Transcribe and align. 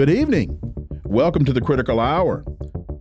Good 0.00 0.08
evening. 0.08 0.58
Welcome 1.04 1.44
to 1.44 1.52
the 1.52 1.60
Critical 1.60 2.00
Hour. 2.00 2.42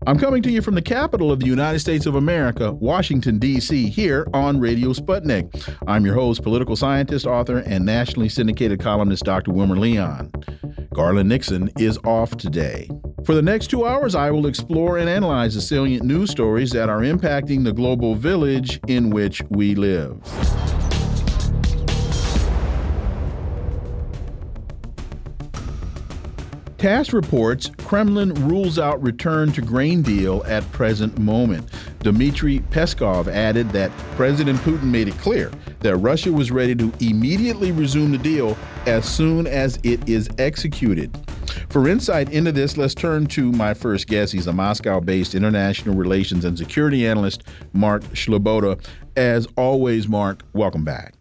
I'm 0.06 0.20
coming 0.20 0.44
to 0.44 0.52
you 0.52 0.62
from 0.62 0.76
the 0.76 0.82
capital 0.82 1.32
of 1.32 1.40
the 1.40 1.46
United 1.46 1.80
States 1.80 2.06
of 2.06 2.16
America, 2.16 2.74
Washington, 2.74 3.40
D.C., 3.40 3.88
here 3.88 4.28
on 4.34 4.60
Radio 4.60 4.90
Sputnik. 4.90 5.78
I'm 5.88 6.06
your 6.06 6.16
host, 6.16 6.44
political 6.44 6.76
scientist, 6.76 7.26
author, 7.26 7.60
and 7.60 7.86
nationally 7.86 8.28
syndicated 8.28 8.82
columnist 8.82 9.24
Dr. 9.24 9.54
Wilmer 9.54 9.78
Leon. 9.78 10.30
Garland 10.94 11.30
Nixon 11.30 11.72
is 11.80 11.98
off 12.00 12.36
today. 12.36 12.90
For 13.24 13.34
the 13.34 13.42
next 13.42 13.68
two 13.68 13.86
hours, 13.86 14.14
I 14.14 14.30
will 14.32 14.46
explore 14.46 14.98
and 14.98 15.10
analyze 15.10 15.56
the 15.56 15.62
salient 15.62 16.04
news 16.04 16.32
stories 16.32 16.72
that 16.72 16.90
are 16.90 17.00
impacting 17.00 17.64
the 17.64 17.72
global 17.72 18.14
village 18.14 18.78
in 18.90 19.10
which 19.10 19.42
we 19.50 19.74
live. 19.74 20.22
TASS 26.80 27.12
reports 27.12 27.70
Kremlin 27.80 28.34
rules 28.48 28.80
out 28.80 29.04
return 29.04 29.52
to 29.52 29.62
grain 29.62 30.02
deal 30.02 30.42
at 30.48 30.64
present 30.72 31.20
moment. 31.20 31.70
Dmitry 32.00 32.60
Peskov 32.72 33.28
added 33.28 33.70
that 33.72 33.92
President 34.16 34.58
Putin 34.60 34.84
made 34.84 35.10
it 35.10 35.18
clear 35.18 35.52
that 35.82 35.98
Russia 35.98 36.32
was 36.32 36.52
ready 36.52 36.74
to 36.76 36.94
immediately 37.02 37.74
resume 37.74 38.12
the 38.12 38.18
deal 38.18 38.58
as 38.86 39.04
soon 39.04 39.46
as 39.46 39.78
it 39.84 40.08
is 40.08 40.30
executed. 40.38 41.14
For 41.68 41.86
insight 41.90 42.32
into 42.32 42.54
this, 42.54 42.78
let's 42.78 42.96
turn 42.96 43.26
to 43.28 43.52
my 43.52 43.74
first 43.74 44.08
guest. 44.08 44.32
He's 44.32 44.48
a 44.48 44.54
Moscow 44.54 45.02
based 45.02 45.36
international 45.36 45.96
relations 45.96 46.46
and 46.46 46.58
security 46.58 47.06
analyst, 47.06 47.44
Mark 47.74 48.04
Sleboda. 48.14 48.82
As 49.18 49.50
always, 49.58 50.08
Mark, 50.08 50.44
welcome 50.54 50.86
back. 50.86 51.16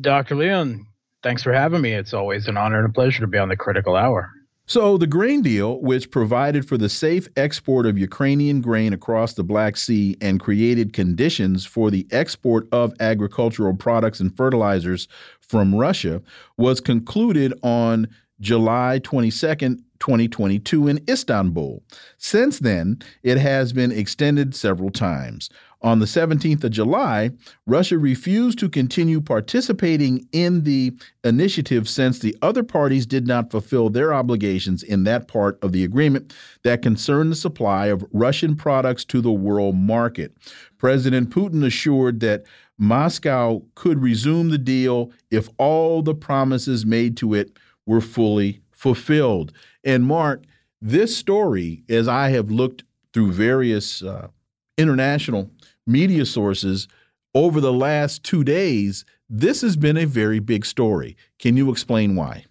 Dr. 0.00 0.36
Leon, 0.36 0.86
thanks 1.24 1.42
for 1.42 1.52
having 1.52 1.80
me. 1.80 1.92
It's 1.92 2.14
always 2.14 2.46
an 2.46 2.56
honor 2.56 2.78
and 2.78 2.88
a 2.88 2.92
pleasure 2.92 3.22
to 3.22 3.26
be 3.26 3.38
on 3.38 3.48
the 3.48 3.56
critical 3.56 3.96
hour. 3.96 4.30
So, 4.68 4.98
the 4.98 5.06
grain 5.06 5.42
deal, 5.42 5.80
which 5.80 6.10
provided 6.10 6.66
for 6.66 6.76
the 6.76 6.88
safe 6.88 7.28
export 7.36 7.86
of 7.86 7.96
Ukrainian 7.96 8.60
grain 8.60 8.92
across 8.92 9.34
the 9.34 9.44
Black 9.44 9.76
Sea 9.76 10.16
and 10.20 10.40
created 10.40 10.92
conditions 10.92 11.64
for 11.64 11.88
the 11.88 12.04
export 12.10 12.66
of 12.72 12.92
agricultural 12.98 13.76
products 13.76 14.18
and 14.18 14.36
fertilizers 14.36 15.06
from 15.38 15.72
Russia, 15.72 16.20
was 16.56 16.80
concluded 16.80 17.54
on 17.62 18.08
July 18.40 18.98
22nd, 19.04 19.78
2022 20.00 20.88
in 20.88 21.04
Istanbul. 21.08 21.82
Since 22.18 22.58
then, 22.58 22.98
it 23.22 23.38
has 23.38 23.72
been 23.72 23.92
extended 23.92 24.54
several 24.54 24.90
times. 24.90 25.48
On 25.86 26.00
the 26.00 26.06
17th 26.06 26.64
of 26.64 26.72
July, 26.72 27.30
Russia 27.64 27.96
refused 27.96 28.58
to 28.58 28.68
continue 28.68 29.20
participating 29.20 30.26
in 30.32 30.64
the 30.64 30.92
initiative 31.22 31.88
since 31.88 32.18
the 32.18 32.36
other 32.42 32.64
parties 32.64 33.06
did 33.06 33.24
not 33.24 33.52
fulfill 33.52 33.88
their 33.88 34.12
obligations 34.12 34.82
in 34.82 35.04
that 35.04 35.28
part 35.28 35.62
of 35.62 35.70
the 35.70 35.84
agreement 35.84 36.34
that 36.64 36.82
concerned 36.82 37.30
the 37.30 37.36
supply 37.36 37.86
of 37.86 38.04
Russian 38.10 38.56
products 38.56 39.04
to 39.04 39.20
the 39.20 39.30
world 39.30 39.76
market. 39.76 40.36
President 40.76 41.30
Putin 41.30 41.64
assured 41.64 42.18
that 42.18 42.42
Moscow 42.76 43.62
could 43.76 44.02
resume 44.02 44.50
the 44.50 44.58
deal 44.58 45.12
if 45.30 45.48
all 45.56 46.02
the 46.02 46.16
promises 46.16 46.84
made 46.84 47.16
to 47.18 47.32
it 47.32 47.56
were 47.86 48.00
fully 48.00 48.60
fulfilled. 48.72 49.52
And 49.84 50.04
Mark, 50.04 50.46
this 50.82 51.16
story, 51.16 51.84
as 51.88 52.08
I 52.08 52.30
have 52.30 52.50
looked 52.50 52.82
through 53.12 53.30
various 53.30 54.02
uh, 54.02 54.30
international 54.76 55.50
media 55.86 56.26
sources 56.26 56.88
over 57.34 57.60
the 57.60 57.72
last 57.72 58.24
two 58.24 58.42
days, 58.42 59.04
this 59.28 59.60
has 59.60 59.76
been 59.76 59.96
a 59.96 60.06
very 60.06 60.38
big 60.38 60.64
story. 60.64 61.16
Can 61.38 61.56
you 61.56 61.70
explain 61.70 62.16
why? 62.16 62.44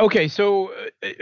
Okay, 0.00 0.28
so 0.28 0.72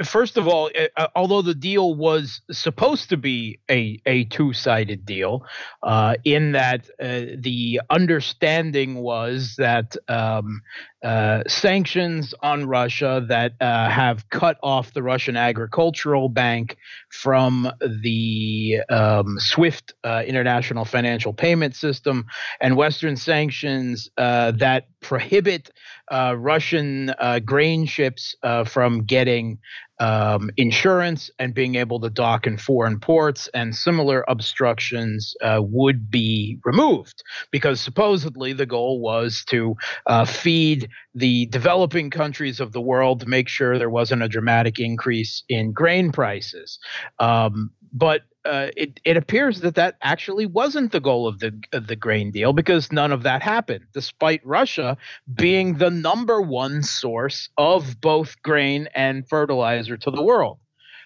first 0.05 0.37
of 0.37 0.47
all, 0.47 0.71
uh, 0.79 0.87
uh, 0.97 1.07
although 1.15 1.43
the 1.43 1.55
deal 1.55 1.95
was 1.95 2.43
supposed 2.51 3.09
to 3.11 3.17
be 3.17 3.61
a, 3.71 4.01
a 4.07 4.25
two 4.25 4.53
sided 4.53 5.07
deal, 5.07 5.45
uh, 5.83 6.15
in 6.25 6.53
that 6.53 6.89
uh, 7.01 7.37
the 7.39 7.81
understanding 7.91 8.97
was 8.97 9.55
that 9.57 9.97
um, 10.09 10.63
uh, 11.03 11.43
sanctions 11.47 12.35
on 12.43 12.67
Russia 12.67 13.25
that 13.29 13.53
have 13.61 14.29
cut 14.29 14.59
off 14.63 14.93
the 14.93 15.03
Russian 15.03 15.37
Agricultural 15.37 16.29
Bank 16.29 16.77
from 17.11 17.71
the 17.81 18.81
um, 18.91 19.39
SWIFT 19.39 19.95
International 20.05 20.85
Financial 20.85 21.33
Payment 21.33 21.75
System 21.75 22.27
and 22.61 22.77
Western 22.77 23.17
sanctions 23.17 24.11
that 24.17 24.85
prohibit 25.01 25.71
uh, 26.11 26.35
Russian 26.39 27.11
uh, 27.19 27.39
grain 27.41 27.87
ships 27.87 28.35
uh, 28.43 28.65
from 28.65 29.05
getting 29.05 29.59
um, 30.01 30.51
insurance 30.57 31.31
and 31.39 31.55
being 31.55 31.75
able 31.75 32.01
to 32.01 32.09
dock 32.09 32.47
in 32.47 32.57
foreign 32.57 32.99
ports, 32.99 33.49
and 33.53 33.77
similar 33.77 34.25
obstructions 34.29 35.35
uh, 35.43 35.61
would 35.63 36.11
be 36.11 36.59
removed 36.65 37.23
because 37.51 37.81
supposedly 37.81 38.55
the 38.55 38.67
goal 38.67 39.01
was 39.01 39.45
to 39.49 39.77
uh, 40.07 40.25
feed 40.25 40.89
the 41.15 41.47
developing 41.47 42.09
countries 42.09 42.61
of 42.61 42.73
the 42.73 42.81
world 42.81 43.21
to 43.21 43.27
make 43.27 43.49
sure 43.49 43.79
there 43.79 43.91
wasn't 43.91 44.23
a 44.23 44.29
dramatic 44.29 44.79
increase 44.79 45.45
in 45.49 45.73
grain 45.73 46.11
prices. 46.11 46.79
Um, 47.19 47.71
but 47.93 48.23
uh, 48.45 48.69
it, 48.77 49.01
it 49.05 49.17
appears 49.17 49.61
that 49.61 49.75
that 49.75 49.97
actually 50.03 50.47
wasn't 50.47 50.93
the 50.93 51.01
goal 51.01 51.27
of 51.27 51.41
the 51.41 51.61
of 51.73 51.87
the 51.89 51.97
grain 51.97 52.31
deal 52.31 52.53
because 52.53 52.91
none 52.91 53.13
of 53.13 53.23
that 53.23 53.43
happened, 53.43 53.85
despite 53.93 54.41
Russia 54.45 54.97
being 55.35 55.75
the 55.75 55.91
number 55.91 56.41
one 56.41 56.83
source 56.83 57.51
of 57.59 58.01
both 58.01 58.41
grain 58.43 58.89
and 58.95 59.29
fertilizer 59.29 59.97
to 59.99 60.11
the 60.11 60.23
world. 60.23 60.59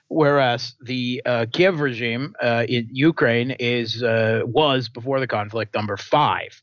Whereas 0.08 0.74
the 0.80 1.22
uh, 1.26 1.46
Kiev 1.52 1.80
regime 1.80 2.34
uh, 2.40 2.66
in 2.68 2.88
Ukraine 2.92 3.52
is 3.58 4.02
uh, 4.02 4.42
was 4.44 4.88
before 4.88 5.18
the 5.18 5.26
conflict 5.26 5.74
number 5.74 5.96
five. 5.96 6.62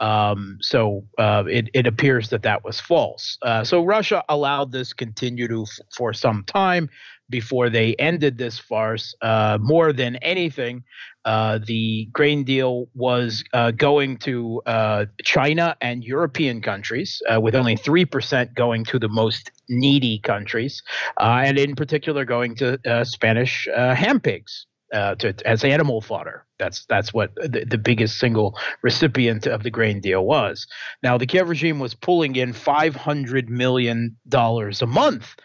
Um, 0.00 0.58
so 0.60 1.04
uh, 1.18 1.44
it, 1.50 1.68
it 1.74 1.86
appears 1.86 2.30
that 2.30 2.42
that 2.42 2.64
was 2.64 2.80
false. 2.80 3.36
Uh, 3.42 3.64
so 3.64 3.84
Russia 3.84 4.24
allowed 4.28 4.72
this 4.72 4.92
continue 4.92 5.48
to 5.48 5.62
f- 5.62 5.80
for 5.94 6.14
some 6.14 6.44
time 6.46 6.88
before 7.30 7.70
they 7.70 7.94
ended 7.96 8.38
this 8.38 8.58
farce. 8.58 9.14
Uh, 9.20 9.58
more 9.60 9.92
than 9.92 10.16
anything, 10.16 10.84
uh, 11.24 11.58
the 11.66 12.08
grain 12.12 12.44
deal 12.44 12.88
was 12.94 13.44
uh, 13.52 13.70
going 13.72 14.16
to 14.16 14.62
uh, 14.66 15.04
China 15.22 15.76
and 15.80 16.02
European 16.02 16.62
countries, 16.62 17.20
uh, 17.30 17.40
with 17.40 17.54
only 17.54 17.76
3% 17.76 18.54
going 18.54 18.84
to 18.84 18.98
the 18.98 19.08
most 19.08 19.50
needy 19.68 20.20
countries, 20.20 20.82
uh, 21.20 21.42
and 21.44 21.58
in 21.58 21.74
particular 21.76 22.24
going 22.24 22.54
to 22.56 22.78
Spanish 23.04 23.68
ham 23.74 24.20
pigs. 24.20 24.66
To, 24.90 25.34
as 25.44 25.64
animal 25.64 26.00
fodder. 26.00 26.46
That's 26.58 26.86
that's 26.86 27.12
what 27.12 27.34
the, 27.34 27.66
the 27.68 27.76
biggest 27.76 28.18
single 28.18 28.58
recipient 28.80 29.46
of 29.46 29.62
the 29.62 29.70
grain 29.70 30.00
deal 30.00 30.24
was. 30.24 30.66
Now 31.02 31.18
the 31.18 31.26
Kiev 31.26 31.50
regime 31.50 31.78
was 31.78 31.92
pulling 31.92 32.36
in 32.36 32.54
five 32.54 32.96
hundred 32.96 33.50
million 33.50 34.16
dollars 34.26 34.80
a 34.80 34.86
month 34.86 35.36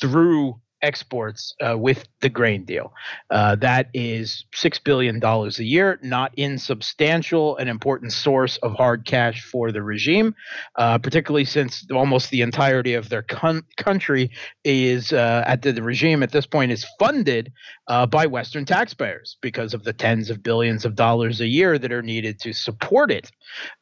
through 0.00 0.58
exports 0.82 1.54
uh, 1.66 1.76
with 1.76 2.06
the 2.20 2.28
grain 2.28 2.64
deal. 2.64 2.92
Uh, 3.30 3.56
that 3.56 3.88
is 3.94 4.44
$6 4.54 4.82
billion 4.84 5.22
a 5.22 5.62
year, 5.62 5.98
not 6.02 6.32
insubstantial, 6.36 7.56
an 7.56 7.68
important 7.68 8.12
source 8.12 8.56
of 8.58 8.72
hard 8.72 9.06
cash 9.06 9.42
for 9.42 9.72
the 9.72 9.82
regime, 9.82 10.34
uh, 10.76 10.98
particularly 10.98 11.44
since 11.44 11.86
almost 11.90 12.30
the 12.30 12.42
entirety 12.42 12.94
of 12.94 13.08
their 13.08 13.22
con- 13.22 13.64
country 13.76 14.30
is 14.64 15.12
uh, 15.12 15.44
at 15.46 15.62
the, 15.62 15.72
the, 15.72 15.82
regime 15.82 16.22
at 16.22 16.32
this 16.32 16.46
point 16.46 16.72
is 16.72 16.84
funded 16.98 17.52
uh, 17.88 18.04
by 18.06 18.26
Western 18.26 18.64
taxpayers 18.64 19.36
because 19.40 19.72
of 19.72 19.84
the 19.84 19.92
tens 19.92 20.30
of 20.30 20.42
billions 20.42 20.84
of 20.84 20.94
dollars 20.94 21.40
a 21.40 21.46
year 21.46 21.78
that 21.78 21.92
are 21.92 22.02
needed 22.02 22.38
to 22.40 22.52
support 22.52 23.10
it. 23.10 23.30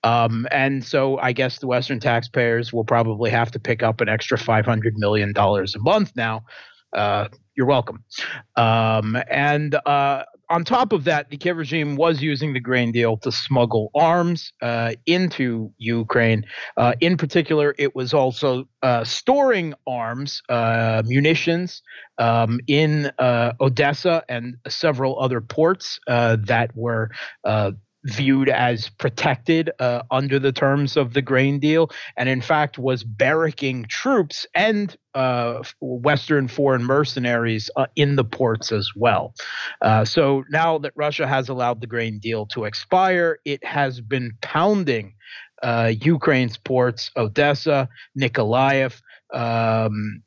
Um, 0.02 0.46
and 0.50 0.84
so 0.84 1.18
I 1.18 1.32
guess 1.32 1.58
the 1.58 1.66
Western 1.66 1.98
taxpayers 1.98 2.72
will 2.72 2.84
probably 2.84 3.30
have 3.30 3.50
to 3.52 3.58
pick 3.58 3.82
up 3.82 4.00
an 4.00 4.08
extra 4.08 4.36
$500 4.36 4.92
million 4.96 5.32
a 5.36 5.78
month 5.78 6.12
now 6.14 6.44
uh, 6.94 7.28
you're 7.56 7.66
welcome. 7.66 8.04
Um, 8.56 9.16
and 9.30 9.74
uh, 9.86 10.24
on 10.50 10.64
top 10.64 10.92
of 10.92 11.04
that, 11.04 11.30
the 11.30 11.36
Kiev 11.36 11.56
regime 11.56 11.96
was 11.96 12.20
using 12.20 12.52
the 12.52 12.60
grain 12.60 12.92
deal 12.92 13.16
to 13.18 13.30
smuggle 13.30 13.90
arms 13.94 14.52
uh, 14.60 14.94
into 15.06 15.72
Ukraine. 15.78 16.44
Uh, 16.76 16.94
in 17.00 17.16
particular, 17.16 17.74
it 17.78 17.94
was 17.94 18.12
also 18.12 18.68
uh, 18.82 19.04
storing 19.04 19.74
arms, 19.86 20.42
uh, 20.48 21.02
munitions 21.06 21.82
um, 22.18 22.60
in 22.66 23.10
Odessa 23.20 24.22
and 24.28 24.56
several 24.68 25.18
other 25.20 25.40
ports 25.40 25.98
that 26.06 26.70
were 26.74 27.10
viewed 28.04 28.48
as 28.48 28.88
protected 28.90 29.70
uh, 29.78 30.02
under 30.10 30.38
the 30.38 30.52
terms 30.52 30.96
of 30.96 31.14
the 31.14 31.22
grain 31.22 31.58
deal, 31.58 31.90
and 32.16 32.28
in 32.28 32.40
fact 32.40 32.78
was 32.78 33.02
barracking 33.04 33.86
troops 33.88 34.46
and 34.54 34.96
uh, 35.14 35.62
Western 35.80 36.48
foreign 36.48 36.84
mercenaries 36.84 37.70
uh, 37.76 37.86
in 37.96 38.16
the 38.16 38.24
ports 38.24 38.72
as 38.72 38.90
well. 38.96 39.34
Uh, 39.80 40.04
so 40.04 40.44
now 40.50 40.78
that 40.78 40.92
Russia 40.96 41.26
has 41.26 41.48
allowed 41.48 41.80
the 41.80 41.86
grain 41.86 42.18
deal 42.18 42.46
to 42.46 42.64
expire, 42.64 43.38
it 43.44 43.64
has 43.64 44.00
been 44.00 44.32
pounding 44.42 45.14
uh, 45.62 45.92
Ukraine's 46.00 46.58
ports, 46.58 47.10
Odessa, 47.16 47.88
Nikolaev. 48.18 49.00
Um, 49.32 50.22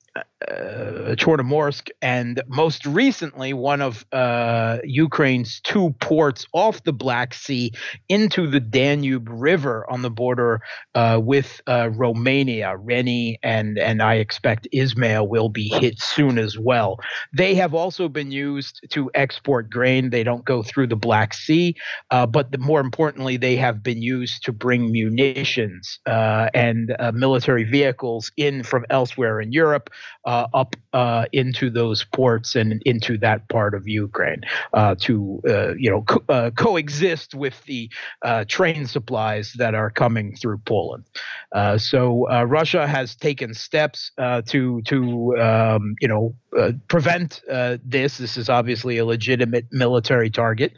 uh, 0.47 1.15
Chornomorsk, 1.15 1.89
and 2.01 2.41
most 2.47 2.85
recently, 2.85 3.53
one 3.53 3.81
of 3.81 4.05
uh, 4.11 4.77
Ukraine's 4.83 5.59
two 5.61 5.95
ports 5.99 6.45
off 6.53 6.83
the 6.83 6.93
Black 6.93 7.33
Sea 7.33 7.71
into 8.07 8.47
the 8.47 8.59
Danube 8.59 9.27
River 9.29 9.89
on 9.89 10.03
the 10.03 10.11
border 10.11 10.61
uh, 10.93 11.19
with 11.21 11.59
uh, 11.67 11.89
Romania. 11.89 12.75
Reni 12.77 13.39
and 13.41 13.79
and 13.79 14.01
I 14.01 14.15
expect 14.15 14.67
Izmail 14.73 15.27
will 15.27 15.49
be 15.49 15.69
hit 15.69 15.99
soon 15.99 16.37
as 16.37 16.57
well. 16.57 16.99
They 17.35 17.55
have 17.55 17.73
also 17.73 18.07
been 18.07 18.31
used 18.31 18.81
to 18.91 19.09
export 19.15 19.71
grain. 19.71 20.11
They 20.11 20.23
don't 20.23 20.45
go 20.45 20.61
through 20.61 20.87
the 20.87 20.95
Black 20.95 21.33
Sea, 21.33 21.75
uh, 22.11 22.27
but 22.27 22.51
the, 22.51 22.59
more 22.59 22.79
importantly, 22.79 23.37
they 23.37 23.55
have 23.55 23.81
been 23.81 24.03
used 24.03 24.43
to 24.43 24.53
bring 24.53 24.91
munitions 24.91 25.99
uh, 26.05 26.49
and 26.53 26.95
military 27.13 27.63
vehicles 27.63 28.31
in 28.37 28.61
from 28.61 28.85
elsewhere 28.91 29.41
in 29.41 29.51
Europe 29.51 29.89
uh, 30.27 30.45
up 30.53 30.75
uh, 30.91 31.25
into 31.31 31.69
those 31.69 32.03
ports 32.03 32.53
and 32.55 32.81
into 32.85 33.17
that 33.17 33.47
part 33.47 33.73
of 33.73 33.87
Ukraine 33.87 34.41
uh, 34.73 34.93
to 34.99 35.41
uh, 35.47 35.73
you 35.75 35.89
know 35.89 36.01
co- 36.01 36.23
uh, 36.27 36.51
coexist 36.51 37.33
with 37.33 37.63
the 37.63 37.89
train 38.49 38.85
supplies 38.85 39.53
that 39.53 39.73
are 39.73 39.89
coming 39.89 40.35
through 40.35 40.57
Poland. 40.65 41.05
so 41.77 42.27
Russia 42.43 42.85
has 42.85 43.15
taken 43.15 43.53
steps 43.53 44.11
to 44.45 44.81
to 44.81 45.37
um, 45.37 45.95
you 46.01 46.09
know 46.09 46.35
prevent 46.89 47.41
this. 47.85 48.17
This 48.17 48.35
is 48.35 48.49
obviously 48.49 48.97
a 48.97 49.05
legitimate 49.05 49.67
military 49.71 50.29
target, 50.29 50.73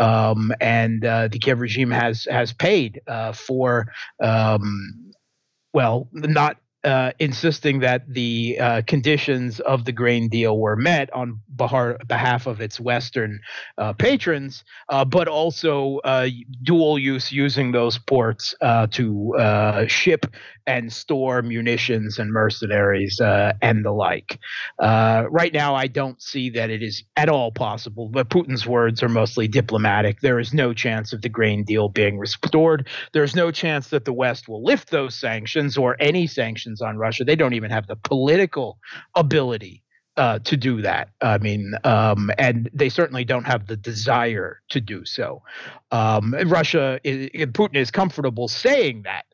um, 0.00 0.52
and 0.60 1.02
the 1.02 1.38
Kiev 1.40 1.60
regime 1.60 1.92
has 1.92 2.26
has 2.28 2.52
paid 2.52 3.00
for. 3.32 3.86
Um, 4.20 5.04
well, 5.74 6.08
not 6.12 6.56
uh, 6.84 7.10
insisting 7.18 7.80
that 7.80 8.08
the 8.08 8.56
uh, 8.60 8.82
conditions 8.86 9.58
of 9.60 9.84
the 9.84 9.90
grain 9.90 10.28
deal 10.28 10.58
were 10.58 10.76
met 10.76 11.12
on 11.12 11.40
behalf 11.56 12.46
of 12.46 12.60
its 12.60 12.78
Western 12.78 13.40
uh, 13.78 13.92
patrons, 13.92 14.62
uh, 14.88 15.04
but 15.04 15.26
also 15.26 15.98
uh, 16.04 16.28
dual 16.62 16.96
use 16.96 17.32
using 17.32 17.72
those 17.72 17.98
ports 17.98 18.54
uh, 18.60 18.86
to 18.86 19.34
ship 19.88 20.26
and 20.68 20.92
store 20.92 21.42
munitions 21.42 22.18
and 22.18 22.30
mercenaries 22.30 23.18
and 23.20 23.84
the 23.84 23.90
like. 23.90 24.38
right 24.78 25.52
now, 25.52 25.74
I 25.74 25.88
don't 25.88 26.22
see 26.22 26.50
that 26.50 26.70
it 26.70 26.82
is 26.82 27.02
at 27.16 27.28
all 27.28 27.50
possible, 27.50 28.08
but 28.08 28.28
Putin's 28.28 28.66
words 28.66 29.02
are 29.02 29.08
mostly 29.08 29.48
diplomatic. 29.48 30.20
There 30.20 30.38
is 30.38 30.54
no 30.54 30.72
chance 30.72 31.12
of 31.12 31.22
the 31.22 31.28
grain 31.28 31.64
deal 31.64 31.88
being 31.88 32.18
restored. 32.18 32.86
There's 33.12 33.34
no 33.34 33.50
chance 33.50 33.88
that 33.88 34.04
the 34.04 34.12
West 34.12 34.48
will 34.48 34.62
lift 34.62 34.90
those 34.90 35.14
sanctions 35.14 35.76
or 35.76 35.96
any 35.98 36.26
sanctions 36.26 36.67
on 36.82 36.96
Russia. 36.96 37.24
They 37.24 37.36
don't 37.36 37.54
even 37.54 37.70
have 37.70 37.86
the 37.86 37.96
political 37.96 38.78
ability 39.14 39.82
uh, 40.18 40.40
to 40.40 40.56
do 40.56 40.82
that. 40.82 41.10
I 41.20 41.38
mean, 41.38 41.74
um, 41.84 42.30
and 42.38 42.68
they 42.74 42.88
certainly 42.88 43.24
don't 43.24 43.46
have 43.46 43.68
the 43.68 43.76
desire 43.76 44.60
to 44.70 44.80
do 44.80 45.04
so. 45.04 45.42
Um, 45.92 46.34
Russia, 46.46 47.00
is, 47.04 47.28
Putin 47.52 47.76
is 47.76 47.90
comfortable 47.90 48.48
saying 48.48 49.02
that. 49.04 49.24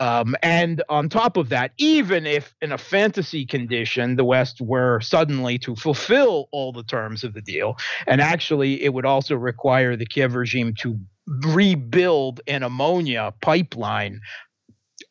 Um, 0.00 0.36
and 0.44 0.80
on 0.88 1.08
top 1.08 1.36
of 1.36 1.48
that, 1.48 1.72
even 1.76 2.24
if 2.24 2.54
in 2.62 2.70
a 2.70 2.78
fantasy 2.78 3.44
condition 3.44 4.14
the 4.14 4.24
West 4.24 4.60
were 4.60 5.00
suddenly 5.00 5.58
to 5.58 5.74
fulfill 5.74 6.48
all 6.52 6.72
the 6.72 6.84
terms 6.84 7.24
of 7.24 7.34
the 7.34 7.42
deal, 7.42 7.76
and 8.06 8.20
actually 8.20 8.80
it 8.84 8.94
would 8.94 9.06
also 9.06 9.34
require 9.34 9.96
the 9.96 10.06
Kiev 10.06 10.36
regime 10.36 10.72
to 10.78 10.96
rebuild 11.42 12.40
an 12.46 12.62
ammonia 12.62 13.34
pipeline 13.42 14.20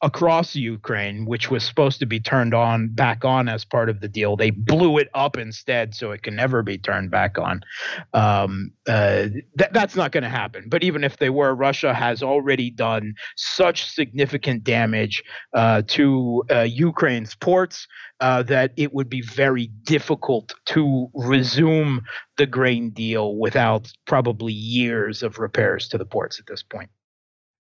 across 0.01 0.55
Ukraine, 0.55 1.25
which 1.25 1.49
was 1.49 1.63
supposed 1.63 1.99
to 1.99 2.05
be 2.05 2.19
turned 2.19 2.53
on 2.53 2.89
back 2.89 3.25
on 3.25 3.49
as 3.49 3.65
part 3.65 3.89
of 3.89 3.99
the 3.99 4.07
deal. 4.07 4.35
They 4.35 4.51
blew 4.51 4.99
it 4.99 5.09
up 5.15 5.37
instead, 5.37 5.95
so 5.95 6.11
it 6.11 6.21
can 6.21 6.35
never 6.35 6.61
be 6.61 6.77
turned 6.77 7.09
back 7.09 7.39
on. 7.39 7.61
Um, 8.13 8.71
uh, 8.87 9.29
th- 9.57 9.71
that's 9.71 9.95
not 9.95 10.11
going 10.11 10.23
to 10.23 10.29
happen. 10.29 10.65
But 10.69 10.83
even 10.83 11.03
if 11.03 11.17
they 11.17 11.31
were, 11.31 11.55
Russia 11.55 11.93
has 11.93 12.21
already 12.21 12.69
done 12.69 13.15
such 13.35 13.89
significant 13.89 14.63
damage 14.63 15.23
uh, 15.53 15.81
to 15.87 16.43
uh, 16.51 16.61
Ukraine's 16.61 17.35
ports. 17.35 17.87
Uh, 18.19 18.41
that 18.41 18.71
it 18.77 18.95
would 18.95 19.07
be 19.09 19.21
very 19.21 19.67
difficult 19.83 20.51
to 20.65 21.07
resume 21.13 22.03
the 22.37 22.47
grain 22.47 22.89
deal 22.89 23.35
without 23.35 23.91
probably 24.07 24.51
years 24.51 25.21
of 25.21 25.37
repairs 25.37 25.87
to 25.87 25.99
the 25.99 26.05
ports 26.05 26.39
at 26.39 26.47
this 26.47 26.63
point. 26.63 26.89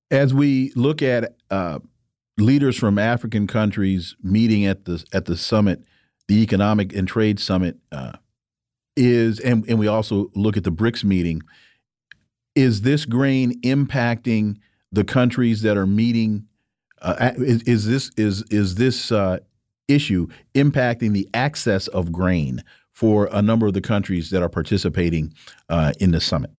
As 0.09 0.33
we 0.33 0.71
look 0.75 1.03
at 1.03 1.35
uh, 1.51 1.77
leaders 2.37 2.77
from 2.77 2.97
African 2.97 3.47
countries 3.47 4.15
meeting 4.21 4.65
at 4.65 4.85
the 4.85 5.03
at 5.13 5.25
the 5.25 5.37
summit, 5.37 5.83
the 6.27 6.41
economic 6.41 6.93
and 6.93 7.07
trade 7.07 7.39
summit, 7.39 7.77
uh, 7.91 8.13
is 8.95 9.39
and 9.39 9.65
and 9.67 9.79
we 9.79 9.87
also 9.87 10.31
look 10.35 10.57
at 10.57 10.63
the 10.63 10.71
BRICS 10.71 11.03
meeting. 11.03 11.41
Is 12.55 12.81
this 12.81 13.05
grain 13.05 13.59
impacting 13.61 14.57
the 14.91 15.03
countries 15.03 15.61
that 15.61 15.77
are 15.77 15.87
meeting? 15.87 16.47
Uh, 17.01 17.33
is, 17.37 17.61
is, 17.63 17.85
this 17.85 18.11
is 18.17 18.43
is 18.49 18.75
this 18.75 19.11
uh, 19.11 19.39
issue 19.87 20.27
impacting 20.55 21.13
the 21.13 21.29
access 21.33 21.87
of 21.87 22.11
grain 22.11 22.63
for 22.93 23.29
a 23.31 23.41
number 23.41 23.67
of 23.67 23.73
the 23.73 23.81
countries 23.81 24.31
that 24.31 24.41
are 24.41 24.49
participating 24.49 25.33
uh, 25.69 25.93
in 25.99 26.11
the 26.11 26.19
summit? 26.19 26.51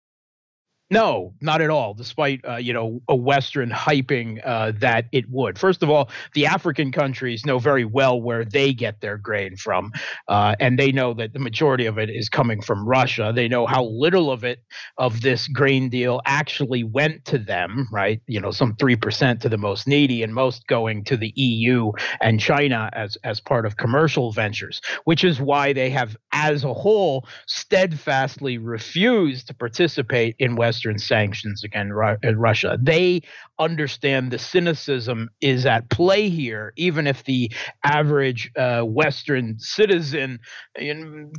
No, 0.91 1.35
not 1.43 1.61
at 1.61 1.69
all. 1.69 1.93
Despite 1.93 2.41
uh, 2.49 2.57
you 2.57 2.73
know 2.73 3.03
a 3.09 3.15
Western 3.15 3.71
hyping 3.71 4.41
uh, 4.43 4.73
that 4.77 5.05
it 5.13 5.29
would. 5.29 5.59
First 5.59 5.83
of 5.83 5.91
all, 5.91 6.09
the 6.33 6.47
African 6.47 6.93
countries 6.93 7.45
know 7.45 7.59
very 7.59 7.85
well 7.85 8.21
where 8.21 8.43
they 8.43 8.73
get 8.73 9.03
their 9.03 9.19
grain 9.19 9.57
from, 9.57 9.93
uh, 10.29 10.55
and 10.61 10.79
they 10.79 10.91
know 10.91 11.13
that 11.13 11.35
the 11.35 11.41
majority 11.41 11.85
of 11.85 11.99
it 11.99 12.09
is 12.09 12.31
coming 12.31 12.63
from 12.63 12.89
Russia. 12.89 13.33
They 13.35 13.49
know 13.49 13.67
how 13.67 13.85
little 13.85 14.31
of 14.31 14.45
it 14.45 14.61
of 14.97 15.21
this 15.21 15.47
grain 15.47 15.91
deal 15.91 16.23
actually 16.25 16.85
went 16.85 17.27
to 17.27 17.39
them. 17.39 17.87
Right? 17.93 18.23
You 18.27 18.41
know, 18.41 18.51
some 18.51 18.75
three 18.77 18.97
percent 18.97 19.43
to 19.43 19.51
the 19.51 19.59
most 19.59 19.87
needy, 19.87 20.23
and 20.23 20.35
most 20.35 20.67
going 20.69 21.05
to 21.05 21.19
the 21.19 21.35
EU 21.37 21.93
and 22.23 22.41
China 22.41 22.89
as 22.95 23.19
as 23.25 23.41
part 23.41 23.67
of 23.67 23.77
commercial 23.77 24.33
ventures. 24.33 24.81
Which 25.05 25.23
is 25.23 25.39
why 25.39 25.75
they 25.75 25.91
have, 25.91 26.17
as 26.33 26.65
a 26.65 26.73
whole, 26.73 27.29
steadfastly 27.47 28.57
refused 28.57 29.49
to 29.49 29.55
participate 29.55 30.35
in 30.39 30.57
West 30.57 30.78
Western 30.79 30.99
sanctions 30.99 31.65
against 31.65 31.93
uh, 31.93 32.37
Russia. 32.37 32.79
They 32.81 33.23
understand 33.59 34.31
the 34.31 34.39
cynicism 34.39 35.29
is 35.41 35.67
at 35.67 35.91
play 35.91 36.29
here, 36.29 36.73
even 36.77 37.09
if 37.09 37.25
the 37.25 37.51
average 37.83 38.53
uh, 38.57 38.83
Western 38.83 39.59
citizen, 39.59 40.39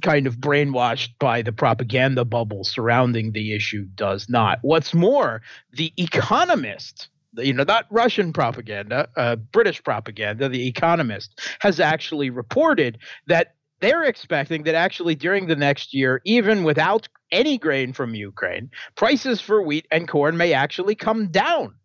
kind 0.01 0.27
of 0.27 0.39
brainwashed 0.39 1.11
by 1.19 1.41
the 1.41 1.53
propaganda 1.53 2.25
bubble 2.25 2.65
surrounding 2.65 3.31
the 3.31 3.55
issue, 3.55 3.85
does 3.95 4.27
not. 4.27 4.59
What's 4.61 4.93
more, 4.93 5.41
the 5.71 5.93
economist 5.95 7.07
you 7.37 7.53
know, 7.53 7.63
not 7.63 7.85
Russian 7.91 8.33
propaganda, 8.33 9.07
uh, 9.15 9.35
British 9.35 9.81
propaganda, 9.83 10.49
The 10.49 10.67
Economist 10.67 11.39
has 11.59 11.79
actually 11.79 12.31
reported 12.31 12.97
that 13.27 13.53
they're 13.81 14.03
expecting 14.03 14.63
that 14.63 14.75
actually 14.75 15.15
during 15.15 15.47
the 15.47 15.55
next 15.55 15.93
year, 15.93 16.21
even 16.25 16.63
without 16.63 17.07
any 17.31 17.57
grain 17.57 17.93
from 17.93 18.15
Ukraine, 18.15 18.69
prices 18.95 19.41
for 19.41 19.61
wheat 19.61 19.87
and 19.91 20.07
corn 20.07 20.37
may 20.37 20.53
actually 20.53 20.95
come 20.95 21.29
down. 21.29 21.75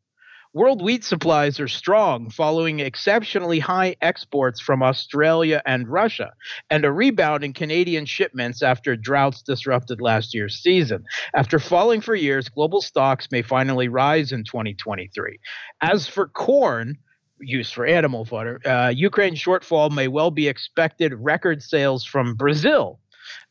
World 0.55 0.83
wheat 0.83 1.03
supplies 1.03 1.59
are 1.59 1.67
strong 1.67 2.31
following 2.31 2.79
exceptionally 2.79 3.59
high 3.59 3.97
exports 4.01 4.61
from 4.61 4.85
Australia 4.85 5.61
and 5.67 5.89
Russia, 5.89 6.33
and 6.71 6.85
a 6.85 6.93
rebound 6.93 7.43
in 7.43 7.53
Canadian 7.53 8.07
shipments 8.07 8.63
after 8.63 8.95
droughts 8.95 9.43
disrupted 9.43 10.01
last 10.01 10.33
year's 10.33 10.63
season. 10.63 11.03
After 11.35 11.59
falling 11.59 12.01
for 12.01 12.15
years, 12.15 12.49
global 12.49 12.81
stocks 12.81 13.27
may 13.33 13.43
finally 13.43 13.89
rise 13.89 14.31
in 14.31 14.45
2023. 14.45 15.41
As 15.81 16.07
for 16.07 16.29
corn, 16.29 16.99
used 17.41 17.75
for 17.75 17.87
animal 17.87 18.25
fodder. 18.25 18.61
Uh, 18.65 18.89
Ukraine's 18.95 19.43
shortfall 19.43 19.91
may 19.91 20.09
well 20.09 20.31
be 20.31 20.49
expected 20.49 21.15
record 21.15 21.63
sales 21.63 22.05
from 22.05 22.35
Brazil. 22.35 23.01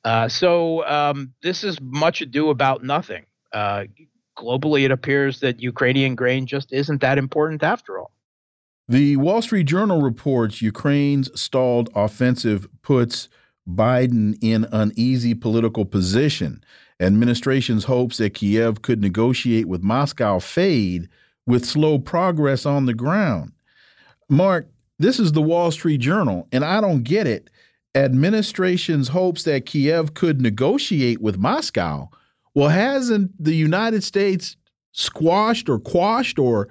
Uh, 0.04 0.28
so 0.28 0.86
um, 0.86 1.34
this 1.42 1.64
is 1.64 1.80
much 1.82 2.22
ado 2.22 2.50
about 2.50 2.84
nothing. 2.84 3.26
Uh, 3.52 3.86
globally, 4.38 4.84
it 4.84 4.92
appears 4.92 5.40
that 5.42 5.60
Ukrainian 5.60 6.16
grain 6.16 6.46
just 6.46 6.72
isn't 6.72 7.02
that 7.02 7.18
important 7.18 7.64
after 7.64 8.00
all. 8.00 8.12
The 8.88 9.16
Wall 9.18 9.42
Street 9.42 9.64
Journal 9.64 10.02
reports 10.02 10.62
Ukraine's 10.62 11.30
stalled 11.40 11.90
offensive 11.96 12.68
puts 12.82 13.30
Biden 13.68 14.38
in 14.42 14.68
uneasy 14.72 15.34
political 15.34 15.86
position. 15.86 16.64
Administration's 17.00 17.86
hopes 17.86 18.18
that 18.18 18.34
Kiev 18.34 18.82
could 18.82 19.00
negotiate 19.00 19.68
with 19.68 19.82
Moscow 19.82 20.40
fade 20.40 21.08
with 21.46 21.66
slow 21.66 21.98
progress 21.98 22.66
on 22.66 22.86
the 22.86 22.94
ground. 22.94 23.54
Mark, 24.30 24.68
this 25.00 25.20
is 25.20 25.32
the 25.32 25.42
Wall 25.42 25.72
Street 25.72 26.00
Journal, 26.00 26.48
and 26.52 26.64
I 26.64 26.82
don't 26.82 27.04
get 27.04 27.28
it. 27.28 27.50
Administration's 27.96 29.10
hopes 29.10 29.44
that 29.44 29.66
Kiev 29.66 30.14
could 30.14 30.42
negotiate 30.42 31.22
with 31.22 31.38
Moscow. 31.38 32.10
Well, 32.56 32.70
hasn't 32.70 33.32
the 33.44 33.56
United 33.56 34.04
States 34.04 34.56
squashed 34.92 35.70
or 35.70 35.80
quashed 35.80 36.40
or 36.40 36.70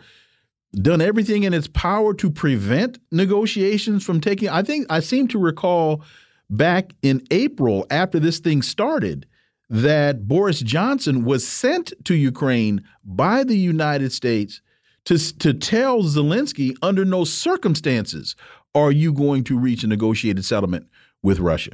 done 0.72 1.00
everything 1.00 1.42
in 1.42 1.54
its 1.54 1.68
power 1.68 2.14
to 2.14 2.30
prevent 2.30 2.98
negotiations 3.10 4.04
from 4.04 4.20
taking? 4.20 4.48
I 4.48 4.62
think 4.62 4.86
I 4.90 5.00
seem 5.00 5.28
to 5.28 5.38
recall 5.38 6.02
back 6.48 6.92
in 7.02 7.24
April 7.30 7.86
after 7.90 8.18
this 8.18 8.38
thing 8.38 8.62
started 8.62 9.26
that 9.70 10.28
Boris 10.28 10.60
Johnson 10.60 11.24
was 11.24 11.46
sent 11.46 11.92
to 12.04 12.14
Ukraine 12.14 12.84
by 13.04 13.42
the 13.42 13.56
United 13.56 14.12
States 14.12 14.60
to, 15.06 15.38
to 15.38 15.52
tell 15.54 16.02
Zelensky 16.02 16.76
under 16.82 17.04
no 17.04 17.24
circumstances 17.24 18.36
are 18.74 18.90
you 18.90 19.12
going 19.12 19.44
to 19.44 19.58
reach 19.58 19.84
a 19.84 19.86
negotiated 19.86 20.44
settlement 20.44 20.88
with 21.22 21.38
Russia. 21.38 21.72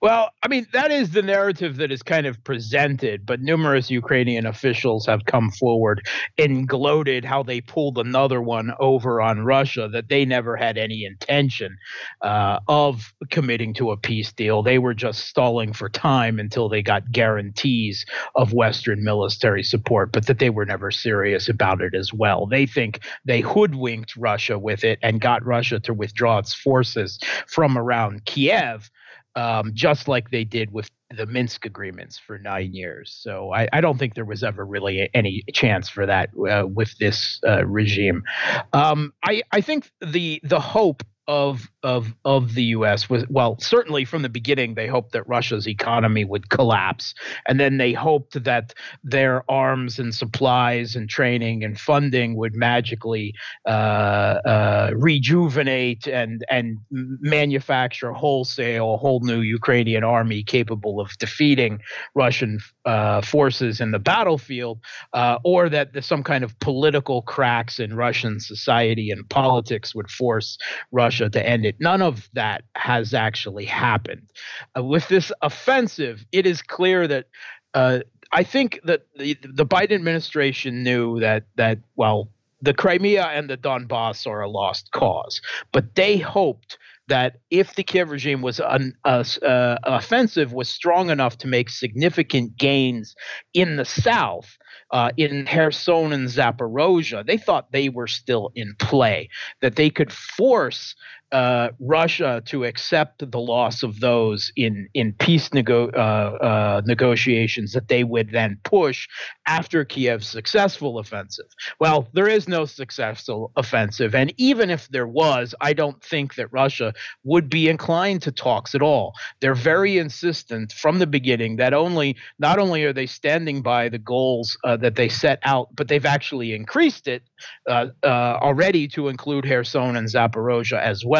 Well, 0.00 0.30
I 0.44 0.48
mean, 0.48 0.68
that 0.72 0.92
is 0.92 1.10
the 1.10 1.22
narrative 1.22 1.76
that 1.78 1.90
is 1.90 2.04
kind 2.04 2.24
of 2.24 2.42
presented, 2.44 3.26
but 3.26 3.40
numerous 3.40 3.90
Ukrainian 3.90 4.46
officials 4.46 5.06
have 5.06 5.24
come 5.24 5.50
forward 5.50 6.06
and 6.38 6.68
gloated 6.68 7.24
how 7.24 7.42
they 7.42 7.60
pulled 7.60 7.98
another 7.98 8.40
one 8.40 8.70
over 8.78 9.20
on 9.20 9.40
Russia, 9.40 9.88
that 9.92 10.08
they 10.08 10.24
never 10.24 10.54
had 10.54 10.78
any 10.78 11.04
intention 11.04 11.76
uh, 12.22 12.60
of 12.68 13.12
committing 13.30 13.74
to 13.74 13.90
a 13.90 13.96
peace 13.96 14.32
deal. 14.32 14.62
They 14.62 14.78
were 14.78 14.94
just 14.94 15.24
stalling 15.26 15.72
for 15.72 15.88
time 15.88 16.38
until 16.38 16.68
they 16.68 16.80
got 16.80 17.10
guarantees 17.10 18.06
of 18.36 18.52
Western 18.52 19.02
military 19.02 19.64
support, 19.64 20.12
but 20.12 20.26
that 20.26 20.38
they 20.38 20.50
were 20.50 20.64
never 20.64 20.92
serious 20.92 21.48
about 21.48 21.80
it 21.80 21.96
as 21.96 22.12
well. 22.12 22.46
They 22.46 22.66
think 22.66 23.00
they 23.24 23.40
hoodwinked 23.40 24.14
Russia 24.16 24.60
with 24.60 24.84
it 24.84 25.00
and 25.02 25.20
got 25.20 25.44
Russia 25.44 25.80
to 25.80 25.92
withdraw 25.92 26.38
its 26.38 26.54
forces 26.54 27.18
from 27.48 27.76
around 27.76 28.26
Kiev 28.26 28.92
um, 29.38 29.70
just 29.72 30.08
like 30.08 30.30
they 30.30 30.42
did 30.44 30.72
with 30.72 30.90
the 31.16 31.24
Minsk 31.26 31.64
agreements 31.64 32.18
for 32.18 32.38
nine 32.38 32.74
years. 32.74 33.16
So 33.22 33.52
I, 33.54 33.68
I 33.72 33.80
don't 33.80 33.96
think 33.96 34.14
there 34.14 34.24
was 34.24 34.42
ever 34.42 34.66
really 34.66 35.08
any 35.14 35.44
chance 35.52 35.88
for 35.88 36.04
that 36.06 36.30
uh, 36.50 36.66
with 36.66 36.98
this 36.98 37.38
uh, 37.46 37.64
regime. 37.64 38.24
Um, 38.72 39.12
I, 39.22 39.42
I 39.52 39.60
think 39.60 39.90
the 40.00 40.40
the 40.42 40.60
hope 40.60 41.04
of 41.28 41.70
of 41.82 42.14
of 42.24 42.54
the 42.54 42.64
U.S. 42.64 43.08
was 43.08 43.24
well, 43.28 43.56
certainly 43.60 44.04
from 44.06 44.22
the 44.22 44.28
beginning, 44.30 44.74
they 44.74 44.86
hoped 44.86 45.12
that 45.12 45.28
Russia's 45.28 45.68
economy 45.68 46.24
would 46.24 46.48
collapse, 46.48 47.14
and 47.46 47.60
then 47.60 47.76
they 47.76 47.92
hoped 47.92 48.42
that 48.42 48.72
their 49.04 49.48
arms 49.50 49.98
and 49.98 50.14
supplies 50.14 50.96
and 50.96 51.08
training 51.08 51.62
and 51.62 51.78
funding 51.78 52.34
would 52.36 52.56
magically 52.56 53.34
uh, 53.66 53.68
uh, 53.68 54.90
rejuvenate 54.96 56.08
and 56.08 56.44
and 56.50 56.78
manufacture 56.90 58.12
wholesale 58.12 58.94
a 58.94 58.96
whole 58.96 59.20
new 59.20 59.40
Ukrainian 59.40 60.04
army 60.04 60.42
capable 60.42 60.98
of 60.98 61.10
defeating 61.18 61.80
Russian 62.14 62.58
uh, 62.86 63.20
forces 63.20 63.82
in 63.82 63.90
the 63.90 63.98
battlefield, 63.98 64.80
uh, 65.12 65.38
or 65.44 65.68
that 65.68 65.90
some 66.02 66.22
kind 66.22 66.42
of 66.42 66.58
political 66.60 67.20
cracks 67.20 67.78
in 67.78 67.94
Russian 67.94 68.40
society 68.40 69.10
and 69.10 69.28
politics 69.28 69.94
would 69.94 70.10
force 70.10 70.56
Russia 70.90 71.17
to 71.26 71.46
end 71.46 71.64
it. 71.64 71.76
None 71.80 72.02
of 72.02 72.28
that 72.34 72.64
has 72.76 73.14
actually 73.14 73.64
happened. 73.64 74.30
Uh, 74.76 74.84
with 74.84 75.08
this 75.08 75.32
offensive, 75.42 76.24
it 76.32 76.46
is 76.46 76.62
clear 76.62 77.08
that. 77.08 77.26
Uh, 77.74 78.00
I 78.30 78.42
think 78.42 78.80
that 78.84 79.06
the, 79.16 79.38
the 79.42 79.64
Biden 79.64 79.92
administration 79.92 80.82
knew 80.82 81.18
that 81.20 81.44
that 81.56 81.78
well 81.96 82.28
the 82.60 82.74
Crimea 82.74 83.24
and 83.24 83.48
the 83.48 83.56
Donbass 83.56 84.26
are 84.26 84.42
a 84.42 84.48
lost 84.48 84.90
cause, 84.92 85.40
but 85.72 85.94
they 85.94 86.18
hoped 86.18 86.76
that 87.08 87.38
if 87.50 87.74
the 87.74 87.82
Kiev 87.82 88.10
regime 88.10 88.42
was 88.42 88.60
un, 88.60 88.94
uh, 89.04 89.24
uh, 89.42 89.78
offensive, 89.82 90.52
was 90.52 90.68
strong 90.68 91.10
enough 91.10 91.38
to 91.38 91.46
make 91.46 91.70
significant 91.70 92.56
gains 92.56 93.16
in 93.54 93.76
the 93.76 93.84
south, 93.84 94.58
uh, 94.90 95.10
in 95.16 95.44
Kherson 95.46 96.12
and 96.12 96.28
Zaporozhia, 96.28 97.26
they 97.26 97.36
thought 97.36 97.72
they 97.72 97.88
were 97.88 98.06
still 98.06 98.50
in 98.54 98.74
play, 98.78 99.28
that 99.60 99.76
they 99.76 99.90
could 99.90 100.12
force 100.12 100.94
uh, 101.32 101.68
Russia 101.80 102.42
to 102.46 102.64
accept 102.64 103.30
the 103.30 103.38
loss 103.38 103.82
of 103.82 104.00
those 104.00 104.50
in 104.56 104.88
in 104.94 105.12
peace 105.12 105.52
nego- 105.52 105.90
uh, 105.90 106.38
uh, 106.40 106.82
negotiations 106.86 107.72
that 107.72 107.88
they 107.88 108.04
would 108.04 108.30
then 108.30 108.58
push 108.64 109.06
after 109.46 109.84
Kiev's 109.84 110.26
successful 110.28 110.98
offensive. 110.98 111.46
Well, 111.80 112.08
there 112.14 112.28
is 112.28 112.48
no 112.48 112.64
successful 112.64 113.52
offensive, 113.56 114.14
and 114.14 114.32
even 114.38 114.70
if 114.70 114.88
there 114.88 115.06
was, 115.06 115.54
I 115.60 115.72
don't 115.72 116.02
think 116.02 116.36
that 116.36 116.52
Russia 116.52 116.94
would 117.24 117.50
be 117.50 117.68
inclined 117.68 118.22
to 118.22 118.32
talks 118.32 118.74
at 118.74 118.82
all. 118.82 119.14
They're 119.40 119.54
very 119.54 119.98
insistent 119.98 120.72
from 120.72 120.98
the 120.98 121.06
beginning 121.06 121.56
that 121.56 121.74
only 121.74 122.16
not 122.38 122.58
only 122.58 122.84
are 122.84 122.92
they 122.92 123.06
standing 123.06 123.60
by 123.62 123.88
the 123.88 123.98
goals 123.98 124.56
uh, 124.64 124.76
that 124.78 124.94
they 124.94 125.08
set 125.08 125.40
out, 125.42 125.68
but 125.74 125.88
they've 125.88 126.06
actually 126.06 126.54
increased 126.54 127.06
it 127.06 127.22
uh, 127.68 127.86
uh, 128.02 128.38
already 128.40 128.88
to 128.88 129.08
include 129.08 129.44
Kherson 129.44 129.96
and 129.96 130.08
Zaporozhia 130.08 130.80
as 130.80 131.04
well. 131.04 131.17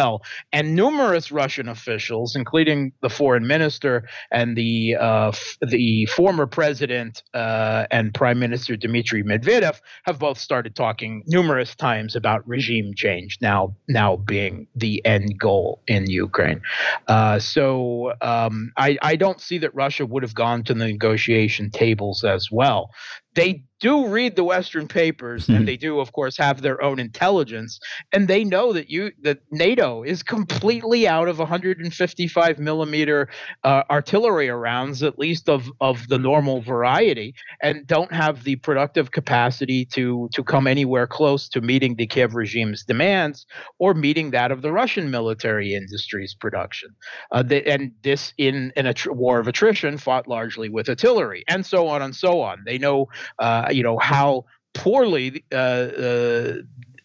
And 0.53 0.75
numerous 0.75 1.31
Russian 1.33 1.69
officials, 1.69 2.37
including 2.37 2.93
the 3.03 3.11
foreign 3.11 3.47
minister 3.47 4.09
and 4.31 4.57
the 4.57 4.97
uh, 4.97 5.29
f- 5.29 5.57
the 5.61 6.07
former 6.07 6.47
president 6.47 7.23
uh, 7.35 7.87
and 7.91 8.15
prime 8.15 8.39
minister 8.39 8.77
Dmitry 8.77 9.23
Medvedev, 9.23 9.81
have 10.05 10.19
both 10.19 10.39
started 10.39 10.75
talking 10.75 11.23
numerous 11.27 11.75
times 11.75 12.17
about 12.17 12.47
regime 12.49 12.93
change 12.95 13.39
now 13.41 13.75
now 13.89 14.17
being 14.17 14.67
the 14.75 15.05
end 15.05 15.39
goal 15.39 15.83
in 15.87 16.09
Ukraine. 16.09 16.61
Uh, 17.07 17.39
so 17.39 18.13
um, 18.21 18.73
I, 18.77 18.99
I 19.03 19.17
don't 19.17 19.41
see 19.41 19.59
that 19.59 19.75
Russia 19.75 20.07
would 20.07 20.23
have 20.23 20.35
gone 20.35 20.65
to 20.65 20.75
the 20.75 20.87
negotiation 20.87 21.71
tables 21.71 22.25
as 22.25 22.51
well. 22.51 22.91
They 23.35 23.65
do 23.81 24.09
read 24.09 24.37
the 24.37 24.45
Western 24.45 24.89
papers, 24.89 25.49
and 25.49 25.67
they 25.69 25.77
do, 25.77 26.01
of 26.01 26.13
course, 26.13 26.37
have 26.37 26.63
their 26.63 26.83
own 26.83 26.99
intelligence, 26.99 27.79
and 28.13 28.27
they 28.27 28.45
know 28.45 28.73
that 28.73 28.91
you 28.91 29.13
that 29.23 29.39
NATO 29.51 30.03
is 30.03 30.23
completely 30.23 31.07
out 31.07 31.29
of 31.29 31.39
155 31.39 32.59
millimeter 32.59 33.29
uh, 33.65 33.83
artillery 33.91 34.49
rounds, 34.49 35.03
at 35.03 35.19
least 35.19 35.49
of 35.49 35.71
of 35.81 36.09
the 36.09 36.19
normal 36.19 36.61
variety, 36.61 37.35
and 37.63 37.87
don't 37.87 38.13
have 38.13 38.45
the 38.45 38.57
productive 38.57 39.13
capacity 39.13 39.85
to 39.87 40.29
to 40.35 40.43
come 40.43 40.67
anywhere 40.67 41.07
close 41.07 41.49
to 41.51 41.61
meeting 41.61 41.95
the 41.95 42.07
Kiev 42.07 42.35
regime's 42.35 42.85
demands 42.85 43.47
or 43.79 43.95
meeting 43.95 44.31
that 44.31 44.51
of 44.51 44.63
the 44.63 44.73
Russian 44.73 45.11
military 45.11 45.75
industry's 45.75 46.35
production. 46.35 46.91
Uh, 47.31 47.43
they, 47.43 47.63
and 47.63 47.93
this 48.03 48.33
in 48.39 48.73
in 48.75 48.87
a 48.87 48.95
tr- 48.95 49.13
war 49.13 49.39
of 49.39 49.47
attrition 49.47 49.99
fought 49.99 50.27
largely 50.27 50.69
with 50.69 50.89
artillery, 50.89 51.45
and 51.49 51.65
so 51.65 51.87
on 51.87 52.03
and 52.03 52.17
so 52.17 52.41
on. 52.41 52.65
They 52.67 52.79
know 52.79 53.07
uh, 53.39 53.69
you 53.71 53.83
know 53.83 53.99
how 53.99 54.45
poorly 54.75 55.45
uh, 55.53 55.57
uh, 55.57 56.53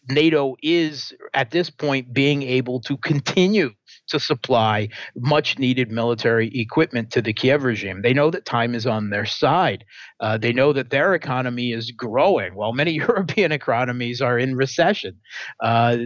NATO 0.10 0.56
is 0.62 1.14
at 1.34 1.52
this 1.52 1.70
point 1.70 2.14
being 2.14 2.44
able 2.44 2.82
to 2.82 2.98
continue 2.98 3.72
to 4.08 4.20
supply 4.20 4.90
much 5.16 5.58
needed 5.58 5.92
military 5.92 6.50
equipment 6.60 7.10
to 7.12 7.22
the 7.22 7.34
Kiev 7.34 7.64
regime. 7.64 8.02
They 8.02 8.14
know 8.14 8.30
that 8.32 8.46
time 8.46 8.76
is 8.76 8.86
on 8.86 9.10
their 9.10 9.26
side. 9.26 9.86
Uh, 10.20 10.38
they 10.38 10.52
know 10.52 10.74
that 10.74 10.90
their 10.90 11.14
economy 11.14 11.72
is 11.72 11.92
growing 11.92 12.56
while 12.56 12.74
many 12.74 12.92
European 13.08 13.52
economies 13.52 14.22
are 14.22 14.38
in 14.38 14.56
recession. 14.56 15.20
Uh, 15.62 15.98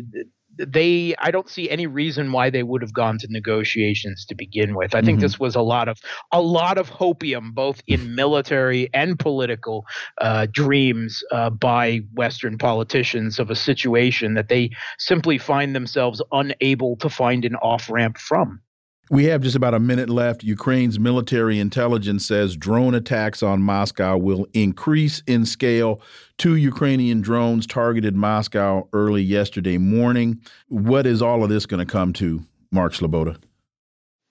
they 0.58 1.16
I 1.20 1.32
don't 1.32 1.50
see 1.50 1.70
any 1.70 1.88
reason 1.88 2.32
why 2.32 2.50
they 2.50 2.64
would 2.64 2.82
have 2.82 2.94
gone 2.94 3.18
to 3.20 3.28
negotiations 3.30 4.26
to 4.26 4.36
begin 4.36 4.76
with. 4.76 4.96
I 4.96 5.02
think 5.02 5.18
mm-hmm. 5.18 5.24
this 5.24 5.40
was 5.40 5.56
a 5.56 5.62
lot 5.62 5.88
of 5.88 6.00
a 6.32 6.42
lot 6.42 6.78
of 6.78 6.90
hopium, 6.90 7.54
both 7.54 7.82
in 7.88 8.16
military 8.22 8.90
and 8.94 9.18
political 9.18 9.86
uh, 10.20 10.48
dreams 10.52 11.24
uh, 11.32 11.50
by 11.50 12.02
Western 12.14 12.58
politicians 12.58 13.40
of 13.40 13.50
a 13.50 13.56
situation 13.56 14.34
that 14.36 14.50
they 14.50 14.72
simply 15.00 15.38
find 15.38 15.76
themselves 15.76 16.22
unable 16.32 16.96
to 16.98 17.10
find 17.10 17.46
an 17.46 17.56
off 17.56 17.90
ramp 17.90 18.18
from. 18.18 18.62
We 19.10 19.26
have 19.26 19.42
just 19.42 19.56
about 19.56 19.74
a 19.74 19.80
minute 19.80 20.10
left. 20.10 20.44
Ukraine's 20.44 21.00
military 21.00 21.60
intelligence 21.60 22.26
says 22.28 22.58
drone 22.58 22.94
attacks 22.94 23.42
on 23.42 23.62
Moscow 23.62 24.18
will 24.18 24.48
increase 24.54 25.24
in 25.26 25.46
scale. 25.46 26.02
Two 26.38 26.56
Ukrainian 26.56 27.22
drones 27.22 27.66
targeted 27.66 28.16
Moscow 28.18 28.90
early 28.92 29.22
yesterday 29.22 29.78
morning. 29.78 30.42
What 30.68 31.08
is 31.08 31.22
all 31.22 31.42
of 31.42 31.50
this 31.50 31.66
going 31.66 31.86
to 31.86 31.90
come 31.90 32.12
to, 32.14 32.44
Mark 32.70 32.94
Sleboda? 32.94 33.38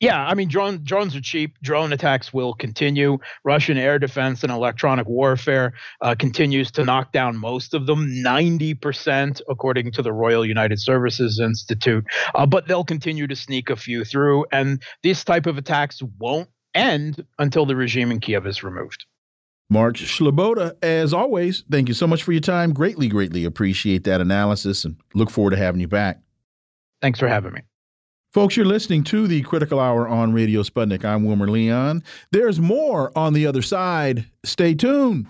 Yeah, 0.01 0.27
I 0.27 0.35
mean, 0.35 0.49
drone, 0.49 0.85
drones 0.85 1.17
are 1.17 1.23
cheap. 1.23 1.57
Drone 1.63 1.93
attacks 1.93 2.33
will 2.33 2.53
continue. 2.53 3.19
Russian 3.45 3.79
air 3.79 3.99
defense 3.99 4.43
and 4.43 4.53
electronic 4.53 5.07
warfare 5.07 5.73
uh, 6.03 6.15
continues 6.19 6.71
to 6.73 6.85
knock 6.85 7.13
down 7.13 7.39
most 7.39 7.73
of 7.73 7.87
them, 7.87 8.07
90%, 8.07 9.41
according 9.49 9.93
to 9.93 10.03
the 10.03 10.13
Royal 10.13 10.45
United 10.45 10.81
Services 10.81 11.41
Institute. 11.41 12.05
Uh, 12.35 12.45
but 12.45 12.69
they'll 12.69 12.85
continue 12.85 13.27
to 13.27 13.35
sneak 13.35 13.71
a 13.71 13.77
few 13.77 14.05
through, 14.05 14.45
and 14.53 14.83
this 15.03 15.25
type 15.25 15.47
of 15.47 15.57
attacks 15.57 16.03
won't 16.19 16.51
end 16.75 17.25
until 17.39 17.65
the 17.65 17.75
regime 17.75 18.13
in 18.13 18.21
Kiev 18.21 18.47
is 18.47 18.63
removed. 18.63 19.07
Mark 19.71 19.97
Sleboda, 19.97 20.77
as 20.83 21.15
always, 21.15 21.65
thank 21.71 21.89
you 21.89 21.95
so 21.95 22.07
much 22.07 22.23
for 22.23 22.33
your 22.33 22.41
time. 22.41 22.73
Greatly, 22.73 23.09
greatly 23.09 23.45
appreciate 23.45 24.05
that 24.05 24.21
analysis 24.21 24.85
and 24.85 24.97
look 25.15 25.31
forward 25.31 25.51
to 25.51 25.57
having 25.57 25.81
you 25.81 25.89
back. 25.89 26.21
Thanks 27.01 27.19
for 27.19 27.29
having 27.29 27.53
me. 27.53 27.63
Folks, 28.37 28.55
you're 28.55 28.67
listening 28.67 29.03
to 29.05 29.27
the 29.27 29.41
Critical 29.41 29.81
Hour 29.81 30.07
on 30.07 30.35
Radio 30.35 30.63
Sputnik. 30.63 31.07
I'm 31.07 31.25
Wilmer 31.25 31.49
Leon. 31.49 32.05
There's 32.33 32.61
more 32.61 33.11
on 33.17 33.33
the 33.33 33.47
other 33.47 33.63
side. 33.63 34.27
Stay 34.45 34.75
tuned. 34.75 35.27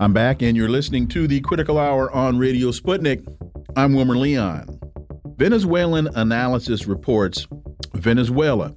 I'm 0.00 0.14
back, 0.14 0.40
and 0.40 0.56
you're 0.56 0.70
listening 0.70 1.08
to 1.08 1.26
the 1.26 1.42
Critical 1.42 1.78
Hour 1.78 2.10
on 2.12 2.38
Radio 2.38 2.68
Sputnik. 2.68 3.22
I'm 3.76 3.92
Wilmer 3.92 4.16
Leon. 4.16 4.80
Venezuelanalysis 5.36 6.88
reports 6.88 7.46
Venezuela. 7.92 8.74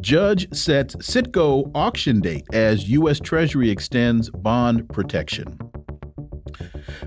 Judge 0.00 0.52
sets 0.52 0.96
Citgo 0.96 1.70
auction 1.76 2.20
date 2.20 2.44
as 2.52 2.88
U.S. 2.90 3.20
Treasury 3.20 3.70
extends 3.70 4.30
bond 4.30 4.88
protection. 4.88 5.56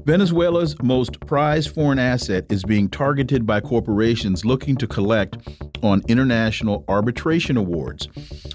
Venezuela's 0.08 0.74
most 0.82 1.20
prized 1.28 1.76
foreign 1.76 2.00
asset 2.00 2.46
is 2.50 2.64
being 2.64 2.88
targeted 2.88 3.46
by 3.46 3.60
corporations 3.60 4.46
looking 4.46 4.78
to 4.78 4.88
collect 4.88 5.36
on 5.84 6.02
international 6.08 6.86
arbitration 6.88 7.58
awards. 7.58 8.08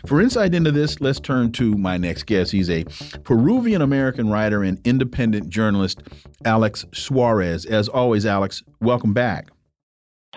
For 0.07 0.23
insight 0.23 0.55
into 0.55 0.73
this, 0.73 0.99
let's 1.03 1.21
turn 1.21 1.53
to 1.53 1.77
my 1.77 1.99
next 1.99 2.23
guest. 2.23 2.53
He's 2.53 2.71
a 2.71 2.85
Peruvian 3.25 3.83
American 3.83 4.31
writer 4.31 4.63
and 4.63 4.81
independent 4.87 5.51
journalist, 5.51 6.01
Alex 6.47 6.87
Suarez. 6.95 7.67
As 7.67 7.87
always, 7.87 8.25
Alex, 8.25 8.63
welcome 8.81 9.13
back. 9.13 9.51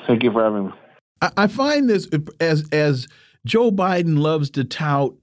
Thank 0.05 0.21
you 0.21 0.33
for 0.33 0.43
having 0.43 0.65
me. 0.65 0.73
I 1.37 1.47
find 1.47 1.89
this 1.89 2.09
as 2.41 2.67
as 2.73 3.07
Joe 3.45 3.71
Biden 3.71 4.19
loves 4.19 4.49
to 4.49 4.65
tout 4.65 5.15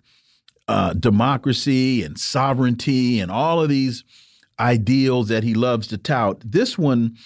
uh, 0.69 0.95
democracy 0.95 2.03
and 2.03 2.19
sovereignty 2.19 3.21
and 3.21 3.31
all 3.31 3.61
of 3.61 3.69
these 3.69 4.05
ideals 4.63 5.29
that 5.29 5.43
he 5.43 5.53
loves 5.53 5.89
to 5.89 5.99
tout. 5.99 6.41
This 6.45 6.79
one 6.79 7.17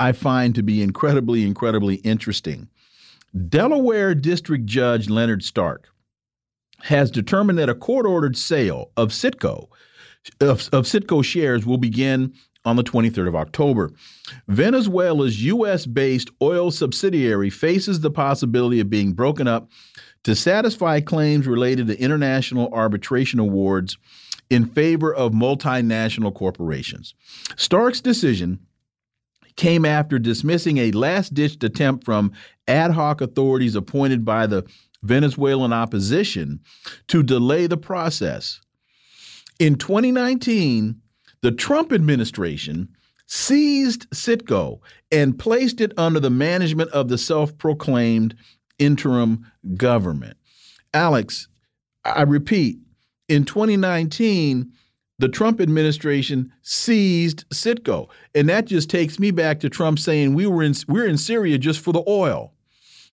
I 0.00 0.12
find 0.12 0.54
to 0.54 0.62
be 0.62 0.82
incredibly, 0.82 1.44
incredibly 1.44 1.96
interesting. 1.96 2.68
Delaware 3.48 4.14
District 4.14 4.64
Judge 4.64 5.10
Leonard 5.10 5.42
Stark 5.42 5.88
has 6.82 7.10
determined 7.10 7.58
that 7.58 7.68
a 7.68 7.74
court 7.74 8.06
ordered 8.06 8.36
sale 8.36 8.90
of 8.96 9.10
Citgo 9.10 9.68
of, 10.40 10.68
of 10.72 11.24
shares 11.24 11.66
will 11.66 11.78
begin 11.78 12.32
on 12.64 12.76
the 12.76 12.84
23rd 12.84 13.28
of 13.28 13.36
October. 13.36 13.90
Venezuela's 14.48 15.42
U.S. 15.44 15.84
based 15.84 16.30
oil 16.40 16.70
subsidiary 16.70 17.50
faces 17.50 18.00
the 18.00 18.10
possibility 18.10 18.80
of 18.80 18.88
being 18.88 19.12
broken 19.12 19.46
up 19.46 19.68
to 20.22 20.34
satisfy 20.34 21.00
claims 21.00 21.46
related 21.46 21.86
to 21.88 22.00
international 22.00 22.68
arbitration 22.72 23.38
awards 23.38 23.98
in 24.50 24.66
favor 24.66 25.12
of 25.12 25.32
multinational 25.32 26.34
corporations. 26.34 27.14
Stark's 27.56 28.00
decision 28.00 28.60
came 29.56 29.84
after 29.84 30.18
dismissing 30.18 30.78
a 30.78 30.90
last 30.92 31.34
ditch 31.34 31.62
attempt 31.62 32.04
from 32.04 32.32
ad 32.66 32.90
hoc 32.92 33.20
authorities 33.20 33.74
appointed 33.74 34.24
by 34.24 34.46
the 34.46 34.64
Venezuelan 35.02 35.72
opposition 35.72 36.60
to 37.08 37.22
delay 37.22 37.66
the 37.66 37.76
process. 37.76 38.60
In 39.58 39.76
2019, 39.76 41.00
the 41.42 41.52
Trump 41.52 41.92
administration 41.92 42.88
seized 43.26 44.08
Citgo 44.10 44.80
and 45.12 45.38
placed 45.38 45.80
it 45.80 45.92
under 45.96 46.20
the 46.20 46.30
management 46.30 46.90
of 46.90 47.08
the 47.08 47.18
self 47.18 47.56
proclaimed 47.58 48.34
interim 48.78 49.46
government. 49.76 50.36
Alex, 50.92 51.48
I 52.04 52.22
repeat, 52.22 52.78
in 53.28 53.44
2019, 53.44 54.72
the 55.18 55.28
Trump 55.28 55.60
administration 55.60 56.52
seized 56.62 57.48
Citgo, 57.50 58.08
and 58.34 58.48
that 58.48 58.64
just 58.64 58.90
takes 58.90 59.18
me 59.18 59.30
back 59.30 59.60
to 59.60 59.70
Trump 59.70 59.98
saying 59.98 60.34
we 60.34 60.46
were 60.46 60.62
in 60.62 60.74
we're 60.88 61.06
in 61.06 61.18
Syria 61.18 61.56
just 61.56 61.80
for 61.80 61.92
the 61.92 62.02
oil. 62.08 62.52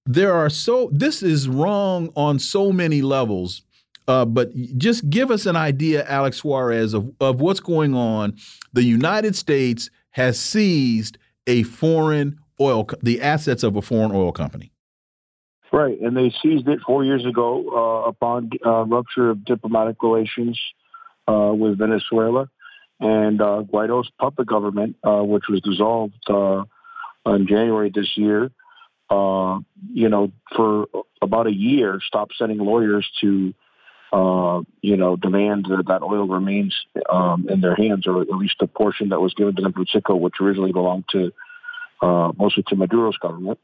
There 0.06 0.34
are 0.34 0.50
so 0.50 0.90
this 0.92 1.22
is 1.22 1.48
wrong 1.48 2.12
on 2.16 2.40
so 2.40 2.72
many 2.72 3.02
levels. 3.02 3.62
Uh, 4.08 4.26
but 4.26 4.52
just 4.78 5.10
give 5.10 5.30
us 5.30 5.46
an 5.46 5.56
idea, 5.56 6.04
Alex 6.06 6.38
Suarez, 6.38 6.94
of, 6.94 7.12
of 7.22 7.40
what's 7.40 7.60
going 7.60 7.94
on. 7.94 8.36
The 8.74 8.84
United 8.84 9.36
States 9.36 9.90
has 10.10 10.40
seized 10.40 11.18
a 11.48 11.64
foreign 11.64 12.40
oil, 12.60 12.90
the 13.02 13.22
assets 13.22 13.64
of 13.64 13.76
a 13.76 13.82
foreign 13.82 14.12
oil 14.12 14.32
company. 14.32 14.72
Right, 15.74 15.98
and 16.02 16.18
they 16.18 16.34
seized 16.44 16.68
it 16.68 16.80
four 16.86 17.06
years 17.06 17.26
ago 17.26 17.64
uh, 18.04 18.10
upon 18.10 18.50
uh, 18.66 18.84
rupture 18.84 19.30
of 19.30 19.46
diplomatic 19.46 20.04
relations 20.04 20.60
uh, 21.30 21.54
with 21.54 21.78
Venezuela, 21.78 22.50
and 23.00 23.42
uh, 23.42 23.62
Guaido's 23.62 24.10
puppet 24.20 24.48
government, 24.48 24.98
uh, 25.02 25.24
which 25.24 25.44
was 25.48 25.62
dissolved 25.62 26.14
uh, 26.30 26.64
in 27.26 27.48
January 27.48 27.90
this 27.90 28.18
year. 28.18 28.52
you 29.10 30.10
know, 30.10 30.32
for 30.58 30.88
about 31.22 31.48
a 31.48 31.54
year, 31.54 32.02
stopped 32.06 32.34
sending 32.38 32.58
lawyers 32.58 33.10
to, 33.22 33.54
you 34.82 34.98
know, 34.98 35.16
demand 35.16 35.68
that, 35.70 35.86
that 35.88 36.02
oil 36.02 36.28
remains 36.28 36.76
um, 37.10 37.48
in 37.50 37.62
their 37.62 37.76
hands, 37.76 38.08
or 38.08 38.22
at 38.22 38.28
least 38.28 38.56
the 38.60 38.68
portion 38.68 39.10
that 39.10 39.22
was 39.22 39.34
given 39.36 39.56
to 39.56 39.62
them 39.62 39.72
from 39.72 39.86
Citgo, 39.86 40.20
which 40.20 40.36
originally 40.42 40.74
belonged 40.74 41.06
to 41.12 41.32
mostly 42.02 42.64
to 42.68 42.76
Maduro's 42.76 43.18
government. 43.18 43.58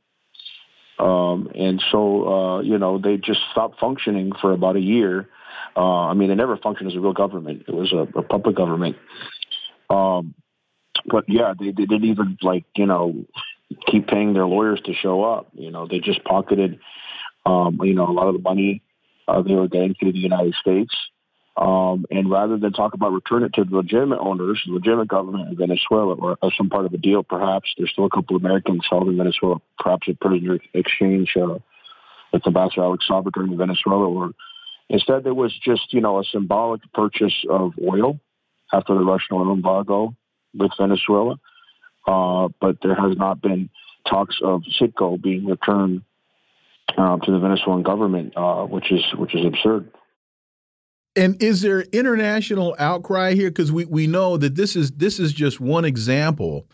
Um, 1.00 1.52
and 1.54 1.84
so, 1.92 2.28
uh, 2.28 2.62
you 2.62 2.78
know, 2.78 2.98
they 2.98 3.18
just 3.18 3.40
stopped 3.52 3.80
functioning 3.80 4.32
for 4.42 4.52
about 4.52 4.76
a 4.76 4.82
year. 4.82 5.30
Uh, 5.76 6.08
I 6.08 6.14
mean, 6.14 6.30
they 6.30 6.36
never 6.36 6.58
functioned 6.58 6.90
as 6.90 6.96
a 6.96 7.00
real 7.00 7.14
government. 7.14 7.66
It 7.68 7.74
was 7.74 7.94
a, 7.94 8.08
a 8.18 8.24
public 8.24 8.56
government. 8.56 8.98
Um, 9.90 10.34
but 11.06 11.26
yeah, 11.28 11.54
they, 11.58 11.68
they 11.68 11.86
didn't 11.86 12.06
even 12.06 12.38
like, 12.42 12.66
you 12.76 12.86
know, 12.86 13.26
keep 13.86 14.08
paying 14.08 14.34
their 14.34 14.46
lawyers 14.46 14.82
to 14.86 14.94
show 14.94 15.24
up. 15.24 15.50
You 15.54 15.72
know, 15.72 15.88
they 15.88 16.00
just 16.00 16.24
pocketed, 16.24 16.80
um, 17.46 17.80
you 17.84 17.94
know, 17.94 18.08
a 18.08 18.12
lot 18.12 18.28
of 18.28 18.34
the 18.34 18.42
money 18.42 18.82
uh, 19.28 19.42
they 19.42 19.54
were 19.54 19.68
getting 19.68 19.94
through 19.94 20.14
the 20.14 20.20
United 20.20 20.56
States. 20.56 20.94
Um, 21.58 22.06
and 22.12 22.30
rather 22.30 22.58
than 22.58 22.72
talk 22.72 22.94
about 22.94 23.14
return 23.14 23.44
it 23.44 23.54
to 23.56 23.64
the 23.64 23.76
legitimate 23.76 24.20
owners, 24.20 24.62
the 24.68 24.74
legitimate 24.74 25.08
government 25.08 25.52
of 25.52 25.58
Venezuela, 25.58 26.14
or, 26.14 26.38
some 26.56 26.70
part 26.70 26.86
of 26.86 26.94
a 26.94 26.98
deal, 26.98 27.24
perhaps 27.24 27.74
there's 27.78 27.90
still 27.90 28.06
a 28.06 28.10
couple 28.10 28.36
of 28.36 28.44
Americans 28.44 28.86
held 28.88 29.08
in 29.08 29.18
Venezuela, 29.18 29.60
perhaps 29.80 30.08
a 30.08 30.14
prisoner 30.14 30.60
exchange 30.76 31.34
uh, 31.36 31.58
with 32.32 32.46
Ambassador 32.46 32.84
Alex 32.84 33.06
Saab 33.10 33.36
in 33.38 33.58
Venezuela, 33.58 34.08
or 34.08 34.32
instead 34.88 35.24
there 35.24 35.34
was 35.34 35.52
just 35.64 35.94
you 35.94 36.02
know 36.02 36.20
a 36.20 36.24
symbolic 36.26 36.82
purchase 36.94 37.34
of 37.50 37.74
oil 37.84 38.20
after 38.72 38.94
the 38.94 39.04
Russian 39.04 39.38
oil 39.38 39.52
embargo 39.52 40.16
with 40.54 40.72
Venezuela, 40.80 41.40
uh, 42.08 42.50
but 42.62 42.78
there 42.84 42.96
has 42.96 43.18
not 43.18 43.42
been 43.42 43.70
talks 44.08 44.40
of 44.44 44.62
Citgo 44.80 45.20
being 45.20 45.46
returned 45.46 46.04
uh, 46.98 47.18
to 47.18 47.32
the 47.32 47.40
Venezuelan 47.40 47.82
government, 47.82 48.34
uh, 48.36 48.64
which 48.64 48.92
is 48.92 49.02
which 49.18 49.34
is 49.34 49.44
absurd. 49.44 49.92
And 51.18 51.42
is 51.42 51.62
there 51.62 51.82
international 51.82 52.76
outcry 52.78 53.34
here? 53.34 53.50
Because 53.50 53.72
we, 53.72 53.86
we 53.86 54.06
know 54.06 54.38
that 54.38 54.56
this 54.56 54.76
is 54.76 54.92
this 54.92 55.20
is 55.20 55.34
just 55.34 55.60
one 55.60 55.84
example 55.84 56.68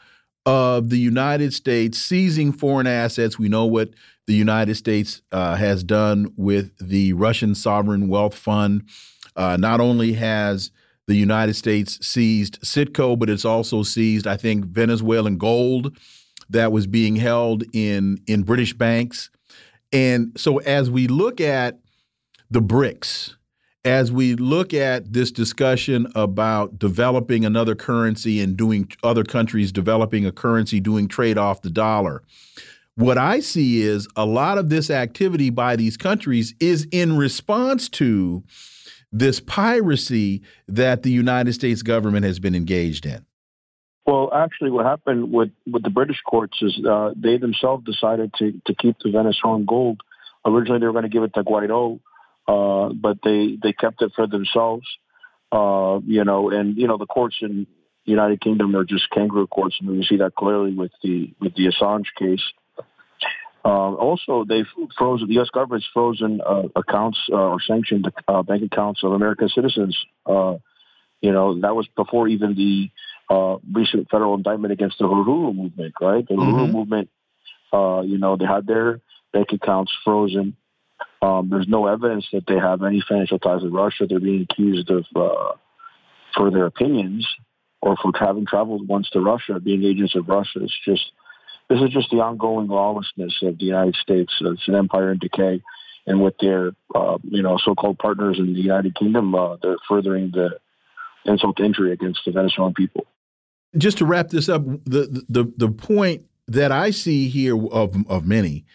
of 0.45 0.89
the 0.89 0.99
United 0.99 1.53
States 1.53 1.97
seizing 1.97 2.51
foreign 2.51 2.85
assets. 2.85 3.39
We 3.39 3.47
know 3.47 3.65
what 3.65 3.91
the 4.27 4.33
United 4.33 4.75
States 4.75 5.21
uh, 5.31 5.55
has 5.55 5.83
done 5.83 6.33
with 6.35 6.71
the 6.77 7.13
Russian 7.13 7.55
Sovereign 7.55 8.09
Wealth 8.09 8.35
Fund. 8.35 8.83
Uh, 9.37 9.55
not 9.57 9.79
only 9.79 10.13
has 10.13 10.71
the 11.07 11.15
United 11.15 11.55
States 11.55 12.05
seized 12.05 12.61
Citgo, 12.61 13.17
but 13.17 13.29
it's 13.29 13.45
also 13.45 13.81
seized, 13.81 14.27
I 14.27 14.35
think, 14.35 14.65
Venezuelan 14.65 15.37
gold 15.37 15.97
that 16.49 16.73
was 16.73 16.85
being 16.85 17.15
held 17.15 17.63
in 17.73 18.19
in 18.27 18.43
British 18.43 18.73
banks. 18.73 19.29
And 19.93 20.33
so, 20.35 20.57
as 20.57 20.91
we 20.91 21.07
look 21.07 21.39
at 21.39 21.79
the 22.51 22.61
BRICS, 22.61 23.35
as 23.85 24.11
we 24.11 24.35
look 24.35 24.73
at 24.73 25.11
this 25.11 25.31
discussion 25.31 26.07
about 26.15 26.79
developing 26.79 27.43
another 27.43 27.75
currency 27.75 28.39
and 28.39 28.55
doing 28.55 28.89
other 29.03 29.23
countries 29.23 29.71
developing 29.71 30.25
a 30.25 30.31
currency 30.31 30.79
doing 30.79 31.07
trade 31.07 31.37
off 31.37 31.61
the 31.61 31.69
dollar 31.69 32.23
what 32.95 33.17
i 33.17 33.39
see 33.39 33.81
is 33.81 34.07
a 34.15 34.25
lot 34.25 34.57
of 34.57 34.69
this 34.69 34.89
activity 34.89 35.49
by 35.49 35.75
these 35.75 35.97
countries 35.97 36.55
is 36.59 36.87
in 36.91 37.17
response 37.17 37.89
to 37.89 38.43
this 39.11 39.39
piracy 39.39 40.41
that 40.67 41.03
the 41.03 41.11
united 41.11 41.53
states 41.53 41.81
government 41.81 42.25
has 42.25 42.39
been 42.39 42.55
engaged 42.55 43.05
in 43.05 43.25
well, 44.05 44.31
actually, 44.33 44.69
what 44.69 44.85
happened 44.85 45.31
with, 45.31 45.51
with 45.65 45.81
the 45.83 45.89
British 45.89 46.19
courts 46.25 46.57
is 46.61 46.77
uh, 46.85 47.13
they 47.15 47.37
themselves 47.37 47.85
decided 47.85 48.33
to, 48.37 48.51
to 48.67 48.75
keep 48.75 48.97
the 49.01 49.11
Venezuelan 49.11 49.63
gold. 49.63 50.01
Originally, 50.45 50.81
they 50.81 50.87
were 50.87 50.91
going 50.91 51.03
to 51.03 51.09
give 51.09 51.23
it 51.23 51.33
to 51.35 51.43
Guaido, 51.43 52.01
uh, 52.47 52.89
but 52.89 53.17
they 53.23 53.57
they 53.61 53.73
kept 53.73 54.01
it 54.01 54.11
for 54.15 54.27
themselves. 54.27 54.85
Uh, 55.51 55.99
you 56.05 56.23
know, 56.23 56.49
and 56.49 56.77
you 56.77 56.87
know 56.87 56.97
the 56.97 57.05
courts 57.05 57.35
in 57.41 57.67
the 58.05 58.11
United 58.11 58.41
Kingdom 58.41 58.75
are 58.75 58.83
just 58.83 59.09
kangaroo 59.11 59.47
courts, 59.47 59.77
and 59.79 59.89
we 59.89 60.03
see 60.03 60.17
that 60.17 60.35
clearly 60.35 60.73
with 60.73 60.91
the 61.03 61.33
with 61.39 61.55
the 61.55 61.67
Assange 61.67 62.07
case. 62.17 62.43
Uh, 63.65 63.93
also, 63.93 64.43
they've 64.47 64.67
frozen 64.97 65.27
the 65.27 65.35
U.S. 65.35 65.49
government's 65.53 65.87
frozen 65.93 66.41
uh, 66.45 66.63
accounts 66.75 67.17
uh, 67.31 67.35
or 67.35 67.61
sanctioned 67.61 68.11
uh, 68.27 68.43
bank 68.43 68.61
accounts 68.63 69.03
of 69.03 69.13
American 69.13 69.47
citizens. 69.47 69.97
Uh, 70.25 70.55
you 71.21 71.31
know, 71.31 71.57
that 71.61 71.73
was 71.73 71.87
before 71.95 72.27
even 72.27 72.55
the 72.55 72.89
uh, 73.33 73.57
recent 73.71 74.09
federal 74.09 74.35
indictment 74.35 74.73
against 74.73 74.97
the 74.99 75.05
Uhuru 75.05 75.55
movement, 75.55 75.93
right? 76.01 76.27
The 76.27 76.33
mm-hmm. 76.35 76.55
Uhuru 76.55 76.73
movement, 76.73 77.09
uh, 77.71 78.01
you 78.01 78.17
know, 78.17 78.35
they 78.35 78.45
had 78.45 78.67
their 78.67 78.99
bank 79.31 79.47
accounts 79.53 79.93
frozen. 80.03 80.57
Um, 81.23 81.49
there's 81.49 81.67
no 81.67 81.87
evidence 81.87 82.25
that 82.33 82.45
they 82.47 82.59
have 82.69 82.83
any 82.83 83.01
financial 83.07 83.39
ties 83.39 83.63
with 83.63 83.73
Russia. 83.73 84.05
They're 84.05 84.19
being 84.19 84.45
accused 84.49 84.89
of 84.97 85.05
uh, 85.15 85.53
for 86.35 86.51
their 86.51 86.65
opinions. 86.73 87.25
or 87.83 87.97
for 88.01 88.11
having 88.17 88.45
traveled 88.45 88.87
once 88.87 89.09
to 89.09 89.19
Russia, 89.19 89.59
being 89.59 89.83
agents 89.83 90.15
of 90.15 90.27
Russia. 90.27 90.59
It's 90.61 90.79
just 90.85 91.11
this 91.69 91.81
is 91.81 91.89
just 91.89 92.09
the 92.11 92.17
ongoing 92.17 92.67
lawlessness 92.67 93.33
of 93.41 93.57
the 93.57 93.65
United 93.65 93.95
States. 93.95 94.33
It's 94.39 94.67
an 94.67 94.75
empire 94.75 95.11
in 95.11 95.19
decay, 95.19 95.61
and 96.07 96.23
with 96.23 96.35
their 96.39 96.71
uh, 96.95 97.17
you 97.23 97.41
know 97.41 97.57
so-called 97.57 97.99
partners 97.99 98.37
in 98.39 98.53
the 98.53 98.61
United 98.61 98.95
Kingdom, 98.95 99.35
uh, 99.35 99.57
they're 99.61 99.75
furthering 99.87 100.31
the 100.33 100.59
insult 101.25 101.57
to 101.57 101.63
injury 101.63 101.91
against 101.91 102.21
the 102.25 102.31
Venezuelan 102.31 102.73
people. 102.73 103.05
Just 103.77 103.97
to 103.97 104.05
wrap 104.05 104.29
this 104.29 104.47
up, 104.49 104.63
the 104.85 105.23
the 105.27 105.51
the 105.57 105.69
point 105.69 106.23
that 106.47 106.71
I 106.71 106.91
see 106.91 107.27
here 107.27 107.57
of 107.67 107.95
of 108.07 108.25
many 108.25 108.65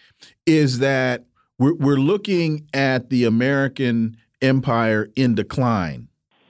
is 0.45 0.79
that 0.79 1.25
we're 1.59 1.75
we're 1.75 1.97
looking 1.97 2.67
at 2.73 3.09
the 3.09 3.25
American 3.25 4.17
empire 4.41 5.09
in 5.15 5.35
decline. 5.35 6.07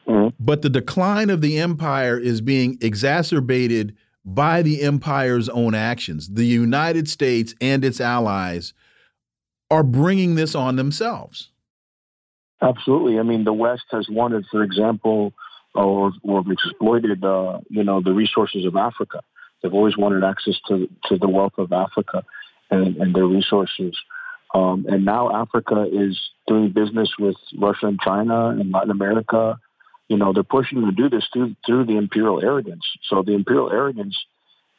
Mm 0.07 0.15
-hmm. 0.15 0.33
But 0.39 0.61
the 0.61 0.69
decline 0.69 1.33
of 1.33 1.41
the 1.41 1.59
empire 1.59 2.17
is 2.21 2.41
being 2.41 2.77
exacerbated 2.81 3.95
by 4.23 4.63
the 4.63 4.81
empire's 4.81 5.49
own 5.49 5.75
actions. 5.75 6.29
The 6.33 6.59
United 6.59 7.09
States 7.09 7.55
and 7.61 7.83
its 7.83 7.99
allies 7.99 8.73
are 9.69 9.83
bringing 9.83 10.35
this 10.35 10.55
on 10.55 10.75
themselves. 10.75 11.51
Absolutely. 12.61 13.19
I 13.19 13.23
mean, 13.23 13.43
the 13.43 13.53
West 13.53 13.85
has 13.91 14.07
wanted, 14.09 14.45
for 14.51 14.63
example, 14.63 15.33
or, 15.73 16.11
or 16.23 16.43
exploited, 16.51 17.23
uh, 17.23 17.59
you 17.69 17.83
know, 17.83 18.01
the 18.01 18.13
resources 18.13 18.65
of 18.65 18.75
Africa. 18.75 19.21
They've 19.61 19.73
always 19.73 19.97
wanted 19.97 20.23
access 20.23 20.59
to 20.67 20.87
to 21.07 21.17
the 21.17 21.27
wealth 21.27 21.57
of 21.57 21.71
Africa 21.71 22.23
and, 22.69 22.97
and 22.97 23.13
their 23.13 23.25
resources. 23.25 23.97
Um, 24.53 24.85
and 24.89 25.05
now 25.05 25.31
Africa 25.31 25.85
is 25.91 26.19
doing 26.47 26.71
business 26.71 27.09
with 27.19 27.35
Russia 27.57 27.87
and 27.87 27.99
China 27.99 28.49
and 28.49 28.71
Latin 28.71 28.91
America. 28.91 29.59
You 30.07 30.17
know, 30.17 30.33
they're 30.33 30.43
pushing 30.43 30.83
to 30.85 30.91
do 30.91 31.09
this 31.09 31.27
through 31.31 31.55
through 31.65 31.85
the 31.85 31.97
imperial 31.97 32.41
arrogance. 32.41 32.83
So 33.03 33.21
the 33.21 33.33
imperial 33.33 33.71
arrogance 33.71 34.17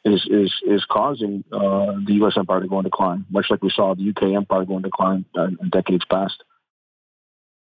is 0.03 0.27
is 0.29 0.53
is 0.67 0.85
causing 0.89 1.43
uh, 1.51 1.93
the 2.05 2.13
U.S. 2.15 2.33
empire 2.37 2.61
to 2.61 2.67
go 2.67 2.79
in 2.79 2.83
decline, 2.83 3.25
much 3.29 3.45
like 3.49 3.63
we 3.63 3.69
saw 3.69 3.95
the 3.95 4.01
U.K. 4.01 4.35
empire 4.35 4.65
go 4.65 4.77
in 4.77 4.83
decline 4.83 5.25
uh, 5.37 5.47
in 5.61 5.69
decades 5.69 6.03
past. 6.09 6.43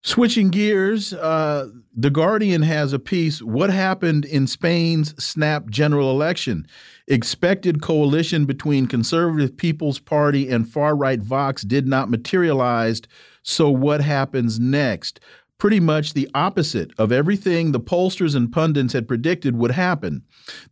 Switching 0.02 0.48
gears, 0.48 1.12
uh, 1.12 1.68
The 1.96 2.10
Guardian 2.10 2.62
has 2.62 2.92
a 2.92 3.00
piece 3.00 3.42
What 3.42 3.70
happened 3.70 4.24
in 4.24 4.46
Spain's 4.46 5.12
snap 5.22 5.68
general 5.68 6.10
election? 6.10 6.66
Expected 7.08 7.82
coalition 7.82 8.44
between 8.44 8.86
Conservative 8.86 9.56
People's 9.56 9.98
Party 9.98 10.48
and 10.48 10.68
far 10.68 10.94
right 10.94 11.20
Vox 11.20 11.62
did 11.62 11.88
not 11.88 12.10
materialize. 12.10 13.02
So, 13.42 13.70
what 13.70 14.00
happens 14.00 14.60
next? 14.60 15.18
Pretty 15.58 15.80
much 15.80 16.14
the 16.14 16.30
opposite 16.32 16.92
of 16.96 17.10
everything 17.10 17.72
the 17.72 17.80
pollsters 17.80 18.36
and 18.36 18.52
pundits 18.52 18.92
had 18.92 19.08
predicted 19.08 19.56
would 19.56 19.72
happen. 19.72 20.22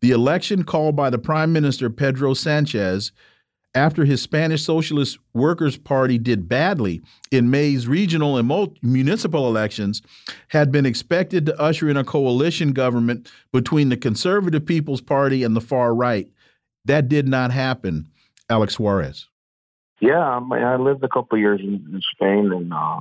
The 0.00 0.12
election 0.12 0.62
called 0.62 0.94
by 0.94 1.10
the 1.10 1.18
Prime 1.18 1.52
Minister 1.52 1.90
Pedro 1.90 2.34
Sanchez 2.34 3.10
after 3.76 4.06
his 4.06 4.22
Spanish 4.22 4.64
Socialist 4.64 5.18
Workers' 5.34 5.76
Party 5.76 6.16
did 6.16 6.48
badly 6.48 7.02
in 7.30 7.50
May's 7.50 7.86
regional 7.86 8.38
and 8.38 8.48
municipal 8.80 9.46
elections, 9.46 10.00
had 10.48 10.72
been 10.72 10.86
expected 10.86 11.44
to 11.44 11.60
usher 11.60 11.90
in 11.90 11.96
a 11.98 12.02
coalition 12.02 12.72
government 12.72 13.30
between 13.52 13.90
the 13.90 13.96
Conservative 13.98 14.64
People's 14.64 15.02
Party 15.02 15.44
and 15.44 15.54
the 15.54 15.60
far 15.60 15.94
right. 15.94 16.26
That 16.86 17.10
did 17.10 17.28
not 17.28 17.50
happen. 17.50 18.06
Alex 18.48 18.74
Suarez. 18.74 19.28
Yeah, 20.00 20.40
I 20.50 20.76
lived 20.76 21.04
a 21.04 21.08
couple 21.08 21.36
years 21.36 21.60
in, 21.60 21.74
in, 21.92 22.00
Spain 22.14 22.52
and 22.52 22.72
uh, 22.72 23.00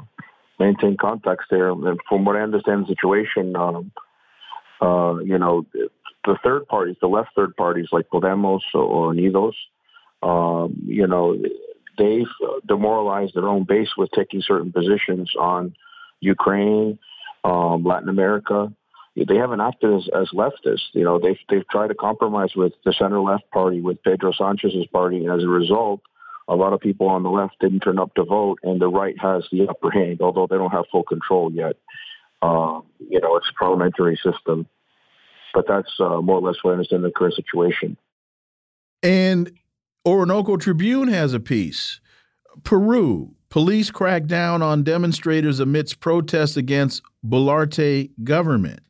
maintained 0.59 0.99
contacts 0.99 1.45
there. 1.49 1.69
And 1.69 1.99
from 2.09 2.25
what 2.25 2.35
I 2.35 2.41
understand 2.41 2.83
the 2.83 2.87
situation, 2.89 3.55
um, 3.55 3.91
uh, 4.81 5.19
you 5.23 5.37
know, 5.37 5.65
the 6.25 6.37
third 6.43 6.67
parties, 6.67 6.95
the 7.01 7.07
left 7.07 7.29
third 7.35 7.55
parties 7.55 7.87
like 7.91 8.09
Podemos 8.09 8.61
or 8.73 9.13
Unidos, 9.13 9.53
um, 10.25 10.81
you 10.85 11.05
know, 11.05 11.37
they've 11.97 12.25
demoralized 12.67 13.35
their 13.35 13.47
own 13.47 13.63
base 13.63 13.89
with 13.95 14.09
taking 14.11 14.41
certain 14.41 14.71
positions 14.71 15.31
on 15.39 15.75
Ukraine, 16.19 16.97
um, 17.43 17.83
Latin 17.83 18.09
America. 18.09 18.73
They 19.15 19.37
haven't 19.37 19.61
acted 19.61 19.93
as, 19.93 20.09
as 20.13 20.29
leftists. 20.33 20.89
You 20.93 21.03
know, 21.03 21.19
they've 21.19 21.37
they've 21.47 21.67
tried 21.69 21.87
to 21.87 21.95
compromise 21.95 22.53
with 22.55 22.73
the 22.83 22.91
center 22.91 23.21
left 23.21 23.49
party, 23.51 23.81
with 23.81 24.03
Pedro 24.03 24.33
Sanchez's 24.33 24.87
party, 24.87 25.23
and 25.23 25.31
as 25.31 25.43
a 25.43 25.47
result, 25.47 26.01
a 26.47 26.55
lot 26.55 26.73
of 26.73 26.79
people 26.79 27.07
on 27.07 27.23
the 27.23 27.29
left 27.29 27.59
didn't 27.61 27.81
turn 27.81 27.99
up 27.99 28.13
to 28.15 28.25
vote, 28.25 28.59
and 28.63 28.81
the 28.81 28.89
right 28.89 29.15
has 29.21 29.43
the 29.51 29.67
upper 29.67 29.91
hand, 29.91 30.21
although 30.21 30.47
they 30.47 30.57
don't 30.57 30.71
have 30.71 30.85
full 30.91 31.03
control 31.03 31.51
yet. 31.51 31.77
Uh, 32.41 32.81
you 32.99 33.21
know, 33.21 33.37
it's 33.37 33.49
a 33.49 33.57
parliamentary 33.57 34.17
system, 34.17 34.67
but 35.53 35.65
that's 35.67 35.91
uh, 35.99 36.19
more 36.19 36.39
or 36.39 36.41
less 36.41 36.57
what 36.63 36.71
I 36.71 36.73
understand 36.73 37.03
the 37.03 37.11
current 37.11 37.35
situation. 37.35 37.95
And 39.01 39.51
Orinoco 40.05 40.57
Tribune 40.57 41.07
has 41.07 41.33
a 41.33 41.39
piece. 41.39 41.99
Peru, 42.63 43.33
police 43.49 43.89
crack 43.89 44.25
down 44.25 44.61
on 44.61 44.83
demonstrators 44.83 45.59
amidst 45.59 45.99
protests 45.99 46.57
against 46.57 47.01
Boluarte 47.27 48.11
government. 48.23 48.81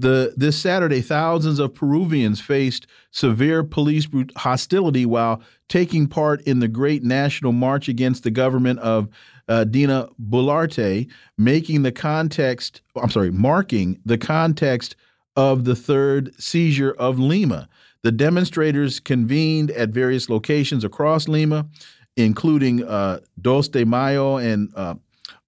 The, 0.00 0.32
this 0.36 0.56
Saturday, 0.56 1.00
thousands 1.00 1.58
of 1.58 1.74
Peruvians 1.74 2.40
faced 2.40 2.86
severe 3.10 3.64
police 3.64 4.06
hostility 4.36 5.04
while 5.04 5.42
taking 5.68 6.06
part 6.06 6.40
in 6.42 6.60
the 6.60 6.68
great 6.68 7.02
national 7.02 7.52
march 7.52 7.88
against 7.88 8.22
the 8.22 8.30
government 8.30 8.78
of 8.78 9.08
uh, 9.48 9.64
Dina 9.64 10.08
Boluarte, 10.20 11.08
making 11.36 11.82
the 11.82 11.90
context, 11.90 12.82
I'm 12.94 13.10
sorry, 13.10 13.32
marking 13.32 13.98
the 14.04 14.18
context 14.18 14.94
of 15.34 15.64
the 15.64 15.74
third 15.74 16.32
seizure 16.40 16.92
of 16.92 17.18
Lima. 17.18 17.68
The 18.02 18.12
demonstrators 18.12 19.00
convened 19.00 19.70
at 19.72 19.90
various 19.90 20.28
locations 20.28 20.84
across 20.84 21.28
Lima, 21.28 21.68
including 22.16 22.84
uh, 22.84 23.20
Dos 23.40 23.68
de 23.68 23.84
Mayo 23.84 24.36
and 24.36 24.70
uh, 24.74 24.94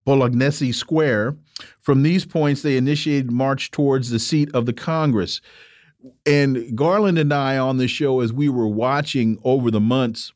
Bolognesi 0.07 0.75
Square. 0.75 1.37
From 1.81 2.03
these 2.03 2.25
points, 2.25 2.63
they 2.63 2.77
initiated 2.77 3.31
march 3.31 3.71
towards 3.71 4.11
the 4.11 4.19
seat 4.19 4.51
of 4.55 4.67
the 4.67 4.73
Congress. 4.73 5.41
And 6.27 6.77
Garland 6.77 7.19
and 7.19 7.33
I 7.33 7.59
on 7.59 7.77
the 7.77 7.89
show, 7.89 8.21
as 8.21 8.33
we 8.33 8.49
were 8.49 8.69
watching 8.69 9.39
over 9.45 9.71
the 9.71 9.81
months, 9.81 10.33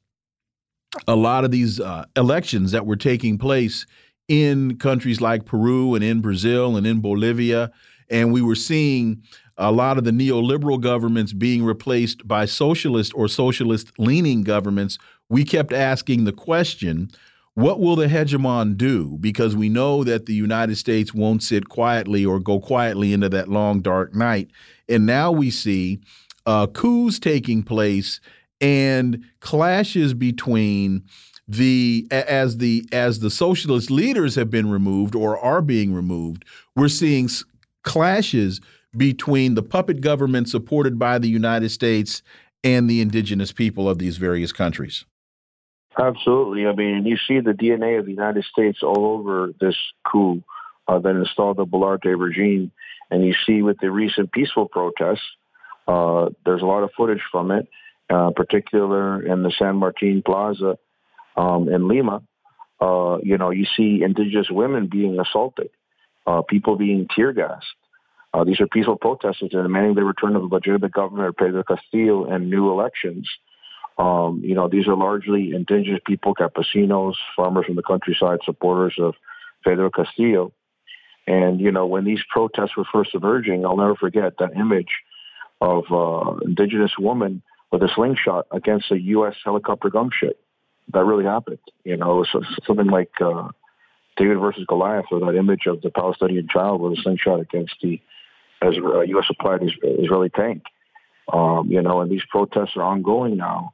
a 1.08 1.16
lot 1.16 1.44
of 1.44 1.50
these 1.50 1.80
uh, 1.80 2.04
elections 2.16 2.72
that 2.72 2.86
were 2.86 2.96
taking 2.96 3.38
place 3.38 3.86
in 4.28 4.76
countries 4.78 5.20
like 5.20 5.44
Peru 5.44 5.94
and 5.94 6.04
in 6.04 6.20
Brazil 6.20 6.76
and 6.76 6.86
in 6.86 7.00
Bolivia, 7.00 7.72
and 8.10 8.32
we 8.32 8.42
were 8.42 8.54
seeing 8.54 9.22
a 9.56 9.70
lot 9.70 9.98
of 9.98 10.04
the 10.04 10.10
neoliberal 10.10 10.80
governments 10.80 11.32
being 11.32 11.64
replaced 11.64 12.26
by 12.26 12.44
socialist 12.44 13.12
or 13.14 13.28
socialist 13.28 13.92
leaning 13.98 14.42
governments, 14.42 14.98
we 15.28 15.44
kept 15.44 15.72
asking 15.72 16.24
the 16.24 16.32
question 16.32 17.10
what 17.54 17.78
will 17.78 17.94
the 17.94 18.08
hegemon 18.08 18.76
do? 18.76 19.16
Because 19.20 19.54
we 19.54 19.68
know 19.68 20.02
that 20.02 20.26
the 20.26 20.34
United 20.34 20.76
States 20.76 21.14
won't 21.14 21.40
sit 21.40 21.68
quietly 21.68 22.26
or 22.26 22.40
go 22.40 22.58
quietly 22.58 23.12
into 23.12 23.28
that 23.28 23.48
long, 23.48 23.80
dark 23.80 24.12
night. 24.12 24.50
And 24.88 25.06
now 25.06 25.30
we 25.30 25.50
see 25.50 26.00
uh, 26.46 26.66
coups 26.66 27.20
taking 27.20 27.62
place 27.62 28.20
and 28.60 29.24
clashes 29.40 30.14
between 30.14 31.04
the 31.46 32.06
as 32.10 32.56
the 32.56 32.88
as 32.90 33.20
the 33.20 33.30
socialist 33.30 33.90
leaders 33.90 34.34
have 34.34 34.50
been 34.50 34.70
removed 34.70 35.14
or 35.14 35.38
are 35.38 35.60
being 35.60 35.92
removed 35.92 36.42
we're 36.74 36.88
seeing 36.88 37.28
clashes 37.82 38.62
between 38.96 39.54
the 39.54 39.62
puppet 39.62 40.00
government 40.00 40.48
supported 40.48 40.98
by 40.98 41.18
the 41.18 41.28
United 41.28 41.70
States 41.70 42.22
and 42.62 42.88
the 42.88 43.00
indigenous 43.00 43.52
people 43.52 43.88
of 43.88 43.98
these 43.98 44.16
various 44.16 44.52
countries. 44.52 45.04
Absolutely. 45.98 46.66
I 46.66 46.74
mean, 46.74 47.04
you 47.06 47.16
see 47.28 47.40
the 47.40 47.52
DNA 47.52 47.98
of 47.98 48.06
the 48.06 48.10
United 48.10 48.44
States 48.44 48.78
all 48.82 49.18
over 49.18 49.52
this 49.60 49.76
coup 50.10 50.42
uh, 50.88 50.98
that 50.98 51.10
installed 51.10 51.58
the 51.58 51.66
Boluarte 51.66 52.18
regime. 52.18 52.72
And 53.10 53.24
you 53.24 53.34
see 53.46 53.62
with 53.62 53.78
the 53.80 53.90
recent 53.90 54.32
peaceful 54.32 54.66
protests, 54.66 55.22
uh, 55.86 56.30
there's 56.44 56.62
a 56.62 56.66
lot 56.66 56.82
of 56.82 56.90
footage 56.96 57.22
from 57.30 57.50
it, 57.50 57.68
uh, 58.10 58.30
particular 58.30 59.22
in 59.24 59.42
the 59.42 59.52
San 59.58 59.76
Martin 59.76 60.22
Plaza 60.24 60.78
um, 61.36 61.68
in 61.68 61.86
Lima. 61.86 62.22
Uh, 62.80 63.18
you 63.22 63.38
know, 63.38 63.50
you 63.50 63.66
see 63.76 64.02
indigenous 64.02 64.48
women 64.50 64.88
being 64.90 65.20
assaulted, 65.20 65.70
uh, 66.26 66.42
people 66.42 66.76
being 66.76 67.06
tear 67.14 67.32
gassed. 67.32 67.66
Uh, 68.34 68.42
these 68.42 68.60
are 68.60 68.66
peaceful 68.66 68.96
protesters 68.96 69.50
demanding 69.50 69.94
the 69.94 70.02
return 70.02 70.34
of 70.34 70.42
a 70.42 70.46
legitimate 70.46 70.90
governor, 70.90 71.32
Pedro 71.32 71.62
Castillo, 71.62 72.24
and 72.24 72.50
new 72.50 72.68
elections. 72.68 73.28
Um, 73.96 74.40
you 74.42 74.56
know, 74.56 74.68
these 74.68 74.88
are 74.88 74.96
largely 74.96 75.52
indigenous 75.54 76.00
people, 76.04 76.34
campesinos, 76.34 77.14
farmers 77.36 77.66
from 77.66 77.76
the 77.76 77.82
countryside, 77.82 78.40
supporters 78.44 78.96
of 78.98 79.14
Pedro 79.64 79.88
Castillo. 79.88 80.52
And, 81.28 81.60
you 81.60 81.70
know, 81.70 81.86
when 81.86 82.04
these 82.04 82.18
protests 82.28 82.76
were 82.76 82.84
first 82.92 83.14
emerging, 83.14 83.64
I'll 83.64 83.76
never 83.76 83.94
forget 83.94 84.32
that 84.40 84.56
image 84.56 84.90
of 85.60 85.84
uh, 85.92 86.38
indigenous 86.44 86.92
woman 86.98 87.40
with 87.70 87.84
a 87.84 87.88
slingshot 87.94 88.46
against 88.50 88.90
a 88.90 89.00
U.S. 89.00 89.36
helicopter 89.44 89.90
gunship. 89.90 90.34
That 90.92 91.04
really 91.04 91.24
happened. 91.24 91.60
You 91.84 91.96
know, 91.96 92.24
so, 92.30 92.42
something 92.66 92.88
like 92.88 93.12
uh, 93.24 93.50
David 94.16 94.40
versus 94.40 94.64
Goliath, 94.66 95.06
or 95.12 95.20
that 95.20 95.38
image 95.38 95.66
of 95.66 95.82
the 95.82 95.90
Palestinian 95.90 96.48
child 96.48 96.80
with 96.80 96.98
a 96.98 97.02
slingshot 97.02 97.38
against 97.40 97.76
the 97.80 98.00
as 98.64 98.76
U.S. 98.76 99.26
supplied 99.26 99.60
Israeli 99.82 100.30
tank. 100.30 100.62
Um, 101.32 101.70
you 101.70 101.80
know, 101.80 102.00
and 102.00 102.10
these 102.10 102.24
protests 102.30 102.76
are 102.76 102.82
ongoing 102.82 103.36
now 103.36 103.72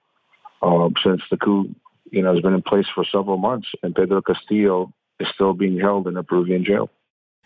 um, 0.62 0.94
since 1.02 1.20
the 1.30 1.36
coup, 1.36 1.74
you 2.10 2.22
know, 2.22 2.32
has 2.32 2.42
been 2.42 2.54
in 2.54 2.62
place 2.62 2.86
for 2.94 3.04
several 3.04 3.38
months, 3.38 3.68
and 3.82 3.94
Pedro 3.94 4.22
Castillo 4.22 4.92
is 5.18 5.28
still 5.34 5.52
being 5.52 5.78
held 5.78 6.06
in 6.06 6.16
a 6.16 6.22
Peruvian 6.22 6.64
jail. 6.64 6.90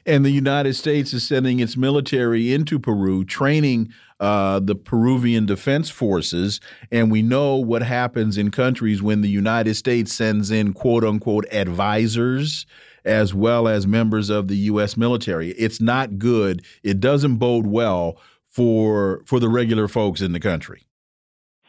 And 0.07 0.25
the 0.25 0.31
United 0.31 0.75
States 0.75 1.15
is 1.15 1.27
sending 1.27 1.61
its 1.61 1.77
military 1.79 2.53
into 2.53 2.79
Peru, 2.79 3.25
training 3.25 3.91
uh, 4.21 4.61
the 4.61 4.75
Peruvian 4.75 5.47
defense 5.47 5.89
forces. 5.89 6.61
And 6.93 7.11
we 7.11 7.23
know 7.23 7.57
what 7.57 7.83
happens 7.83 8.37
in 8.37 8.51
countries 8.51 9.03
when 9.03 9.23
the 9.23 9.31
United 9.31 9.75
States 9.77 10.13
sends 10.13 10.51
in 10.51 10.75
quote 10.75 11.05
unquote 11.05 11.47
advisors 11.51 12.67
as 13.05 13.35
well 13.35 13.69
as 13.69 13.87
members 13.87 14.31
of 14.31 14.49
the 14.49 14.57
U.S. 14.57 14.97
military. 14.97 15.51
It's 15.51 15.81
not 15.81 16.19
good. 16.19 16.65
It 16.83 17.01
doesn't 17.01 17.37
bode 17.37 17.67
well 17.67 18.19
for 18.49 19.23
for 19.27 19.41
the 19.41 19.49
regular 19.49 19.89
folks 19.89 20.21
in 20.21 20.33
the 20.33 20.41
country. 20.41 20.87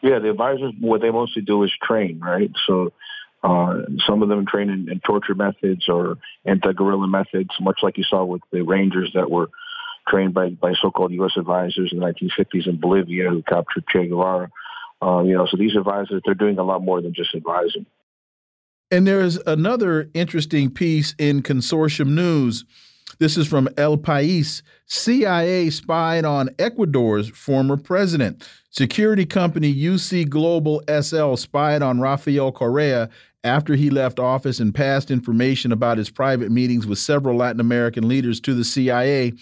Yeah, 0.02 0.18
the 0.18 0.30
advisors, 0.30 0.72
what 0.80 1.00
they 1.00 1.10
mostly 1.10 1.42
do 1.42 1.62
is 1.64 1.72
train, 1.82 2.20
right? 2.20 2.50
So 2.66 2.92
uh, 3.42 3.82
some 4.06 4.22
of 4.22 4.28
them 4.28 4.46
train 4.46 4.70
in, 4.70 4.90
in 4.90 5.00
torture 5.00 5.34
methods 5.34 5.88
or 5.88 6.18
anti-guerrilla 6.44 7.08
methods, 7.08 7.50
much 7.60 7.80
like 7.82 7.96
you 7.98 8.04
saw 8.04 8.24
with 8.24 8.42
the 8.52 8.62
Rangers 8.62 9.10
that 9.14 9.30
were 9.30 9.48
trained 10.08 10.34
by, 10.34 10.50
by 10.50 10.74
so-called 10.80 11.12
U.S. 11.12 11.32
advisors 11.36 11.92
in 11.92 11.98
the 11.98 12.06
1950s 12.06 12.66
in 12.66 12.78
Bolivia 12.78 13.30
who 13.30 13.42
captured 13.42 13.84
Che 13.88 14.06
Guevara. 14.06 14.50
Uh, 15.02 15.22
you 15.22 15.34
know, 15.34 15.46
so 15.46 15.56
these 15.56 15.76
advisors, 15.76 16.22
they're 16.24 16.34
doing 16.34 16.58
a 16.58 16.62
lot 16.62 16.82
more 16.82 17.02
than 17.02 17.14
just 17.14 17.34
advising. 17.34 17.86
And 18.90 19.06
there's 19.06 19.36
another 19.46 20.10
interesting 20.14 20.70
piece 20.70 21.14
in 21.18 21.42
consortium 21.42 22.08
news. 22.08 22.64
This 23.18 23.36
is 23.36 23.48
from 23.48 23.68
El 23.76 23.96
País. 23.96 24.62
CIA 24.86 25.70
spied 25.70 26.24
on 26.24 26.50
Ecuador's 26.58 27.28
former 27.30 27.76
president. 27.76 28.46
Security 28.70 29.24
company 29.24 29.74
UC 29.74 30.28
Global 30.28 30.82
SL 30.88 31.34
spied 31.34 31.82
on 31.82 32.00
Rafael 32.00 32.52
Correa 32.52 33.08
after 33.42 33.74
he 33.74 33.90
left 33.90 34.18
office 34.18 34.60
and 34.60 34.74
passed 34.74 35.10
information 35.10 35.72
about 35.72 35.98
his 35.98 36.10
private 36.10 36.50
meetings 36.50 36.86
with 36.86 36.98
several 36.98 37.36
Latin 37.36 37.60
American 37.60 38.06
leaders 38.06 38.40
to 38.40 38.54
the 38.54 38.64
CIA 38.64 39.32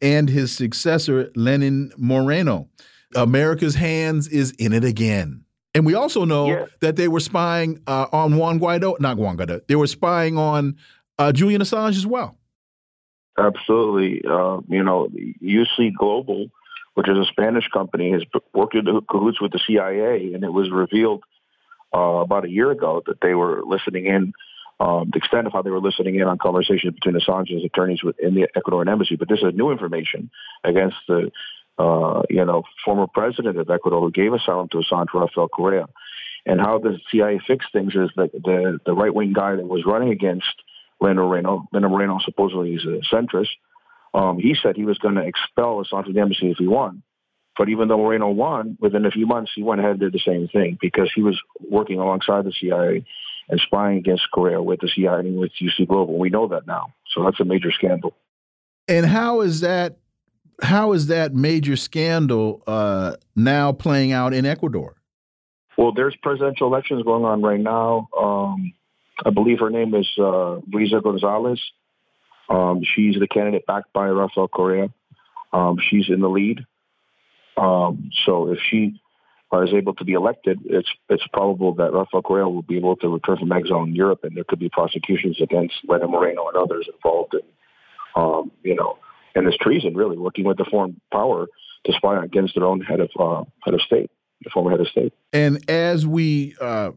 and 0.00 0.28
his 0.28 0.52
successor, 0.52 1.30
Lenin 1.34 1.90
Moreno. 1.96 2.68
America's 3.16 3.74
hands 3.74 4.28
is 4.28 4.52
in 4.52 4.72
it 4.72 4.84
again. 4.84 5.43
And 5.74 5.84
we 5.84 5.94
also 5.94 6.24
know 6.24 6.46
yeah. 6.46 6.66
that 6.80 6.96
they 6.96 7.08
were 7.08 7.20
spying 7.20 7.80
uh, 7.86 8.06
on 8.12 8.36
Juan 8.36 8.60
Guaido, 8.60 8.98
not 9.00 9.16
Juan 9.16 9.36
Guaido, 9.36 9.60
they 9.66 9.74
were 9.74 9.88
spying 9.88 10.38
on 10.38 10.76
uh, 11.18 11.32
Julian 11.32 11.60
Assange 11.60 11.96
as 11.96 12.06
well. 12.06 12.38
Absolutely. 13.36 14.22
Uh, 14.24 14.60
you 14.68 14.84
know, 14.84 15.08
UC 15.42 15.94
Global, 15.98 16.46
which 16.94 17.08
is 17.08 17.18
a 17.18 17.24
Spanish 17.24 17.66
company, 17.72 18.12
has 18.12 18.22
worked 18.52 18.76
in 18.76 18.84
cahoots 19.10 19.40
with 19.40 19.50
the 19.50 19.60
CIA, 19.66 20.32
and 20.32 20.44
it 20.44 20.52
was 20.52 20.70
revealed 20.70 21.24
uh, 21.92 21.98
about 21.98 22.44
a 22.44 22.50
year 22.50 22.70
ago 22.70 23.02
that 23.06 23.20
they 23.20 23.34
were 23.34 23.62
listening 23.64 24.06
in, 24.06 24.32
um, 24.80 25.10
the 25.12 25.18
extent 25.18 25.46
of 25.46 25.52
how 25.52 25.62
they 25.62 25.70
were 25.70 25.80
listening 25.80 26.16
in 26.16 26.22
on 26.22 26.38
conversations 26.38 26.94
between 26.94 27.20
Assange's 27.20 27.64
attorneys 27.64 28.00
in 28.20 28.34
the 28.34 28.48
Ecuadorian 28.56 28.90
embassy. 28.90 29.16
But 29.16 29.28
this 29.28 29.40
is 29.40 29.54
new 29.54 29.70
information 29.70 30.30
against 30.62 30.96
the, 31.08 31.30
uh, 31.78 32.22
you 32.30 32.44
know, 32.44 32.62
former 32.84 33.06
president 33.06 33.58
of 33.58 33.68
Ecuador 33.70 34.00
who 34.00 34.10
gave 34.10 34.32
asylum 34.32 34.68
to 34.70 34.78
Assange, 34.78 35.12
Rafael 35.12 35.48
Correa. 35.48 35.86
And 36.46 36.60
how 36.60 36.78
the 36.78 36.98
CIA 37.10 37.40
fixed 37.46 37.72
things 37.72 37.94
is 37.94 38.10
that 38.16 38.32
the, 38.32 38.78
the 38.84 38.92
right 38.92 39.14
wing 39.14 39.32
guy 39.32 39.56
that 39.56 39.66
was 39.66 39.84
running 39.86 40.10
against 40.10 40.54
Lenin 41.00 41.16
Moreno. 41.16 41.66
Lenin 41.72 41.90
Moreno 41.90 42.18
supposedly 42.24 42.74
is 42.74 42.84
a 42.84 43.00
centrist. 43.14 43.48
Um, 44.12 44.38
he 44.38 44.54
said 44.62 44.76
he 44.76 44.84
was 44.84 44.98
going 44.98 45.16
to 45.16 45.22
expel 45.22 45.82
Assange 45.82 46.04
from 46.04 46.12
the 46.12 46.20
embassy 46.20 46.50
if 46.50 46.58
he 46.58 46.66
won. 46.66 47.02
But 47.56 47.68
even 47.68 47.88
though 47.88 47.98
Moreno 47.98 48.30
won, 48.30 48.76
within 48.80 49.06
a 49.06 49.10
few 49.10 49.26
months, 49.26 49.52
he 49.54 49.62
went 49.62 49.80
ahead 49.80 49.92
and 49.92 50.00
did 50.00 50.12
the 50.12 50.18
same 50.18 50.48
thing 50.48 50.76
because 50.80 51.10
he 51.14 51.22
was 51.22 51.40
working 51.60 51.98
alongside 51.98 52.44
the 52.44 52.52
CIA 52.52 53.04
and 53.48 53.60
spying 53.60 53.98
against 53.98 54.24
Correa 54.32 54.60
with 54.60 54.80
the 54.80 54.88
CIA 54.88 55.20
and 55.20 55.38
with 55.38 55.52
UC 55.60 55.86
Global. 55.86 56.18
We 56.18 56.30
know 56.30 56.48
that 56.48 56.66
now. 56.66 56.94
So 57.14 57.24
that's 57.24 57.38
a 57.40 57.44
major 57.44 57.70
scandal. 57.70 58.14
And 58.88 59.06
how 59.06 59.42
is 59.42 59.60
that? 59.60 59.96
How 60.62 60.92
is 60.92 61.08
that 61.08 61.34
major 61.34 61.76
scandal 61.76 62.62
uh, 62.66 63.16
now 63.34 63.72
playing 63.72 64.12
out 64.12 64.32
in 64.32 64.46
Ecuador? 64.46 64.96
Well, 65.76 65.92
there's 65.92 66.16
presidential 66.22 66.68
elections 66.68 67.02
going 67.02 67.24
on 67.24 67.42
right 67.42 67.60
now. 67.60 68.08
Um, 68.16 68.72
I 69.24 69.30
believe 69.30 69.58
her 69.60 69.70
name 69.70 69.94
is 69.94 70.08
uh, 70.18 70.60
Luisa 70.72 71.00
Gonzalez. 71.02 71.60
Um, 72.48 72.82
she's 72.94 73.16
the 73.18 73.26
candidate 73.26 73.66
backed 73.66 73.92
by 73.92 74.06
Rafael 74.08 74.48
Correa. 74.48 74.88
Um, 75.52 75.78
she's 75.90 76.08
in 76.08 76.20
the 76.20 76.28
lead. 76.28 76.64
Um, 77.56 78.10
so 78.26 78.50
if 78.50 78.58
she 78.70 79.00
is 79.52 79.72
able 79.72 79.94
to 79.94 80.04
be 80.04 80.14
elected, 80.14 80.58
it's 80.64 80.88
it's 81.08 81.22
probable 81.32 81.74
that 81.74 81.92
Rafael 81.92 82.22
Correa 82.22 82.48
will 82.48 82.62
be 82.62 82.76
able 82.76 82.96
to 82.96 83.08
return 83.08 83.38
from 83.38 83.52
exile 83.52 83.84
in 83.84 83.94
Europe, 83.94 84.20
and 84.24 84.36
there 84.36 84.44
could 84.44 84.58
be 84.58 84.68
prosecutions 84.68 85.40
against 85.40 85.74
Lenin 85.86 86.10
Moreno 86.10 86.48
and 86.48 86.56
others 86.56 86.88
involved 86.92 87.34
in, 87.34 87.40
um, 88.16 88.50
you 88.64 88.74
know, 88.74 88.98
in 89.34 89.44
this 89.44 89.56
treason, 89.60 89.94
really 89.94 90.16
working 90.16 90.44
with 90.44 90.58
the 90.58 90.64
foreign 90.70 91.00
power 91.12 91.46
to 91.84 91.92
spy 91.92 92.22
against 92.24 92.54
their 92.54 92.64
own 92.64 92.80
head 92.80 93.00
of 93.00 93.10
uh, 93.18 93.44
head 93.62 93.74
of 93.74 93.80
state, 93.82 94.10
the 94.42 94.50
former 94.50 94.70
head 94.70 94.80
of 94.80 94.88
state. 94.88 95.12
And 95.32 95.68
as 95.68 96.06
we 96.06 96.54
uh, 96.60 96.92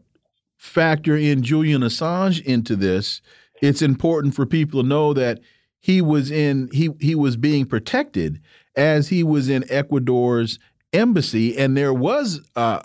factor 0.56 1.16
in 1.16 1.42
Julian 1.42 1.82
Assange 1.82 2.42
into 2.44 2.76
this, 2.76 3.20
it's 3.60 3.82
important 3.82 4.34
for 4.34 4.46
people 4.46 4.82
to 4.82 4.88
know 4.88 5.12
that 5.14 5.40
he 5.80 6.00
was 6.00 6.30
in 6.30 6.68
he 6.72 6.90
he 7.00 7.14
was 7.14 7.36
being 7.36 7.66
protected 7.66 8.40
as 8.76 9.08
he 9.08 9.22
was 9.22 9.48
in 9.48 9.64
Ecuador's 9.70 10.58
embassy, 10.92 11.56
and 11.56 11.76
there 11.76 11.94
was 11.94 12.40
uh, 12.56 12.80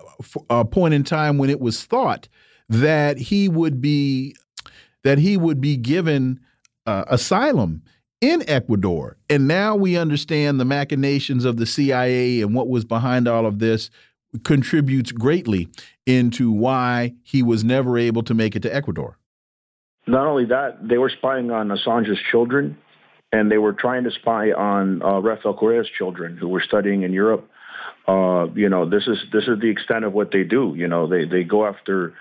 a 0.50 0.66
point 0.66 0.94
in 0.94 1.04
time 1.04 1.38
when 1.38 1.50
it 1.50 1.60
was 1.60 1.84
thought 1.84 2.28
that 2.70 3.18
he 3.18 3.48
would 3.48 3.82
be 3.82 4.36
that 5.04 5.18
he 5.18 5.38
would 5.38 5.62
be 5.62 5.78
given 5.78 6.40
uh, 6.86 7.06
asylum 7.08 7.82
in 8.24 8.42
Ecuador, 8.48 9.18
and 9.30 9.50
now 9.50 9.76
we 9.76 9.98
understand 9.98 10.58
the 10.58 10.64
machinations 10.64 11.44
of 11.44 11.58
the 11.58 11.66
CIA 11.66 12.40
and 12.40 12.56
what 12.56 12.70
was 12.70 12.86
behind 12.86 13.28
all 13.28 13.46
of 13.46 13.60
this 13.60 13.90
contributes 14.46 15.12
greatly 15.12 15.68
into 16.06 16.50
why 16.50 17.16
he 17.22 17.44
was 17.44 17.66
never 17.66 17.98
able 17.98 18.24
to 18.24 18.34
make 18.34 18.56
it 18.56 18.62
to 18.62 18.74
Ecuador. 18.74 19.18
Not 20.08 20.26
only 20.26 20.46
that, 20.46 20.88
they 20.88 20.98
were 20.98 21.10
spying 21.10 21.52
on 21.52 21.68
Assange's 21.68 22.18
children, 22.32 22.78
and 23.34 23.52
they 23.52 23.58
were 23.58 23.74
trying 23.74 24.06
to 24.06 24.12
spy 24.12 24.54
on 24.54 25.04
uh, 25.04 25.20
Rafael 25.20 25.54
Correa's 25.54 25.90
children 25.98 26.38
who 26.38 26.48
were 26.48 26.64
studying 26.66 27.04
in 27.04 27.12
Europe. 27.12 27.50
Uh, 28.08 28.48
you 28.56 28.70
know, 28.70 28.90
this 28.90 29.06
is 29.06 29.18
this 29.34 29.50
is 29.50 29.60
the 29.60 29.70
extent 29.70 30.06
of 30.06 30.14
what 30.14 30.32
they 30.32 30.44
do. 30.44 30.74
You 30.78 30.88
know, 30.88 31.08
they 31.08 31.26
they 31.26 31.44
go 31.44 31.66
after, 31.66 32.14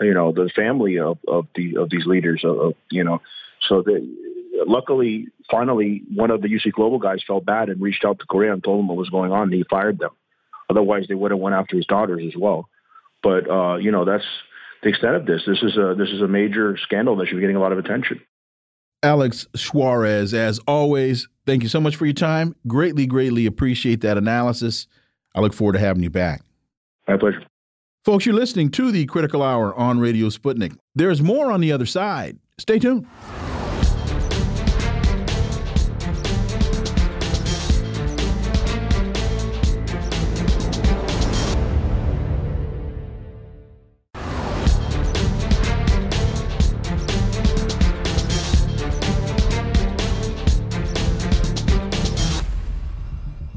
you 0.00 0.14
know, 0.14 0.30
the 0.30 0.50
family 0.54 1.00
of 1.00 1.18
of 1.26 1.48
the 1.56 1.78
of 1.78 1.90
these 1.90 2.06
leaders. 2.06 2.42
Of, 2.44 2.58
of 2.60 2.74
you 2.90 3.02
know, 3.02 3.22
so 3.68 3.82
they 3.82 4.06
luckily, 4.66 5.28
finally, 5.50 6.02
one 6.14 6.30
of 6.30 6.42
the 6.42 6.48
UC 6.48 6.72
Global 6.72 6.98
guys 6.98 7.22
felt 7.26 7.44
bad 7.44 7.68
and 7.68 7.80
reached 7.80 8.04
out 8.04 8.18
to 8.18 8.26
Correa 8.26 8.52
and 8.52 8.62
told 8.62 8.80
him 8.80 8.88
what 8.88 8.96
was 8.96 9.10
going 9.10 9.32
on. 9.32 9.44
And 9.44 9.54
he 9.54 9.64
fired 9.68 9.98
them. 9.98 10.10
Otherwise, 10.70 11.06
they 11.08 11.14
would 11.14 11.30
have 11.30 11.40
went 11.40 11.54
after 11.54 11.76
his 11.76 11.86
daughters 11.86 12.22
as 12.26 12.36
well. 12.36 12.68
But 13.22 13.50
uh, 13.50 13.76
you 13.76 13.90
know, 13.90 14.04
that's 14.04 14.24
the 14.82 14.90
extent 14.90 15.16
of 15.16 15.26
this. 15.26 15.42
This 15.46 15.62
is 15.62 15.76
a 15.76 15.94
this 15.96 16.10
is 16.10 16.20
a 16.20 16.28
major 16.28 16.76
scandal 16.82 17.16
that 17.16 17.26
should 17.26 17.36
be 17.36 17.40
getting 17.40 17.56
a 17.56 17.60
lot 17.60 17.72
of 17.72 17.78
attention. 17.78 18.20
Alex 19.02 19.46
Suarez, 19.54 20.34
as 20.34 20.58
always, 20.66 21.28
thank 21.46 21.62
you 21.62 21.68
so 21.68 21.80
much 21.80 21.94
for 21.96 22.04
your 22.04 22.14
time. 22.14 22.56
Greatly, 22.66 23.06
greatly 23.06 23.46
appreciate 23.46 24.00
that 24.00 24.18
analysis. 24.18 24.88
I 25.34 25.40
look 25.40 25.54
forward 25.54 25.74
to 25.74 25.78
having 25.78 26.02
you 26.02 26.10
back. 26.10 26.42
My 27.06 27.16
pleasure. 27.16 27.44
Folks, 28.04 28.26
you're 28.26 28.34
listening 28.34 28.70
to 28.70 28.90
the 28.90 29.06
Critical 29.06 29.42
Hour 29.42 29.74
on 29.74 30.00
Radio 30.00 30.28
Sputnik. 30.28 30.76
There's 30.94 31.22
more 31.22 31.52
on 31.52 31.60
the 31.60 31.70
other 31.70 31.86
side. 31.86 32.38
Stay 32.58 32.78
tuned. 32.78 33.06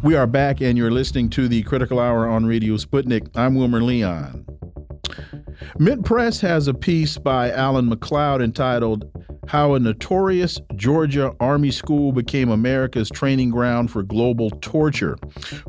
We 0.03 0.15
are 0.15 0.25
back, 0.25 0.61
and 0.61 0.79
you're 0.79 0.89
listening 0.89 1.29
to 1.31 1.47
the 1.47 1.61
Critical 1.61 1.99
Hour 1.99 2.27
on 2.27 2.47
Radio 2.47 2.73
Sputnik. 2.77 3.29
I'm 3.35 3.53
Wilmer 3.53 3.83
Leon. 3.83 4.47
Mint 5.77 6.03
Press 6.03 6.41
has 6.41 6.67
a 6.67 6.73
piece 6.73 7.19
by 7.19 7.51
Alan 7.51 7.87
MacLeod 7.87 8.41
entitled 8.41 9.05
How 9.47 9.75
a 9.75 9.79
Notorious 9.79 10.59
Georgia 10.75 11.35
Army 11.39 11.69
School 11.69 12.13
Became 12.13 12.49
America's 12.49 13.11
Training 13.11 13.51
Ground 13.51 13.91
for 13.91 14.01
Global 14.01 14.49
Torture. 14.61 15.17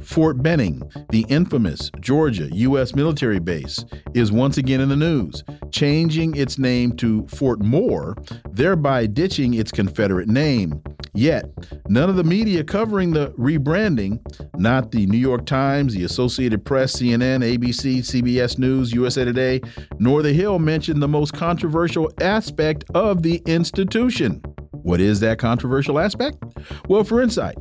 Fort 0.00 0.42
Benning, 0.42 0.82
the 1.10 1.26
infamous 1.28 1.90
Georgia 2.00 2.48
U.S. 2.54 2.94
military 2.94 3.38
base, 3.38 3.84
is 4.14 4.32
once 4.32 4.56
again 4.56 4.80
in 4.80 4.88
the 4.88 4.96
news, 4.96 5.44
changing 5.70 6.34
its 6.36 6.58
name 6.58 6.96
to 6.96 7.26
Fort 7.26 7.60
Moore, 7.60 8.16
thereby 8.50 9.04
ditching 9.04 9.52
its 9.52 9.70
Confederate 9.70 10.28
name. 10.28 10.82
Yet, 11.14 11.44
none 11.88 12.08
of 12.08 12.16
the 12.16 12.24
media 12.24 12.64
covering 12.64 13.12
the 13.12 13.32
rebranding, 13.32 14.18
not 14.58 14.92
the 14.92 15.06
New 15.06 15.18
York 15.18 15.44
Times, 15.44 15.94
the 15.94 16.04
Associated 16.04 16.64
Press, 16.64 16.96
CNN, 16.96 17.44
ABC, 17.44 17.98
CBS 17.98 18.58
News, 18.58 18.92
USA 18.92 19.24
Today, 19.24 19.60
nor 19.98 20.22
The 20.22 20.32
Hill 20.32 20.58
mentioned 20.58 21.02
the 21.02 21.08
most 21.08 21.34
controversial 21.34 22.10
aspect 22.20 22.84
of 22.94 23.22
the 23.22 23.42
institution. 23.44 24.42
What 24.70 25.00
is 25.00 25.20
that 25.20 25.38
controversial 25.38 25.98
aspect? 25.98 26.42
Well, 26.88 27.04
for 27.04 27.20
insight, 27.20 27.56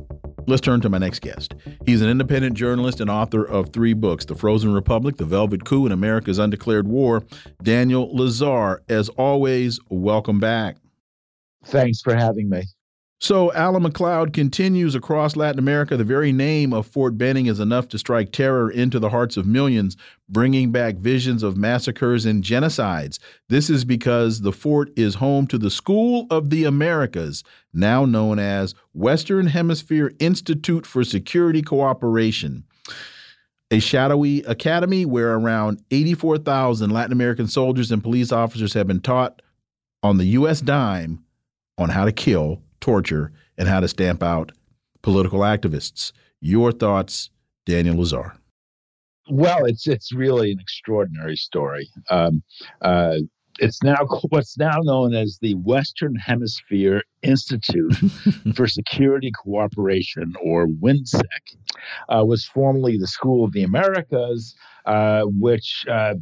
Let's 0.48 0.60
turn 0.60 0.80
to 0.80 0.88
my 0.88 0.98
next 0.98 1.20
guest. 1.20 1.54
He's 1.86 2.02
an 2.02 2.08
independent 2.08 2.56
journalist 2.56 3.00
and 3.00 3.08
author 3.08 3.44
of 3.44 3.72
three 3.72 3.92
books 3.92 4.24
The 4.24 4.34
Frozen 4.34 4.74
Republic, 4.74 5.16
The 5.16 5.24
Velvet 5.24 5.64
Coup, 5.64 5.84
and 5.84 5.92
America's 5.92 6.40
Undeclared 6.40 6.88
War. 6.88 7.22
Daniel 7.62 8.12
Lazare, 8.12 8.78
as 8.88 9.08
always, 9.10 9.78
welcome 9.88 10.40
back. 10.40 10.78
Thanks 11.64 12.00
for 12.02 12.16
having 12.16 12.48
me. 12.48 12.64
So, 13.22 13.52
Alan 13.52 13.84
MacLeod 13.84 14.32
continues 14.32 14.96
across 14.96 15.36
Latin 15.36 15.60
America. 15.60 15.96
The 15.96 16.02
very 16.02 16.32
name 16.32 16.72
of 16.72 16.88
Fort 16.88 17.16
Benning 17.16 17.46
is 17.46 17.60
enough 17.60 17.86
to 17.90 17.98
strike 17.98 18.32
terror 18.32 18.68
into 18.68 18.98
the 18.98 19.10
hearts 19.10 19.36
of 19.36 19.46
millions, 19.46 19.96
bringing 20.28 20.72
back 20.72 20.96
visions 20.96 21.44
of 21.44 21.56
massacres 21.56 22.26
and 22.26 22.42
genocides. 22.42 23.20
This 23.48 23.70
is 23.70 23.84
because 23.84 24.40
the 24.40 24.50
fort 24.50 24.90
is 24.96 25.14
home 25.14 25.46
to 25.46 25.56
the 25.56 25.70
School 25.70 26.26
of 26.30 26.50
the 26.50 26.64
Americas, 26.64 27.44
now 27.72 28.04
known 28.04 28.40
as 28.40 28.74
Western 28.92 29.46
Hemisphere 29.46 30.12
Institute 30.18 30.84
for 30.84 31.04
Security 31.04 31.62
Cooperation. 31.62 32.64
A 33.70 33.78
shadowy 33.78 34.40
academy 34.40 35.04
where 35.06 35.34
around 35.34 35.80
84,000 35.92 36.90
Latin 36.90 37.12
American 37.12 37.46
soldiers 37.46 37.92
and 37.92 38.02
police 38.02 38.32
officers 38.32 38.74
have 38.74 38.88
been 38.88 39.00
taught 39.00 39.42
on 40.02 40.18
the 40.18 40.26
U.S. 40.26 40.60
dime 40.60 41.22
on 41.78 41.90
how 41.90 42.04
to 42.04 42.10
kill 42.10 42.60
torture, 42.82 43.32
and 43.56 43.68
how 43.68 43.80
to 43.80 43.88
stamp 43.88 44.22
out 44.22 44.52
political 45.00 45.40
activists. 45.40 46.12
Your 46.40 46.72
thoughts, 46.72 47.30
Daniel 47.64 47.96
Lazare. 47.96 48.36
Well, 49.30 49.64
it's 49.64 49.86
it's 49.86 50.12
really 50.12 50.52
an 50.52 50.58
extraordinary 50.60 51.36
story. 51.36 51.88
Um, 52.10 52.42
uh, 52.82 53.18
it's 53.58 53.82
now 53.82 54.06
what's 54.28 54.58
now 54.58 54.78
known 54.82 55.14
as 55.14 55.38
the 55.40 55.54
Western 55.54 56.16
Hemisphere 56.16 57.02
Institute 57.22 57.94
for 58.54 58.66
Security 58.66 59.30
Cooperation, 59.30 60.34
or 60.42 60.66
WHINSEC, 60.66 61.22
uh, 62.08 62.24
was 62.24 62.44
formerly 62.44 62.98
the 62.98 63.06
School 63.06 63.44
of 63.44 63.52
the 63.52 63.62
Americas, 63.62 64.54
uh, 64.86 65.22
which 65.24 65.84
uh, 65.90 66.14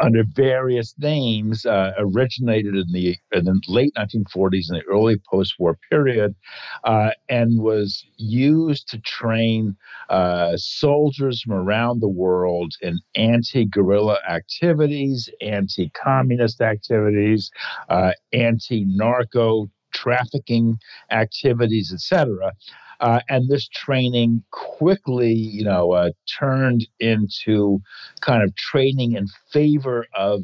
under 0.00 0.24
various 0.34 0.94
names, 0.98 1.66
uh, 1.66 1.92
originated 1.98 2.74
in 2.74 2.86
the, 2.92 3.16
in 3.32 3.44
the, 3.44 3.60
late 3.68 3.92
1940s 3.96 4.66
and 4.68 4.78
the 4.80 4.84
early 4.90 5.16
post 5.30 5.54
war 5.58 5.78
period, 5.90 6.34
uh, 6.84 7.10
and 7.28 7.60
was 7.60 8.04
used 8.16 8.88
to 8.88 8.98
train 9.00 9.76
uh, 10.08 10.56
soldiers 10.56 11.42
from 11.42 11.54
around 11.54 12.00
the 12.00 12.08
world 12.08 12.74
in 12.82 12.98
anti 13.14 13.64
guerrilla 13.64 14.18
activities, 14.28 15.28
anti 15.40 15.90
communist 15.90 16.60
activities, 16.60 17.50
uh, 17.88 18.12
anti 18.32 18.84
narco 18.84 19.68
trafficking 19.92 20.78
activities, 21.10 21.92
etc. 21.92 22.52
Uh, 23.02 23.20
and 23.30 23.50
this 23.50 23.68
training 23.68 24.44
quickly, 24.52 25.34
you 25.34 25.64
know, 25.64 25.92
uh, 25.92 26.10
turned 26.40 26.86
into 27.00 27.80
kind 28.22 28.44
of 28.44 28.56
training 28.56 29.14
in 29.14 29.26
favor 29.52 30.06
of 30.16 30.42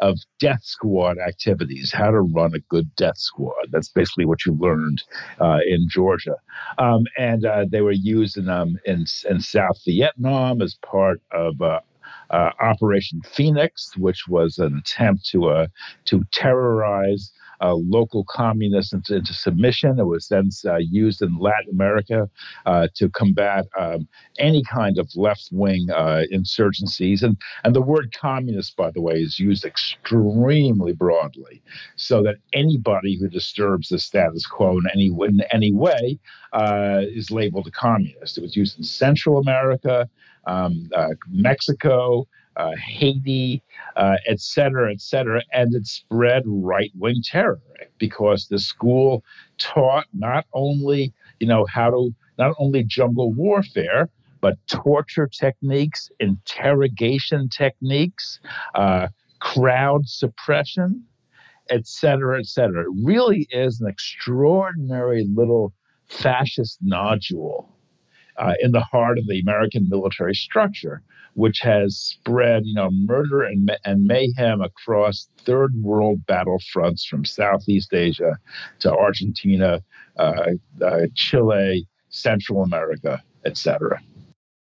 of 0.00 0.18
death 0.40 0.64
squad 0.64 1.18
activities, 1.18 1.92
how 1.92 2.10
to 2.10 2.20
run 2.22 2.54
a 2.54 2.60
good 2.70 2.94
death 2.96 3.18
squad. 3.18 3.68
That's 3.72 3.90
basically 3.90 4.26
what 4.26 4.46
you 4.46 4.54
learned 4.60 5.02
uh, 5.40 5.60
in 5.68 5.88
Georgia, 5.90 6.36
um, 6.78 7.04
and 7.18 7.46
uh, 7.46 7.66
they 7.70 7.82
were 7.82 7.92
used 7.92 8.38
in, 8.38 8.50
um, 8.50 8.78
in 8.86 9.06
in 9.30 9.40
South 9.40 9.78
Vietnam 9.86 10.62
as 10.62 10.76
part 10.86 11.22
of 11.32 11.60
uh, 11.62 11.80
uh, 12.30 12.50
Operation 12.60 13.22
Phoenix, 13.22 13.96
which 13.98 14.28
was 14.28 14.58
an 14.58 14.78
attempt 14.78 15.26
to 15.30 15.66
to 16.06 16.24
terrorize 16.32 17.32
uh, 17.60 17.74
local 17.74 18.24
communists 18.24 18.92
into, 18.92 19.16
into, 19.16 19.34
submission. 19.34 19.98
It 19.98 20.04
was 20.04 20.28
then 20.28 20.50
uh, 20.64 20.76
used 20.76 21.22
in 21.22 21.38
Latin 21.38 21.70
America 21.72 22.28
uh, 22.66 22.88
to 22.94 23.08
combat 23.10 23.66
um, 23.78 24.08
any 24.38 24.62
kind 24.64 24.98
of 24.98 25.08
left 25.16 25.48
wing 25.52 25.88
uh, 25.90 26.22
insurgencies. 26.32 27.22
And, 27.22 27.36
and 27.64 27.74
the 27.74 27.82
word 27.82 28.14
communist, 28.18 28.76
by 28.76 28.90
the 28.90 29.00
way, 29.00 29.14
is 29.14 29.38
used 29.38 29.64
extremely 29.64 30.92
broadly 30.92 31.62
so 31.96 32.22
that 32.22 32.36
anybody 32.52 33.18
who 33.18 33.28
disturbs 33.28 33.88
the 33.88 33.98
status 33.98 34.46
quo 34.46 34.78
in 34.78 34.84
any, 34.92 35.06
in 35.06 35.42
any 35.52 35.72
way 35.72 36.18
is 37.14 37.30
labeled 37.30 37.66
a 37.66 37.70
communist. 37.70 38.38
It 38.38 38.42
was 38.42 38.56
used 38.56 38.78
in 38.78 38.84
Central 38.84 39.38
America, 39.38 40.08
um, 40.46 40.90
Mexico 41.28 42.26
uh, 42.58 42.76
Haiti, 42.76 43.62
uh, 43.96 44.16
et 44.26 44.40
cetera, 44.40 44.92
et 44.92 45.00
cetera. 45.00 45.42
And 45.52 45.74
it 45.74 45.86
spread 45.86 46.42
right 46.46 46.90
wing 46.98 47.22
terror 47.24 47.60
because 47.98 48.48
the 48.48 48.58
school 48.58 49.24
taught 49.58 50.06
not 50.12 50.46
only, 50.52 51.12
you 51.40 51.46
know, 51.46 51.66
how 51.66 51.90
to, 51.90 52.14
not 52.38 52.54
only 52.58 52.84
jungle 52.84 53.32
warfare, 53.32 54.08
but 54.40 54.56
torture 54.68 55.28
techniques, 55.28 56.10
interrogation 56.20 57.48
techniques, 57.48 58.40
uh, 58.74 59.08
crowd 59.40 60.06
suppression, 60.06 61.04
et 61.70 61.86
cetera, 61.86 62.38
et 62.38 62.46
cetera. 62.46 62.82
It 62.82 63.04
really 63.04 63.46
is 63.50 63.80
an 63.80 63.88
extraordinary 63.88 65.26
little 65.34 65.72
fascist 66.06 66.78
nodule 66.80 67.68
uh, 68.38 68.54
in 68.60 68.72
the 68.72 68.80
heart 68.80 69.18
of 69.18 69.26
the 69.26 69.40
American 69.40 69.88
military 69.88 70.34
structure, 70.34 71.02
which 71.34 71.60
has 71.60 71.96
spread, 71.96 72.62
you 72.64 72.74
know, 72.74 72.90
murder 72.90 73.42
and, 73.42 73.70
and 73.84 74.04
mayhem 74.04 74.60
across 74.60 75.28
third 75.44 75.74
world 75.82 76.20
battlefronts 76.26 77.06
from 77.06 77.24
Southeast 77.24 77.92
Asia 77.92 78.38
to 78.80 78.92
Argentina, 78.92 79.82
uh, 80.18 80.46
uh, 80.84 81.06
Chile, 81.14 81.86
Central 82.08 82.62
America, 82.62 83.22
etc. 83.44 84.00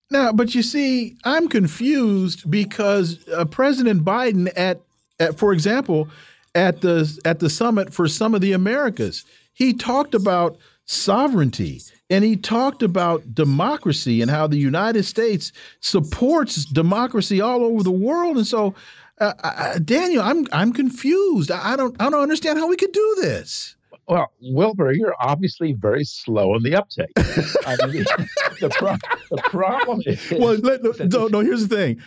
Now, 0.10 0.34
but 0.34 0.54
you 0.54 0.62
see, 0.62 1.16
I'm 1.24 1.48
confused 1.48 2.50
because 2.52 3.28
uh, 3.30 3.46
President 3.46 4.04
Biden, 4.04 4.52
at, 4.58 4.82
at 5.20 5.40
for 5.40 5.54
example, 5.54 6.10
at 6.54 6.82
the 6.82 7.18
at 7.24 7.40
the 7.40 7.50
summit 7.50 7.94
for 7.94 8.10
some 8.10 8.36
of 8.36 8.42
the 8.42 8.52
Americas, 8.52 9.24
he 9.54 9.74
talked 9.74 10.14
about 10.14 10.58
sovereignty. 10.86 11.82
And 12.10 12.24
he 12.24 12.36
talked 12.36 12.84
about 12.84 13.34
democracy 13.34 14.22
and 14.22 14.30
how 14.30 14.48
the 14.48 14.58
United 14.58 15.04
States 15.04 15.52
supports 15.80 16.66
democracy 16.66 17.40
all 17.40 17.64
over 17.64 17.84
the 17.84 17.92
world. 17.92 18.38
And 18.38 18.46
so, 18.46 18.76
uh, 19.20 19.34
uh, 19.44 19.80
Daniel, 19.80 20.24
I'm 20.24 20.48
I'm 20.52 20.74
confused. 20.74 21.52
I 21.52 21.76
don't 21.76 21.96
I 22.02 22.10
don't 22.10 22.22
understand 22.22 22.60
how 22.60 22.68
we 22.68 22.76
could 22.76 22.92
do 22.92 23.18
this. 23.22 23.76
Well, 24.08 24.32
Wilbur, 24.42 24.92
you're 24.94 25.16
obviously 25.22 25.74
very 25.74 26.04
slow 26.04 26.56
in 26.56 26.64
the 26.64 26.76
uptake. 26.76 27.12
I 27.16 27.78
mean, 27.86 28.04
the, 28.60 28.70
pro 28.70 28.96
the, 29.30 29.42
problem 29.44 30.02
is. 30.06 30.32
Well, 30.32 30.56
let, 30.56 30.84
no, 31.10 31.28
no, 31.28 31.40
here's 31.40 31.66
the 31.68 31.74
thing. 31.74 32.02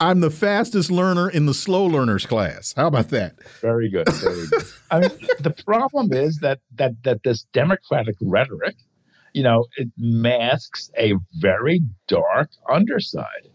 I'm 0.00 0.20
the 0.20 0.30
fastest 0.30 0.92
learner 0.92 1.28
in 1.28 1.46
the 1.46 1.54
slow 1.54 1.84
learners 1.84 2.24
class. 2.24 2.72
How 2.76 2.86
about 2.86 3.08
that? 3.08 3.34
Very 3.60 3.90
good. 3.90 4.08
Very 4.08 4.46
good. 4.46 4.62
I 4.92 5.00
mean, 5.00 5.10
the 5.40 5.50
problem 5.50 6.12
is 6.12 6.38
that 6.38 6.60
that 6.76 6.92
that 7.02 7.24
this 7.24 7.42
democratic 7.52 8.14
rhetoric, 8.20 8.76
you 9.32 9.42
know, 9.42 9.66
it 9.76 9.88
masks 9.96 10.90
a 10.96 11.14
very 11.40 11.80
dark 12.06 12.50
underside 12.70 13.48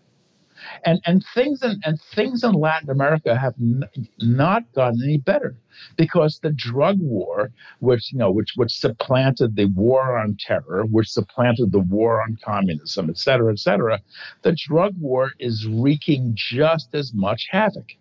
and 0.86 1.00
and 1.06 1.24
things 1.34 1.62
in 1.64 1.80
and 1.84 2.00
things 2.02 2.44
in 2.44 2.54
Latin 2.54 2.90
America 2.90 3.36
have 3.38 3.54
n- 3.60 3.84
not 4.20 4.64
gotten 4.74 5.02
any 5.04 5.18
better 5.18 5.56
because 5.98 6.40
the 6.40 6.52
drug 6.52 6.98
war, 7.00 7.52
which 7.80 8.12
you 8.12 8.18
know, 8.18 8.32
which 8.32 8.54
which 8.56 8.72
supplanted 8.72 9.56
the 9.56 9.66
war 9.66 10.18
on 10.18 10.38
terror, 10.40 10.86
which 10.86 11.10
supplanted 11.10 11.72
the 11.72 11.80
war 11.80 12.22
on 12.22 12.38
communism, 12.44 13.10
et 13.10 13.18
cetera, 13.18 13.52
et 13.52 13.60
cetera, 13.60 14.00
the 14.44 14.56
drug 14.68 14.94
war 15.00 15.32
is 15.40 15.68
wreaking 15.68 16.34
just 16.36 16.94
as 16.94 17.14
much 17.14 17.48
havoc. 17.52 17.92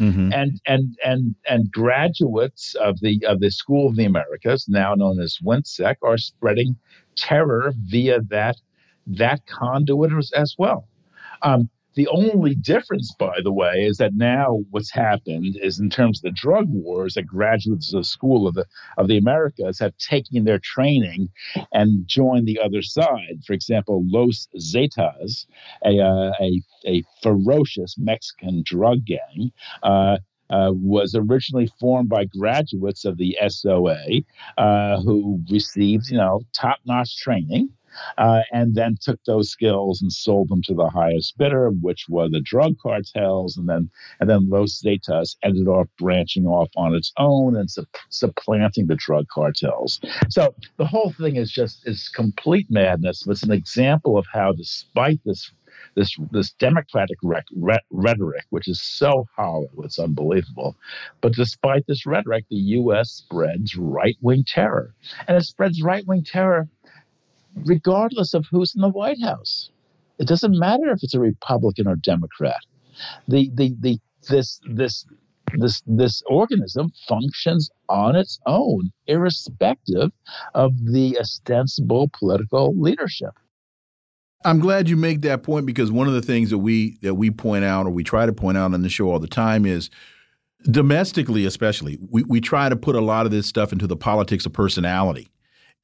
Mm-hmm. 0.00 0.32
And 0.32 0.60
and 0.66 0.98
and 1.04 1.34
and 1.48 1.70
graduates 1.70 2.74
of 2.74 2.98
the 3.00 3.24
of 3.26 3.38
the 3.38 3.50
School 3.50 3.88
of 3.88 3.96
the 3.96 4.04
Americas, 4.04 4.68
now 4.68 4.94
known 4.94 5.20
as 5.20 5.38
WHINSEC, 5.40 5.96
are 6.02 6.18
spreading 6.18 6.76
terror 7.16 7.72
via 7.78 8.20
that 8.22 8.56
that 9.06 9.46
conduit 9.46 10.12
as 10.34 10.56
well. 10.58 10.88
Um, 11.44 11.68
the 11.94 12.08
only 12.08 12.56
difference, 12.56 13.14
by 13.18 13.38
the 13.42 13.52
way, 13.52 13.84
is 13.84 13.98
that 13.98 14.14
now 14.14 14.64
what's 14.70 14.90
happened 14.90 15.56
is 15.62 15.78
in 15.78 15.90
terms 15.90 16.18
of 16.18 16.22
the 16.22 16.30
drug 16.32 16.66
wars, 16.68 17.14
that 17.14 17.26
graduates 17.26 17.92
of 17.92 18.00
the 18.00 18.04
School 18.04 18.48
of 18.48 18.54
the 18.54 18.66
of 18.98 19.06
the 19.06 19.16
Americas 19.16 19.78
have 19.78 19.96
taken 19.98 20.44
their 20.44 20.58
training 20.58 21.28
and 21.72 22.06
joined 22.08 22.48
the 22.48 22.58
other 22.58 22.82
side. 22.82 23.42
For 23.46 23.52
example, 23.52 24.04
Los 24.08 24.48
Zetas, 24.58 25.46
a 25.84 26.00
uh, 26.00 26.32
a, 26.40 26.62
a 26.86 27.02
ferocious 27.22 27.96
Mexican 27.96 28.62
drug 28.64 29.04
gang. 29.04 29.52
Uh, 29.82 30.18
uh, 30.50 30.70
was 30.74 31.14
originally 31.14 31.68
formed 31.80 32.10
by 32.10 32.26
graduates 32.26 33.06
of 33.06 33.16
the 33.16 33.36
SOA 33.48 33.96
uh, 34.58 35.00
who 35.00 35.40
received, 35.50 36.10
you 36.10 36.18
know, 36.18 36.42
top-notch 36.52 37.16
training 37.16 37.70
uh, 38.18 38.42
and 38.52 38.74
then 38.74 38.96
took 39.00 39.22
those 39.24 39.50
skills 39.50 40.02
and 40.02 40.12
sold 40.12 40.48
them 40.48 40.62
to 40.62 40.74
the 40.74 40.88
highest 40.88 41.36
bidder, 41.38 41.70
which 41.70 42.06
were 42.08 42.28
the 42.28 42.40
drug 42.40 42.76
cartels, 42.78 43.56
and 43.56 43.68
then 43.68 43.90
and 44.20 44.28
then 44.28 44.48
Los 44.48 44.80
Zetas 44.82 45.36
ended 45.42 45.68
up 45.68 45.88
branching 45.98 46.46
off 46.46 46.70
on 46.76 46.94
its 46.94 47.12
own 47.18 47.56
and 47.56 47.70
su- 47.70 47.86
supplanting 48.10 48.86
the 48.86 48.96
drug 48.96 49.26
cartels. 49.28 50.00
So 50.28 50.54
the 50.76 50.86
whole 50.86 51.12
thing 51.12 51.36
is 51.36 51.50
just 51.50 51.86
is 51.86 52.08
complete 52.08 52.66
madness. 52.70 53.26
It's 53.26 53.42
an 53.42 53.52
example 53.52 54.18
of 54.18 54.26
how, 54.32 54.52
despite 54.52 55.20
this 55.24 55.50
this 55.96 56.16
this 56.30 56.52
democratic 56.52 57.18
rec- 57.22 57.44
re- 57.54 57.78
rhetoric, 57.90 58.44
which 58.50 58.68
is 58.68 58.82
so 58.82 59.26
hollow, 59.36 59.68
it's 59.82 59.98
unbelievable. 59.98 60.76
But 61.20 61.32
despite 61.32 61.86
this 61.86 62.06
rhetoric, 62.06 62.46
the 62.50 62.56
U.S. 62.56 63.10
spreads 63.10 63.76
right 63.76 64.16
wing 64.20 64.44
terror, 64.46 64.94
and 65.26 65.36
it 65.36 65.44
spreads 65.44 65.82
right 65.82 66.06
wing 66.06 66.24
terror 66.24 66.68
regardless 67.54 68.34
of 68.34 68.46
who's 68.50 68.74
in 68.74 68.80
the 68.80 68.88
White 68.88 69.20
House. 69.22 69.70
It 70.18 70.28
doesn't 70.28 70.58
matter 70.58 70.90
if 70.90 71.02
it's 71.02 71.14
a 71.14 71.20
Republican 71.20 71.86
or 71.88 71.96
Democrat. 71.96 72.60
The 73.28 73.50
the 73.54 73.74
the 73.80 73.98
this 74.28 74.60
this 74.70 75.04
this 75.56 75.82
this 75.86 76.22
organism 76.26 76.92
functions 77.08 77.70
on 77.88 78.16
its 78.16 78.38
own, 78.46 78.92
irrespective 79.06 80.12
of 80.54 80.72
the 80.84 81.18
ostensible 81.18 82.10
political 82.18 82.74
leadership. 82.78 83.34
I'm 84.44 84.60
glad 84.60 84.88
you 84.88 84.96
make 84.96 85.22
that 85.22 85.42
point 85.42 85.64
because 85.64 85.90
one 85.90 86.06
of 86.06 86.12
the 86.12 86.22
things 86.22 86.50
that 86.50 86.58
we 86.58 86.98
that 87.02 87.14
we 87.14 87.30
point 87.30 87.64
out 87.64 87.86
or 87.86 87.90
we 87.90 88.04
try 88.04 88.26
to 88.26 88.32
point 88.32 88.58
out 88.58 88.74
on 88.74 88.82
the 88.82 88.88
show 88.88 89.10
all 89.10 89.18
the 89.18 89.26
time 89.26 89.64
is 89.64 89.90
domestically 90.70 91.44
especially 91.44 91.98
we, 92.10 92.22
we 92.24 92.40
try 92.40 92.70
to 92.70 92.76
put 92.76 92.96
a 92.96 93.00
lot 93.00 93.26
of 93.26 93.32
this 93.32 93.46
stuff 93.46 93.70
into 93.70 93.86
the 93.86 93.96
politics 93.96 94.46
of 94.46 94.52
personality 94.52 95.28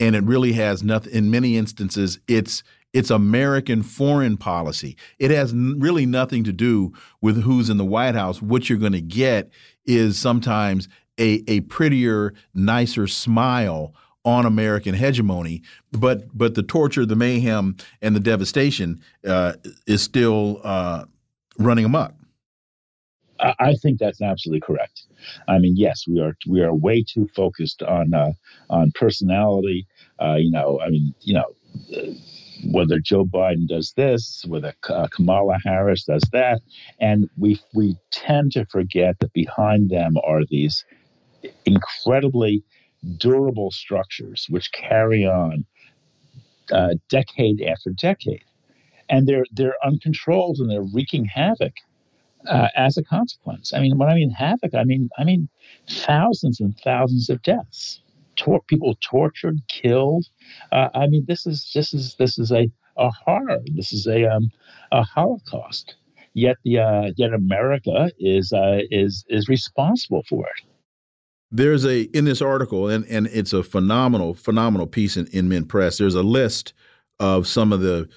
and 0.00 0.16
it 0.16 0.24
really 0.24 0.54
has 0.54 0.82
nothing 0.82 1.12
in 1.12 1.30
many 1.30 1.56
instances 1.56 2.18
it's 2.26 2.64
it's 2.92 3.10
American 3.10 3.84
foreign 3.84 4.36
policy. 4.36 4.96
It 5.20 5.30
has 5.30 5.54
really 5.54 6.06
nothing 6.06 6.42
to 6.44 6.52
do 6.52 6.92
with 7.20 7.42
who's 7.42 7.70
in 7.70 7.76
the 7.76 7.84
White 7.84 8.16
House. 8.16 8.42
What 8.42 8.68
you're 8.68 8.78
going 8.78 8.92
to 8.92 9.00
get 9.00 9.50
is 9.84 10.18
sometimes 10.18 10.88
a, 11.18 11.44
a 11.46 11.60
prettier, 11.60 12.34
nicer 12.52 13.06
smile 13.06 13.94
on 14.24 14.44
American 14.44 14.94
hegemony, 14.94 15.62
but 15.92 16.36
but 16.36 16.54
the 16.54 16.62
torture, 16.62 17.06
the 17.06 17.16
mayhem, 17.16 17.76
and 18.02 18.14
the 18.14 18.20
devastation 18.20 19.00
uh, 19.26 19.54
is 19.86 20.02
still 20.02 20.60
uh, 20.64 21.04
running 21.58 21.84
amok. 21.84 22.14
I 23.58 23.74
think 23.80 23.98
that's 23.98 24.20
absolutely 24.20 24.60
correct. 24.60 25.06
I 25.48 25.58
mean, 25.58 25.74
yes, 25.76 26.04
we 26.06 26.20
are 26.20 26.36
we 26.46 26.60
are 26.62 26.74
way 26.74 27.02
too 27.02 27.26
focused 27.34 27.82
on 27.82 28.12
uh, 28.12 28.32
on 28.68 28.92
personality. 28.94 29.86
Uh, 30.20 30.36
you 30.38 30.50
know, 30.50 30.80
I 30.80 30.90
mean, 30.90 31.14
you 31.22 31.34
know, 31.34 31.54
whether 32.66 32.98
Joe 32.98 33.24
Biden 33.24 33.66
does 33.66 33.92
this, 33.96 34.44
whether 34.46 34.74
uh, 34.88 35.08
Kamala 35.10 35.58
Harris 35.64 36.04
does 36.04 36.22
that, 36.32 36.60
and 37.00 37.28
we 37.38 37.58
we 37.74 37.96
tend 38.10 38.52
to 38.52 38.66
forget 38.66 39.18
that 39.20 39.32
behind 39.32 39.90
them 39.90 40.16
are 40.24 40.42
these 40.48 40.84
incredibly 41.64 42.62
durable 43.16 43.70
structures 43.70 44.46
which 44.50 44.70
carry 44.72 45.24
on 45.24 45.64
uh, 46.72 46.94
decade 47.08 47.62
after 47.62 47.90
decade, 47.90 48.44
and 49.08 49.26
they're 49.26 49.46
they're 49.52 49.76
uncontrolled 49.84 50.58
and 50.58 50.70
they're 50.70 50.82
wreaking 50.94 51.24
havoc 51.24 51.72
uh, 52.46 52.68
as 52.76 52.96
a 52.96 53.04
consequence. 53.04 53.72
I 53.72 53.80
mean, 53.80 53.98
when 53.98 54.08
I 54.08 54.14
mean 54.14 54.30
havoc, 54.30 54.74
I 54.74 54.84
mean 54.84 55.08
I 55.18 55.24
mean 55.24 55.48
thousands 55.88 56.60
and 56.60 56.78
thousands 56.84 57.30
of 57.30 57.42
deaths, 57.42 58.00
Tor- 58.40 58.62
people 58.66 58.96
tortured, 59.00 59.58
killed. 59.68 60.26
Uh, 60.72 60.88
I 60.94 61.06
mean, 61.06 61.24
this 61.28 61.46
is 61.46 61.70
this 61.74 61.92
is 61.92 62.16
this 62.18 62.38
is 62.38 62.50
a, 62.50 62.70
a 62.96 63.10
horror. 63.10 63.58
This 63.76 63.92
is 63.92 64.06
a 64.06 64.24
um, 64.24 64.50
a 64.92 65.02
Holocaust. 65.02 65.96
Yet 66.32 66.56
the 66.64 66.78
uh, 66.78 67.10
yet 67.16 67.34
America 67.34 68.10
is 68.18 68.52
uh, 68.52 68.80
is 68.90 69.24
is 69.28 69.48
responsible 69.48 70.22
for 70.28 70.46
it. 70.46 70.64
There's 71.50 71.84
a 71.84 72.02
in 72.16 72.24
this 72.24 72.40
article, 72.40 72.88
and 72.88 73.04
and 73.06 73.26
it's 73.26 73.52
a 73.52 73.62
phenomenal 73.62 74.34
phenomenal 74.34 74.86
piece 74.86 75.16
in, 75.16 75.26
in 75.28 75.48
Mint 75.48 75.68
Press. 75.68 75.98
There's 75.98 76.14
a 76.14 76.22
list 76.22 76.72
of 77.18 77.46
some 77.46 77.72
of 77.72 77.80
the 77.80 78.08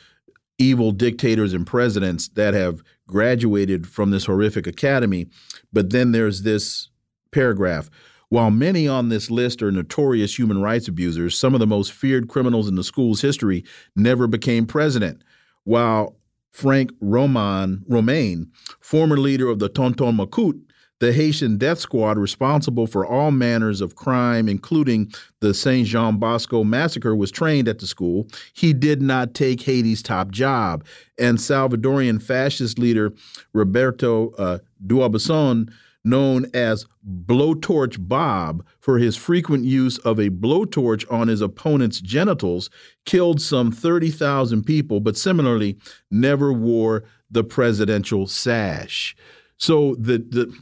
evil 0.58 0.92
dictators 0.92 1.54
and 1.54 1.68
presidents 1.68 2.30
that 2.30 2.54
have 2.54 2.82
graduated 3.08 3.88
from 3.88 4.12
this 4.12 4.26
horrific 4.26 4.68
academy. 4.68 5.28
But 5.74 5.90
then 5.90 6.12
there's 6.14 6.44
this 6.44 6.90
paragraph. 7.32 7.90
While 8.34 8.50
many 8.50 8.88
on 8.88 9.10
this 9.10 9.30
list 9.30 9.62
are 9.62 9.72
notorious 9.72 10.40
human 10.40 10.60
rights 10.60 10.88
abusers, 10.88 11.38
some 11.38 11.54
of 11.54 11.60
the 11.60 11.68
most 11.68 11.92
feared 11.92 12.28
criminals 12.28 12.68
in 12.68 12.74
the 12.74 12.84
school's 12.84 13.22
history 13.22 13.64
never 13.96 14.26
became 14.26 14.66
president. 14.66 15.22
While 15.66 16.18
Frank 16.52 16.94
Roman, 17.00 17.86
Romain, 17.88 18.52
former 18.80 19.18
leader 19.18 19.50
of 19.50 19.60
the 19.60 19.70
Tonton 19.70 20.18
Macoute, 20.18 20.60
the 21.00 21.14
Haitian 21.14 21.60
death 21.60 21.78
squad 21.78 22.18
responsible 22.18 22.88
for 22.88 23.06
all 23.06 23.30
manners 23.30 23.82
of 23.82 23.96
crime, 23.96 24.50
including 24.50 25.14
the 25.40 25.54
St. 25.54 25.86
Jean 25.88 26.18
Bosco 26.18 26.64
massacre, 26.64 27.16
was 27.16 27.30
trained 27.30 27.68
at 27.68 27.78
the 27.78 27.86
school. 27.86 28.28
He 28.54 28.74
did 28.74 29.00
not 29.00 29.36
take 29.36 29.62
Haiti's 29.62 30.02
top 30.02 30.32
job. 30.32 30.84
And 31.20 31.38
Salvadorian 31.38 32.20
fascist 32.20 32.80
leader 32.80 33.14
Roberto 33.54 34.32
uh, 34.40 34.58
D'Aubuisson, 34.88 35.72
known 36.04 36.46
as 36.54 36.86
Blowtorch 37.06 37.98
Bob 38.00 38.66
for 38.80 38.98
his 38.98 39.16
frequent 39.16 39.66
use 39.66 39.98
of 40.00 40.20
a 40.20 40.30
blowtorch 40.30 41.10
on 41.12 41.28
his 41.28 41.42
opponent's 41.42 42.02
genitals, 42.02 42.70
killed 43.06 43.42
some 43.42 43.72
30,000 43.72 44.64
people, 44.64 45.00
but 45.00 45.18
similarly 45.18 45.78
never 46.12 46.52
wore 46.52 47.04
the 47.32 47.44
presidential 47.44 48.28
sash. 48.28 49.16
So 49.58 49.96
the 49.96 50.18
the 50.18 50.54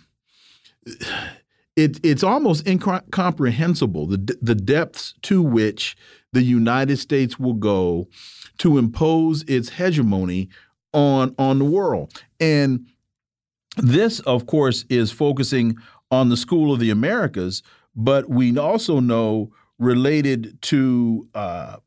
it, 1.76 2.00
it's 2.04 2.24
almost 2.24 2.68
incomprehensible 2.68 4.08
the, 4.08 4.38
the 4.42 4.56
depths 4.56 5.14
to 5.24 5.42
which 5.42 5.96
the 6.34 6.44
United 6.44 6.98
States 6.98 7.40
will 7.40 7.54
go 7.54 8.08
to 8.58 8.78
impose 8.78 9.44
its 9.44 9.70
hegemony 9.70 10.50
on 10.94 11.34
on 11.38 11.60
the 11.60 11.66
world. 11.66 12.24
And 12.40 12.88
this, 13.78 14.20
of 14.22 14.46
course, 14.46 14.86
is 14.90 15.12
focusing 15.12 15.78
on 16.10 16.30
the 16.30 16.38
School 16.38 16.74
of 16.74 16.80
the 16.80 16.90
Americas, 16.90 17.64
but 17.96 18.30
we 18.30 18.58
also 18.58 19.00
know 19.00 19.52
related 19.80 20.62
to 20.62 21.28
uh, 21.34 21.78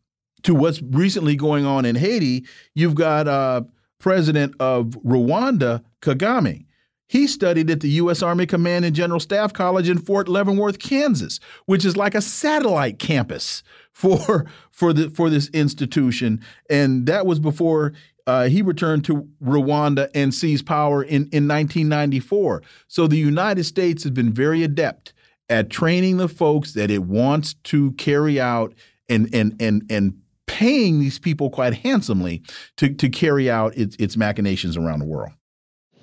to 0.42 0.54
what's 0.54 0.82
recently 0.82 1.36
going 1.36 1.64
on 1.64 1.84
in 1.84 1.96
Haiti, 1.96 2.44
you've 2.74 2.94
got 2.94 3.26
uh, 3.26 3.62
President 3.98 4.54
of 4.60 4.88
Rwanda, 5.04 5.82
Kagame. 6.02 6.66
He 7.06 7.26
studied 7.26 7.70
at 7.70 7.80
the 7.80 7.88
U.S. 7.90 8.22
Army 8.22 8.46
Command 8.46 8.84
and 8.84 8.94
General 8.94 9.20
Staff 9.20 9.52
College 9.52 9.88
in 9.88 9.98
Fort 9.98 10.28
Leavenworth, 10.28 10.78
Kansas, 10.78 11.38
which 11.66 11.84
is 11.84 11.96
like 11.96 12.14
a 12.14 12.20
satellite 12.20 12.98
campus 12.98 13.62
for 13.92 14.46
for 14.70 14.92
the 14.92 15.10
for 15.10 15.30
this 15.30 15.48
institution. 15.50 16.42
And 16.68 17.06
that 17.06 17.26
was 17.26 17.38
before 17.38 17.92
uh, 18.26 18.48
he 18.48 18.62
returned 18.62 19.04
to 19.04 19.28
Rwanda 19.42 20.10
and 20.14 20.32
seized 20.32 20.66
power 20.66 21.02
in 21.02 21.28
in 21.32 21.48
1994. 21.48 22.62
So 22.88 23.06
the 23.06 23.18
United 23.18 23.64
States 23.64 24.02
has 24.04 24.12
been 24.12 24.32
very 24.32 24.62
adept 24.62 25.12
at 25.48 25.70
training 25.70 26.16
the 26.16 26.28
folks 26.28 26.72
that 26.72 26.90
it 26.90 27.04
wants 27.04 27.54
to 27.64 27.92
carry 27.92 28.40
out 28.40 28.74
and 29.08 29.32
and 29.34 29.60
and 29.60 29.84
and 29.90 30.18
paying 30.46 31.00
these 31.00 31.18
people 31.18 31.50
quite 31.50 31.74
handsomely 31.74 32.42
to 32.76 32.92
to 32.94 33.08
carry 33.08 33.50
out 33.50 33.76
its 33.76 33.96
its 33.96 34.16
machinations 34.16 34.76
around 34.76 35.00
the 35.00 35.06
world. 35.06 35.32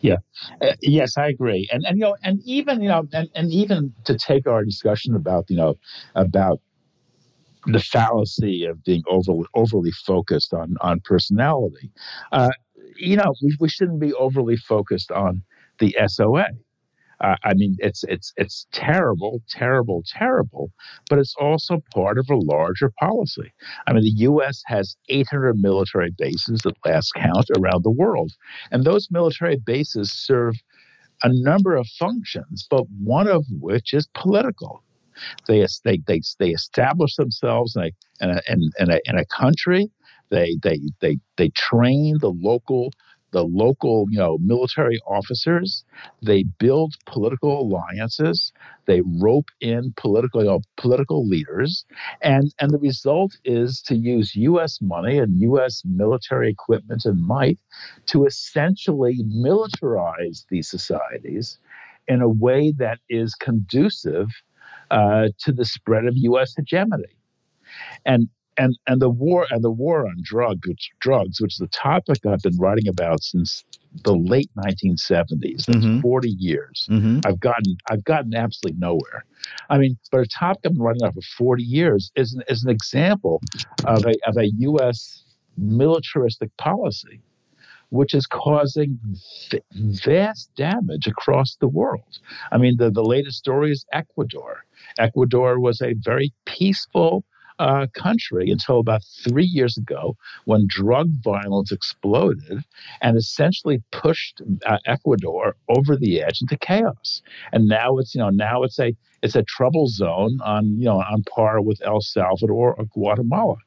Yeah, 0.02 0.18
uh, 0.62 0.74
yes, 0.82 1.16
I 1.18 1.28
agree, 1.28 1.70
and 1.72 1.84
and 1.86 1.98
you 1.98 2.06
know, 2.06 2.18
and 2.24 2.40
even 2.44 2.82
you 2.82 2.90
know, 2.90 3.08
and, 3.14 3.30
and 3.36 3.52
even 3.52 3.94
to 4.06 4.18
take 4.18 4.48
our 4.48 4.64
discussion 4.64 5.16
about 5.16 5.46
you 5.50 5.58
know 5.58 5.78
about 6.16 6.60
the 7.66 7.80
fallacy 7.80 8.66
of 8.66 8.84
being 8.84 9.04
overly 9.10 9.46
overly 9.56 9.92
focused 9.92 10.54
on 10.54 10.76
on 10.82 11.00
personality, 11.02 11.92
uh, 12.32 12.52
you 12.96 13.16
know, 13.16 13.34
we 13.42 13.56
we 13.60 13.70
shouldn't 13.70 14.00
be 14.00 14.14
overly 14.14 14.58
focused 14.58 15.12
on 15.12 15.44
the 15.80 15.96
SOA. 16.08 16.48
Uh, 17.22 17.36
I 17.44 17.54
mean, 17.54 17.76
it's 17.80 18.04
it's 18.06 18.34
it's 18.36 18.66
terrible, 18.72 19.42
terrible, 19.48 20.04
terrible, 20.08 20.72
but 21.10 21.20
it's 21.20 21.36
also 21.40 21.84
part 21.94 22.18
of 22.18 22.28
a 22.32 22.36
larger 22.36 22.92
policy. 23.00 23.54
I 23.86 23.94
mean, 23.94 24.04
the 24.04 24.22
U.S. 24.22 24.64
has 24.66 24.96
800 25.10 25.56
military 25.60 26.12
bases 26.18 26.62
at 26.66 26.74
last 26.84 27.14
count 27.14 27.46
around 27.58 27.84
the 27.84 27.92
world, 27.92 28.32
and 28.72 28.84
those 28.84 29.10
military 29.12 29.58
bases 29.58 30.12
serve 30.12 30.56
a 31.24 31.30
number 31.32 31.76
of 31.76 31.88
functions, 32.00 32.66
but 32.70 32.86
one 33.04 33.28
of 33.28 33.46
which 33.60 33.94
is 33.94 34.08
political. 34.16 34.84
They 35.48 35.66
they 35.84 36.00
they, 36.08 36.22
they 36.40 36.50
establish 36.50 37.16
themselves 37.16 37.76
in 37.76 37.84
a, 37.84 38.24
in 38.24 38.30
a, 38.30 38.42
in, 38.48 38.70
in 38.80 38.92
a, 38.92 39.00
in 39.06 39.18
a 39.18 39.26
country. 39.26 39.90
They 40.30 40.58
they 40.64 40.80
they 41.00 41.18
they 41.38 41.50
train 41.50 42.18
the 42.20 42.32
local 42.32 42.92
the 43.32 43.44
local, 43.44 44.06
you 44.10 44.20
know, 44.20 44.38
military 44.40 45.00
officers. 45.08 45.84
They 46.22 46.44
build 46.44 46.96
political 47.06 47.62
alliances. 47.62 48.52
They 48.86 49.02
rope 49.20 49.50
in 49.62 49.94
political 49.98 50.42
you 50.42 50.50
know, 50.50 50.62
political 50.78 51.28
leaders, 51.28 51.86
and 52.22 52.54
and 52.60 52.72
the 52.72 52.80
result 52.80 53.38
is 53.46 53.82
to 53.84 53.96
use 53.96 54.36
U.S. 54.36 54.80
money 54.82 55.18
and 55.18 55.40
U.S. 55.42 55.82
military 55.86 56.50
equipment 56.50 57.06
and 57.06 57.26
might 57.26 57.60
to 58.08 58.26
essentially 58.26 59.20
militarize 59.24 60.46
these 60.50 60.70
societies 60.70 61.58
in 62.08 62.22
a 62.22 62.30
way 62.30 62.74
that 62.78 63.00
is 63.10 63.36
conducive 63.36 64.28
uh, 64.92 65.30
to 65.40 65.52
the 65.52 65.66
spread 65.66 66.06
of 66.06 66.14
U.S. 66.18 66.54
hegemony. 66.56 67.16
And 68.06 68.28
and 68.58 68.78
and 68.86 69.02
the 69.02 69.10
war 69.10 69.48
and 69.50 69.64
the 69.64 69.72
war 69.72 70.06
on 70.06 70.18
drug, 70.22 70.68
which, 70.68 70.92
drugs, 71.00 71.40
which 71.42 71.54
is 71.54 71.58
the 71.58 71.68
topic 71.68 72.26
I've 72.26 72.42
been 72.42 72.58
writing 72.58 72.88
about 72.88 73.24
since 73.24 73.64
the 74.04 74.16
late 74.16 74.52
1970s. 74.58 75.66
That's 75.66 75.80
mm-hmm. 75.80 76.02
40 76.02 76.30
years. 76.30 76.88
Mm-hmm. 76.90 77.22
I've 77.26 77.40
gotten 77.40 77.78
I've 77.90 78.04
gotten 78.04 78.36
absolutely 78.36 78.80
nowhere. 78.80 79.26
I 79.70 79.78
mean, 79.78 79.98
but 80.12 80.22
a 80.22 80.28
topic 80.28 80.62
I've 80.66 80.74
been 80.74 80.82
writing 80.82 81.02
about 81.04 81.16
for 81.16 81.22
40 81.22 81.64
years 81.64 82.12
is 82.16 82.34
an, 82.34 82.44
is 82.48 82.64
an 82.64 82.70
example 82.70 83.42
of 83.86 84.06
a 84.06 84.14
of 84.28 84.38
a 84.38 84.52
U.S. 84.60 85.24
militaristic 85.58 86.56
policy 86.58 87.22
which 87.92 88.14
is 88.16 88.28
causing 88.28 89.00
vast 89.74 90.52
damage 90.56 91.08
across 91.08 91.58
the 91.58 91.70
world. 91.70 92.20
I 92.52 92.58
mean, 92.58 92.78
the, 92.78 92.92
the 92.92 93.04
latest 93.04 93.40
story 93.40 93.72
is 93.72 93.86
Ecuador. 93.94 94.66
Ecuador 95.00 95.60
was 95.60 95.82
a 95.82 95.94
very 96.04 96.34
peaceful 96.46 97.26
uh, 97.60 97.88
country 97.94 98.50
until 98.50 98.80
about 98.80 99.04
three 99.24 99.46
years 99.46 99.78
ago 99.78 100.18
when 100.46 100.66
drug 100.68 101.10
violence 101.24 101.72
exploded 101.72 102.64
and 103.02 103.18
essentially 103.18 103.84
pushed 103.92 104.42
uh, 104.66 104.80
Ecuador 104.88 105.56
over 105.70 105.96
the 105.96 106.24
edge 106.24 106.40
into 106.42 106.58
chaos. 106.58 107.22
And 107.54 107.68
now 107.68 107.98
it's 108.00 108.16
you 108.16 108.22
know 108.22 108.32
now 108.32 108.64
it's 108.64 108.80
a 108.80 108.96
it's 109.22 109.36
a 109.36 109.44
trouble 109.44 109.88
zone 109.88 110.40
on 110.44 110.80
you 110.80 110.86
know 110.86 111.02
on 111.02 111.24
par 111.24 111.62
with 111.62 111.82
El 111.86 112.02
Salvador 112.02 112.74
or 112.76 112.86
Guatemala. 112.86 113.58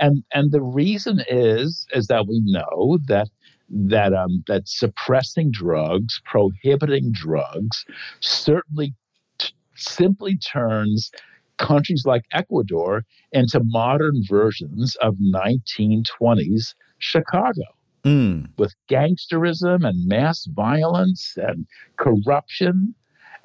And 0.00 0.24
and 0.32 0.50
the 0.52 0.62
reason 0.62 1.22
is 1.28 1.86
is 1.94 2.08
that 2.08 2.26
we 2.26 2.42
know 2.44 2.98
that 3.06 3.28
that 3.68 4.12
um, 4.12 4.44
that 4.46 4.68
suppressing 4.68 5.50
drugs, 5.50 6.20
prohibiting 6.24 7.12
drugs, 7.12 7.84
certainly 8.20 8.94
t- 9.38 9.54
simply 9.74 10.36
turns 10.36 11.10
countries 11.58 12.04
like 12.04 12.24
Ecuador 12.32 13.04
into 13.32 13.60
modern 13.62 14.22
versions 14.28 14.96
of 14.96 15.16
1920s 15.16 16.74
Chicago. 16.98 17.62
Mm. 18.04 18.50
With 18.58 18.74
gangsterism 18.90 19.86
and 19.86 20.06
mass 20.06 20.44
violence 20.44 21.34
and 21.36 21.66
corruption, 21.96 22.94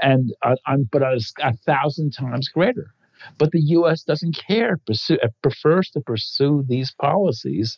and 0.02 0.34
uh, 0.42 0.56
but 0.92 1.02
a, 1.02 1.20
a 1.42 1.54
thousand 1.66 2.12
times 2.12 2.50
greater. 2.50 2.94
But 3.38 3.52
the 3.52 3.62
U.S. 3.62 4.04
doesn't 4.04 4.38
care; 4.48 4.78
pursue, 4.86 5.18
it 5.22 5.34
prefers 5.42 5.90
to 5.92 6.02
pursue 6.02 6.66
these 6.68 6.92
policies 6.92 7.78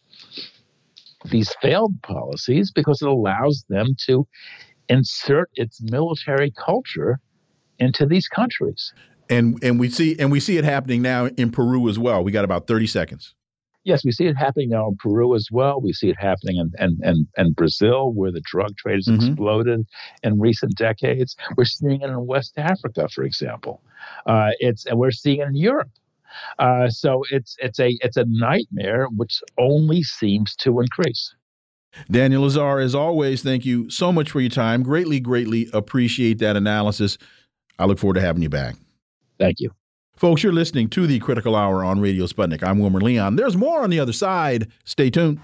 these 1.25 1.53
failed 1.61 2.01
policies 2.01 2.71
because 2.71 3.01
it 3.01 3.07
allows 3.07 3.65
them 3.69 3.95
to 4.07 4.27
insert 4.89 5.49
its 5.55 5.81
military 5.81 6.51
culture 6.51 7.19
into 7.79 8.05
these 8.05 8.27
countries. 8.27 8.93
And 9.29 9.63
and 9.63 9.79
we 9.79 9.89
see 9.89 10.15
and 10.19 10.31
we 10.31 10.39
see 10.39 10.57
it 10.57 10.65
happening 10.65 11.01
now 11.01 11.27
in 11.27 11.51
Peru 11.51 11.87
as 11.89 11.97
well. 11.97 12.23
We 12.23 12.31
got 12.31 12.43
about 12.43 12.67
30 12.67 12.87
seconds. 12.87 13.33
Yes, 13.83 14.05
we 14.05 14.11
see 14.11 14.25
it 14.25 14.37
happening 14.37 14.69
now 14.69 14.89
in 14.89 14.97
Peru 14.97 15.33
as 15.33 15.47
well. 15.51 15.81
We 15.81 15.91
see 15.91 16.09
it 16.09 16.17
happening 16.19 16.57
in, 16.57 16.71
in, 16.77 16.99
in, 17.03 17.27
in 17.35 17.53
Brazil, 17.53 18.13
where 18.13 18.31
the 18.31 18.41
drug 18.41 18.77
trade 18.77 18.97
has 18.97 19.07
mm 19.07 19.17
-hmm. 19.17 19.27
exploded 19.29 19.87
in 20.21 20.39
recent 20.39 20.77
decades. 20.77 21.35
We're 21.57 21.65
seeing 21.65 22.01
it 22.01 22.09
in 22.09 22.27
West 22.27 22.57
Africa, 22.57 23.07
for 23.09 23.23
example. 23.23 23.81
Uh, 24.27 24.51
it's 24.59 24.85
and 24.85 24.99
we're 24.99 25.17
seeing 25.23 25.41
it 25.41 25.47
in 25.47 25.55
Europe. 25.55 25.91
Uh, 26.59 26.89
so 26.89 27.23
it's 27.31 27.55
it's 27.59 27.79
a 27.79 27.97
it's 28.01 28.17
a 28.17 28.25
nightmare 28.27 29.07
which 29.15 29.41
only 29.57 30.03
seems 30.03 30.55
to 30.57 30.79
increase. 30.79 31.33
Daniel 32.09 32.43
Lazare, 32.43 32.83
as 32.83 32.95
always, 32.95 33.43
thank 33.43 33.65
you 33.65 33.89
so 33.89 34.11
much 34.11 34.31
for 34.31 34.39
your 34.39 34.49
time. 34.49 34.81
Greatly, 34.83 35.19
greatly 35.19 35.69
appreciate 35.73 36.39
that 36.39 36.55
analysis. 36.55 37.17
I 37.77 37.85
look 37.85 37.99
forward 37.99 38.15
to 38.15 38.21
having 38.21 38.41
you 38.41 38.49
back. 38.49 38.75
Thank 39.39 39.59
you. 39.59 39.71
Folks, 40.15 40.43
you're 40.43 40.53
listening 40.53 40.87
to 40.89 41.07
the 41.07 41.19
Critical 41.19 41.55
Hour 41.55 41.83
on 41.83 41.99
Radio 41.99 42.27
Sputnik. 42.27 42.63
I'm 42.63 42.79
Wilmer 42.79 43.01
Leon. 43.01 43.35
There's 43.37 43.57
more 43.57 43.81
on 43.81 43.89
the 43.89 43.99
other 43.99 44.13
side. 44.13 44.67
Stay 44.85 45.09
tuned. 45.09 45.39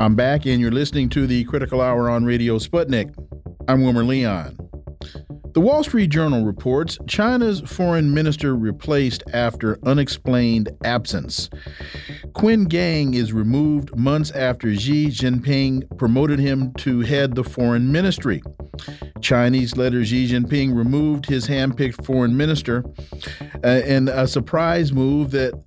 I'm 0.00 0.14
back, 0.14 0.46
and 0.46 0.60
you're 0.60 0.70
listening 0.70 1.08
to 1.08 1.26
the 1.26 1.42
Critical 1.42 1.80
Hour 1.80 2.08
on 2.08 2.24
Radio 2.24 2.58
Sputnik. 2.58 3.12
I'm 3.66 3.82
Wilmer 3.82 4.04
Leon. 4.04 4.56
The 5.54 5.60
Wall 5.60 5.82
Street 5.82 6.10
Journal 6.10 6.44
reports 6.44 6.98
China's 7.08 7.62
foreign 7.62 8.14
minister 8.14 8.54
replaced 8.54 9.24
after 9.32 9.76
unexplained 9.84 10.68
absence. 10.84 11.50
Qin 12.36 12.68
Gang 12.68 13.14
is 13.14 13.32
removed 13.32 13.96
months 13.96 14.30
after 14.30 14.72
Xi 14.72 15.08
Jinping 15.08 15.98
promoted 15.98 16.38
him 16.38 16.72
to 16.74 17.00
head 17.00 17.34
the 17.34 17.42
foreign 17.42 17.90
ministry. 17.90 18.40
Chinese 19.20 19.76
leader 19.76 20.04
Xi 20.04 20.28
Jinping 20.28 20.76
removed 20.76 21.26
his 21.26 21.48
handpicked 21.48 22.06
foreign 22.06 22.36
minister 22.36 22.84
uh, 23.64 23.80
in 23.84 24.06
a 24.06 24.28
surprise 24.28 24.92
move 24.92 25.32
that 25.32 25.60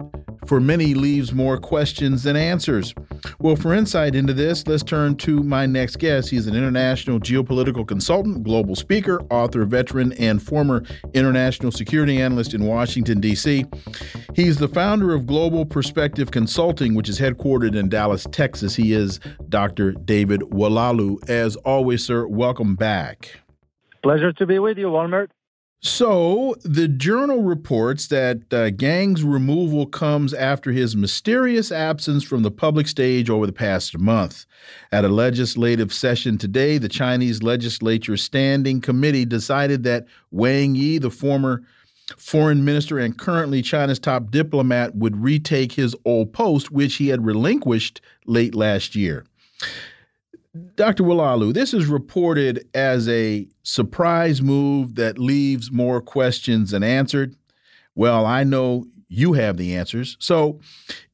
for 0.48 0.62
many 0.62 0.94
leaves 0.94 1.34
more 1.34 1.58
questions 1.58 2.24
than 2.24 2.38
answers. 2.38 2.96
Well, 3.40 3.56
for 3.56 3.74
insight 3.74 4.16
into 4.16 4.34
this, 4.34 4.68
let's 4.68 4.84
turn 4.84 5.16
to 5.18 5.44
my 5.44 5.66
next 5.66 5.98
guest. 5.98 6.30
He's 6.30 6.48
an 6.48 6.56
international 6.56 7.20
geopolitical 7.20 7.88
consultant, 7.88 8.44
global 8.44 8.76
speaker, 8.76 9.22
author, 9.30 9.66
veteran, 9.66 10.14
and 10.14 10.42
former 10.42 10.84
international 11.14 11.72
security 11.72 12.22
analyst 12.22 12.54
in 12.54 12.66
Washington, 12.66 13.20
D.C. 13.20 13.66
He's 14.36 14.58
the 14.58 14.68
founder 14.68 15.14
of 15.14 15.26
Global 15.26 15.66
Perspective 15.66 16.32
Consulting, 16.32 16.96
which 16.96 17.10
is 17.10 17.20
headquartered 17.20 17.76
in 17.76 17.90
Dallas, 17.90 18.26
Texas. 18.32 18.76
He 18.76 18.94
is 18.94 19.20
Dr. 19.50 19.92
David 19.92 20.42
Oualaalou. 20.42 21.30
As 21.30 21.56
always, 21.58 22.06
sir, 22.06 22.28
welcome 22.28 22.76
back. 22.76 23.42
Pleasure 24.04 24.34
to 24.34 24.46
be 24.46 24.60
with 24.60 24.78
you, 24.78 24.88
Walmart. 24.88 25.28
So, 25.84 26.56
the 26.64 26.88
journal 26.88 27.42
reports 27.42 28.06
that 28.08 28.54
uh, 28.54 28.70
Gang's 28.70 29.24
removal 29.24 29.88
comes 29.88 30.32
after 30.32 30.72
his 30.72 30.96
mysterious 30.96 31.72
absence 31.72 32.24
from 32.24 32.44
the 32.44 32.52
public 32.52 32.88
stage 32.88 33.32
over 33.32 33.48
the 33.48 33.52
past 33.52 33.98
month. 33.98 34.46
At 34.92 35.06
a 35.06 35.10
legislative 35.10 35.92
session 35.92 36.38
today, 36.38 36.78
the 36.78 36.88
Chinese 36.88 37.42
legislature 37.42 38.16
standing 38.16 38.80
committee 38.80 39.26
decided 39.26 39.82
that 39.86 40.06
Wang 40.30 40.76
Yi, 40.76 41.00
the 41.00 41.10
former 41.10 41.64
foreign 42.16 42.64
minister 42.64 43.00
and 43.00 43.18
currently 43.18 43.64
China's 43.64 43.98
top 43.98 44.30
diplomat, 44.30 44.94
would 44.94 45.24
retake 45.24 45.72
his 45.72 45.96
old 46.06 46.32
post, 46.32 46.70
which 46.70 46.98
he 46.98 47.08
had 47.08 47.26
relinquished 47.26 48.02
late 48.28 48.54
last 48.54 48.96
year. 48.96 49.26
Dr. 50.76 51.04
Oualaalou, 51.04 51.54
this 51.54 51.74
is 51.74 51.86
reported 51.86 52.68
as 52.74 53.08
a 53.08 53.48
surprise 53.64 54.42
move 54.42 54.96
that 54.96 55.18
leaves 55.18 55.72
more 55.72 56.02
questions 56.02 56.72
than 56.72 56.84
answered. 56.84 57.36
Well, 57.96 58.26
I 58.26 58.44
know 58.44 58.88
you 59.08 59.34
have 59.34 59.56
the 59.56 59.76
answers. 59.76 60.18
So, 60.20 60.60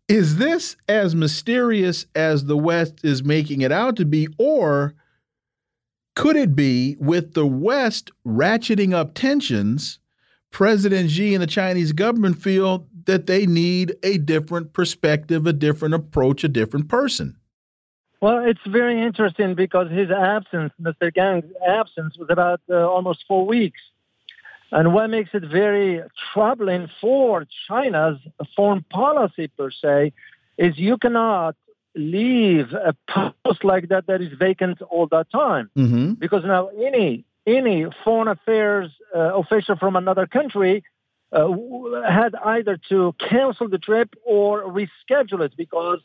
is 0.07 0.37
this 0.37 0.75
as 0.87 1.13
mysterious 1.13 2.05
as 2.15 2.45
the 2.45 2.57
West 2.57 3.01
is 3.03 3.23
making 3.23 3.61
it 3.61 3.71
out 3.71 3.95
to 3.97 4.05
be, 4.05 4.27
or 4.39 4.95
could 6.15 6.35
it 6.35 6.55
be 6.55 6.95
with 6.99 7.33
the 7.33 7.45
West 7.45 8.09
ratcheting 8.25 8.93
up 8.93 9.13
tensions? 9.13 9.99
President 10.49 11.11
Xi 11.11 11.35
and 11.35 11.43
the 11.43 11.47
Chinese 11.47 11.91
government 11.91 12.41
feel 12.41 12.87
that 13.05 13.27
they 13.27 13.45
need 13.45 13.95
a 14.01 14.17
different 14.17 14.73
perspective, 14.73 15.45
a 15.45 15.53
different 15.53 15.93
approach, 15.93 16.43
a 16.43 16.49
different 16.49 16.87
person. 16.87 17.37
Well, 18.19 18.43
it's 18.45 18.59
very 18.65 19.01
interesting 19.01 19.53
because 19.53 19.91
his 19.91 20.09
absence, 20.09 20.73
Mr. 20.81 21.13
Gang's 21.13 21.51
absence, 21.67 22.17
was 22.17 22.29
about 22.31 22.61
uh, 22.69 22.75
almost 22.75 23.25
four 23.27 23.45
weeks. 23.45 23.79
And 24.71 24.93
what 24.93 25.09
makes 25.09 25.29
it 25.33 25.43
very 25.43 26.01
troubling 26.33 26.89
for 26.99 27.45
China's 27.67 28.17
foreign 28.55 28.83
policy 28.83 29.47
per 29.47 29.71
se 29.71 30.13
is 30.57 30.77
you 30.77 30.97
cannot 30.97 31.55
leave 31.95 32.73
a 32.73 32.93
post 33.07 33.63
like 33.63 33.89
that 33.89 34.07
that 34.07 34.21
is 34.21 34.31
vacant 34.37 34.81
all 34.81 35.07
the 35.07 35.25
time. 35.31 35.69
Mm-hmm. 35.77 36.13
Because 36.13 36.43
now 36.43 36.67
any 36.67 37.23
any 37.45 37.85
foreign 38.03 38.27
affairs 38.27 38.91
uh, 39.15 39.39
official 39.39 39.77
from 39.77 39.95
another 39.95 40.27
country 40.27 40.83
uh, 41.31 41.47
had 42.07 42.35
either 42.35 42.77
to 42.89 43.15
cancel 43.29 43.69
the 43.69 43.77
trip 43.77 44.13
or 44.25 44.63
reschedule 44.63 45.41
it 45.41 45.53
because 45.55 45.99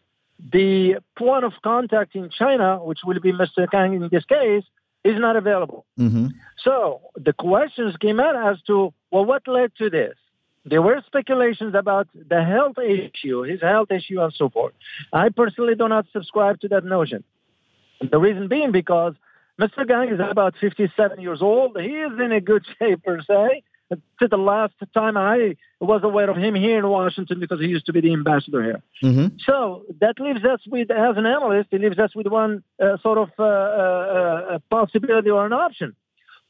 the 0.51 0.97
point 1.17 1.45
of 1.45 1.53
contact 1.63 2.15
in 2.15 2.31
China, 2.31 2.79
which 2.83 3.01
will 3.05 3.21
be 3.21 3.33
Mr. 3.33 3.71
Kang 3.71 3.95
in 3.95 4.09
this 4.11 4.25
case, 4.25 4.65
is 5.05 5.19
not 5.19 5.37
available. 5.37 5.85
Mm-hmm. 5.99 6.29
So 6.65 7.01
the 7.17 7.33
questions 7.33 7.97
came 7.97 8.21
out 8.21 8.37
as 8.37 8.61
to, 8.63 8.93
well, 9.11 9.25
what 9.25 9.47
led 9.47 9.73
to 9.77 9.91
this? 9.91 10.15
There 10.65 10.81
were 10.81 11.03
speculations 11.07 11.75
about 11.75 12.09
the 12.15 12.45
health 12.45 12.79
issue, 12.79 13.43
his 13.43 13.61
health 13.61 13.91
issue, 13.91 14.21
and 14.21 14.33
so 14.33 14.49
forth. 14.49 14.75
I 15.13 15.29
personally 15.31 15.75
do 15.75 15.89
not 15.89 16.07
subscribe 16.13 16.61
to 16.61 16.69
that 16.69 16.85
notion. 16.85 17.25
The 18.01 18.19
reason 18.19 18.47
being 18.47 18.71
because 18.71 19.15
Mr. 19.61 19.87
Gang 19.87 20.09
is 20.11 20.21
about 20.21 20.55
57 20.61 21.21
years 21.21 21.43
old. 21.43 21.77
He 21.81 21.89
is 21.89 22.13
in 22.19 22.31
a 22.31 22.41
good 22.41 22.65
shape, 22.79 23.03
per 23.03 23.21
se 23.23 23.65
to 24.21 24.29
the 24.29 24.37
last 24.37 24.75
time 24.95 25.17
I 25.17 25.57
was 25.81 26.03
aware 26.05 26.31
of 26.31 26.37
him 26.37 26.55
here 26.55 26.79
in 26.79 26.89
Washington 26.89 27.41
because 27.41 27.61
he 27.61 27.67
used 27.67 27.87
to 27.87 27.93
be 27.93 28.01
the 28.01 28.13
ambassador 28.13 28.63
here. 28.63 28.83
Mm-hmm. 29.03 29.37
So 29.47 29.85
that 30.01 30.21
leaves 30.21 30.45
us 30.45 30.61
with, 30.67 30.91
as 30.91 31.17
an 31.17 31.27
analyst, 31.27 31.69
it 31.73 31.81
leaves 31.81 31.99
us 31.99 32.15
with 32.15 32.27
one 32.27 32.63
uh, 32.83 32.97
sort 33.03 33.19
of 33.19 33.31
uh, 33.39 33.43
uh, 33.43 34.59
possibility 34.71 35.31
or 35.31 35.47
an 35.47 35.53
option. 35.53 35.95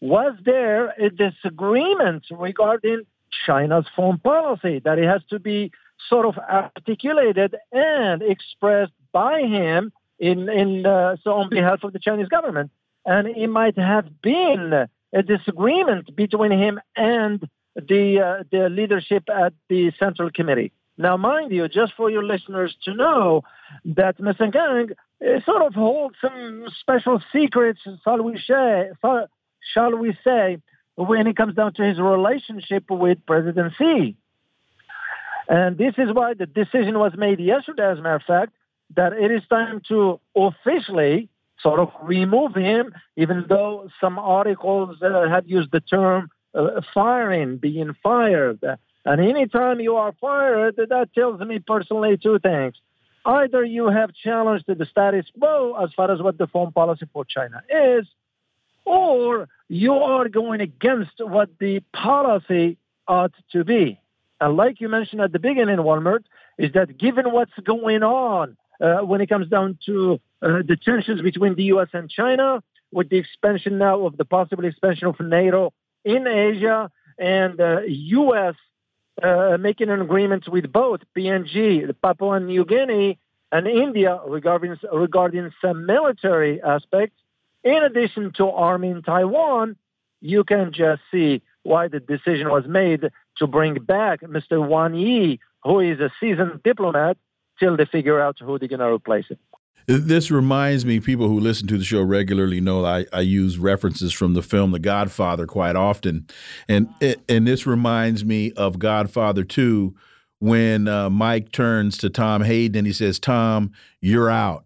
Was 0.00 0.34
there 0.44 0.88
a 0.90 1.10
disagreement 1.10 2.24
regarding 2.30 3.02
China's 3.46 3.86
foreign 3.94 4.18
policy 4.18 4.80
that 4.80 4.98
it 4.98 5.08
has 5.08 5.22
to 5.30 5.38
be 5.38 5.70
sort 6.08 6.26
of 6.26 6.36
articulated 6.38 7.54
and 7.70 8.22
expressed 8.22 8.92
by 9.12 9.42
him 9.42 9.92
in, 10.18 10.48
in 10.48 10.84
uh, 10.84 11.16
so 11.22 11.34
on 11.34 11.48
behalf 11.48 11.84
of 11.84 11.92
the 11.92 11.98
Chinese 11.98 12.28
government? 12.28 12.70
And 13.04 13.28
it 13.28 13.48
might 13.48 13.78
have 13.78 14.22
been 14.22 14.88
a 15.12 15.22
disagreement 15.22 16.14
between 16.16 16.52
him 16.52 16.80
and 16.96 17.48
the 17.74 18.20
uh, 18.20 18.44
the 18.50 18.68
leadership 18.68 19.24
at 19.28 19.52
the 19.68 19.92
Central 19.98 20.30
Committee. 20.30 20.72
Now, 20.98 21.16
mind 21.16 21.52
you, 21.52 21.68
just 21.68 21.94
for 21.96 22.10
your 22.10 22.22
listeners 22.22 22.76
to 22.84 22.94
know 22.94 23.42
that 23.84 24.18
Mr. 24.18 24.52
Gang 24.52 24.90
uh, 25.22 25.40
sort 25.44 25.62
of 25.62 25.74
holds 25.74 26.16
some 26.20 26.66
special 26.80 27.20
secrets, 27.32 27.80
shall 28.04 28.22
we 28.22 28.38
say, 28.46 28.90
shall 29.72 29.96
we 29.96 30.16
say, 30.22 30.58
when 30.96 31.26
it 31.26 31.36
comes 31.36 31.54
down 31.54 31.72
to 31.74 31.82
his 31.82 31.98
relationship 31.98 32.84
with 32.90 33.24
President 33.26 33.72
Xi. 33.78 34.16
And 35.48 35.76
this 35.78 35.94
is 35.98 36.12
why 36.12 36.34
the 36.34 36.46
decision 36.46 36.98
was 36.98 37.12
made 37.16 37.40
yesterday, 37.40 37.90
as 37.90 37.98
a 37.98 38.02
matter 38.02 38.16
of 38.16 38.22
fact, 38.22 38.52
that 38.94 39.12
it 39.12 39.30
is 39.30 39.42
time 39.48 39.80
to 39.88 40.20
officially 40.36 41.28
sort 41.62 41.80
of 41.80 41.90
remove 42.02 42.54
him, 42.54 42.94
even 43.16 43.46
though 43.48 43.88
some 44.00 44.18
articles 44.18 44.96
uh, 45.02 45.28
had 45.28 45.48
used 45.48 45.70
the 45.72 45.80
term 45.80 46.30
uh, 46.54 46.80
firing, 46.92 47.56
being 47.56 47.94
fired. 48.02 48.60
And 49.04 49.20
anytime 49.20 49.80
you 49.80 49.96
are 49.96 50.12
fired, 50.20 50.76
that 50.76 51.08
tells 51.14 51.40
me 51.40 51.58
personally 51.58 52.16
two 52.16 52.38
things. 52.38 52.74
Either 53.24 53.64
you 53.64 53.86
have 53.86 54.12
challenged 54.12 54.64
the 54.66 54.86
status 54.86 55.26
quo 55.38 55.76
as 55.82 55.90
far 55.94 56.10
as 56.10 56.20
what 56.20 56.38
the 56.38 56.46
foreign 56.48 56.72
policy 56.72 57.06
for 57.12 57.24
China 57.24 57.62
is, 57.68 58.06
or 58.84 59.48
you 59.68 59.94
are 59.94 60.28
going 60.28 60.60
against 60.60 61.12
what 61.18 61.48
the 61.60 61.80
policy 61.92 62.78
ought 63.06 63.32
to 63.52 63.64
be. 63.64 64.00
And 64.40 64.56
like 64.56 64.80
you 64.80 64.88
mentioned 64.88 65.20
at 65.20 65.32
the 65.32 65.38
beginning, 65.38 65.76
Walmart, 65.76 66.24
is 66.58 66.72
that 66.72 66.98
given 66.98 67.30
what's 67.30 67.52
going 67.64 68.02
on 68.02 68.56
when 69.02 69.20
it 69.20 69.28
comes 69.28 69.48
down 69.48 69.78
to 69.86 70.20
uh, 70.42 70.58
the 70.66 70.76
tensions 70.82 71.22
between 71.22 71.54
the 71.54 71.64
U.S. 71.64 71.88
and 71.92 72.10
China, 72.10 72.62
with 72.90 73.08
the 73.08 73.16
expansion 73.16 73.78
now 73.78 74.06
of 74.06 74.16
the 74.16 74.24
possible 74.24 74.64
expansion 74.64 75.06
of 75.08 75.18
NATO 75.20 75.72
in 76.04 76.26
Asia, 76.26 76.90
and 77.18 77.60
uh, 77.60 77.80
U.S. 77.86 78.54
Uh, 79.22 79.56
making 79.60 79.88
an 79.88 80.00
agreement 80.00 80.48
with 80.48 80.72
both 80.72 81.00
PNG, 81.16 81.94
Papua 82.02 82.40
New 82.40 82.64
Guinea, 82.64 83.18
and 83.52 83.66
India 83.66 84.18
regarding 84.26 84.76
regarding 84.92 85.52
some 85.60 85.86
military 85.86 86.60
aspects. 86.62 87.16
In 87.62 87.84
addition 87.84 88.32
to 88.38 88.48
arming 88.48 89.02
Taiwan, 89.02 89.76
you 90.20 90.42
can 90.42 90.72
just 90.72 91.02
see 91.12 91.42
why 91.62 91.86
the 91.86 92.00
decision 92.00 92.48
was 92.48 92.64
made 92.66 93.10
to 93.36 93.46
bring 93.46 93.74
back 93.74 94.22
Mr. 94.22 94.66
Wang 94.66 94.94
Yi, 94.94 95.38
who 95.62 95.80
is 95.80 96.00
a 96.00 96.10
seasoned 96.18 96.62
diplomat, 96.64 97.16
till 97.62 97.76
they 97.76 97.84
figure 97.84 98.20
out 98.20 98.36
who 98.40 98.58
they're 98.58 98.68
going 98.68 98.80
to 98.80 98.86
replace 98.86 99.26
him. 99.28 99.38
This 99.86 100.30
reminds 100.30 100.84
me, 100.84 101.00
people 101.00 101.28
who 101.28 101.40
listen 101.40 101.66
to 101.68 101.78
the 101.78 101.84
show 101.84 102.02
regularly 102.02 102.60
know 102.60 102.84
I, 102.84 103.06
I 103.12 103.20
use 103.20 103.58
references 103.58 104.12
from 104.12 104.34
the 104.34 104.42
film 104.42 104.70
The 104.70 104.78
Godfather 104.78 105.46
quite 105.46 105.76
often. 105.76 106.26
And, 106.68 106.88
and 107.28 107.46
this 107.46 107.66
reminds 107.66 108.24
me 108.24 108.52
of 108.52 108.78
Godfather 108.78 109.42
2 109.42 109.94
when 110.38 110.88
uh, 110.88 111.10
Mike 111.10 111.50
turns 111.52 111.98
to 111.98 112.10
Tom 112.10 112.42
Hagen 112.42 112.78
and 112.78 112.86
he 112.86 112.92
says, 112.92 113.18
Tom, 113.18 113.72
you're 114.00 114.30
out. 114.30 114.64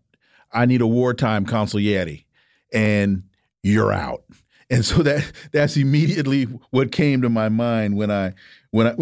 I 0.52 0.66
need 0.66 0.80
a 0.80 0.86
wartime 0.86 1.46
consigliere. 1.46 2.24
And 2.72 3.22
you're 3.62 3.92
out. 3.92 4.22
And 4.68 4.84
so 4.84 5.02
that 5.02 5.30
that's 5.52 5.76
immediately 5.76 6.44
what 6.70 6.92
came 6.92 7.22
to 7.22 7.28
my 7.28 7.48
mind 7.48 7.96
when 7.96 8.10
I 8.10 8.34
when 8.76 8.88
I 8.88 8.94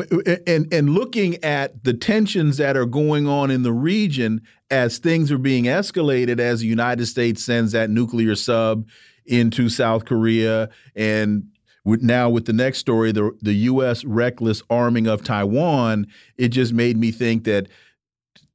and 0.46 0.72
and 0.72 0.90
looking 0.90 1.42
at 1.42 1.82
the 1.82 1.92
tensions 1.92 2.58
that 2.58 2.76
are 2.76 2.86
going 2.86 3.26
on 3.26 3.50
in 3.50 3.64
the 3.64 3.72
region 3.72 4.40
as 4.70 4.98
things 4.98 5.32
are 5.32 5.38
being 5.38 5.64
escalated 5.64 6.38
as 6.38 6.60
the 6.60 6.68
United 6.68 7.06
States 7.06 7.44
sends 7.44 7.72
that 7.72 7.90
nuclear 7.90 8.36
sub 8.36 8.86
into 9.26 9.68
South 9.68 10.04
Korea 10.04 10.68
and 10.94 11.48
now 11.84 12.30
with 12.30 12.46
the 12.46 12.52
next 12.52 12.78
story 12.78 13.10
the 13.10 13.36
the 13.42 13.54
US 13.54 14.04
reckless 14.04 14.62
arming 14.70 15.08
of 15.08 15.24
Taiwan 15.24 16.06
it 16.38 16.50
just 16.50 16.72
made 16.72 16.96
me 16.96 17.10
think 17.10 17.42
that 17.42 17.66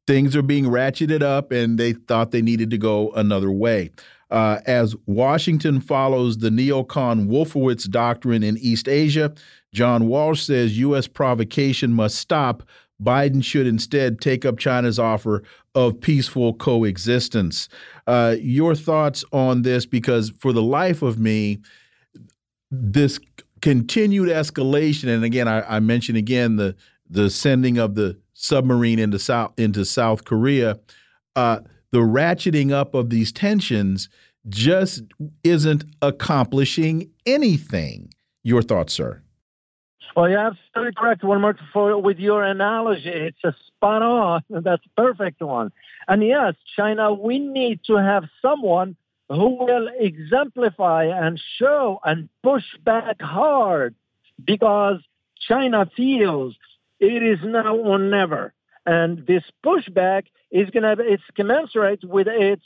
things 0.07 0.38
are 0.38 0.41
being 0.41 0.65
ratcheted 0.65 1.22
up 1.22 1.51
and 1.51 1.78
they 1.78 1.91
thought 1.91 2.32
they 2.32 2.41
needed 2.41 2.72
to 2.72 2.78
go 2.78 3.11
another 3.11 3.51
way. 3.51 3.91
Uh, 4.32 4.59
as 4.65 4.95
Washington 5.07 5.82
follows 5.82 6.38
the 6.38 6.49
neocon 6.49 7.28
Wolfowitz 7.28 7.89
doctrine 7.89 8.43
in 8.43 8.57
East 8.57 8.88
Asia, 8.88 9.34
John 9.74 10.07
Walsh 10.07 10.43
says 10.43 10.78
U.S. 10.80 11.07
provocation 11.07 11.93
must 11.93 12.15
stop. 12.15 12.63
Biden 13.01 13.43
should 13.43 13.65
instead 13.65 14.20
take 14.20 14.45
up 14.45 14.57
China's 14.57 14.99
offer 14.99 15.43
of 15.74 16.01
peaceful 16.01 16.53
coexistence. 16.53 17.70
Uh, 18.07 18.36
your 18.39 18.76
thoughts 18.76 19.24
on 19.32 19.61
this? 19.61 19.86
Because 19.86 20.32
for 20.38 20.51
the 20.51 20.61
life 20.61 21.01
of 21.01 21.17
me, 21.17 21.59
this 22.72 23.20
continued 23.61 24.30
escalation, 24.30 25.07
and 25.07 25.24
again, 25.24 25.47
I, 25.47 25.78
I 25.78 25.80
mentioned 25.80 26.17
again 26.17 26.57
the 26.57 26.76
the 27.09 27.30
sending 27.30 27.78
of 27.80 27.95
the 27.95 28.20
submarine 28.34 28.99
into 28.99 29.17
South 29.17 29.53
into 29.57 29.86
South 29.86 30.26
Korea. 30.26 30.80
Uh, 31.36 31.61
the 31.91 31.99
ratcheting 31.99 32.72
up 32.72 32.93
of 32.93 33.09
these 33.09 33.32
tensions 33.32 34.09
just 34.47 35.03
isn't 35.43 35.84
accomplishing 36.01 37.09
anything. 37.26 38.13
Your 38.43 38.61
thoughts, 38.61 38.93
sir? 38.93 39.22
Well, 40.20 40.30
you're 40.30 40.38
absolutely 40.38 40.95
correct. 40.97 41.24
One 41.24 41.39
more 41.39 41.55
for 41.72 41.97
with 41.97 42.20
your 42.20 42.43
analogy, 42.43 43.07
it's 43.07 43.41
a 43.45 43.55
spot 43.67 44.01
on. 44.01 44.43
That's 44.49 44.86
a 44.86 45.01
perfect 45.01 45.41
one. 45.41 45.72
And 46.09 46.22
yes, 46.28 46.55
China, 46.76 47.13
we 47.13 47.39
need 47.39 47.80
to 47.86 47.95
have 47.95 48.26
someone 48.41 48.97
who 49.30 49.55
will 49.63 49.88
exemplify 49.97 51.05
and 51.05 51.39
show 51.57 52.01
and 52.03 52.28
push 52.43 52.65
back 52.84 53.22
hard 53.22 53.95
because 54.43 54.99
China 55.47 55.89
feels 55.95 56.53
it 56.99 57.24
is 57.24 57.39
now 57.41 57.78
or 57.78 57.97
never. 57.97 58.51
And 58.86 59.26
this 59.26 59.43
pushback 59.65 60.24
is 60.51 60.70
going 60.70 60.84
to, 60.84 61.01
it's 61.01 61.24
commensurate 61.34 62.03
with 62.03 62.28
its 62.28 62.65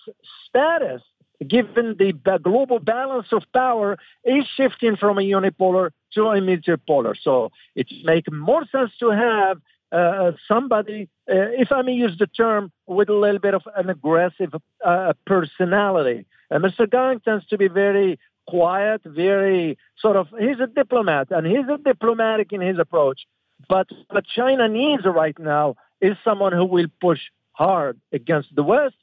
status, 0.50 1.04
given 1.44 1.96
the 1.98 2.14
global 2.42 2.80
balance 2.80 3.28
of 3.32 3.44
power 3.54 3.98
is 4.24 4.46
shifting 4.56 4.96
from 4.96 5.18
a 5.18 5.22
unipolar 5.22 5.92
to 6.14 6.22
a 6.24 6.40
multipolar. 6.40 7.16
So 7.22 7.52
it 7.76 7.88
makes 8.04 8.30
more 8.32 8.66
sense 8.72 8.92
to 9.00 9.10
have 9.10 9.58
uh, 9.92 10.32
somebody, 10.48 11.10
uh, 11.30 11.54
if 11.54 11.72
I 11.72 11.84
may 11.84 11.94
use 11.94 12.18
the 12.18 12.28
term, 12.28 12.72
with 12.88 13.10
a 13.10 13.14
little 13.14 13.40
bit 13.40 13.54
of 13.54 13.62
an 13.76 13.90
aggressive 13.90 14.54
uh, 14.84 15.14
personality. 15.26 16.26
And 16.50 16.64
Mr. 16.64 16.90
Gang 16.90 17.20
tends 17.20 17.46
to 17.48 17.58
be 17.58 17.68
very 17.68 18.20
quiet, 18.48 19.02
very 19.06 19.78
sort 20.00 20.16
of, 20.16 20.28
he's 20.40 20.60
a 20.60 20.68
diplomat 20.68 21.28
and 21.32 21.46
he's 21.46 21.68
a 21.72 21.78
diplomatic 21.78 22.52
in 22.52 22.62
his 22.62 22.80
approach. 22.80 23.22
But 23.70 23.88
what 24.10 24.26
China 24.26 24.68
needs 24.68 25.04
right 25.06 25.38
now 25.40 25.76
is 26.02 26.18
someone 26.24 26.52
who 26.54 26.66
will 26.66 26.88
push 27.00 27.20
hard 27.54 28.00
against 28.12 28.54
the 28.56 28.64
West. 28.64 28.96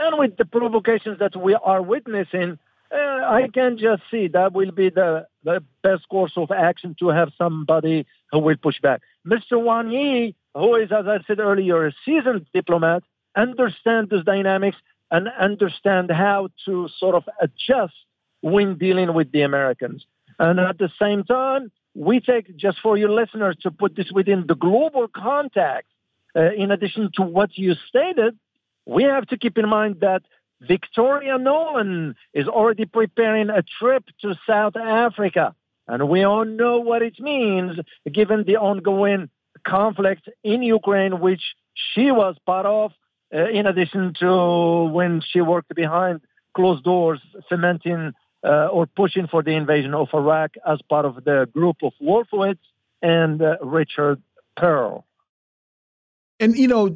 And 0.00 0.18
with 0.18 0.38
the 0.38 0.46
provocations 0.46 1.18
that 1.18 1.36
we 1.36 1.54
are 1.54 1.82
witnessing, 1.82 2.58
uh, 2.90 2.96
I 2.96 3.48
can 3.52 3.76
just 3.76 4.02
see 4.10 4.28
that 4.28 4.54
will 4.54 4.72
be 4.72 4.88
the, 4.88 5.26
the 5.44 5.62
best 5.82 6.08
course 6.08 6.32
of 6.36 6.50
action 6.50 6.96
to 7.00 7.08
have 7.08 7.28
somebody 7.36 8.06
who 8.32 8.38
will 8.38 8.56
push 8.56 8.80
back. 8.80 9.02
Mr. 9.26 9.62
Wang 9.62 9.90
Yi, 9.90 10.34
who 10.54 10.74
is, 10.76 10.90
as 10.90 11.06
I 11.06 11.18
said 11.26 11.38
earlier, 11.38 11.86
a 11.86 11.92
seasoned 12.04 12.46
diplomat, 12.54 13.02
understands 13.36 14.08
those 14.10 14.24
dynamics 14.24 14.78
and 15.10 15.28
understand 15.38 16.10
how 16.10 16.48
to 16.64 16.88
sort 16.98 17.14
of 17.14 17.28
adjust 17.40 17.94
when 18.40 18.78
dealing 18.78 19.12
with 19.12 19.30
the 19.32 19.42
Americans. 19.42 20.06
And 20.38 20.58
at 20.58 20.78
the 20.78 20.90
same 20.98 21.24
time, 21.24 21.70
we 21.94 22.20
take, 22.20 22.56
just 22.56 22.78
for 22.82 22.96
your 22.96 23.10
listeners 23.10 23.56
to 23.62 23.70
put 23.70 23.96
this 23.96 24.10
within 24.10 24.46
the 24.48 24.54
global 24.54 25.08
context, 25.08 25.92
uh, 26.34 26.52
in 26.52 26.70
addition 26.70 27.10
to 27.16 27.22
what 27.22 27.58
you 27.58 27.74
stated, 27.88 28.38
we 28.90 29.04
have 29.04 29.26
to 29.28 29.36
keep 29.38 29.56
in 29.56 29.68
mind 29.68 30.00
that 30.00 30.22
Victoria 30.60 31.38
Nuland 31.38 32.16
is 32.34 32.48
already 32.48 32.86
preparing 32.86 33.48
a 33.48 33.62
trip 33.78 34.04
to 34.22 34.34
South 34.46 34.76
Africa. 34.76 35.54
And 35.86 36.08
we 36.08 36.24
all 36.24 36.44
know 36.44 36.80
what 36.80 37.00
it 37.00 37.18
means 37.20 37.78
given 38.12 38.44
the 38.44 38.56
ongoing 38.56 39.30
conflict 39.64 40.28
in 40.42 40.62
Ukraine, 40.62 41.20
which 41.20 41.42
she 41.74 42.10
was 42.10 42.34
part 42.44 42.66
of, 42.66 42.90
uh, 43.32 43.48
in 43.48 43.66
addition 43.66 44.14
to 44.20 44.90
when 44.96 45.22
she 45.28 45.40
worked 45.40 45.72
behind 45.74 46.20
closed 46.54 46.82
doors, 46.82 47.20
cementing 47.48 48.12
uh, 48.44 48.66
or 48.66 48.86
pushing 48.86 49.28
for 49.28 49.42
the 49.42 49.52
invasion 49.52 49.94
of 49.94 50.08
Iraq 50.12 50.50
as 50.66 50.78
part 50.88 51.04
of 51.04 51.14
the 51.24 51.48
group 51.52 51.76
of 51.82 51.92
Wolfowitz 52.02 52.58
and 53.02 53.40
uh, 53.40 53.56
Richard 53.62 54.20
Perle. 54.58 55.04
And 56.40 56.56
you 56.56 56.66
know, 56.66 56.88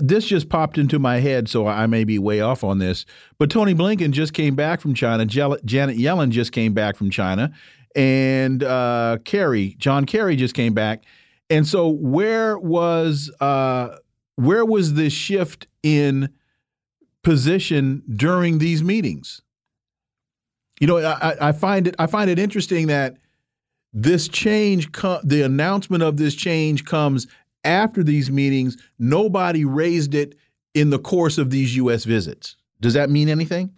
this 0.00 0.24
just 0.24 0.48
popped 0.48 0.78
into 0.78 1.00
my 1.00 1.18
head, 1.18 1.48
so 1.48 1.66
I 1.66 1.86
may 1.88 2.04
be 2.04 2.18
way 2.18 2.40
off 2.40 2.62
on 2.62 2.78
this. 2.78 3.04
But 3.38 3.50
Tony 3.50 3.74
Blinken 3.74 4.12
just 4.12 4.32
came 4.32 4.54
back 4.54 4.80
from 4.80 4.94
China. 4.94 5.26
Janet 5.26 5.60
Yellen 5.64 6.30
just 6.30 6.52
came 6.52 6.72
back 6.72 6.96
from 6.96 7.10
China, 7.10 7.52
and 7.96 8.62
uh, 8.62 9.18
Kerry, 9.24 9.74
John 9.78 10.06
Kerry, 10.06 10.36
just 10.36 10.54
came 10.54 10.74
back. 10.74 11.04
And 11.50 11.66
so, 11.66 11.88
where 11.88 12.56
was 12.56 13.32
uh, 13.40 13.96
where 14.36 14.64
was 14.64 14.94
this 14.94 15.12
shift 15.12 15.66
in 15.82 16.30
position 17.24 18.02
during 18.14 18.58
these 18.58 18.84
meetings? 18.84 19.42
You 20.80 20.86
know, 20.86 20.98
I, 20.98 21.48
I 21.48 21.52
find 21.52 21.88
it 21.88 21.96
I 21.98 22.06
find 22.06 22.30
it 22.30 22.38
interesting 22.38 22.86
that 22.86 23.16
this 23.92 24.26
change, 24.26 24.90
the 24.92 25.42
announcement 25.44 26.02
of 26.02 26.16
this 26.16 26.34
change, 26.34 26.84
comes 26.84 27.26
after 27.64 28.02
these 28.02 28.30
meetings. 28.30 28.76
Nobody 28.98 29.64
raised 29.64 30.14
it 30.14 30.36
in 30.74 30.90
the 30.90 30.98
course 30.98 31.38
of 31.38 31.50
these 31.50 31.76
U.S. 31.76 32.04
visits. 32.04 32.56
Does 32.80 32.94
that 32.94 33.10
mean 33.10 33.28
anything? 33.28 33.72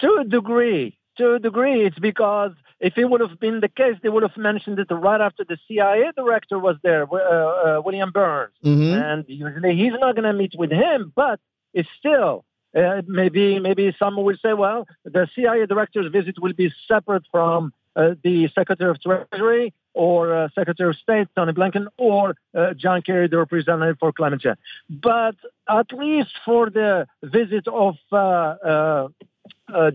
To 0.00 0.18
a 0.20 0.24
degree. 0.24 0.98
To 1.18 1.34
a 1.34 1.38
degree, 1.38 1.86
it's 1.86 1.98
because 1.98 2.52
if 2.78 2.98
it 2.98 3.06
would 3.06 3.22
have 3.22 3.40
been 3.40 3.60
the 3.60 3.68
case, 3.68 3.96
they 4.02 4.10
would 4.10 4.22
have 4.22 4.36
mentioned 4.36 4.78
it 4.78 4.88
right 4.90 5.20
after 5.20 5.44
the 5.44 5.56
CIA 5.66 6.10
director 6.14 6.58
was 6.58 6.76
there, 6.82 7.06
uh, 7.10 7.16
uh, 7.16 7.82
William 7.82 8.12
Burns. 8.12 8.52
Mm 8.62 8.78
-hmm. 8.78 9.02
And 9.02 9.24
usually 9.28 9.74
he's 9.74 9.98
not 9.98 10.14
going 10.14 10.30
to 10.30 10.36
meet 10.42 10.54
with 10.54 10.70
him, 10.70 11.12
but 11.14 11.40
it's 11.72 11.88
still 11.98 12.44
uh, 12.76 13.02
maybe 13.06 13.58
maybe 13.58 13.94
some 13.98 14.16
will 14.22 14.36
say, 14.44 14.52
well, 14.52 14.86
the 15.04 15.26
CIA 15.34 15.66
director's 15.66 16.12
visit 16.12 16.38
will 16.38 16.52
be 16.52 16.70
separate 16.86 17.24
from 17.30 17.72
uh, 17.96 18.14
the 18.22 18.48
Secretary 18.54 18.90
of 18.90 19.00
Treasury 19.00 19.72
or 19.96 20.34
uh, 20.36 20.48
Secretary 20.54 20.90
of 20.90 20.96
State 20.96 21.28
Tony 21.34 21.52
Blinken 21.52 21.86
or 21.96 22.36
uh, 22.54 22.74
John 22.74 23.00
Kerry, 23.02 23.28
the 23.28 23.38
representative 23.38 23.96
for 23.98 24.12
climate 24.12 24.40
change. 24.42 24.58
But 24.90 25.36
at 25.68 25.90
least 25.92 26.32
for 26.44 26.68
the 26.70 27.06
visit 27.22 27.66
of 27.66 27.94
uh, 28.12 29.08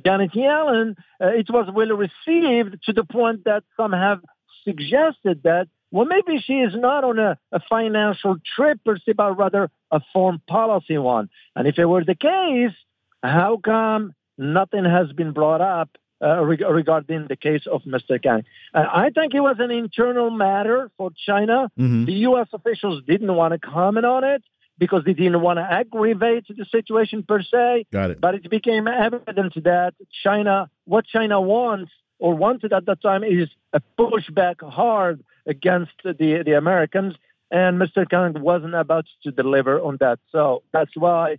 Janet 0.04 0.32
Yellen, 0.34 0.97
uh, 1.24 1.28
it 1.28 1.49
was 1.49 1.70
well 1.74 1.93
received 2.06 2.84
to 2.86 2.93
the 2.93 3.04
point 3.04 3.45
that 3.45 3.64
some 3.78 3.93
have 3.93 4.20
suggested 4.66 5.43
that, 5.43 5.68
well, 5.91 6.06
maybe 6.06 6.39
she 6.39 6.54
is 6.54 6.74
not 6.76 7.04
on 7.04 7.20
a, 7.20 7.38
a 7.52 7.60
financial 7.70 8.38
trip 8.56 8.80
per 8.84 8.97
se, 8.97 9.14
but 9.14 9.38
rather 9.38 9.70
a 9.91 10.02
foreign 10.14 10.41
policy 10.47 10.97
one. 10.97 11.30
And 11.56 11.68
if 11.68 11.78
it 11.78 11.86
were 11.86 12.04
the 12.04 12.16
case, 12.16 12.76
how 13.22 13.60
come 13.64 14.14
nothing 14.38 14.86
has 14.86 15.12
been 15.12 15.32
brought 15.32 15.62
up 15.62 15.89
uh, 16.22 16.43
reg- 16.45 16.61
regarding 16.61 17.28
the 17.28 17.36
case 17.36 17.63
of 17.72 17.82
Mr. 17.84 18.22
Kang. 18.22 18.43
Uh, 18.74 18.86
I 18.91 19.09
think 19.09 19.34
it 19.34 19.39
was 19.39 19.57
an 19.59 19.72
internal 19.72 20.30
matter 20.30 20.91
for 20.97 21.11
China. 21.26 21.72
Mm-hmm. 21.80 22.05
The 22.05 22.13
U.S. 22.30 22.47
officials 22.53 23.03
didn't 23.07 23.34
want 23.34 23.53
to 23.53 23.59
comment 23.59 24.05
on 24.05 24.24
it 24.24 24.43
because 24.78 25.03
they 25.05 25.13
didn't 25.13 25.41
want 25.41 25.57
to 25.57 25.63
aggravate 25.63 26.45
the 26.47 26.65
situation 26.72 27.24
per 27.24 27.41
se. 27.41 27.86
Got 27.91 28.11
it. 28.11 28.22
But 28.22 28.36
it 28.36 28.49
became 28.49 28.88
evident 28.88 29.53
that 29.63 29.93
China, 30.24 30.69
what 30.86 31.05
China 31.05 31.39
wants 31.39 31.91
or 32.19 32.36
wanted 32.36 32.74
at 32.74 32.86
that 32.86 33.01
time 33.01 33.24
is 33.24 33.49
a 33.74 33.82
pushback 33.99 34.61
hard 34.61 35.24
against 35.45 35.91
the, 36.03 36.43
the 36.45 36.53
Americans. 36.53 37.15
And 37.51 37.82
Mr. 37.82 38.09
Kang 38.09 38.41
wasn't 38.41 38.76
about 38.76 39.05
to 39.24 39.32
deliver 39.32 39.80
on 39.80 39.97
that. 39.99 40.19
So 40.32 40.63
that's 40.72 40.91
why 40.95 41.38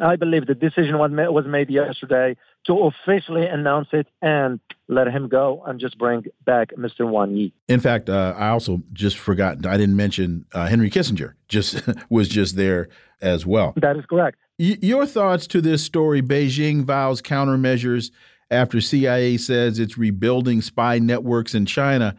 I 0.00 0.16
believe 0.16 0.46
the 0.46 0.54
decision 0.54 0.98
was 0.98 1.10
made, 1.12 1.28
was 1.28 1.46
made 1.46 1.70
yesterday 1.70 2.36
to 2.66 2.90
officially 2.90 3.46
announce 3.46 3.88
it 3.92 4.06
and 4.22 4.58
let 4.88 5.06
him 5.06 5.28
go 5.28 5.62
and 5.66 5.78
just 5.78 5.98
bring 5.98 6.24
back 6.44 6.70
Mr. 6.76 7.08
Wang 7.08 7.36
Yi. 7.36 7.52
In 7.68 7.80
fact, 7.80 8.08
uh, 8.08 8.34
I 8.36 8.48
also 8.48 8.82
just 8.92 9.16
forgot, 9.16 9.64
I 9.66 9.76
didn't 9.76 9.96
mention 9.96 10.46
uh, 10.52 10.66
Henry 10.66 10.90
Kissinger 10.90 11.34
just 11.48 11.82
was 12.10 12.28
just 12.28 12.56
there 12.56 12.88
as 13.20 13.46
well. 13.46 13.74
That 13.76 13.96
is 13.96 14.04
correct. 14.06 14.38
Y 14.58 14.76
your 14.82 15.06
thoughts 15.06 15.46
to 15.48 15.60
this 15.60 15.82
story 15.82 16.22
Beijing 16.22 16.84
vows 16.84 17.20
countermeasures 17.22 18.10
after 18.50 18.80
CIA 18.80 19.36
says 19.36 19.78
it's 19.78 19.98
rebuilding 19.98 20.62
spy 20.62 20.98
networks 20.98 21.54
in 21.54 21.66
China. 21.66 22.16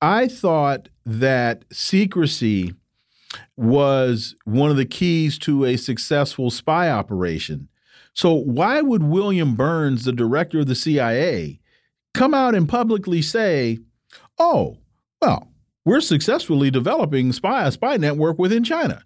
I 0.00 0.28
thought 0.28 0.88
that 1.04 1.64
secrecy 1.72 2.74
was 3.56 4.34
one 4.44 4.70
of 4.70 4.76
the 4.76 4.84
keys 4.84 5.38
to 5.40 5.64
a 5.64 5.76
successful 5.76 6.50
spy 6.50 6.90
operation. 6.90 7.68
So, 8.14 8.34
why 8.34 8.82
would 8.82 9.02
William 9.02 9.54
Burns, 9.54 10.04
the 10.04 10.12
director 10.12 10.60
of 10.60 10.66
the 10.66 10.74
CIA, 10.74 11.60
come 12.14 12.34
out 12.34 12.54
and 12.54 12.68
publicly 12.68 13.22
say, 13.22 13.78
oh, 14.38 14.78
well, 15.20 15.48
we're 15.84 16.00
successfully 16.00 16.70
developing 16.70 17.32
spy 17.32 17.66
a 17.66 17.72
spy 17.72 17.96
network 17.96 18.38
within 18.38 18.64
China? 18.64 19.02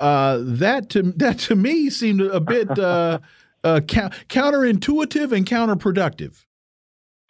Uh, 0.00 0.38
that 0.42 0.90
to 0.90 1.02
that 1.16 1.38
to 1.40 1.56
me 1.56 1.90
seemed 1.90 2.20
a 2.20 2.40
bit 2.40 2.78
uh, 2.78 3.20
uh, 3.64 3.80
counterintuitive 3.80 5.32
and 5.32 5.46
counterproductive. 5.46 6.44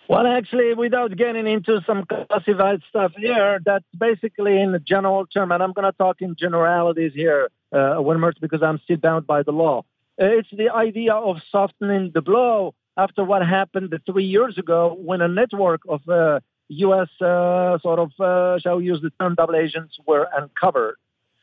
Well, 0.08 0.26
actually, 0.26 0.72
without 0.72 1.14
getting 1.14 1.46
into 1.46 1.82
some 1.86 2.06
classified 2.06 2.80
stuff 2.88 3.12
here, 3.14 3.60
that's 3.62 3.84
basically 3.96 4.58
in 4.58 4.72
the 4.72 4.78
general 4.78 5.26
term, 5.26 5.52
and 5.52 5.62
I'm 5.62 5.72
going 5.72 5.84
to 5.84 5.96
talk 5.96 6.22
in 6.22 6.34
generalities 6.34 7.12
here, 7.14 7.50
uh, 7.74 7.96
Wilmert, 8.00 8.40
because 8.40 8.62
I'm 8.62 8.80
still 8.84 8.96
bound 8.96 9.26
by 9.26 9.42
the 9.42 9.52
law. 9.52 9.84
It's 10.16 10.48
the 10.50 10.70
idea 10.70 11.12
of 11.12 11.36
softening 11.52 12.12
the 12.14 12.22
blow 12.22 12.74
after 12.96 13.22
what 13.22 13.46
happened 13.46 13.94
three 14.06 14.24
years 14.24 14.56
ago 14.56 14.96
when 14.98 15.20
a 15.20 15.28
network 15.28 15.82
of 15.86 16.00
uh, 16.08 16.40
U.S. 16.68 17.08
Uh, 17.20 17.78
sort 17.80 17.98
of, 17.98 18.10
uh, 18.18 18.58
shall 18.60 18.78
we 18.78 18.86
use 18.86 19.02
the 19.02 19.10
term, 19.20 19.34
double 19.34 19.56
agents 19.56 19.98
were 20.06 20.26
uncovered. 20.34 20.96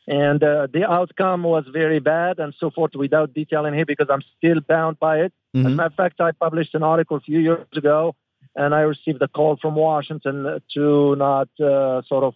And 0.08 0.42
uh, 0.42 0.66
the 0.72 0.90
outcome 0.90 1.44
was 1.44 1.64
very 1.72 2.00
bad 2.00 2.40
and 2.40 2.52
so 2.58 2.70
forth 2.70 2.92
without 2.96 3.32
detailing 3.32 3.74
here 3.74 3.86
because 3.86 4.08
I'm 4.10 4.22
still 4.36 4.60
bound 4.60 4.98
by 4.98 5.20
it. 5.20 5.32
Mm-hmm. 5.54 5.66
As 5.66 5.72
a 5.72 5.76
matter 5.76 5.86
of 5.86 5.94
fact, 5.94 6.20
I 6.20 6.32
published 6.32 6.74
an 6.74 6.82
article 6.82 7.16
a 7.16 7.20
few 7.20 7.38
years 7.38 7.66
ago 7.74 8.14
and 8.56 8.74
I 8.74 8.80
received 8.80 9.20
a 9.22 9.28
call 9.28 9.56
from 9.56 9.74
Washington 9.74 10.60
to 10.74 11.16
not 11.16 11.48
uh, 11.60 12.02
sort 12.02 12.24
of 12.24 12.34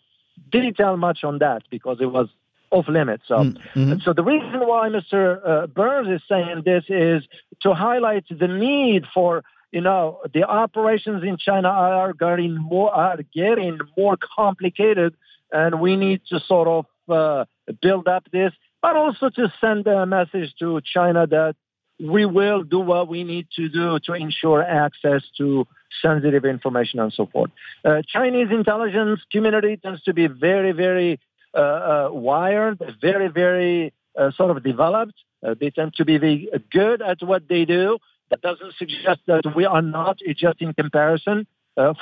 detail 0.51 0.97
much 0.97 1.25
on 1.25 1.39
that 1.39 1.63
because 1.71 1.99
it 2.01 2.07
was 2.13 2.29
off 2.71 2.87
limits. 2.89 3.25
So, 3.27 3.37
mm-hmm. 3.37 3.95
so 4.05 4.13
the 4.13 4.23
reason 4.23 4.61
why 4.61 4.89
Mr. 4.89 5.41
Uh, 5.45 5.67
Burns 5.67 6.09
is 6.09 6.23
saying 6.29 6.63
this 6.65 6.85
is 6.89 7.25
to 7.63 7.75
highlight 7.75 8.25
the 8.31 8.47
need 8.47 9.07
for 9.13 9.43
you 9.73 9.81
know 9.81 10.21
the 10.33 10.45
operations 10.45 11.23
in 11.23 11.37
China 11.37 11.69
are 11.69 12.13
getting 12.13 12.57
more 12.57 12.93
are 12.95 13.19
getting 13.35 13.79
more 13.97 14.17
complicated, 14.37 15.15
and 15.53 15.81
we 15.81 15.97
need 15.97 16.21
to 16.29 16.41
sort 16.41 16.69
of 16.69 16.87
uh, 17.09 17.45
build 17.81 18.09
up 18.09 18.25
this, 18.33 18.53
but 18.83 18.97
also 18.97 19.31
to 19.31 19.53
send 19.61 19.87
a 19.87 20.07
message 20.07 20.55
to 20.59 20.81
China 20.81 21.27
that 21.27 21.57
we 22.01 22.25
will 22.25 22.63
do 22.63 22.81
what 22.81 23.09
we 23.09 23.25
need 23.25 23.47
to 23.57 23.69
do 23.69 23.99
to 24.01 24.13
ensure 24.15 24.63
access 24.63 25.23
to 25.39 25.67
sensitive 26.03 26.45
information 26.45 27.01
and 27.01 27.13
so 27.13 27.27
forth. 27.27 27.51
Uh, 27.85 28.03
Chinese 28.07 28.49
intelligence 28.51 29.21
community 29.31 29.77
tends 29.77 30.03
to 30.03 30.15
be 30.15 30.27
very, 30.27 30.73
very 30.73 31.21
uh, 31.55 31.59
uh, 31.59 32.09
wired, 32.13 32.81
very, 33.01 33.29
very 33.29 33.93
uh, 34.19 34.31
sort 34.33 34.57
of 34.57 34.63
developed. 34.63 35.15
Uh, 35.45 35.55
they 35.59 35.71
tend 35.71 35.95
to 35.95 36.05
be 36.05 36.49
good 36.71 37.03
at 37.03 37.23
what 37.23 37.49
they 37.49 37.65
do. 37.65 37.99
That 38.31 38.41
doesn't 38.41 38.75
suggest 38.79 39.21
that 39.27 39.57
we 39.57 39.65
are 39.65 39.83
not, 39.83 40.19
It's 40.21 40.41
just 40.41 40.63
in 40.63 40.73
comparison. 40.75 41.47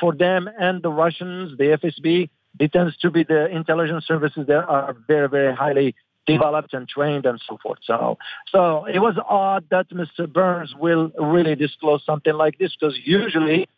For 0.01 0.13
them 0.13 0.51
and 0.59 0.83
the 0.83 0.91
Russians, 0.91 1.57
the 1.57 1.79
FSB, 1.79 2.29
it 2.59 2.73
tends 2.73 2.97
to 2.99 3.11
be 3.13 3.23
the 3.23 3.47
intelligence 3.47 4.07
services 4.07 4.45
that 4.49 4.65
are 4.65 4.97
very, 5.07 5.29
very 5.29 5.55
highly 5.55 5.95
developed 6.29 6.73
and 6.75 6.89
trained 6.89 7.27
and 7.27 7.41
so 7.49 7.59
forth. 7.63 7.81
So, 7.83 8.19
so 8.53 8.85
it 8.85 9.01
was 9.01 9.15
odd 9.29 9.65
that 9.71 9.89
Mr. 9.91 10.31
Burns 10.31 10.75
will 10.79 11.11
really 11.19 11.57
disclose 11.57 12.05
something 12.05 12.35
like 12.35 12.59
this 12.59 12.77
because 12.79 12.97
usually 13.05 13.69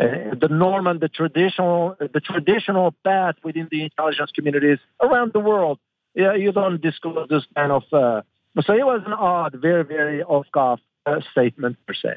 uh, 0.00 0.34
the 0.40 0.48
norm 0.50 0.86
and 0.86 1.00
the 1.00 1.08
traditional 1.08 1.96
the 1.98 2.20
traditional 2.20 2.94
path 3.04 3.36
within 3.42 3.68
the 3.70 3.82
intelligence 3.82 4.30
communities 4.34 4.78
around 5.00 5.32
the 5.32 5.40
world. 5.40 5.78
Yeah, 6.14 6.34
you 6.34 6.52
don't 6.52 6.80
disclose 6.80 7.28
this 7.28 7.44
kind 7.54 7.72
of. 7.72 7.82
Uh, 7.92 8.22
so 8.66 8.72
it 8.72 8.86
was 8.86 9.02
an 9.06 9.12
odd, 9.12 9.52
very 9.68 9.84
very 9.84 10.22
off-cuff 10.22 10.80
uh, 11.06 11.20
statement 11.32 11.76
per 11.86 11.94
se. 11.94 12.16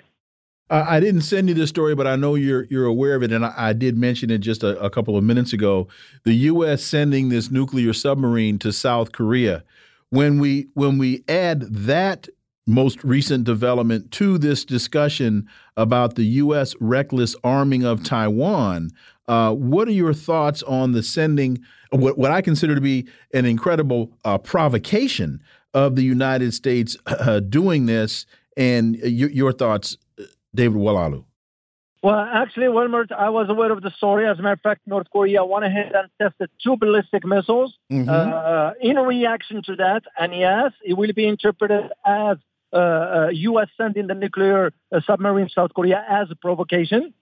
Uh, 0.72 0.86
I 0.88 1.02
didn't 1.02 1.22
send 1.22 1.50
you 1.50 1.54
this 1.54 1.70
story, 1.70 1.96
but 1.96 2.08
I 2.08 2.16
know 2.16 2.36
you're 2.36 2.64
you're 2.70 2.86
aware 2.86 3.16
of 3.16 3.24
it, 3.24 3.34
and 3.34 3.46
I, 3.46 3.54
I 3.58 3.74
did 3.74 3.98
mention 3.98 4.30
it 4.30 4.38
just 4.38 4.64
a, 4.64 4.80
a, 4.80 4.90
couple 4.90 5.18
of 5.18 5.24
minutes 5.24 5.52
ago. 5.52 5.90
The 6.24 6.34
U.S. 6.34 6.82
sending 6.82 7.28
this 7.28 7.52
nuclear 7.52 7.92
submarine 7.92 8.58
to 8.60 8.72
South 8.72 9.12
Korea. 9.12 9.66
When 10.12 10.40
we 10.40 10.68
when 10.74 10.98
we 10.98 11.26
add 11.28 11.64
that 11.74 12.30
most 12.66 13.04
recent 13.04 13.44
development 13.44 14.12
to 14.12 14.38
this 14.38 14.64
discussion 14.64 15.46
about 15.76 16.16
the 16.16 16.24
U.S. 16.24 16.74
reckless 16.80 17.36
arming 17.44 17.84
of 17.84 18.02
Taiwan, 18.02 18.92
uh, 19.28 19.52
what 19.54 19.90
are 19.90 19.92
your 19.92 20.14
thoughts 20.14 20.64
on 20.64 20.94
the 20.94 21.04
sending 21.04 21.60
what 21.90 22.18
what 22.18 22.32
I 22.32 22.42
consider 22.42 22.76
to 22.76 22.82
be 22.82 23.10
an 23.34 23.44
incredible 23.44 24.14
uh, 24.24 24.38
provocation 24.38 25.44
of 25.74 25.98
the 25.98 26.04
United 26.04 26.54
States 26.54 26.96
uh, 27.08 27.42
doing 27.42 27.88
this, 27.88 28.26
and 28.56 28.96
your 28.96 29.52
thoughts 29.52 29.98
David 30.54 30.78
Oualaalou? 30.78 31.24
Well, 32.04 32.20
actually, 32.20 32.66
Wilmert, 32.66 33.12
I 33.12 33.30
was 33.30 33.48
aware 33.50 33.72
of 33.72 33.84
the 33.84 33.92
story. 33.92 34.28
As 34.28 34.40
a 34.40 34.42
matter 34.42 34.54
of 34.54 34.62
fact, 34.62 34.82
North 34.88 35.08
Korea 35.12 35.46
went 35.46 35.66
ahead 35.66 35.92
and 35.94 36.10
tested 36.20 36.50
two 36.64 36.76
ballistic 36.76 37.24
missiles 37.24 37.76
mm-hmm. 37.92 38.10
uh, 38.10 38.72
in 38.82 38.96
reaction 38.96 39.62
to 39.68 39.76
that. 39.76 40.02
And 40.18 40.34
yes, 40.34 40.72
it 40.84 40.94
will 40.94 41.14
be 41.14 41.28
interpreted 41.28 41.92
as 42.04 42.38
uh, 42.74 42.78
uh, 42.78 43.30
U.S. 43.32 43.68
sending 43.78 44.08
the 44.08 44.16
nuclear 44.16 44.72
uh, 44.92 45.02
submarine 45.06 45.50
South 45.50 45.74
Korea 45.76 46.04
as 46.10 46.32
a 46.32 46.36
provocation. 46.36 47.14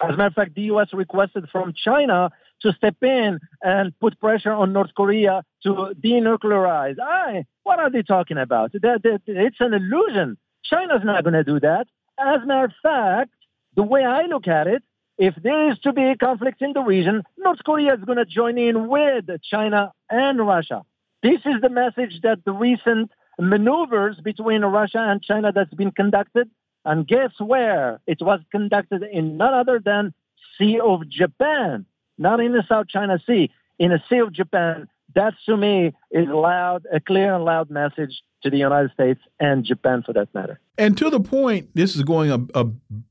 As 0.00 0.14
a 0.14 0.16
matter 0.16 0.28
of 0.28 0.34
fact, 0.34 0.54
the 0.54 0.62
U.S. 0.62 0.88
requested 0.92 1.48
from 1.50 1.72
China 1.72 2.30
to 2.62 2.72
step 2.72 2.96
in 3.02 3.40
and 3.62 3.98
put 3.98 4.20
pressure 4.20 4.52
on 4.52 4.72
North 4.72 4.90
Korea 4.96 5.42
to 5.64 5.92
denuclearize. 6.00 6.96
I, 7.00 7.46
what 7.64 7.80
are 7.80 7.90
they 7.90 8.02
talking 8.02 8.38
about? 8.38 8.72
That, 8.72 9.00
that, 9.02 9.22
it's 9.26 9.56
an 9.58 9.74
illusion. 9.74 10.36
China's 10.64 11.02
not 11.04 11.24
going 11.24 11.34
to 11.34 11.44
do 11.44 11.58
that. 11.60 11.86
As 12.18 12.42
a 12.42 12.46
matter 12.46 12.66
of 12.66 12.72
fact, 12.82 13.30
the 13.74 13.82
way 13.82 14.04
I 14.04 14.26
look 14.26 14.46
at 14.46 14.66
it, 14.66 14.82
if 15.18 15.34
there 15.42 15.70
is 15.70 15.78
to 15.80 15.92
be 15.92 16.04
a 16.04 16.16
conflict 16.16 16.62
in 16.62 16.72
the 16.72 16.80
region, 16.80 17.22
North 17.36 17.60
Korea 17.64 17.94
is 17.94 18.04
going 18.04 18.18
to 18.18 18.24
join 18.24 18.58
in 18.58 18.88
with 18.88 19.26
China 19.42 19.92
and 20.10 20.44
Russia. 20.44 20.84
This 21.22 21.40
is 21.44 21.60
the 21.60 21.68
message 21.68 22.20
that 22.22 22.44
the 22.44 22.52
recent 22.52 23.10
maneuvers 23.38 24.16
between 24.22 24.62
Russia 24.62 24.98
and 24.98 25.22
China 25.22 25.52
that's 25.52 25.72
been 25.74 25.90
conducted. 25.90 26.50
And 26.84 27.06
guess 27.06 27.30
where? 27.38 28.00
It 28.06 28.20
was 28.20 28.40
conducted 28.50 29.02
in 29.02 29.36
none 29.36 29.54
other 29.54 29.80
than 29.82 30.12
Sea 30.58 30.80
of 30.80 31.08
Japan, 31.08 31.86
not 32.18 32.40
in 32.40 32.52
the 32.52 32.64
South 32.68 32.88
China 32.88 33.18
Sea, 33.26 33.50
in 33.78 33.90
the 33.90 34.02
Sea 34.08 34.18
of 34.18 34.32
Japan. 34.32 34.88
That 35.14 35.34
to 35.46 35.56
me 35.56 35.92
is 36.10 36.26
loud, 36.28 36.84
a 36.92 37.00
clear 37.00 37.34
and 37.34 37.44
loud 37.44 37.70
message 37.70 38.22
to 38.42 38.50
the 38.50 38.58
United 38.58 38.90
States 38.92 39.20
and 39.40 39.64
Japan 39.64 40.02
for 40.04 40.12
that 40.12 40.32
matter. 40.34 40.60
And 40.76 40.98
to 40.98 41.08
the 41.10 41.20
point, 41.20 41.70
this 41.74 41.94
is 41.96 42.02
going 42.02 42.30
a, 42.30 42.40
a 42.54 42.66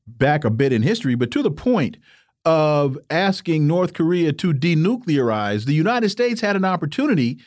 back 0.06 0.44
a 0.44 0.50
bit 0.50 0.72
in 0.72 0.82
history, 0.82 1.14
but 1.14 1.30
to 1.32 1.42
the 1.42 1.50
point 1.50 1.96
of 2.44 2.98
asking 3.10 3.66
North 3.66 3.94
Korea 3.94 4.32
to 4.34 4.52
denuclearize, 4.52 5.64
the 5.64 5.74
United 5.74 6.10
States 6.10 6.40
had 6.40 6.56
an 6.56 6.64
opportunity 6.64 7.38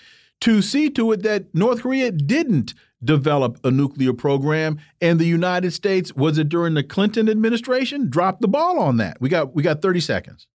to 0.41 0.61
see 0.61 0.89
to 0.91 1.11
it 1.11 1.23
that 1.23 1.53
North 1.53 1.81
Korea 1.81 2.11
didn't 2.11 2.73
develop 3.03 3.59
a 3.63 3.69
nuclear 3.69 4.13
program 4.13 4.79
and 4.99 5.19
the 5.19 5.25
United 5.25 5.71
States 5.71 6.15
was 6.15 6.37
it 6.39 6.49
during 6.49 6.73
the 6.73 6.83
Clinton 6.83 7.29
administration 7.29 8.09
dropped 8.09 8.41
the 8.41 8.47
ball 8.47 8.79
on 8.79 8.97
that. 8.97 9.21
We 9.21 9.29
got 9.29 9.53
we 9.55 9.61
got 9.61 9.81
30 9.81 9.99
seconds. 9.99 10.47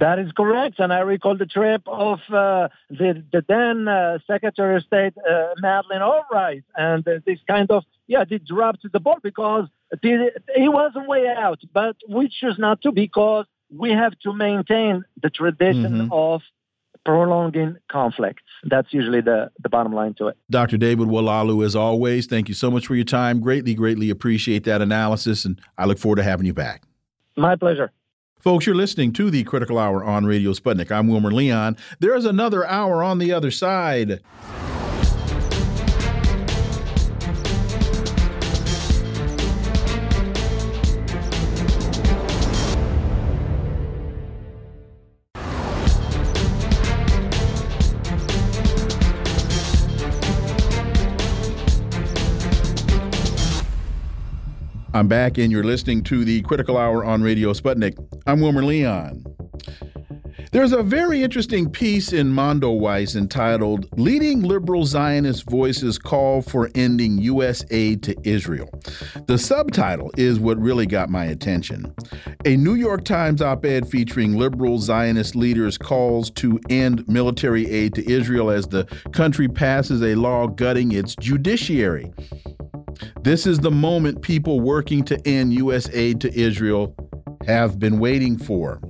That 0.00 0.18
is 0.18 0.30
correct, 0.32 0.78
and 0.78 0.92
I 0.92 1.00
recall 1.00 1.36
the 1.36 1.46
trip 1.46 1.82
of 1.86 2.18
uh, 2.28 2.68
the, 2.90 3.24
the 3.32 3.44
then 3.48 3.88
uh, 3.88 4.18
Secretary 4.26 4.76
of 4.76 4.82
State 4.82 5.14
uh, 5.18 5.54
Madeleine 5.60 6.02
Albright, 6.02 6.64
and 6.76 7.04
this 7.04 7.38
kind 7.46 7.70
of 7.70 7.84
yeah, 8.06 8.24
they 8.28 8.38
dropped 8.38 8.90
the 8.90 9.00
ball 9.00 9.18
because 9.22 9.66
it, 9.92 10.42
it 10.48 10.68
was 10.68 10.92
a 10.96 11.04
way 11.08 11.26
out, 11.28 11.60
but 11.72 11.96
we 12.08 12.28
choose 12.28 12.58
not 12.58 12.82
to 12.82 12.92
because 12.92 13.46
we 13.70 13.90
have 13.90 14.18
to 14.20 14.32
maintain 14.32 15.04
the 15.22 15.30
tradition 15.30 15.92
mm 15.92 16.00
-hmm. 16.00 16.12
of 16.12 16.42
prolonging 17.04 17.76
conflicts. 17.86 18.42
That's 18.72 18.92
usually 18.92 19.22
the, 19.22 19.50
the 19.62 19.68
bottom 19.68 19.94
line 19.94 20.14
to 20.14 20.28
it. 20.28 20.36
Dr. 20.50 20.78
David 20.78 21.08
Oualaalou, 21.08 21.64
as 21.64 21.74
always, 21.74 22.26
thank 22.26 22.48
you 22.48 22.54
so 22.54 22.70
much 22.70 22.86
for 22.86 22.94
your 22.94 23.06
time. 23.20 23.40
Greatly, 23.40 23.74
greatly 23.74 24.10
appreciate 24.10 24.62
that 24.70 24.80
analysis, 24.80 25.44
and 25.46 25.60
I 25.78 25.84
look 25.86 25.98
forward 25.98 26.18
to 26.22 26.30
having 26.30 26.46
you 26.46 26.54
back. 26.54 26.82
My 27.36 27.56
pleasure. 27.56 27.90
Folks, 28.38 28.66
you're 28.66 28.74
listening 28.76 29.12
to 29.14 29.32
the 29.32 29.42
Critical 29.42 29.78
Hour 29.78 30.04
on 30.04 30.24
Radio 30.24 30.52
Sputnik. 30.52 30.92
I'm 30.92 31.08
Wilmer 31.08 31.32
Leon. 31.32 31.76
There 31.98 32.14
is 32.14 32.24
another 32.24 32.64
hour 32.66 33.02
on 33.02 33.18
the 33.18 33.32
other 33.32 33.50
side. 33.50 34.20
I'm 54.98 55.06
back, 55.06 55.38
and 55.38 55.52
you're 55.52 55.62
listening 55.62 56.02
to 56.04 56.24
the 56.24 56.42
Critical 56.42 56.76
Hour 56.76 57.04
on 57.04 57.22
Radio 57.22 57.52
Sputnik. 57.52 57.96
I'm 58.26 58.40
Wilmer 58.40 58.64
Leon. 58.64 59.24
There's 60.50 60.72
a 60.72 60.82
very 60.82 61.22
interesting 61.22 61.70
piece 61.70 62.12
in 62.12 62.32
Mondoweiss 62.32 63.14
entitled 63.14 63.86
Leading 63.96 64.42
Liberal 64.42 64.84
Zionist 64.84 65.48
Voices 65.48 65.98
Call 65.98 66.42
for 66.42 66.68
Ending 66.74 67.16
U.S. 67.18 67.64
Aid 67.70 68.02
to 68.02 68.16
Israel. 68.28 68.68
The 69.28 69.38
subtitle 69.38 70.10
is 70.16 70.40
what 70.40 70.58
really 70.58 70.86
got 70.86 71.10
my 71.10 71.26
attention. 71.26 71.94
A 72.44 72.56
New 72.56 72.74
York 72.74 73.04
Times 73.04 73.40
op 73.40 73.64
ed 73.64 73.88
featuring 73.88 74.36
liberal 74.36 74.80
Zionist 74.80 75.36
leaders 75.36 75.78
calls 75.78 76.28
to 76.32 76.58
end 76.70 77.06
military 77.06 77.70
aid 77.70 77.94
to 77.94 78.10
Israel 78.10 78.50
as 78.50 78.66
the 78.66 78.84
country 79.12 79.46
passes 79.46 80.02
a 80.02 80.16
law 80.16 80.48
gutting 80.48 80.90
its 80.90 81.14
judiciary. 81.14 82.12
This 83.22 83.46
is 83.46 83.58
the 83.58 83.70
moment 83.70 84.22
people 84.22 84.60
working 84.60 85.04
to 85.04 85.20
end 85.26 85.52
U.S. 85.54 85.88
aid 85.92 86.20
to 86.22 86.38
Israel 86.38 86.94
have 87.46 87.78
been 87.78 87.98
waiting 87.98 88.36
for. 88.36 88.80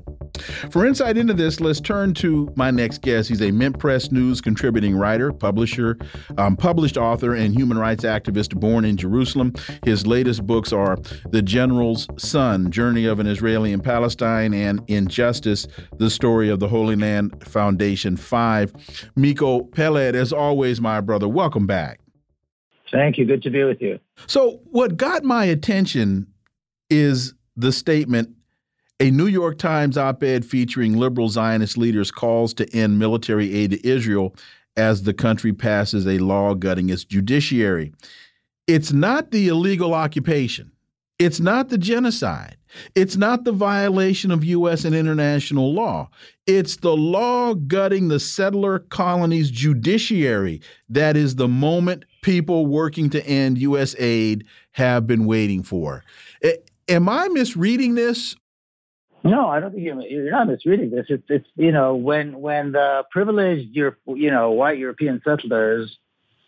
For 0.70 0.86
insight 0.86 1.16
into 1.16 1.34
this, 1.34 1.61
let's 1.61 1.80
turn 1.80 2.14
to 2.14 2.52
my 2.56 2.70
next 2.70 3.02
guest. 3.02 3.28
He's 3.28 3.42
a 3.42 3.50
Mint 3.50 3.78
Press 3.78 4.11
News 4.11 4.40
contributing 4.40 4.96
writer, 4.96 5.32
publisher, 5.32 5.98
um, 6.36 6.56
published 6.56 6.96
author, 6.96 7.34
and 7.34 7.54
human 7.54 7.78
rights 7.78 8.04
activist 8.04 8.59
born 8.59 8.84
in 8.84 8.96
Jerusalem. 8.96 9.52
His 9.84 10.06
latest 10.06 10.46
books 10.46 10.72
are 10.72 10.96
The 11.30 11.42
General's 11.42 12.06
Son 12.18 12.70
Journey 12.70 13.06
of 13.06 13.20
an 13.20 13.26
Israeli 13.26 13.72
in 13.72 13.80
Palestine 13.80 14.54
and 14.54 14.80
Injustice 14.88 15.66
The 15.98 16.11
Story 16.11 16.48
of 16.48 16.61
the 16.61 16.68
Holy 16.68 16.96
Land 16.96 17.44
Foundation 17.44 18.16
5. 18.16 19.11
Miko 19.16 19.62
Peled, 19.62 20.14
as 20.14 20.32
always, 20.32 20.80
my 20.80 21.00
brother, 21.00 21.28
welcome 21.28 21.66
back. 21.66 22.00
Thank 22.91 23.18
you. 23.18 23.24
Good 23.24 23.43
to 23.43 23.51
be 23.51 23.64
with 23.64 23.80
you. 23.80 23.99
So, 24.26 24.61
what 24.64 24.97
got 24.97 25.24
my 25.24 25.45
attention 25.45 26.26
is 26.91 27.34
the 27.57 27.72
statement 27.72 28.30
a 29.01 29.11
New 29.11 29.26
York 29.26 29.59
Times 29.59 29.97
op 29.97 30.22
ed 30.22 30.45
featuring 30.45 30.97
liberal 30.97 31.28
Zionist 31.28 31.76
leaders 31.78 32.11
calls 32.11 32.53
to 32.55 32.68
end 32.74 32.99
military 32.99 33.55
aid 33.55 33.70
to 33.70 33.89
Israel 33.89 34.34
as 34.76 35.03
the 35.03 35.14
country 35.14 35.53
passes 35.53 36.07
a 36.07 36.18
law 36.18 36.55
gutting 36.55 36.89
its 36.89 37.05
judiciary. 37.05 37.93
It's 38.66 38.93
not 38.93 39.30
the 39.30 39.49
illegal 39.49 39.95
occupation, 39.95 40.72
it's 41.18 41.41
not 41.41 41.68
the 41.68 41.78
genocide. 41.78 42.59
It's 42.95 43.16
not 43.16 43.45
the 43.45 43.53
violation 43.53 44.30
of 44.30 44.45
U.S. 44.45 44.84
and 44.84 44.95
international 44.95 45.72
law. 45.72 46.11
It's 46.47 46.76
the 46.76 46.95
law 46.95 47.55
gutting 47.55 48.09
the 48.09 48.20
settler 48.20 48.80
colonies' 48.80 49.51
judiciary 49.51 50.61
that 50.91 51.16
is 51.16 51.36
the 51.36 51.49
moment 51.49 52.05
people 52.22 52.66
working 52.66 53.10
to 53.10 53.26
end 53.26 53.58
U.S. 53.58 53.94
aid 53.98 54.44
have 54.72 55.06
been 55.06 55.26
waiting 55.26 55.62
for. 55.62 56.04
Am 56.88 57.08
I 57.08 57.28
misreading 57.28 57.94
this? 57.94 58.34
No, 59.24 59.48
I 59.48 59.60
don't 59.60 59.72
think 59.72 59.84
you're, 59.84 60.00
you're 60.02 60.30
not 60.30 60.48
misreading 60.48 60.90
this. 60.90 61.06
It's, 61.08 61.24
it's 61.28 61.48
you 61.56 61.72
know 61.72 61.94
when 61.94 62.40
when 62.40 62.72
the 62.72 63.04
privileged 63.10 63.74
you 63.74 64.30
know 64.30 64.50
white 64.52 64.78
European 64.78 65.20
settlers 65.24 65.98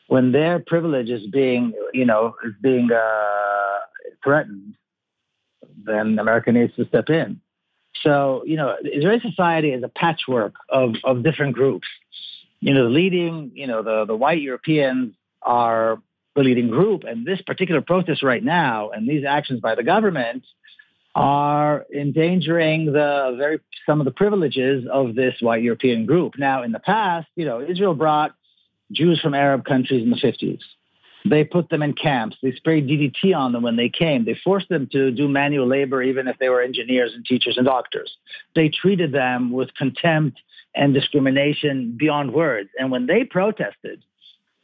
when 0.07 0.33
their 0.33 0.59
privilege 0.59 1.11
is 1.11 1.27
being 1.29 1.73
you 1.93 2.05
know 2.05 2.35
is 2.45 2.53
being 2.61 2.91
uh, 2.93 3.79
threatened, 4.25 4.75
then 5.85 6.19
America 6.19 6.53
needs 6.53 6.75
to 6.77 6.87
step 6.87 7.11
in. 7.11 7.41
So 8.03 8.43
you 8.47 8.57
know 8.57 8.77
Israeli 8.83 9.21
society 9.21 9.73
is 9.73 9.83
a 9.83 9.89
patchwork 9.89 10.55
of 10.69 10.95
of 11.05 11.23
different 11.23 11.55
groups. 11.55 11.89
You 12.61 12.75
know, 12.75 12.85
the 12.85 12.91
leading 12.91 13.51
you 13.55 13.67
know 13.67 13.83
the 13.83 14.05
the 14.05 14.17
white 14.17 14.41
Europeans 14.41 15.15
are 15.43 16.03
the 16.37 16.43
leading 16.43 16.69
group. 16.69 17.05
And 17.05 17.27
this 17.27 17.41
particular 17.43 17.81
protest 17.81 18.23
right 18.23 18.43
now 18.43 18.91
and 18.91 19.09
these 19.09 19.25
actions 19.25 19.61
by 19.61 19.75
the 19.75 19.83
government 19.83 20.45
are 21.15 21.87
endangering 21.95 22.87
the 22.87 23.35
very 23.37 23.59
some 23.85 24.01
of 24.01 24.05
the 24.05 24.13
privileges 24.13 24.85
of 24.91 25.15
this 25.15 25.35
white 25.41 25.63
European 25.63 26.07
group. 26.07 26.35
Now, 26.39 26.63
in 26.63 26.73
the 26.73 26.79
past, 26.79 27.27
you 27.35 27.45
know, 27.45 27.61
Israel 27.61 27.95
brought 27.95 28.35
Jews 28.93 29.21
from 29.21 29.35
Arab 29.35 29.65
countries 29.65 30.03
in 30.03 30.11
the 30.11 30.17
50s. 30.17 30.61
They 31.29 31.45
put 31.45 31.69
them 31.69 31.83
in 31.83 31.93
camps. 31.93 32.37
They 32.43 32.53
sprayed 32.53 32.89
DDT 32.89 33.37
on 33.37 33.53
them 33.53 33.63
when 33.63 33.77
they 33.77 33.91
came. 33.91 34.25
They 34.25 34.39
forced 34.43 34.69
them 34.69 34.89
to 34.93 35.11
do 35.11 35.29
manual 35.29 35.67
labor, 35.67 36.03
even 36.03 36.29
if 36.29 36.39
they 36.39 36.49
were 36.49 36.63
engineers 36.63 37.13
and 37.15 37.25
teachers 37.25 37.57
and 37.59 37.67
doctors. 37.67 38.17
They 38.55 38.69
treated 38.69 39.13
them 39.13 39.53
with 39.53 39.75
contempt 39.75 40.41
and 40.75 40.95
discrimination 40.95 41.97
beyond 41.99 42.33
words. 42.33 42.71
And 42.79 42.91
when 42.91 43.07
they 43.07 43.25
protested, 43.25 44.03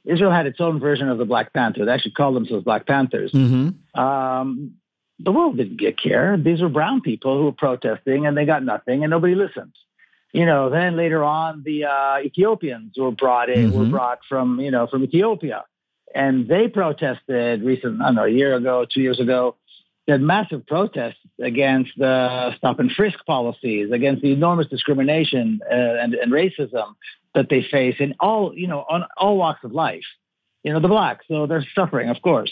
Israel 0.06 0.30
had 0.30 0.46
its 0.46 0.60
own 0.60 0.78
version 0.78 1.08
of 1.08 1.18
the 1.18 1.24
Black 1.24 1.52
Panther. 1.52 1.84
They 1.84 1.92
actually 1.92 2.12
called 2.12 2.36
themselves 2.36 2.64
Black 2.64 2.86
Panthers. 2.86 3.32
Mm-hmm. 3.32 4.00
Um, 4.00 4.74
the 5.18 5.32
world 5.32 5.56
didn't 5.56 5.78
get 5.78 5.98
care. 5.98 6.36
These 6.36 6.60
were 6.60 6.68
brown 6.68 7.00
people 7.00 7.38
who 7.38 7.44
were 7.44 7.52
protesting, 7.52 8.26
and 8.26 8.36
they 8.36 8.44
got 8.44 8.62
nothing, 8.62 9.02
and 9.02 9.10
nobody 9.10 9.34
listened. 9.34 9.72
You 10.32 10.44
know, 10.44 10.68
then 10.70 10.96
later 10.96 11.24
on, 11.24 11.62
the 11.64 11.84
uh, 11.84 12.18
Ethiopians 12.20 12.94
were 12.96 13.10
brought 13.10 13.48
in, 13.48 13.70
mm-hmm. 13.70 13.78
were 13.78 13.86
brought 13.86 14.18
from 14.28 14.60
you 14.60 14.70
know 14.70 14.86
from 14.86 15.02
Ethiopia, 15.02 15.64
and 16.14 16.46
they 16.46 16.68
protested 16.68 17.62
recent, 17.62 18.00
I 18.00 18.06
don't 18.06 18.14
know, 18.16 18.24
a 18.24 18.28
year 18.28 18.54
ago, 18.54 18.86
two 18.88 19.00
years 19.00 19.20
ago. 19.20 19.56
They 20.06 20.12
had 20.12 20.20
massive 20.20 20.64
protests 20.66 21.18
against 21.40 21.90
the 21.96 22.54
stop 22.58 22.78
and 22.78 22.92
frisk 22.92 23.18
policies, 23.26 23.90
against 23.90 24.22
the 24.22 24.32
enormous 24.32 24.68
discrimination 24.68 25.60
uh, 25.68 25.74
and, 25.74 26.14
and 26.14 26.32
racism 26.32 26.94
that 27.36 27.48
they 27.48 27.62
face 27.62 27.96
in 28.00 28.14
all, 28.18 28.52
you 28.56 28.66
know, 28.66 28.84
on 28.88 29.04
all 29.16 29.36
walks 29.36 29.62
of 29.62 29.72
life. 29.72 30.04
You 30.64 30.72
know, 30.72 30.80
the 30.80 30.88
blacks, 30.88 31.26
so 31.28 31.46
they're 31.46 31.64
suffering, 31.76 32.08
of 32.08 32.20
course. 32.22 32.50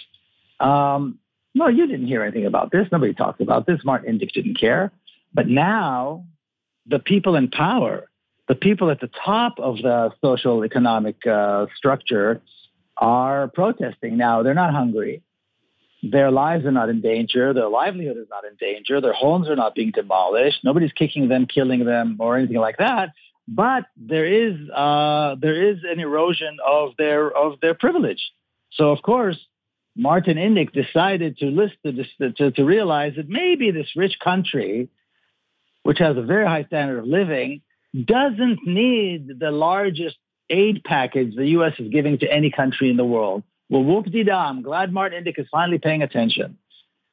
Um, 0.61 1.18
no, 1.55 1.66
you 1.66 1.89
didn't 1.89 2.07
hear 2.07 2.22
anything 2.22 2.47
about 2.47 2.70
this. 2.70 2.87
Nobody 2.93 3.14
talked 3.14 3.41
about 3.41 3.66
this. 3.66 3.80
Martin 3.85 4.16
Indyk 4.16 4.30
didn't 4.32 4.61
care. 4.61 4.93
But 5.32 5.49
now, 5.49 6.26
the 6.87 7.01
people 7.01 7.35
in 7.35 7.49
power, 7.49 8.09
the 8.47 8.55
people 8.55 8.91
at 8.91 9.01
the 9.01 9.11
top 9.24 9.59
of 9.59 9.78
the 9.78 10.12
social 10.22 10.64
economic 10.64 11.26
uh, 11.26 11.66
structure, 11.76 12.41
are 12.97 13.49
protesting 13.49 14.16
now. 14.16 14.45
They're 14.45 14.55
not 14.55 14.72
hungry. 14.72 15.22
Their 16.05 16.30
lives 16.30 16.66
are 16.66 16.70
not 16.70 16.91
in 16.91 17.01
danger. 17.01 17.53
Their 17.55 17.68
livelihood 17.68 18.18
is 18.18 18.28
not 18.30 18.45
in 18.45 18.55
danger. 18.61 19.01
Their 19.01 19.14
homes 19.14 19.49
are 19.49 19.57
not 19.57 19.74
being 19.74 19.91
demolished. 19.91 20.59
Nobody's 20.62 20.93
kicking 20.93 21.28
them, 21.28 21.47
killing 21.47 21.85
them, 21.85 22.18
or 22.20 22.37
anything 22.37 22.59
like 22.59 22.76
that. 22.76 23.11
But 23.47 23.84
there 23.97 24.26
is 24.26 24.57
uh, 24.70 25.36
there 25.40 25.70
is 25.70 25.78
an 25.84 26.01
erosion 26.01 26.57
of 26.66 26.92
their 26.97 27.30
of 27.30 27.61
their 27.61 27.74
privilege. 27.74 28.22
So 28.72 28.90
of 28.90 29.03
course, 29.03 29.38
Martin 29.97 30.36
Indyk 30.36 30.72
decided 30.72 31.38
to 31.38 31.47
list 31.47 31.74
the, 31.84 32.32
to, 32.36 32.51
to 32.51 32.64
realize 32.64 33.14
that 33.16 33.28
maybe 33.28 33.70
this 33.70 33.95
rich 33.95 34.18
country, 34.22 34.88
which 35.82 35.99
has 35.99 36.16
a 36.16 36.22
very 36.22 36.47
high 36.47 36.64
standard 36.64 36.99
of 36.99 37.07
living, 37.07 37.61
doesn't 37.95 38.61
need 38.66 39.38
the 39.38 39.51
largest 39.51 40.16
aid 40.51 40.82
package 40.84 41.36
the 41.36 41.49
U.S. 41.51 41.74
is 41.78 41.88
giving 41.88 42.18
to 42.18 42.32
any 42.32 42.51
country 42.51 42.90
in 42.90 42.97
the 42.97 43.05
world. 43.05 43.45
Well, 43.70 43.84
whoop 43.84 44.07
de 44.07 44.24
da, 44.24 44.49
I'm 44.49 44.62
glad 44.62 44.92
Martin 44.92 45.24
Indyk 45.24 45.38
is 45.38 45.47
finally 45.51 45.78
paying 45.78 46.03
attention. 46.03 46.59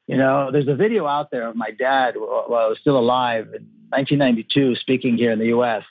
You 0.06 0.16
know, 0.16 0.50
there's 0.50 0.68
a 0.68 0.74
video 0.74 1.06
out 1.06 1.30
there 1.30 1.48
of 1.48 1.56
my 1.56 1.70
dad 1.70 2.14
while 2.16 2.54
I 2.54 2.66
was 2.66 2.78
still 2.80 2.98
alive 2.98 3.46
in 3.46 3.68
1992 3.90 4.76
speaking 4.76 5.16
here 5.16 5.30
in 5.30 5.38
the 5.38 5.46
U.S., 5.46 5.84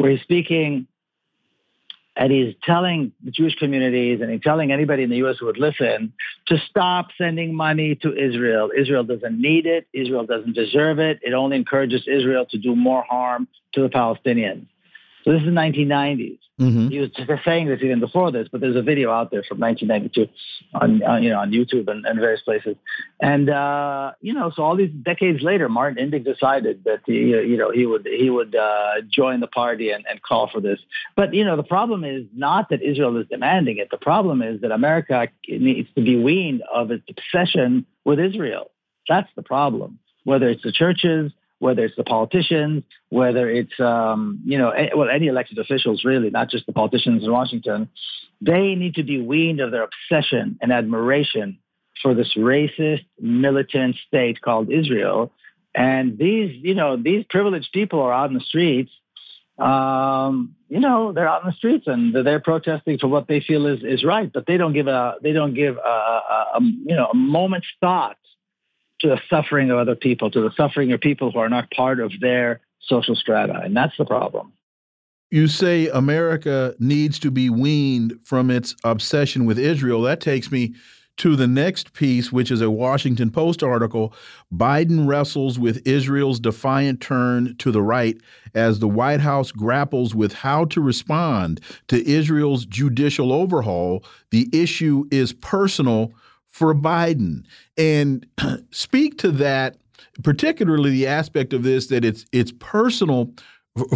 where 0.00 0.10
he's 0.10 0.22
speaking 0.22 0.86
and 2.16 2.32
he's 2.32 2.54
telling 2.64 3.12
the 3.22 3.30
Jewish 3.30 3.54
communities 3.56 4.20
and 4.22 4.30
he's 4.30 4.40
telling 4.40 4.72
anybody 4.72 5.02
in 5.02 5.10
the 5.10 5.18
U.S. 5.18 5.36
who 5.38 5.46
would 5.46 5.58
listen 5.58 6.14
to 6.46 6.56
stop 6.70 7.08
sending 7.18 7.54
money 7.54 7.96
to 7.96 8.16
Israel. 8.16 8.70
Israel 8.76 9.04
doesn't 9.04 9.38
need 9.38 9.66
it. 9.66 9.86
Israel 9.92 10.24
doesn't 10.24 10.54
deserve 10.54 10.98
it. 10.98 11.20
It 11.22 11.34
only 11.34 11.56
encourages 11.56 12.08
Israel 12.08 12.46
to 12.50 12.56
do 12.56 12.74
more 12.74 13.04
harm 13.10 13.46
to 13.74 13.82
the 13.82 13.88
Palestinians. 13.88 14.66
So 15.30 15.34
this 15.34 15.42
is 15.42 15.46
the 15.46 15.60
1990s. 15.60 16.38
Mm-hmm. 16.60 16.88
He 16.88 16.98
was 16.98 17.10
just 17.10 17.30
saying 17.44 17.68
this 17.68 17.78
even 17.82 18.00
before 18.00 18.32
this, 18.32 18.48
but 18.50 18.60
there's 18.60 18.74
a 18.74 18.82
video 18.82 19.12
out 19.12 19.30
there 19.30 19.44
from 19.44 19.60
1992 19.60 20.28
on, 20.74 21.02
on 21.04 21.22
you 21.22 21.30
know 21.30 21.38
on 21.38 21.52
YouTube 21.52 21.88
and, 21.88 22.04
and 22.04 22.18
various 22.18 22.42
places. 22.42 22.74
And 23.20 23.48
uh, 23.48 24.12
you 24.20 24.34
know, 24.34 24.50
so 24.54 24.64
all 24.64 24.76
these 24.76 24.90
decades 24.90 25.40
later, 25.40 25.68
Martin 25.68 26.10
Indyk 26.10 26.24
decided 26.24 26.82
that 26.84 27.02
he 27.06 27.12
you 27.12 27.56
know 27.56 27.70
he 27.70 27.86
would 27.86 28.08
he 28.10 28.28
would 28.28 28.56
uh, 28.56 29.02
join 29.08 29.38
the 29.38 29.46
party 29.46 29.90
and, 29.90 30.04
and 30.10 30.20
call 30.20 30.50
for 30.52 30.60
this. 30.60 30.80
But 31.14 31.32
you 31.32 31.44
know, 31.44 31.56
the 31.56 31.62
problem 31.62 32.02
is 32.02 32.24
not 32.34 32.68
that 32.70 32.82
Israel 32.82 33.16
is 33.18 33.26
demanding 33.28 33.78
it. 33.78 33.88
The 33.92 33.98
problem 33.98 34.42
is 34.42 34.62
that 34.62 34.72
America 34.72 35.28
needs 35.48 35.88
to 35.94 36.02
be 36.02 36.16
weaned 36.16 36.62
of 36.74 36.90
its 36.90 37.04
obsession 37.08 37.86
with 38.04 38.18
Israel. 38.18 38.72
That's 39.08 39.30
the 39.36 39.42
problem. 39.42 40.00
Whether 40.24 40.48
it's 40.48 40.62
the 40.62 40.72
churches, 40.72 41.32
whether 41.60 41.84
it's 41.84 41.94
the 41.94 42.04
politicians, 42.04 42.82
whether 43.10 43.48
it's 43.48 43.78
um, 43.78 44.40
you 44.44 44.58
know 44.58 44.72
well 44.96 45.08
any 45.08 45.28
elected 45.28 45.58
officials 45.58 46.04
really, 46.04 46.30
not 46.30 46.50
just 46.50 46.66
the 46.66 46.72
politicians 46.72 47.22
in 47.22 47.30
Washington, 47.30 47.88
they 48.40 48.74
need 48.74 48.96
to 48.96 49.04
be 49.04 49.20
weaned 49.20 49.60
of 49.60 49.70
their 49.70 49.84
obsession 49.84 50.58
and 50.60 50.72
admiration 50.72 51.58
for 52.02 52.14
this 52.14 52.34
racist 52.36 53.04
militant 53.20 53.94
state 54.08 54.40
called 54.40 54.72
Israel. 54.72 55.32
And 55.74 56.18
these 56.18 56.58
you 56.62 56.74
know 56.74 56.96
these 56.96 57.24
privileged 57.28 57.70
people 57.72 58.00
are 58.00 58.12
out 58.12 58.30
in 58.30 58.34
the 58.34 58.40
streets. 58.40 58.90
Um, 59.58 60.56
you 60.70 60.80
know 60.80 61.12
they're 61.12 61.28
out 61.28 61.42
in 61.42 61.50
the 61.50 61.56
streets 61.56 61.86
and 61.86 62.14
they're 62.14 62.40
protesting 62.40 62.98
for 62.98 63.08
what 63.08 63.28
they 63.28 63.40
feel 63.40 63.66
is, 63.66 63.80
is 63.84 64.02
right, 64.02 64.32
but 64.32 64.46
they 64.46 64.56
don't 64.56 64.72
give 64.72 64.88
a 64.88 65.16
they 65.22 65.32
don't 65.32 65.52
give 65.52 65.76
a, 65.76 65.80
a, 65.80 66.46
a 66.54 66.60
you 66.62 66.96
know 66.96 67.08
a 67.12 67.14
moment's 67.14 67.68
thought 67.80 68.16
to 69.00 69.08
the 69.08 69.20
suffering 69.28 69.70
of 69.70 69.78
other 69.78 69.94
people, 69.94 70.30
to 70.30 70.40
the 70.40 70.52
suffering 70.56 70.92
of 70.92 71.00
people 71.00 71.30
who 71.30 71.38
are 71.38 71.48
not 71.48 71.70
part 71.70 72.00
of 72.00 72.12
their 72.20 72.60
social 72.80 73.14
strata. 73.14 73.60
And 73.62 73.76
that's 73.76 73.96
the 73.96 74.04
problem. 74.04 74.52
You 75.30 75.46
say 75.46 75.88
America 75.88 76.74
needs 76.78 77.18
to 77.20 77.30
be 77.30 77.50
weaned 77.50 78.14
from 78.24 78.50
its 78.50 78.74
obsession 78.82 79.44
with 79.44 79.58
Israel. 79.58 80.02
That 80.02 80.20
takes 80.20 80.50
me 80.50 80.74
to 81.18 81.36
the 81.36 81.46
next 81.46 81.92
piece, 81.92 82.32
which 82.32 82.50
is 82.50 82.62
a 82.62 82.70
Washington 82.70 83.30
Post 83.30 83.62
article. 83.62 84.12
Biden 84.52 85.06
wrestles 85.06 85.58
with 85.58 85.86
Israel's 85.86 86.40
defiant 86.40 87.00
turn 87.00 87.54
to 87.58 87.70
the 87.70 87.82
right 87.82 88.16
as 88.54 88.78
the 88.78 88.88
White 88.88 89.20
House 89.20 89.52
grapples 89.52 90.14
with 90.14 90.32
how 90.32 90.64
to 90.64 90.80
respond 90.80 91.60
to 91.88 92.08
Israel's 92.08 92.64
judicial 92.64 93.32
overhaul. 93.32 94.02
The 94.30 94.48
issue 94.52 95.04
is 95.10 95.32
personal 95.34 96.12
for 96.50 96.74
Biden 96.74 97.44
and 97.76 98.26
speak 98.70 99.18
to 99.18 99.30
that, 99.32 99.76
particularly 100.22 100.90
the 100.90 101.06
aspect 101.06 101.52
of 101.52 101.62
this 101.62 101.86
that 101.88 102.04
it's 102.04 102.26
it's 102.32 102.52
personal 102.58 103.32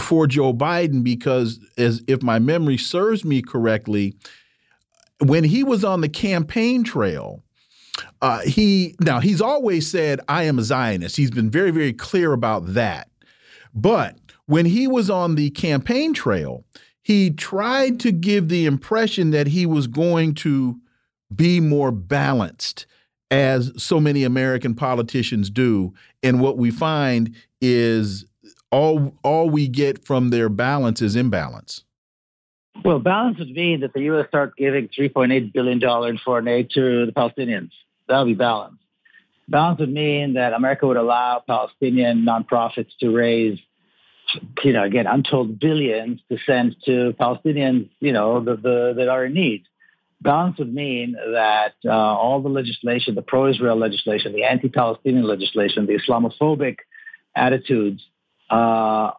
for 0.01 0.27
Joe 0.27 0.55
Biden 0.55 1.03
because 1.03 1.59
as 1.77 2.03
if 2.07 2.23
my 2.23 2.39
memory 2.39 2.79
serves 2.79 3.25
me 3.25 3.43
correctly, 3.43 4.17
when 5.21 5.45
he 5.45 5.65
was 5.65 5.85
on 5.85 6.01
the 6.01 6.09
campaign 6.09 6.85
trail, 6.85 7.43
uh, 8.23 8.41
he 8.41 8.95
now 9.01 9.21
he's 9.21 9.41
always 9.41 9.91
said 9.91 10.21
I 10.29 10.45
am 10.45 10.59
a 10.59 10.63
Zionist. 10.63 11.17
He's 11.17 11.31
been 11.31 11.51
very 11.51 11.71
very 11.71 11.93
clear 11.93 12.33
about 12.33 12.75
that. 12.75 13.09
But 13.75 14.17
when 14.47 14.67
he 14.67 14.87
was 14.87 15.11
on 15.11 15.35
the 15.35 15.51
campaign 15.51 16.15
trail, 16.15 16.65
he 17.03 17.31
tried 17.31 18.01
to 18.01 18.13
give 18.13 18.49
the 18.49 18.67
impression 18.67 19.31
that 19.31 19.49
he 19.49 19.67
was 19.67 19.87
going 19.87 20.35
to 20.37 20.79
be 21.37 21.61
more 21.61 21.91
balanced 21.91 22.87
as 23.30 23.72
so 23.82 23.99
many 23.99 24.24
American 24.24 24.74
politicians 24.74 25.51
do. 25.51 25.93
And 26.22 26.41
what 26.41 26.57
we 26.57 26.70
find 26.70 27.35
is 27.61 28.26
all 28.70 29.14
all 29.22 29.49
we 29.51 29.68
get 29.68 30.05
from 30.05 30.30
their 30.30 30.49
balance 30.49 31.01
is 31.01 31.16
imbalance. 31.16 31.85
Well, 32.85 32.99
balance 32.99 33.39
would 33.39 33.51
mean 33.51 33.80
that 33.80 33.93
the 33.93 34.03
U.S. 34.03 34.26
start 34.28 34.57
giving 34.57 34.89
$3.8 34.89 35.53
billion 35.53 35.82
in 35.82 36.18
foreign 36.18 36.49
aid 36.49 36.70
to 36.74 37.07
the 37.07 37.12
Palestinians. 37.12 37.70
That 38.09 38.18
would 38.18 38.26
be 38.26 38.35
balance. 38.35 38.78
Balance 39.49 39.80
would 39.80 39.93
mean 39.93 40.35
that 40.35 40.53
America 40.53 40.87
would 40.87 40.97
allow 40.97 41.43
Palestinian 41.47 42.26
nonprofits 42.26 42.91
to 43.01 43.11
raise, 43.14 43.59
you 44.62 44.72
know, 44.72 44.82
again, 44.82 45.07
untold 45.07 45.61
billions 45.61 46.20
to 46.30 46.39
send 46.45 46.76
to 46.85 47.14
Palestinians, 47.18 47.89
you 48.01 48.12
know, 48.12 48.43
the, 48.43 48.57
the, 48.57 48.95
that 48.97 49.09
are 49.09 49.26
in 49.26 49.35
need 49.35 49.64
balance 50.25 50.59
would 50.59 50.75
mean 50.75 51.12
that 51.12 51.75
uh, 51.85 51.91
all 51.91 52.43
the 52.43 52.49
legislation, 52.49 53.14
the 53.14 53.22
pro-Israel 53.22 53.77
legislation, 53.77 54.33
the 54.33 54.45
anti-Palestinian 54.45 55.25
legislation, 55.25 55.87
the 55.87 55.99
Islamophobic 56.01 56.79
attitudes, 57.37 58.03
uh, 58.51 59.12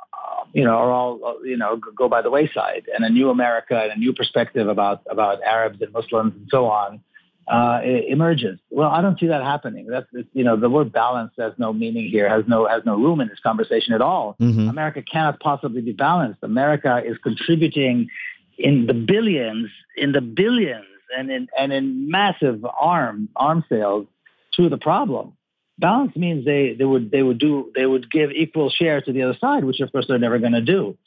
you 0.53 0.64
know, 0.64 0.72
are 0.72 0.91
all 0.91 1.39
you 1.43 1.58
know 1.58 1.80
go 1.97 2.10
by 2.10 2.22
the 2.22 2.30
wayside, 2.30 2.84
and 2.93 3.06
a 3.06 3.10
new 3.10 3.30
America 3.30 3.80
and 3.84 3.91
a 3.93 3.97
new 3.97 4.14
perspective 4.14 4.68
about 4.68 5.01
about 5.10 5.41
Arabs 5.43 5.82
and 5.82 5.93
Muslims 5.93 6.34
and 6.36 6.47
so 6.49 6.66
on 6.66 7.01
uh, 7.47 7.82
emerges. 7.84 8.60
Well, 8.70 8.89
I 8.89 9.01
don't 9.01 9.20
see 9.20 9.28
that 9.28 9.43
happening. 9.43 9.88
That's 9.88 10.08
you 10.34 10.43
know 10.43 10.56
the 10.58 10.70
word 10.70 10.91
balance 10.91 11.32
has 11.38 11.53
no 11.58 11.74
meaning 11.74 12.10
here, 12.10 12.28
has 12.28 12.43
no 12.47 12.68
has 12.68 12.84
no 12.86 12.95
room 12.95 13.22
in 13.22 13.28
this 13.28 13.39
conversation 13.39 13.93
at 13.93 14.01
all. 14.01 14.36
Mm-hmm. 14.39 14.68
America 14.70 15.01
cannot 15.01 15.39
possibly 15.39 15.82
be 15.82 15.91
balanced. 15.91 16.39
America 16.41 17.01
is 17.06 17.18
contributing 17.20 18.10
in 18.58 18.88
the 18.88 18.93
billions, 18.93 19.70
in 19.95 20.12
the 20.12 20.22
billions 20.22 20.86
and 21.16 21.30
in 21.30 21.47
and 21.58 21.72
in 21.74 22.10
massive 22.10 22.66
arm 22.66 23.30
arm 23.36 23.64
sales 23.70 24.08
to 24.53 24.70
the 24.70 24.78
problem. 24.78 25.34
Balance 25.78 26.16
means 26.16 26.45
they, 26.45 26.74
they 26.74 26.86
would 26.86 27.12
they 27.12 27.22
would 27.22 27.38
do 27.38 27.72
they 27.76 27.86
would 27.86 28.10
give 28.10 28.32
equal 28.32 28.70
share 28.70 29.01
to 29.01 29.12
the 29.12 29.24
other 29.24 29.38
side, 29.39 29.64
which 29.64 29.80
of 29.82 29.91
course 29.91 30.06
they're 30.08 30.20
never 30.20 30.39
going 30.39 30.53
to 30.53 30.62
do. 30.62 30.97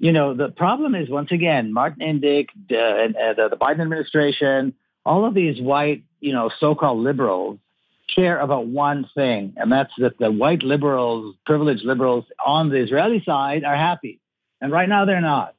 You 0.00 0.12
know, 0.12 0.34
the 0.34 0.48
problem 0.48 0.94
is 0.94 1.08
once 1.08 1.32
again 1.32 1.72
Martin 1.72 2.02
Indyk, 2.02 2.48
and, 2.70 3.16
uh, 3.16 3.32
the, 3.34 3.48
the 3.50 3.56
Biden 3.56 3.80
administration, 3.80 4.74
all 5.04 5.24
of 5.24 5.34
these 5.34 5.60
white, 5.60 6.04
you 6.20 6.32
know, 6.32 6.50
so-called 6.60 6.98
liberals 6.98 7.58
care 8.14 8.38
about 8.38 8.66
one 8.66 9.08
thing, 9.14 9.54
and 9.56 9.70
that's 9.70 9.92
that 9.98 10.18
the 10.18 10.30
white 10.30 10.62
liberals, 10.62 11.34
privileged 11.46 11.84
liberals 11.84 12.24
on 12.44 12.70
the 12.70 12.76
Israeli 12.76 13.22
side 13.24 13.64
are 13.64 13.76
happy. 13.76 14.20
And 14.60 14.72
right 14.72 14.88
now 14.88 15.04
they're 15.04 15.20
not. 15.20 15.54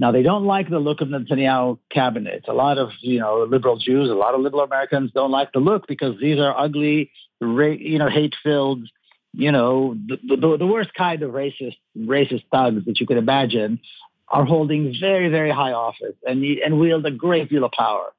Now 0.00 0.12
they 0.12 0.22
don't 0.22 0.46
like 0.46 0.70
the 0.70 0.78
look 0.78 1.02
of 1.02 1.10
the 1.10 1.18
Netanyahu 1.18 1.78
cabinet. 1.90 2.46
A 2.48 2.54
lot 2.54 2.78
of 2.78 2.88
you 3.02 3.20
know 3.20 3.46
liberal 3.46 3.76
Jews, 3.76 4.08
a 4.08 4.14
lot 4.14 4.34
of 4.34 4.40
liberal 4.40 4.62
Americans 4.62 5.10
don't 5.14 5.30
like 5.30 5.52
the 5.52 5.58
look 5.58 5.86
because 5.86 6.18
these 6.18 6.38
are 6.38 6.58
ugly, 6.58 7.10
you 7.38 7.98
know, 7.98 8.08
hate-filled, 8.08 8.88
you 9.34 9.52
know, 9.52 9.94
the, 10.06 10.16
the, 10.36 10.56
the 10.56 10.66
worst 10.66 10.94
kind 10.94 11.22
of 11.22 11.32
racist 11.32 11.76
racist 11.98 12.44
thugs 12.50 12.86
that 12.86 12.98
you 12.98 13.06
could 13.06 13.18
imagine 13.18 13.78
are 14.26 14.46
holding 14.46 14.94
very 14.98 15.28
very 15.28 15.50
high 15.50 15.72
office 15.72 16.16
and 16.26 16.42
and 16.42 16.80
wield 16.80 17.04
a 17.04 17.10
great 17.10 17.50
deal 17.50 17.64
of 17.64 17.72
power. 17.72 18.10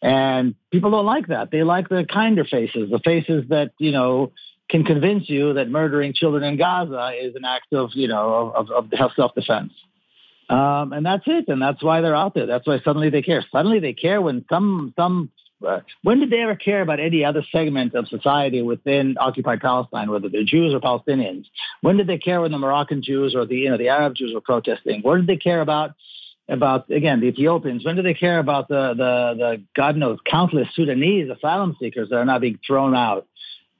And 0.00 0.54
people 0.70 0.92
don't 0.92 1.06
like 1.06 1.26
that. 1.26 1.50
They 1.50 1.64
like 1.64 1.88
the 1.88 2.06
kinder 2.08 2.44
faces, 2.44 2.88
the 2.88 3.00
faces 3.04 3.48
that 3.48 3.72
you 3.78 3.90
know 3.90 4.30
can 4.68 4.84
convince 4.84 5.28
you 5.28 5.54
that 5.54 5.68
murdering 5.68 6.12
children 6.14 6.44
in 6.44 6.56
Gaza 6.56 7.14
is 7.20 7.34
an 7.34 7.44
act 7.44 7.72
of 7.72 7.90
you 7.94 8.06
know 8.06 8.52
of, 8.54 8.70
of 8.70 9.10
self-defense. 9.16 9.72
Um, 10.50 10.92
and 10.92 11.06
that's 11.06 11.22
it. 11.26 11.46
And 11.46 11.62
that's 11.62 11.82
why 11.82 12.00
they're 12.00 12.16
out 12.16 12.34
there. 12.34 12.46
That's 12.46 12.66
why 12.66 12.80
suddenly 12.80 13.08
they 13.08 13.22
care. 13.22 13.44
Suddenly 13.52 13.78
they 13.78 13.92
care 13.92 14.20
when 14.20 14.44
some 14.50 14.92
some. 14.96 15.30
Uh, 15.66 15.80
when 16.02 16.18
did 16.20 16.30
they 16.30 16.40
ever 16.40 16.56
care 16.56 16.80
about 16.80 17.00
any 17.00 17.22
other 17.22 17.44
segment 17.52 17.94
of 17.94 18.08
society 18.08 18.62
within 18.62 19.16
occupied 19.20 19.60
Palestine, 19.60 20.10
whether 20.10 20.30
they're 20.30 20.42
Jews 20.42 20.72
or 20.72 20.80
Palestinians? 20.80 21.44
When 21.82 21.98
did 21.98 22.06
they 22.06 22.16
care 22.16 22.40
when 22.40 22.50
the 22.50 22.58
Moroccan 22.58 23.02
Jews 23.02 23.34
or 23.36 23.44
the 23.44 23.56
you 23.56 23.70
know 23.70 23.76
the 23.76 23.90
Arab 23.90 24.14
Jews 24.14 24.32
were 24.34 24.40
protesting? 24.40 25.02
What 25.02 25.16
did 25.18 25.26
they 25.26 25.36
care 25.36 25.60
about 25.60 25.92
about 26.48 26.90
again 26.90 27.20
the 27.20 27.26
Ethiopians? 27.26 27.84
When 27.84 27.94
did 27.94 28.06
they 28.06 28.14
care 28.14 28.38
about 28.38 28.68
the 28.68 28.94
the 28.94 29.34
the 29.36 29.62
God 29.76 29.96
knows 29.96 30.18
countless 30.28 30.68
Sudanese 30.74 31.30
asylum 31.30 31.76
seekers 31.78 32.08
that 32.08 32.16
are 32.16 32.24
now 32.24 32.38
being 32.40 32.58
thrown 32.66 32.96
out? 32.96 33.28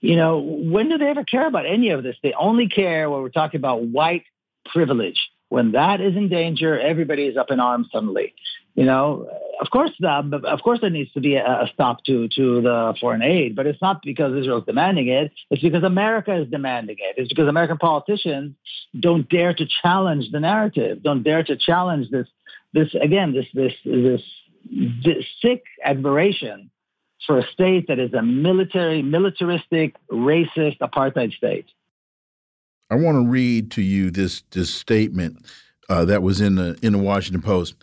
You 0.00 0.16
know, 0.16 0.38
when 0.38 0.88
do 0.88 0.98
they 0.98 1.08
ever 1.08 1.24
care 1.24 1.46
about 1.46 1.66
any 1.66 1.90
of 1.90 2.02
this? 2.02 2.16
They 2.22 2.34
only 2.34 2.68
care 2.68 3.10
when 3.10 3.22
we're 3.22 3.30
talking 3.30 3.58
about 3.58 3.82
white 3.82 4.24
privilege 4.66 5.29
when 5.50 5.72
that 5.72 6.00
is 6.00 6.16
in 6.16 6.28
danger, 6.28 6.78
everybody 6.78 7.24
is 7.24 7.36
up 7.36 7.50
in 7.50 7.60
arms 7.60 7.88
suddenly. 7.92 8.34
You 8.76 8.84
know, 8.84 9.28
of 9.60 9.68
course, 9.70 9.90
the, 9.98 10.40
of 10.46 10.62
course, 10.62 10.78
there 10.80 10.90
needs 10.90 11.12
to 11.12 11.20
be 11.20 11.34
a, 11.34 11.68
stop 11.74 12.04
to 12.04 12.28
to 12.28 12.62
the 12.62 12.94
foreign 13.00 13.20
aid, 13.20 13.56
but 13.56 13.66
it's 13.66 13.82
not 13.82 14.00
because 14.02 14.32
Israel 14.34 14.58
is 14.58 14.64
demanding 14.64 15.08
it. 15.08 15.32
It's 15.50 15.60
because 15.60 15.82
America 15.82 16.40
is 16.40 16.48
demanding 16.48 16.96
it. 16.98 17.16
It's 17.20 17.28
because 17.28 17.48
American 17.48 17.78
politicians 17.78 18.54
don't 18.98 19.28
dare 19.28 19.52
to 19.52 19.66
challenge 19.82 20.30
the 20.30 20.38
narrative, 20.38 21.02
don't 21.02 21.24
dare 21.24 21.42
to 21.42 21.56
challenge 21.56 22.10
this 22.10 22.28
this 22.72 22.94
again 22.94 23.34
this 23.34 23.46
this 23.52 23.72
this, 23.84 24.22
this 25.04 25.24
sick 25.42 25.64
admiration 25.84 26.70
for 27.26 27.40
a 27.40 27.46
state 27.52 27.88
that 27.88 27.98
is 27.98 28.14
a 28.14 28.22
military, 28.22 29.02
militaristic, 29.02 29.96
racist 30.10 30.78
apartheid 30.78 31.32
state. 31.34 31.66
I 32.90 32.96
want 32.96 33.16
to 33.16 33.30
read 33.30 33.70
to 33.72 33.82
you 33.82 34.10
this 34.10 34.42
this 34.50 34.72
statement 34.74 35.46
uh, 35.88 36.04
that 36.06 36.22
was 36.22 36.40
in 36.40 36.56
the 36.56 36.76
in 36.82 36.92
the 36.92 36.98
Washington 36.98 37.42
Post. 37.42 37.76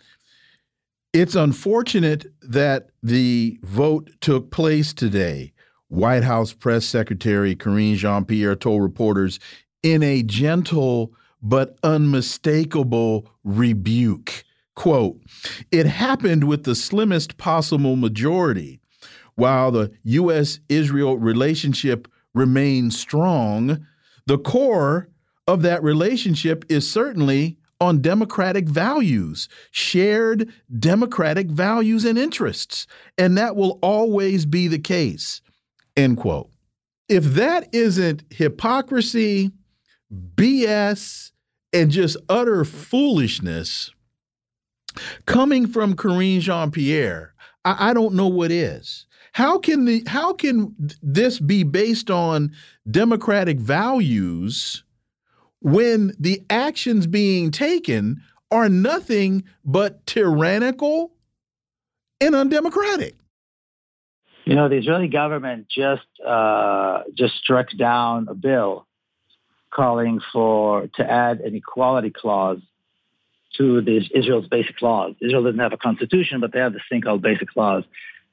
It's 1.14 1.34
unfortunate 1.34 2.26
that 2.42 2.90
the 3.02 3.58
vote 3.62 4.10
took 4.20 4.50
place 4.50 4.92
today. 4.92 5.52
White 5.88 6.22
House 6.22 6.52
press 6.52 6.84
secretary 6.84 7.56
Karine 7.56 7.96
Jean-Pierre 7.96 8.54
told 8.54 8.82
reporters 8.82 9.40
in 9.82 10.02
a 10.02 10.22
gentle 10.22 11.14
but 11.40 11.78
unmistakable 11.82 13.30
rebuke. 13.42 14.44
Quote, 14.74 15.18
it 15.72 15.86
happened 15.86 16.44
with 16.44 16.64
the 16.64 16.74
slimmest 16.74 17.38
possible 17.38 17.96
majority. 17.96 18.80
While 19.34 19.70
the 19.70 19.92
U.S. 20.04 20.60
Israel 20.68 21.16
relationship 21.16 22.06
remains 22.34 22.98
strong, 22.98 23.86
the 24.28 24.38
core 24.38 25.08
of 25.46 25.62
that 25.62 25.82
relationship 25.82 26.64
is 26.68 26.88
certainly 26.88 27.56
on 27.80 28.02
democratic 28.02 28.68
values, 28.68 29.48
shared 29.70 30.52
democratic 30.78 31.46
values 31.48 32.04
and 32.04 32.18
interests. 32.18 32.86
And 33.16 33.38
that 33.38 33.56
will 33.56 33.78
always 33.80 34.44
be 34.44 34.68
the 34.68 34.78
case. 34.78 35.40
End 35.96 36.18
quote. 36.18 36.50
If 37.08 37.24
that 37.24 37.68
isn't 37.72 38.22
hypocrisy, 38.30 39.50
BS, 40.12 41.32
and 41.72 41.90
just 41.90 42.18
utter 42.28 42.66
foolishness 42.66 43.90
coming 45.24 45.66
from 45.66 45.96
Karine 45.96 46.40
Jean 46.40 46.70
Pierre, 46.70 47.32
I, 47.64 47.90
I 47.90 47.94
don't 47.94 48.14
know 48.14 48.28
what 48.28 48.50
is. 48.50 49.06
How 49.32 49.58
can 49.58 49.84
the 49.84 50.02
how 50.06 50.32
can 50.32 50.74
this 51.02 51.38
be 51.38 51.62
based 51.62 52.10
on 52.10 52.52
democratic 52.90 53.58
values 53.58 54.84
when 55.60 56.12
the 56.18 56.42
actions 56.50 57.06
being 57.06 57.50
taken 57.50 58.22
are 58.50 58.68
nothing 58.68 59.44
but 59.64 60.06
tyrannical 60.06 61.12
and 62.20 62.34
undemocratic? 62.34 63.14
You 64.44 64.54
know, 64.54 64.68
the 64.68 64.76
Israeli 64.76 65.08
government 65.08 65.66
just 65.68 66.06
uh, 66.26 67.02
just 67.14 67.34
struck 67.36 67.68
down 67.76 68.28
a 68.30 68.34
bill 68.34 68.86
calling 69.70 70.20
for 70.32 70.88
to 70.94 71.10
add 71.10 71.40
an 71.40 71.54
equality 71.54 72.10
clause 72.10 72.60
to 73.58 73.82
this 73.82 74.04
Israel's 74.14 74.48
basic 74.48 74.80
laws. 74.80 75.14
Israel 75.20 75.44
doesn't 75.44 75.58
have 75.58 75.72
a 75.72 75.76
constitution, 75.76 76.40
but 76.40 76.52
they 76.52 76.60
have 76.60 76.72
this 76.72 76.82
thing 76.88 77.02
called 77.02 77.20
basic 77.20 77.54
laws. 77.56 77.84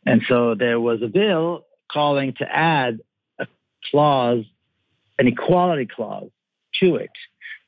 And 0.06 0.22
so 0.28 0.56
there 0.56 0.80
was 0.80 1.02
a 1.02 1.08
bill 1.08 1.66
calling 1.92 2.34
to 2.38 2.46
add 2.46 3.00
a 3.40 3.48
clause, 3.90 4.46
an 5.18 5.28
equality 5.28 5.88
clause 5.88 6.30
to 6.82 6.96
it. 6.96 7.12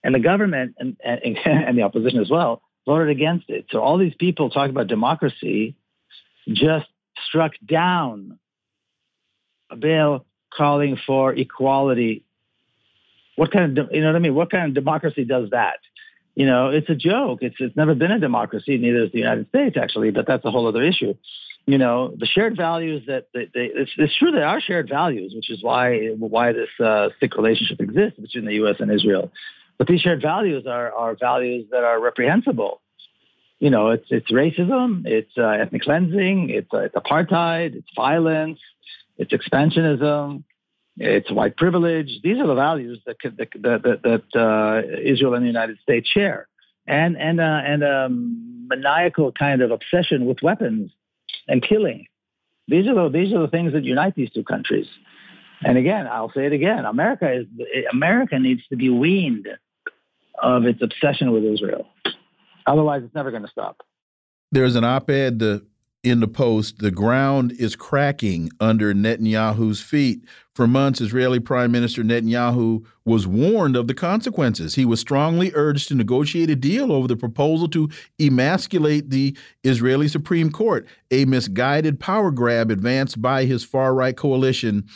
And 0.04 0.14
the 0.14 0.20
government 0.20 0.76
and, 0.78 0.98
and, 1.04 1.38
and 1.46 1.78
the 1.78 1.84
opposition 1.84 2.20
as 2.20 2.30
well 2.30 2.62
voted 2.86 3.10
against 3.10 3.50
it. 3.50 3.66
So 3.72 3.82
all 3.82 3.98
these 3.98 4.16
people 4.16 4.50
talking 4.50 4.72
about 4.72 4.88
democracy 4.88 5.76
just 6.48 6.86
struck 7.28 7.52
down 7.66 8.40
a 9.70 9.76
bill 9.76 10.26
calling 10.54 10.98
for 11.06 11.34
equality. 11.34 12.24
What 13.36 13.52
kind 13.52 13.78
of, 13.78 13.90
you 13.92 14.02
know 14.02 14.08
what 14.08 14.16
I 14.16 14.20
mean? 14.20 14.36
What 14.36 14.50
kind 14.50 14.66
of 14.66 14.74
democracy 14.74 15.26
does 15.26 15.50
that? 15.52 15.80
You 16.38 16.46
know, 16.46 16.70
it's 16.70 16.90
a 16.90 16.96
joke. 16.96 17.40
It's, 17.42 17.56
it's 17.60 17.76
never 17.76 17.96
been 17.96 18.12
a 18.12 18.20
democracy, 18.20 18.78
neither 18.78 19.06
is 19.06 19.12
the 19.12 19.18
United 19.18 19.50
States, 19.50 19.76
actually, 19.76 20.12
but 20.12 20.28
that's 20.28 20.46
a 20.46 20.52
whole 20.52 20.68
other 20.68 20.84
issue 20.84 21.16
you 21.68 21.78
know, 21.78 22.14
the 22.18 22.26
shared 22.26 22.56
values 22.56 23.04
that 23.08 23.28
they, 23.34 23.46
they, 23.54 23.66
it's, 23.66 23.92
it's, 23.98 24.18
true 24.18 24.32
they 24.32 24.42
are 24.42 24.62
shared 24.62 24.88
values, 24.88 25.34
which 25.36 25.50
is 25.52 25.62
why 25.62 26.08
why 26.18 26.54
this 26.54 26.70
uh, 26.80 27.10
thick 27.20 27.36
relationship 27.36 27.82
exists 27.82 28.18
between 28.18 28.46
the 28.46 28.54
U.S. 28.54 28.78
and 28.80 28.90
Israel. 28.90 29.34
But 29.78 29.88
these 29.88 30.00
shared 30.00 30.22
values 30.22 30.66
are 30.66 30.94
are 30.94 31.16
values 31.20 31.68
that 31.72 31.84
are 31.84 32.00
reprehensible. 32.00 32.80
You 33.60 33.70
know, 33.70 33.90
it's 33.90 34.08
it's 34.10 34.32
racism, 34.32 35.06
it's 35.06 35.38
uh, 35.38 35.44
ethnic 35.46 35.82
cleansing, 35.82 36.52
it's 36.52 36.74
uh, 36.74 36.84
it's 36.84 36.96
apartheid, 36.96 37.76
it's 37.76 37.90
violence, 37.98 38.60
it's 39.18 39.34
expansionism, 39.34 40.44
it's 40.98 41.32
white 41.32 41.58
privilege. 41.58 42.20
These 42.24 42.40
are 42.40 42.48
the 42.48 42.56
values 42.56 43.00
that 43.06 43.18
that 43.24 43.50
that, 43.62 44.02
that 44.04 44.40
uh, 44.40 44.82
Israel 45.02 45.36
and 45.36 45.44
the 45.44 45.48
United 45.48 45.80
States 45.80 46.10
share, 46.10 46.48
and 46.88 47.18
and 47.18 47.40
uh, 47.40 47.62
and 47.66 47.84
a 47.84 48.06
um, 48.06 48.68
maniacal 48.68 49.32
kind 49.32 49.62
of 49.62 49.72
obsession 49.72 50.26
with 50.26 50.42
weapons 50.42 50.92
and 51.48 51.62
killing. 51.62 52.08
These 52.68 52.88
are 52.88 52.96
the 52.96 53.10
these 53.10 53.34
are 53.34 53.40
the 53.40 53.48
things 53.48 53.74
that 53.74 53.84
unite 53.84 54.16
these 54.16 54.32
two 54.32 54.44
countries. 54.44 54.88
And 55.64 55.78
again, 55.78 56.08
I'll 56.08 56.32
say 56.32 56.46
it 56.46 56.54
again: 56.54 56.86
America 56.86 57.32
is 57.32 57.46
America 57.92 58.40
needs 58.40 58.62
to 58.70 58.76
be 58.76 58.90
weaned 58.90 59.48
of 60.42 60.66
its 60.66 60.82
obsession 60.82 61.32
with 61.32 61.44
Israel. 61.44 61.88
Otherwise, 62.66 63.04
it's 63.04 63.16
never 63.16 63.32
going 63.32 63.44
to 63.44 63.50
stop. 63.50 63.82
There's 64.52 64.76
an 64.76 64.84
op-ed 64.84 65.62
in 66.10 66.20
the 66.20 66.28
Post, 66.28 66.80
the 66.80 66.92
ground 66.92 67.52
is 67.54 67.76
cracking 67.76 68.50
under 68.60 68.94
Netanyahu's 68.94 69.82
feet. 69.82 70.24
For 70.56 70.68
months, 70.68 71.02
Israeli 71.02 71.40
Prime 71.40 71.72
Minister 71.72 72.04
Netanyahu 72.04 72.84
was 73.06 73.28
warned 73.28 73.76
of 73.76 73.88
the 73.88 73.94
consequences. 73.94 74.76
He 74.76 74.86
was 74.86 75.00
strongly 75.00 75.52
urged 75.54 75.88
to 75.90 75.96
negotiate 75.96 76.50
a 76.50 76.56
deal 76.56 76.92
over 76.92 77.08
the 77.08 77.16
proposal 77.16 77.68
to 77.70 77.90
emasculate 78.20 79.10
the 79.10 79.38
Israeli 79.64 80.08
Supreme 80.08 80.52
Court, 80.52 80.88
a 81.12 81.26
misguided 81.26 82.00
power 82.00 82.32
grab 82.32 82.72
advanced 82.72 83.22
by 83.22 83.46
his 83.46 83.64
far 83.64 83.94
right 83.94 84.18
coalition. 84.18 84.88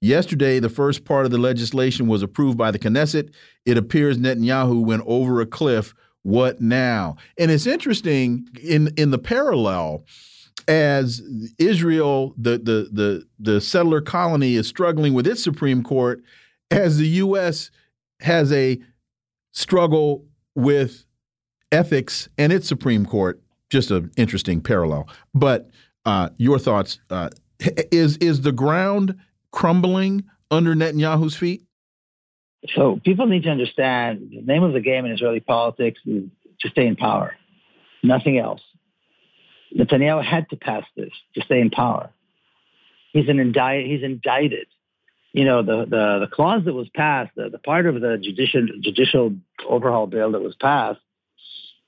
Yesterday, 0.00 0.58
the 0.58 0.70
first 0.70 1.04
part 1.04 1.26
of 1.26 1.30
the 1.30 1.38
legislation 1.38 2.06
was 2.06 2.22
approved 2.22 2.56
by 2.56 2.70
the 2.70 2.78
Knesset. 2.78 3.32
It 3.66 3.76
appears 3.76 4.16
Netanyahu 4.16 4.84
went 4.84 5.02
over 5.06 5.40
a 5.40 5.46
cliff. 5.46 5.94
What 6.22 6.60
now? 6.60 7.16
And 7.38 7.50
it's 7.50 7.66
interesting 7.66 8.48
in 8.62 8.92
in 8.96 9.10
the 9.10 9.18
parallel 9.18 10.04
as 10.68 11.22
Israel, 11.58 12.34
the, 12.36 12.58
the 12.58 12.88
the 12.92 13.26
the 13.38 13.60
settler 13.60 14.00
colony, 14.00 14.54
is 14.54 14.66
struggling 14.66 15.14
with 15.14 15.26
its 15.26 15.42
Supreme 15.42 15.82
Court, 15.82 16.22
as 16.70 16.98
the 16.98 17.08
U.S. 17.08 17.70
has 18.20 18.52
a 18.52 18.78
struggle 19.52 20.24
with 20.54 21.04
ethics 21.72 22.28
and 22.38 22.52
its 22.52 22.68
Supreme 22.68 23.06
Court. 23.06 23.40
Just 23.70 23.90
an 23.90 24.10
interesting 24.16 24.60
parallel. 24.60 25.08
But 25.34 25.70
Uh, 26.06 26.30
your 26.38 26.58
thoughts? 26.58 26.98
Uh, 27.10 27.28
is 27.92 28.16
is 28.18 28.40
the 28.40 28.52
ground 28.52 29.14
crumbling 29.52 30.24
under 30.50 30.74
Netanyahu's 30.74 31.36
feet? 31.36 31.62
So 32.74 32.98
people 33.04 33.26
need 33.26 33.42
to 33.44 33.50
understand 33.50 34.30
the 34.30 34.40
name 34.42 34.62
of 34.62 34.72
the 34.72 34.80
game 34.80 35.04
in 35.04 35.12
Israeli 35.12 35.40
politics 35.40 36.00
is 36.06 36.24
to 36.60 36.68
stay 36.70 36.86
in 36.86 36.96
power, 36.96 37.36
nothing 38.02 38.38
else. 38.38 38.62
Netanyahu 39.76 40.24
had 40.24 40.48
to 40.50 40.56
pass 40.56 40.84
this 40.96 41.12
to 41.34 41.42
stay 41.42 41.60
in 41.60 41.70
power. 41.70 42.10
He's 43.12 43.28
an 43.28 43.38
indict, 43.38 43.86
he's 43.86 44.02
indicted. 44.02 44.66
You 45.32 45.44
know, 45.44 45.62
the, 45.62 45.84
the, 45.84 46.18
the 46.20 46.28
clause 46.30 46.64
that 46.64 46.74
was 46.74 46.88
passed, 46.88 47.30
the, 47.36 47.48
the 47.50 47.58
part 47.58 47.86
of 47.86 48.00
the 48.00 48.18
judicial, 48.20 48.66
judicial 48.80 49.34
overhaul 49.68 50.06
bill 50.06 50.32
that 50.32 50.42
was 50.42 50.56
passed 50.56 51.00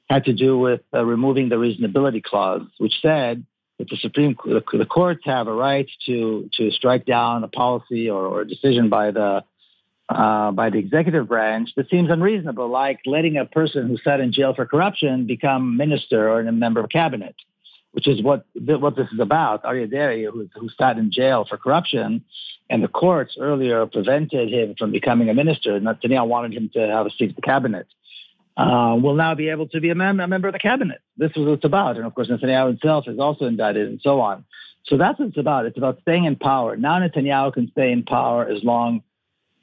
had 0.09 0.25
to 0.27 0.33
do 0.33 0.59
with 0.59 0.81
uh, 0.95 1.05
removing 1.05 1.49
the 1.49 1.57
reasonability 1.57 2.23
clause, 2.23 2.63
which 2.79 2.95
said 3.01 3.45
that 3.79 3.89
the 3.89 3.97
Supreme 3.97 4.37
the, 4.45 4.63
the 4.73 4.87
courts 4.87 5.23
have 5.25 5.49
a 5.49 5.53
right 5.53 5.89
to 6.07 6.49
to 6.55 6.71
strike 6.71 7.07
down 7.07 7.43
a 7.43 7.49
policy 7.49 8.11
or, 8.11 8.27
or 8.27 8.43
a 8.43 8.49
decision 8.49 8.91
by 8.91 9.11
the 9.11 9.43
uh, 10.09 10.51
by 10.51 10.71
the 10.71 10.79
executive 10.79 11.27
branch 11.29 11.71
that 11.77 11.89
seems 11.89 12.11
unreasonable, 12.11 12.69
like 12.69 13.01
letting 13.07 13.39
a 13.39 13.47
person 13.47 13.89
who 13.89 13.97
sat 13.99 14.21
in 14.21 14.33
jail 14.33 14.55
for 14.55 14.67
corruption 14.67 15.27
become 15.27 15.77
minister 15.77 16.29
or 16.29 16.41
a 16.41 16.53
member 16.53 16.81
of 16.81 16.91
cabinet, 16.91 17.35
which 17.93 18.09
is 18.09 18.23
what 18.23 18.47
what 18.55 18.97
this 18.97 19.09
is 19.13 19.21
about. 19.21 19.63
Aryeh 19.65 19.91
Deri, 19.91 20.25
who, 20.25 20.49
who 20.55 20.69
sat 20.79 20.99
in 20.99 21.11
jail 21.11 21.47
for 21.49 21.57
corruption, 21.57 22.25
and 22.69 22.83
the 22.83 22.89
courts 22.89 23.37
earlier 23.39 23.87
prevented 23.87 24.49
him 24.49 24.75
from 24.79 24.93
becoming 24.93 25.29
a 25.29 25.35
minister. 25.35 25.79
Netanyahu 25.81 26.27
wanted 26.27 26.53
him 26.55 26.71
to 26.75 26.81
have 26.81 27.07
a 27.07 27.11
seat 27.11 27.31
in 27.31 27.35
the 27.37 27.43
cabinet. 27.43 27.87
Uh, 28.55 28.99
will 29.03 29.15
now 29.15 29.35
be 29.35 29.49
able 29.49 29.67
to 29.67 29.81
be 29.81 29.89
a, 29.89 29.95
mem- 29.95 30.21
a 30.21 30.29
member 30.29 30.47
of 30.47 30.53
the 30.53 30.59
cabinet. 30.59 31.01
This 31.17 31.31
is 31.31 31.39
what 31.39 31.55
it's 31.55 31.65
about. 31.65 31.97
And 31.97 32.05
of 32.05 32.15
course, 32.15 32.29
Netanyahu 32.29 32.69
himself 32.69 33.09
is 33.09 33.19
also 33.19 33.47
indicted 33.47 33.89
and 33.89 34.01
so 34.03 34.21
on. 34.21 34.45
So 34.85 34.99
that's 34.99 35.19
what 35.19 35.29
it's 35.29 35.39
about. 35.39 35.65
It's 35.65 35.79
about 35.79 36.01
staying 36.03 36.27
in 36.27 36.37
power. 36.37 36.77
Now 36.77 36.99
Netanyahu 36.99 37.55
can 37.55 37.71
stay 37.71 37.93
in 37.93 38.03
power 38.03 38.47
as 38.47 38.63
long 38.63 39.03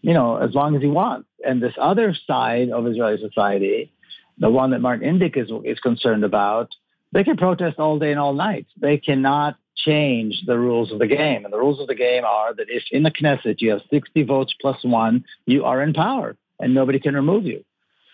you 0.02 0.14
know, 0.14 0.38
as 0.38 0.54
long 0.54 0.76
as 0.76 0.82
he 0.82 0.88
wants. 0.88 1.28
And 1.46 1.62
this 1.62 1.74
other 1.80 2.16
side 2.28 2.70
of 2.70 2.88
Israeli 2.88 3.18
society, 3.20 3.92
the 4.38 4.50
one 4.50 4.72
that 4.72 4.80
Martin 4.80 5.20
Indyk 5.20 5.38
is, 5.38 5.52
is 5.66 5.80
concerned 5.80 6.24
about, 6.24 6.70
they 7.12 7.24
can 7.24 7.38
protest 7.38 7.80
all 7.80 8.00
day 8.00 8.12
and 8.12 8.20
all 8.20 8.34
night. 8.34 8.68
They 8.80 8.98
cannot 8.98 9.58
change 9.76 10.44
the 10.46 10.58
rules 10.58 10.92
of 10.92 11.00
the 11.00 11.08
game. 11.08 11.46
And 11.46 11.54
the 11.54 11.58
rules 11.58 11.80
of 11.80 11.88
the 11.88 11.96
game 11.96 12.26
are 12.26 12.54
that 12.54 12.68
if 12.70 12.84
in 12.92 13.04
the 13.04 13.12
Knesset 13.12 13.62
you 13.62 13.72
have 13.72 13.82
60 13.90 14.24
votes 14.24 14.54
plus 14.60 14.84
one, 14.84 15.24
you 15.46 15.66
are 15.66 15.82
in 15.82 15.94
power 15.94 16.38
and 16.60 16.74
nobody 16.74 17.00
can 17.00 17.16
remove 17.16 17.46
you. 17.46 17.64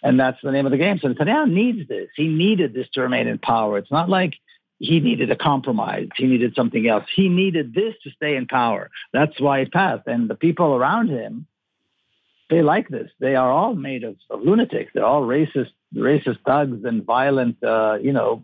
And 0.04 0.20
that's 0.20 0.38
the 0.44 0.52
name 0.52 0.66
of 0.66 0.72
the 0.72 0.78
game. 0.78 1.00
So 1.02 1.08
Netanyahu 1.08 1.50
needs 1.50 1.88
this. 1.88 2.10
He 2.16 2.28
needed 2.28 2.74
this 2.74 2.88
to 2.94 3.02
remain 3.02 3.28
in 3.28 3.40
power. 3.40 3.78
It's 3.80 3.92
not 3.92 4.10
like 4.10 4.36
he 4.78 5.00
needed 5.00 5.32
a 5.32 5.36
compromise. 5.36 6.10
He 6.16 6.26
needed 6.26 6.54
something 6.56 6.88
else. 6.88 7.06
He 7.16 7.30
needed 7.30 7.74
this 7.74 7.96
to 8.04 8.12
stay 8.12 8.36
in 8.36 8.46
power. 8.46 8.92
That's 9.14 9.40
why 9.40 9.60
it 9.60 9.72
passed. 9.72 10.04
And 10.06 10.30
the 10.30 10.36
people 10.36 10.76
around 10.76 11.10
him, 11.10 11.48
they 12.50 12.62
like 12.62 12.90
this. 12.90 13.10
They 13.20 13.36
are 13.36 13.52
all 13.52 13.74
made 13.74 14.04
of, 14.04 14.18
of 14.30 14.42
lunatics. 14.42 14.92
They're 14.94 15.06
all 15.06 15.24
racist, 15.24 15.72
racist 15.96 16.40
thugs 16.46 16.84
and 16.84 17.04
violent, 17.04 17.64
uh, 17.64 17.98
you 18.02 18.14
know, 18.14 18.44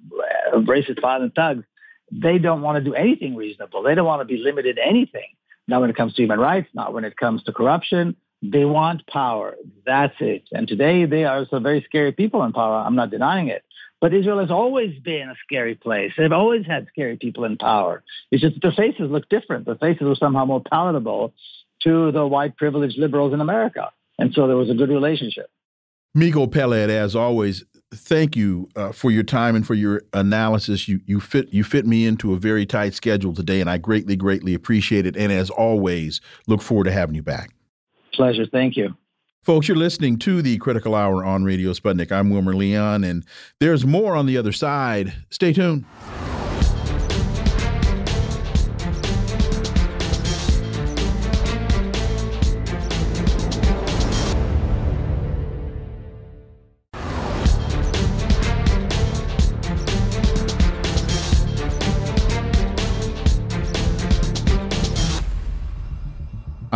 racist, 0.54 1.02
violent 1.02 1.36
thugs. 1.36 1.64
They 2.12 2.38
don't 2.38 2.62
want 2.62 2.84
to 2.84 2.84
do 2.84 2.94
anything 2.94 3.36
reasonable. 3.36 3.84
They 3.84 3.96
don't 3.96 4.06
want 4.06 4.22
to 4.22 4.26
be 4.26 4.38
limited 4.38 4.78
to 4.78 4.86
anything. 4.86 5.28
Not 5.68 5.82
when 5.82 5.90
it 5.90 5.96
comes 5.96 6.14
to 6.16 6.22
human 6.22 6.40
rights, 6.40 6.68
not 6.74 6.94
when 6.94 7.06
it 7.06 7.16
comes 7.16 7.44
to 7.44 7.54
corruption. 7.54 8.16
They 8.42 8.66
want 8.66 9.06
power. 9.08 9.56
That's 9.86 10.16
it. 10.20 10.44
And 10.52 10.68
today 10.68 11.06
they 11.06 11.26
are 11.26 11.46
some 11.50 11.64
very 11.64 11.84
scary 11.88 12.12
people 12.12 12.44
in 12.44 12.54
power. 12.54 12.78
I'm 12.78 12.96
not 12.96 13.12
denying 13.12 13.48
it. 13.48 13.64
But 14.02 14.16
Israel 14.16 14.40
has 14.40 14.50
always 14.50 14.98
been 15.00 15.30
a 15.30 15.36
scary 15.46 15.76
place. 15.76 16.12
They've 16.18 16.32
always 16.32 16.66
had 16.66 16.88
scary 16.88 17.18
people 17.18 17.46
in 17.46 17.58
power. 17.58 18.04
It's 18.32 18.42
just 18.42 18.60
the 18.60 18.72
faces 18.72 19.12
look 19.12 19.30
different. 19.30 19.66
The 19.66 19.76
faces 19.76 20.02
were 20.02 20.16
somehow 20.16 20.46
more 20.46 20.62
palatable 20.62 21.34
to 21.84 22.12
the 22.12 22.26
white 22.26 22.58
privileged 22.58 22.98
liberals 22.98 23.32
in 23.32 23.42
America. 23.42 23.92
And 24.18 24.34
so 24.34 24.48
there 24.48 24.58
was 24.58 24.72
a 24.72 24.74
good 24.74 24.90
relationship. 24.90 25.50
Miko 26.14 26.46
Peled, 26.48 26.90
as 26.90 27.16
always, 27.16 27.64
thank 27.94 28.36
you 28.36 28.70
uh, 28.76 28.92
for 28.92 29.12
your 29.12 29.24
time 29.24 29.56
and 29.56 29.66
for 29.66 29.76
your 29.76 30.02
analysis. 30.14 30.88
You 30.88 31.00
you 31.06 31.20
fit 31.20 31.50
you 31.54 31.64
fit 31.64 31.86
me 31.86 32.06
into 32.06 32.34
a 32.34 32.38
very 32.38 32.66
tight 32.66 32.94
schedule 32.94 33.34
today, 33.34 33.62
and 33.62 33.70
I 33.70 33.78
greatly 33.78 34.16
greatly 34.16 34.54
appreciate 34.54 35.06
it. 35.06 35.16
And 35.16 35.32
as 35.32 35.50
always, 35.50 36.22
look 36.48 36.62
forward 36.62 36.86
to 36.86 36.92
having 36.92 37.16
you 37.16 37.24
back. 37.24 37.54
Pleasure. 38.14 38.46
Thank 38.46 38.76
you. 38.76 38.96
Folks, 39.44 39.68
you're 39.68 39.78
listening 39.78 40.20
to 40.20 40.42
the 40.42 40.58
Critical 40.58 40.94
Hour 40.94 41.26
on 41.26 41.44
Radio 41.44 41.72
Sputnik. 41.72 42.12
I'm 42.12 42.30
Wilmer 42.30 42.54
Leon, 42.54 43.04
and 43.04 43.26
there's 43.60 43.86
more 43.86 44.16
on 44.16 44.28
the 44.28 44.38
other 44.38 44.52
side. 44.52 45.14
Stay 45.32 45.52
tuned. 45.52 45.86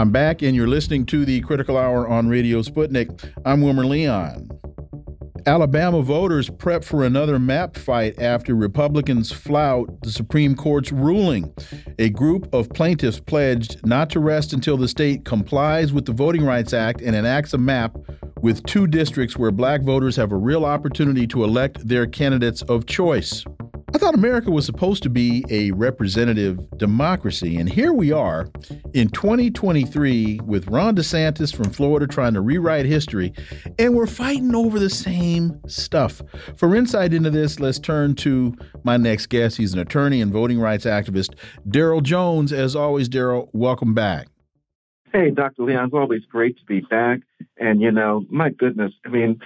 I'm 0.05 0.11
back, 0.11 0.43
and 0.43 0.55
you're 0.55 0.67
listening 0.67 1.07
to 1.07 1.25
the 1.25 1.41
Critical 1.41 1.79
Hour 1.79 2.07
on 2.07 2.27
Radio 2.27 2.61
Sputnik. 2.61 3.27
I'm 3.43 3.61
Wilmer 3.61 3.87
Leon. 3.87 4.51
Alabama 5.47 6.03
voters 6.03 6.47
prep 6.47 6.83
for 6.83 7.03
another 7.03 7.39
map 7.39 7.75
fight 7.75 8.19
after 8.19 8.53
Republicans 8.53 9.31
flout 9.31 9.89
the 10.03 10.11
Supreme 10.11 10.53
Court's 10.53 10.91
ruling. 10.91 11.51
A 11.97 12.11
group 12.11 12.53
of 12.53 12.69
plaintiffs 12.69 13.19
pledged 13.19 13.83
not 13.83 14.11
to 14.11 14.19
rest 14.19 14.53
until 14.53 14.77
the 14.77 14.87
state 14.87 15.25
complies 15.25 15.91
with 15.91 16.05
the 16.05 16.13
Voting 16.13 16.45
Rights 16.45 16.71
Act 16.71 17.01
and 17.01 17.15
enacts 17.15 17.55
a 17.55 17.57
map 17.57 17.97
with 18.43 18.63
two 18.67 18.85
districts 18.85 19.37
where 19.37 19.49
black 19.49 19.81
voters 19.81 20.15
have 20.17 20.31
a 20.31 20.37
real 20.37 20.65
opportunity 20.65 21.25
to 21.25 21.43
elect 21.43 21.87
their 21.87 22.05
candidates 22.05 22.61
of 22.61 22.85
choice. 22.85 23.43
I 23.93 23.97
thought 23.97 24.15
America 24.15 24.51
was 24.51 24.65
supposed 24.65 25.03
to 25.03 25.09
be 25.09 25.45
a 25.49 25.71
representative 25.71 26.59
democracy, 26.77 27.57
and 27.57 27.69
here 27.69 27.93
we 27.93 28.11
are 28.11 28.49
in 28.93 29.09
2023 29.09 30.41
with 30.43 30.67
Ron 30.67 30.95
DeSantis 30.95 31.55
from 31.55 31.69
Florida 31.69 32.07
trying 32.07 32.33
to 32.33 32.41
rewrite 32.41 32.85
history, 32.85 33.31
and 33.77 33.95
we're 33.95 34.07
fighting 34.07 34.55
over 34.55 34.79
the 34.79 34.89
same 34.89 35.61
stuff. 35.67 36.21
For 36.57 36.75
insight 36.75 37.13
into 37.13 37.29
this, 37.29 37.59
let's 37.59 37.79
turn 37.79 38.15
to 38.15 38.55
my 38.83 38.97
next 38.97 39.27
guest. 39.27 39.57
He's 39.57 39.73
an 39.73 39.79
attorney 39.79 40.19
and 40.19 40.31
voting 40.33 40.59
rights 40.59 40.85
activist, 40.85 41.35
Daryl 41.67 42.03
Jones. 42.03 42.51
As 42.51 42.75
always, 42.75 43.07
Daryl, 43.07 43.49
welcome 43.53 43.93
back. 43.93 44.27
Hey, 45.13 45.29
Dr. 45.29 45.63
Leon, 45.63 45.85
it's 45.85 45.93
always 45.93 46.25
great 46.25 46.57
to 46.57 46.65
be 46.65 46.81
back. 46.81 47.21
And, 47.57 47.79
you 47.79 47.91
know, 47.91 48.25
my 48.29 48.49
goodness, 48.49 48.91
I 49.05 49.09
mean, 49.09 49.39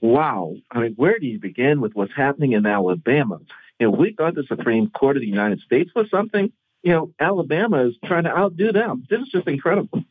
wow. 0.00 0.54
I 0.70 0.80
mean, 0.80 0.94
where 0.96 1.18
do 1.18 1.26
you 1.26 1.38
begin 1.38 1.80
with 1.80 1.94
what's 1.94 2.14
happening 2.14 2.52
in 2.52 2.66
Alabama? 2.66 3.38
You 3.78 3.86
know, 3.86 3.90
we 3.90 4.14
thought 4.14 4.34
the 4.34 4.44
Supreme 4.48 4.90
Court 4.90 5.16
of 5.16 5.22
the 5.22 5.28
United 5.28 5.60
States 5.60 5.90
was 5.94 6.08
something. 6.10 6.52
You 6.82 6.92
know, 6.92 7.10
Alabama 7.20 7.86
is 7.88 7.94
trying 8.04 8.24
to 8.24 8.36
outdo 8.36 8.72
them. 8.72 9.04
This 9.08 9.20
is 9.20 9.28
just 9.28 9.46
incredible. 9.46 10.04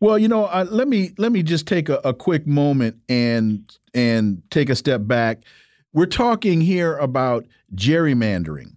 Well, 0.00 0.18
you 0.18 0.28
know, 0.28 0.46
uh, 0.46 0.66
let 0.70 0.88
me 0.88 1.10
let 1.18 1.30
me 1.30 1.42
just 1.42 1.66
take 1.66 1.88
a, 1.90 1.96
a 2.04 2.14
quick 2.14 2.46
moment 2.46 2.96
and 3.08 3.70
and 3.92 4.42
take 4.50 4.70
a 4.70 4.76
step 4.76 5.02
back. 5.04 5.42
We're 5.92 6.06
talking 6.06 6.62
here 6.62 6.96
about 6.96 7.46
gerrymandering, 7.74 8.76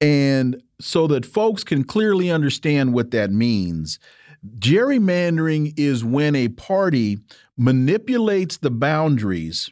and 0.00 0.62
so 0.80 1.06
that 1.08 1.26
folks 1.26 1.62
can 1.62 1.84
clearly 1.84 2.30
understand 2.30 2.94
what 2.94 3.10
that 3.10 3.30
means. 3.30 3.98
Gerrymandering 4.58 5.74
is 5.76 6.04
when 6.04 6.34
a 6.34 6.48
party 6.48 7.18
manipulates 7.62 8.58
the 8.58 8.70
boundaries 8.70 9.70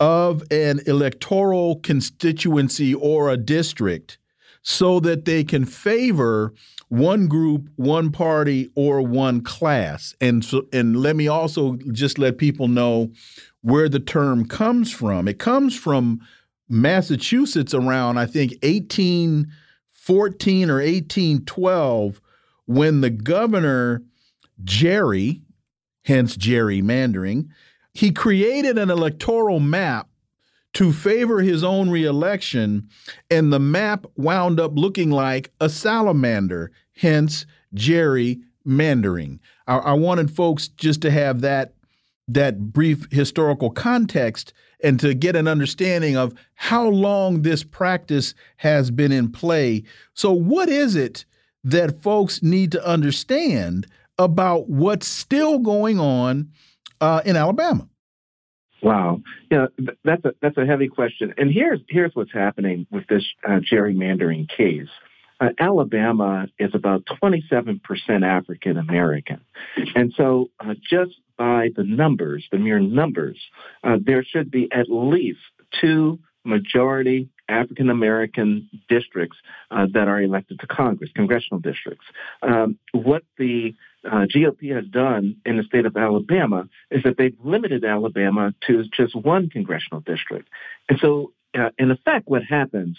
of 0.00 0.42
an 0.50 0.80
electoral 0.86 1.76
constituency 1.80 2.94
or 2.94 3.28
a 3.28 3.36
district 3.36 4.16
so 4.62 4.98
that 5.00 5.26
they 5.26 5.44
can 5.44 5.66
favor 5.66 6.54
one 6.88 7.28
group, 7.28 7.68
one 7.76 8.10
party, 8.10 8.70
or 8.74 9.02
one 9.02 9.42
class. 9.42 10.14
And 10.20 10.44
so, 10.44 10.66
and 10.72 10.96
let 10.96 11.14
me 11.16 11.28
also 11.28 11.76
just 11.92 12.18
let 12.18 12.38
people 12.38 12.66
know 12.68 13.12
where 13.60 13.88
the 13.88 14.00
term 14.00 14.46
comes 14.46 14.90
from. 14.90 15.28
It 15.28 15.38
comes 15.38 15.78
from 15.78 16.20
Massachusetts 16.68 17.74
around, 17.74 18.18
I 18.18 18.26
think, 18.26 18.52
1814 18.62 20.70
or 20.70 20.76
1812, 20.76 22.20
when 22.66 23.00
the 23.02 23.10
governor, 23.10 24.02
Gerry, 24.64 25.42
hence 26.02 26.36
gerrymandering, 26.36 27.48
he 27.94 28.10
created 28.10 28.78
an 28.78 28.90
electoral 28.90 29.60
map 29.60 30.08
to 30.74 30.92
favor 30.92 31.40
his 31.42 31.62
own 31.62 31.90
reelection, 31.90 32.88
and 33.30 33.52
the 33.52 33.60
map 33.60 34.06
wound 34.16 34.58
up 34.58 34.72
looking 34.74 35.10
like 35.10 35.52
a 35.60 35.68
salamander, 35.68 36.72
hence 36.96 37.44
gerrymandering. 37.74 39.38
I, 39.66 39.76
I 39.76 39.92
wanted 39.92 40.30
folks 40.30 40.68
just 40.68 41.02
to 41.02 41.10
have 41.10 41.40
that 41.42 41.74
that 42.28 42.72
brief 42.72 43.06
historical 43.10 43.68
context 43.70 44.52
and 44.82 44.98
to 45.00 45.14
get 45.14 45.36
an 45.36 45.48
understanding 45.48 46.16
of 46.16 46.34
how 46.54 46.86
long 46.86 47.42
this 47.42 47.64
practice 47.64 48.34
has 48.56 48.90
been 48.90 49.12
in 49.12 49.30
play. 49.30 49.82
So, 50.14 50.32
what 50.32 50.68
is 50.68 50.96
it 50.96 51.24
that 51.64 52.02
folks 52.02 52.42
need 52.42 52.72
to 52.72 52.86
understand 52.86 53.86
about 54.18 54.68
what's 54.68 55.06
still 55.06 55.58
going 55.58 55.98
on 55.98 56.50
uh, 57.00 57.22
in 57.24 57.36
Alabama? 57.36 57.88
Wow, 58.82 59.22
yeah, 59.50 59.66
that's 60.02 60.24
a 60.24 60.34
that's 60.42 60.56
a 60.56 60.66
heavy 60.66 60.88
question. 60.88 61.34
And 61.38 61.52
here's 61.52 61.80
here's 61.88 62.12
what's 62.14 62.32
happening 62.32 62.86
with 62.90 63.06
this 63.06 63.24
uh, 63.46 63.60
gerrymandering 63.60 64.48
case. 64.48 64.88
Uh, 65.40 65.50
Alabama 65.58 66.46
is 66.58 66.70
about 66.74 67.04
27% 67.22 67.80
African 68.24 68.76
American, 68.78 69.40
and 69.94 70.12
so 70.16 70.50
uh, 70.58 70.74
just 70.88 71.12
by 71.36 71.68
the 71.76 71.84
numbers, 71.84 72.44
the 72.50 72.58
mere 72.58 72.80
numbers, 72.80 73.38
uh, 73.84 73.98
there 74.04 74.24
should 74.24 74.50
be 74.50 74.68
at 74.72 74.86
least 74.88 75.40
two 75.80 76.18
majority 76.44 77.28
African 77.48 77.90
American 77.90 78.68
districts 78.88 79.36
uh, 79.70 79.86
that 79.92 80.08
are 80.08 80.20
elected 80.20 80.58
to 80.60 80.66
Congress, 80.66 81.10
congressional 81.14 81.60
districts. 81.60 82.04
Um, 82.42 82.78
what 82.92 83.22
the 83.38 83.74
uh, 84.04 84.26
GOP 84.26 84.74
has 84.74 84.86
done 84.86 85.36
in 85.44 85.56
the 85.56 85.62
state 85.64 85.86
of 85.86 85.96
Alabama 85.96 86.68
is 86.90 87.02
that 87.04 87.16
they've 87.16 87.36
limited 87.42 87.84
Alabama 87.84 88.54
to 88.66 88.84
just 88.96 89.14
one 89.14 89.48
congressional 89.48 90.00
district. 90.00 90.48
And 90.88 90.98
so, 91.00 91.32
uh, 91.56 91.70
in 91.78 91.90
effect, 91.90 92.28
what 92.28 92.42
happens, 92.42 92.98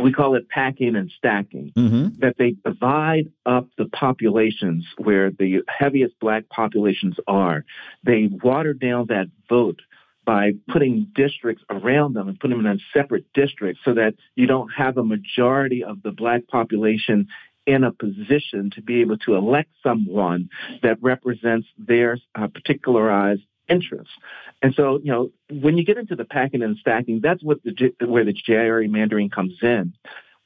we 0.00 0.12
call 0.12 0.36
it 0.36 0.48
packing 0.48 0.94
and 0.94 1.10
stacking, 1.16 1.72
mm-hmm. 1.76 2.20
that 2.20 2.36
they 2.38 2.54
divide 2.64 3.32
up 3.44 3.68
the 3.78 3.86
populations 3.86 4.86
where 4.98 5.30
the 5.30 5.62
heaviest 5.68 6.18
black 6.20 6.48
populations 6.48 7.16
are. 7.26 7.64
They 8.04 8.28
water 8.30 8.74
down 8.74 9.06
that 9.08 9.26
vote 9.48 9.80
by 10.26 10.52
putting 10.68 11.06
districts 11.14 11.64
around 11.70 12.14
them 12.14 12.28
and 12.28 12.38
putting 12.38 12.58
them 12.58 12.66
in 12.66 12.80
separate 12.92 13.32
districts 13.32 13.80
so 13.84 13.94
that 13.94 14.14
you 14.34 14.46
don't 14.46 14.68
have 14.76 14.98
a 14.98 15.04
majority 15.04 15.84
of 15.84 16.02
the 16.02 16.10
black 16.10 16.48
population 16.48 17.28
in 17.66 17.84
a 17.84 17.92
position 17.92 18.70
to 18.70 18.82
be 18.82 19.00
able 19.00 19.18
to 19.18 19.34
elect 19.34 19.70
someone 19.82 20.48
that 20.82 20.98
represents 21.02 21.66
their 21.76 22.18
uh, 22.34 22.48
particularized 22.48 23.42
interests. 23.68 24.14
And 24.62 24.74
so, 24.74 25.00
you 25.02 25.10
know, 25.12 25.30
when 25.50 25.76
you 25.76 25.84
get 25.84 25.98
into 25.98 26.16
the 26.16 26.24
packing 26.24 26.62
and 26.62 26.76
stacking, 26.78 27.20
that's 27.20 27.42
what 27.42 27.62
the 27.64 27.92
where 28.06 28.24
the 28.24 28.32
gerrymandering 28.32 29.30
comes 29.30 29.54
in. 29.62 29.92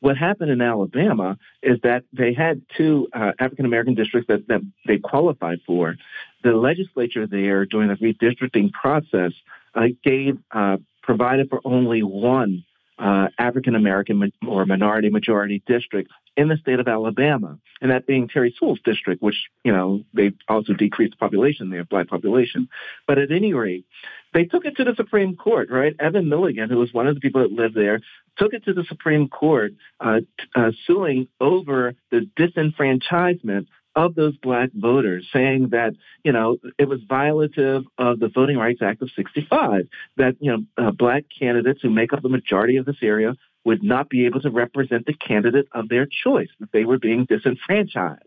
What 0.01 0.17
happened 0.17 0.51
in 0.51 0.63
Alabama 0.63 1.37
is 1.63 1.79
that 1.83 2.05
they 2.13 2.33
had 2.33 2.63
two 2.77 3.09
uh, 3.13 3.33
African 3.39 3.67
American 3.67 3.95
districts 3.95 4.29
that, 4.29 4.49
that 4.49 4.63
they 4.87 4.99
qualified 4.99 5.61
for. 5.67 5.97
The 6.43 6.53
legislature 6.53 7.27
there, 7.27 7.67
during 7.67 7.89
the 7.89 7.97
redistricting 7.97 8.73
process, 8.73 9.33
uh, 9.75 9.89
gave 10.03 10.39
uh, 10.51 10.79
provided 11.03 11.51
for 11.51 11.61
only 11.65 12.03
one 12.03 12.65
uh, 13.01 13.29
African 13.39 13.75
American 13.75 14.31
or 14.47 14.67
minority 14.67 15.09
majority 15.09 15.63
district 15.67 16.11
in 16.37 16.49
the 16.49 16.57
state 16.57 16.79
of 16.79 16.87
Alabama, 16.87 17.59
and 17.81 17.91
that 17.91 18.07
being 18.07 18.29
Terry 18.29 18.55
Sewell's 18.59 18.79
district, 18.85 19.23
which, 19.23 19.37
you 19.65 19.73
know, 19.73 20.03
they 20.15 20.33
also 20.49 20.75
decreased 20.75 21.13
the 21.13 21.17
population 21.17 21.71
there, 21.71 21.85
black 21.85 22.09
population. 22.09 22.69
But 23.07 23.19
at 23.19 23.33
any 23.33 23.53
rate, 23.53 23.85
they 24.33 24.45
took 24.45 24.65
it 24.65 24.77
to 24.77 24.85
the 24.85 24.95
Supreme 24.95 25.37
Court, 25.37 25.71
right? 25.71 25.95
Evan 25.99 26.29
Milligan, 26.29 26.71
who 26.71 26.79
was 26.79 26.93
one 26.93 27.07
of 27.07 27.15
the 27.15 27.21
people 27.21 27.43
that 27.43 27.53
lived 27.53 27.75
there, 27.75 28.01
took 28.39 28.55
it 28.55 28.65
to 28.65 28.73
the 28.73 28.85
Supreme 28.85 29.29
Court, 29.29 29.73
uh, 29.99 30.21
uh, 30.55 30.71
suing 30.87 31.27
over 31.41 31.95
the 32.11 32.29
disenfranchisement 32.39 33.67
of 33.97 34.15
those 34.15 34.37
black 34.37 34.71
voters 34.75 35.29
saying 35.33 35.71
that, 35.71 35.95
you 36.25 36.33
know, 36.33 36.59
it 36.79 36.89
was 36.89 37.01
violative 37.01 37.85
of 37.99 38.21
the 38.21 38.29
Voting 38.29 38.57
Rights 38.57 38.83
Act 38.83 39.03
of 39.03 39.11
65, 39.17 39.89
that, 40.17 40.37
you 40.41 40.53
know, 40.53 40.65
uh, 40.77 40.91
black 40.91 41.25
candidates 41.37 41.81
who 41.83 41.91
make 41.91 42.13
up 42.13 42.23
the 42.23 42.29
majority 42.29 42.77
of 42.77 42.87
this 42.87 42.99
area 43.03 43.35
would 43.65 43.83
not 43.83 44.09
be 44.09 44.27
able 44.27 44.41
to 44.41 44.51
represent 44.51 45.07
the 45.07 45.13
candidate 45.13 45.69
of 45.73 45.89
their 45.89 46.07
choice, 46.07 46.49
that 46.61 46.73
they 46.73 46.85
were 46.85 46.99
being 46.99 47.27
disenfranchised. 47.27 48.23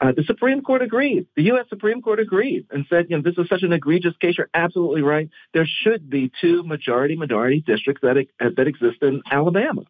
Uh, 0.00 0.12
the 0.16 0.22
Supreme 0.24 0.62
Court 0.62 0.82
agreed. 0.82 1.26
The 1.36 1.42
U.S. 1.44 1.66
Supreme 1.68 2.00
Court 2.00 2.20
agreed 2.20 2.66
and 2.70 2.86
said, 2.88 3.06
you 3.10 3.16
know, 3.16 3.22
this 3.22 3.36
is 3.36 3.48
such 3.48 3.62
an 3.62 3.72
egregious 3.72 4.16
case. 4.18 4.38
You're 4.38 4.48
absolutely 4.54 5.02
right. 5.02 5.28
There 5.52 5.68
should 5.82 6.08
be 6.08 6.32
two 6.40 6.62
majority 6.62 7.16
minority 7.16 7.62
districts 7.66 8.00
that, 8.02 8.26
that 8.40 8.66
exist 8.66 9.02
in 9.02 9.22
Alabama. 9.30 9.82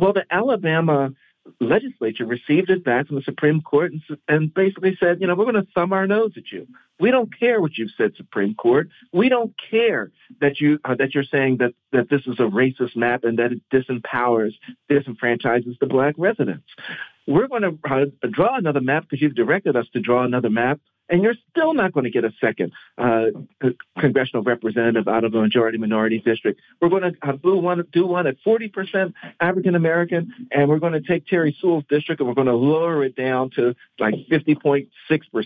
Well, 0.00 0.12
the 0.12 0.24
Alabama 0.30 1.10
legislature 1.60 2.26
received 2.26 2.70
it 2.70 2.84
back 2.84 3.06
from 3.06 3.16
the 3.16 3.22
Supreme 3.22 3.60
Court 3.60 3.92
and, 3.92 4.02
and 4.28 4.54
basically 4.54 4.96
said, 4.98 5.20
you 5.20 5.26
know, 5.26 5.34
we're 5.34 5.50
going 5.50 5.62
to 5.62 5.70
thumb 5.74 5.92
our 5.92 6.06
nose 6.06 6.32
at 6.36 6.50
you. 6.52 6.66
We 6.98 7.10
don't 7.10 7.30
care 7.38 7.60
what 7.60 7.76
you've 7.76 7.90
said, 7.96 8.12
Supreme 8.16 8.54
Court. 8.54 8.88
We 9.12 9.28
don't 9.28 9.54
care 9.70 10.10
that 10.40 10.60
you 10.60 10.78
uh, 10.84 10.94
that 10.96 11.14
you're 11.14 11.24
saying 11.24 11.58
that 11.58 11.74
that 11.92 12.08
this 12.08 12.22
is 12.26 12.38
a 12.38 12.44
racist 12.44 12.96
map 12.96 13.24
and 13.24 13.38
that 13.38 13.52
it 13.52 13.60
disempowers, 13.72 14.52
disenfranchises 14.90 15.78
the 15.78 15.86
black 15.86 16.14
residents. 16.16 16.68
We're 17.26 17.48
going 17.48 17.62
to 17.62 17.78
uh, 17.90 18.06
draw 18.30 18.56
another 18.56 18.80
map 18.80 19.04
because 19.04 19.20
you've 19.20 19.34
directed 19.34 19.76
us 19.76 19.86
to 19.92 20.00
draw 20.00 20.24
another 20.24 20.50
map 20.50 20.80
and 21.08 21.22
you're 21.22 21.34
still 21.50 21.74
not 21.74 21.92
going 21.92 22.04
to 22.04 22.10
get 22.10 22.24
a 22.24 22.32
second 22.40 22.72
uh, 22.98 23.26
congressional 23.98 24.42
representative 24.42 25.08
out 25.08 25.24
of 25.24 25.34
a 25.34 25.40
majority 25.40 25.78
minority 25.78 26.18
district. 26.18 26.60
We're 26.80 26.88
going 26.88 27.02
to 27.02 27.12
uh, 27.22 27.32
do 27.32 27.56
one, 27.56 27.84
do 27.92 28.06
one 28.06 28.26
at 28.26 28.36
40% 28.46 29.12
African 29.40 29.74
American, 29.74 30.32
and 30.50 30.68
we're 30.68 30.78
going 30.78 30.94
to 30.94 31.00
take 31.00 31.26
Terry 31.26 31.56
Sewell's 31.60 31.84
district 31.88 32.20
and 32.20 32.28
we're 32.28 32.34
going 32.34 32.48
to 32.48 32.54
lower 32.54 33.04
it 33.04 33.16
down 33.16 33.50
to 33.56 33.74
like 33.98 34.14
50.6% 34.30 34.88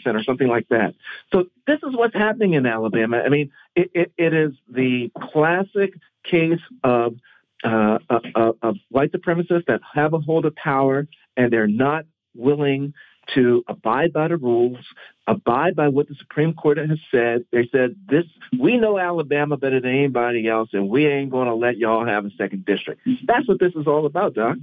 or 0.07 0.23
something 0.25 0.49
like 0.49 0.69
that. 0.69 0.95
So 1.33 1.47
this 1.67 1.79
is 1.83 1.95
what's 1.95 2.15
happening 2.15 2.55
in 2.55 2.67
Alabama. 2.67 3.19
I 3.25 3.29
mean, 3.29 3.51
it, 3.75 3.91
it, 3.95 4.13
it 4.17 4.35
is 4.35 4.53
the 4.69 5.11
classic 5.33 5.95
case 6.25 6.61
of 6.85 7.15
uh, 7.63 7.99
of 8.35 8.77
white 8.89 9.13
supremacists 9.13 9.67
that 9.67 9.83
have 9.95 10.15
a 10.15 10.19
hold 10.19 10.47
of 10.47 10.57
power 10.57 11.07
and 11.37 11.53
they're 11.53 11.67
not 11.67 12.07
willing 12.35 12.95
to 13.35 13.65
abide 13.69 14.13
by 14.13 14.29
the 14.29 14.37
rules, 14.37 14.79
abide 15.27 15.77
by 15.77 15.89
what 15.89 16.09
the 16.09 16.15
Supreme 16.15 16.55
Court 16.55 16.79
has 16.79 16.99
said. 17.11 17.45
They 17.53 17.69
said 17.71 17.97
this 18.09 18.25
we 18.59 18.77
know 18.77 18.99
Alabama 18.99 19.57
better 19.57 19.81
than 19.81 19.91
anybody 19.91 20.49
else, 20.49 20.71
and 20.73 20.89
we 20.89 21.07
ain't 21.07 21.31
gonna 21.31 21.55
let 21.55 21.77
y'all 21.77 22.07
have 22.07 22.25
a 22.25 22.31
second 22.39 22.65
district. 22.65 23.03
That's 23.25 23.47
what 23.49 23.61
this 23.61 23.75
is 23.75 23.87
all 23.87 24.07
about, 24.07 24.35
Doc. 24.35 24.57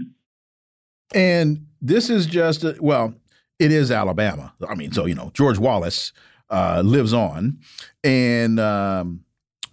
And 1.14 1.68
this 1.82 2.10
is 2.10 2.26
just 2.26 2.64
a, 2.64 2.76
well, 2.80 3.14
it 3.60 3.72
is 3.72 3.92
Alabama. 3.92 4.54
I 4.68 4.76
mean, 4.76 4.92
so 4.92 5.06
you 5.06 5.16
know, 5.16 5.32
George 5.34 5.58
Wallace 5.58 6.14
uh, 6.50 6.82
lives 6.84 7.14
on, 7.14 7.60
and 8.04 8.60
um, 8.60 9.24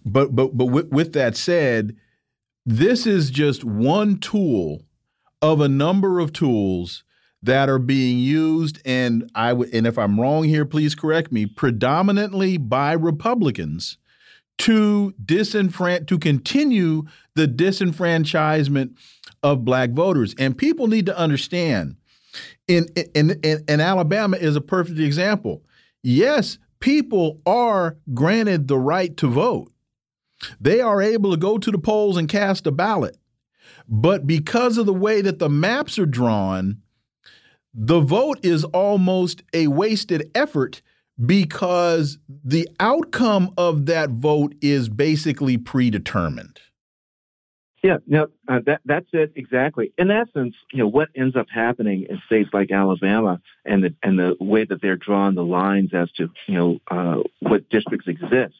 but 0.05 0.35
but 0.35 0.57
but 0.57 0.65
with, 0.65 0.87
with 0.89 1.13
that 1.13 1.35
said, 1.35 1.95
this 2.65 3.05
is 3.05 3.29
just 3.29 3.63
one 3.63 4.17
tool 4.17 4.83
of 5.41 5.61
a 5.61 5.67
number 5.67 6.19
of 6.19 6.33
tools 6.33 7.03
that 7.45 7.69
are 7.69 7.79
being 7.79 8.17
used, 8.17 8.79
and 8.85 9.29
I 9.35 9.53
would, 9.53 9.73
and 9.73 9.85
if 9.85 9.99
I'm 9.99 10.19
wrong 10.19 10.45
here, 10.45 10.65
please 10.65 10.95
correct 10.95 11.31
me, 11.31 11.45
predominantly 11.45 12.57
by 12.57 12.93
Republicans 12.93 13.97
to 14.57 15.13
disenfranchise 15.23 16.07
to 16.07 16.17
continue 16.17 17.03
the 17.35 17.47
disenfranchisement 17.47 18.95
of 19.43 19.63
black 19.63 19.91
voters. 19.91 20.33
And 20.39 20.57
people 20.57 20.87
need 20.87 21.05
to 21.05 21.17
understand. 21.17 21.97
In 22.67 22.87
in 23.13 23.39
in, 23.43 23.63
in 23.67 23.79
Alabama 23.79 24.37
is 24.37 24.55
a 24.55 24.61
perfect 24.61 24.99
example. 24.99 25.63
Yes, 26.01 26.57
people 26.79 27.41
are 27.45 27.97
granted 28.13 28.67
the 28.67 28.79
right 28.79 29.15
to 29.17 29.27
vote. 29.27 29.71
They 30.59 30.81
are 30.81 31.01
able 31.01 31.29
to 31.29 31.37
go 31.37 31.59
to 31.59 31.71
the 31.71 31.77
polls 31.77 32.17
and 32.17 32.27
cast 32.27 32.65
a 32.65 32.71
ballot. 32.71 33.17
But 33.87 34.25
because 34.25 34.79
of 34.79 34.87
the 34.87 34.93
way 34.93 35.21
that 35.21 35.37
the 35.37 35.49
maps 35.49 35.99
are 35.99 36.07
drawn, 36.07 36.81
the 37.75 37.99
vote 37.99 38.39
is 38.43 38.63
almost 38.63 39.43
a 39.53 39.67
wasted 39.67 40.31
effort 40.33 40.81
because 41.23 42.17
the 42.27 42.67
outcome 42.79 43.53
of 43.57 43.85
that 43.87 44.09
vote 44.11 44.55
is 44.61 44.87
basically 44.87 45.57
predetermined. 45.57 46.59
Yeah, 47.83 47.97
no, 48.07 48.27
uh, 48.47 48.61
that 48.65 48.81
that's 48.85 49.09
it 49.13 49.33
exactly. 49.35 49.93
In 49.97 50.09
essence, 50.09 50.55
you 50.71 50.79
know 50.79 50.87
what 50.87 51.09
ends 51.15 51.35
up 51.35 51.45
happening 51.53 52.07
in 52.09 52.19
states 52.25 52.49
like 52.51 52.71
Alabama 52.71 53.41
and 53.63 53.83
the 53.83 53.93
and 54.01 54.17
the 54.17 54.35
way 54.39 54.65
that 54.65 54.81
they're 54.81 54.95
drawing 54.95 55.35
the 55.35 55.43
lines 55.43 55.91
as 55.93 56.09
to 56.13 56.31
you 56.47 56.55
know 56.55 56.79
uh, 56.89 57.21
what 57.41 57.69
districts 57.69 58.07
exist 58.07 58.55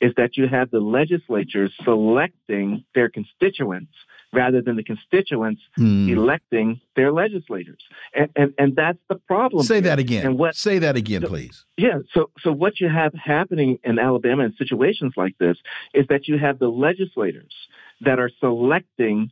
is 0.00 0.12
that 0.16 0.38
you 0.38 0.48
have 0.48 0.70
the 0.70 0.80
legislatures 0.80 1.72
selecting 1.84 2.84
their 2.94 3.10
constituents 3.10 3.92
rather 4.32 4.62
than 4.62 4.76
the 4.76 4.82
constituents 4.82 5.60
hmm. 5.76 6.08
electing 6.08 6.80
their 6.96 7.12
legislators. 7.12 7.80
And, 8.14 8.30
and, 8.34 8.54
and 8.58 8.76
that's 8.76 8.98
the 9.08 9.16
problem. 9.16 9.64
Say 9.64 9.76
here. 9.76 9.82
that 9.82 9.98
again. 9.98 10.26
And 10.26 10.38
what, 10.38 10.56
Say 10.56 10.78
that 10.78 10.96
again, 10.96 11.22
so, 11.22 11.28
please. 11.28 11.64
Yeah. 11.76 11.98
So, 12.14 12.30
so 12.40 12.50
what 12.50 12.80
you 12.80 12.88
have 12.88 13.12
happening 13.14 13.78
in 13.84 13.98
Alabama 13.98 14.44
in 14.44 14.54
situations 14.56 15.12
like 15.16 15.36
this 15.38 15.56
is 15.92 16.06
that 16.08 16.28
you 16.28 16.38
have 16.38 16.58
the 16.58 16.68
legislators 16.68 17.52
that 18.00 18.18
are 18.18 18.30
selecting 18.40 19.30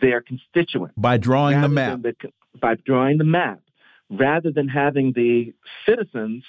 their 0.00 0.20
constituents 0.20 0.94
by 0.96 1.16
drawing 1.16 1.60
the 1.60 1.68
map. 1.68 2.02
The, 2.02 2.14
by 2.60 2.74
drawing 2.74 3.18
the 3.18 3.24
map, 3.24 3.60
rather 4.10 4.50
than 4.50 4.68
having 4.68 5.12
the 5.12 5.54
citizens 5.88 6.44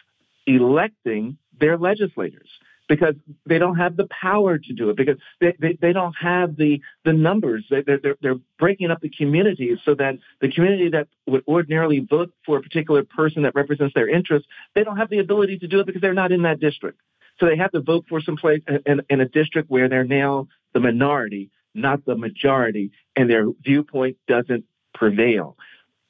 electing 0.48 1.38
their 1.60 1.78
legislators. 1.78 2.50
Because 2.88 3.16
they 3.46 3.58
don't 3.58 3.78
have 3.78 3.98
the 3.98 4.08
power 4.08 4.58
to 4.58 4.74
do 4.74 4.90
it 4.90 4.98
because 4.98 5.18
they, 5.42 5.56
they, 5.60 5.78
they 5.82 5.94
don't 5.94 6.14
have 6.14 6.56
the 6.56 6.82
the 7.04 7.14
numbers. 7.14 7.66
They, 7.70 7.82
they're, 7.82 8.16
they're 8.22 8.40
breaking 8.60 8.92
up 8.92 9.02
the 9.02 9.10
communities 9.10 9.80
so 9.84 9.96
that 9.96 10.16
the 10.42 10.52
community 10.52 10.90
that 10.90 11.08
would 11.28 11.44
ordinarily 11.48 12.00
vote 12.00 12.34
for 12.46 12.58
a 12.58 12.62
particular 12.62 13.04
person 13.04 13.44
that 13.44 13.56
represents 13.56 13.94
their 13.94 14.10
interests 14.10 14.48
they 14.74 14.84
don't 14.84 14.98
have 14.98 15.10
the 15.10 15.20
ability 15.20 15.60
to 15.60 15.68
do 15.68 15.80
it 15.80 15.86
because 15.86 16.02
they're 16.02 16.14
not 16.14 16.32
in 16.32 16.44
that 16.44 16.60
district. 16.60 17.00
So 17.40 17.48
they 17.48 17.58
have 17.58 17.72
to 17.72 17.82
vote 17.82 18.06
for 18.08 18.22
some 18.22 18.38
place 18.38 18.62
uh, 18.68 18.78
in, 18.86 19.02
in 19.10 19.22
a 19.22 19.28
district 19.28 19.70
where 19.70 19.90
they're 19.90 20.04
now 20.04 20.48
the 20.74 20.80
minority 20.80 21.52
not 21.76 22.06
the 22.06 22.16
majority 22.16 22.92
and 23.16 23.30
their 23.30 23.46
viewpoint 23.64 24.18
doesn't 24.28 24.64
prevail 24.94 25.58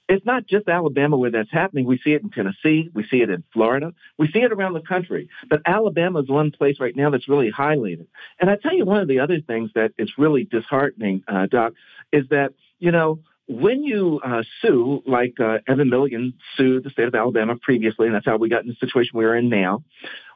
it's 0.07 0.25
not 0.25 0.45
just 0.45 0.67
Alabama 0.67 1.17
where 1.17 1.31
that's 1.31 1.51
happening. 1.51 1.85
We 1.85 1.99
see 2.03 2.11
it 2.11 2.21
in 2.21 2.29
Tennessee. 2.29 2.89
We 2.93 3.05
see 3.07 3.21
it 3.21 3.29
in 3.29 3.43
Florida. 3.53 3.93
We 4.17 4.27
see 4.27 4.39
it 4.39 4.51
around 4.51 4.73
the 4.73 4.81
country. 4.81 5.29
But 5.49 5.61
Alabama 5.65 6.19
is 6.19 6.29
one 6.29 6.51
place 6.51 6.77
right 6.79 6.95
now 6.95 7.09
that's 7.09 7.27
really 7.27 7.51
highlighted. 7.51 8.07
And 8.39 8.49
I 8.49 8.55
tell 8.55 8.75
you, 8.75 8.85
one 8.85 9.01
of 9.01 9.07
the 9.07 9.19
other 9.19 9.39
things 9.41 9.71
that 9.75 9.93
is 9.97 10.11
really 10.17 10.43
disheartening, 10.43 11.23
uh, 11.27 11.47
Doc, 11.47 11.73
is 12.11 12.25
that, 12.29 12.53
you 12.79 12.91
know, 12.91 13.19
when 13.47 13.83
you 13.83 14.19
uh, 14.23 14.43
sue, 14.61 15.03
like 15.05 15.39
uh, 15.39 15.59
Evan 15.67 15.89
Milligan 15.89 16.33
sued 16.55 16.83
the 16.83 16.89
state 16.89 17.07
of 17.07 17.13
Alabama 17.15 17.55
previously, 17.61 18.07
and 18.07 18.15
that's 18.15 18.25
how 18.25 18.37
we 18.37 18.49
got 18.49 18.63
in 18.63 18.69
the 18.69 18.75
situation 18.79 19.11
we're 19.13 19.35
in 19.35 19.49
now, 19.49 19.83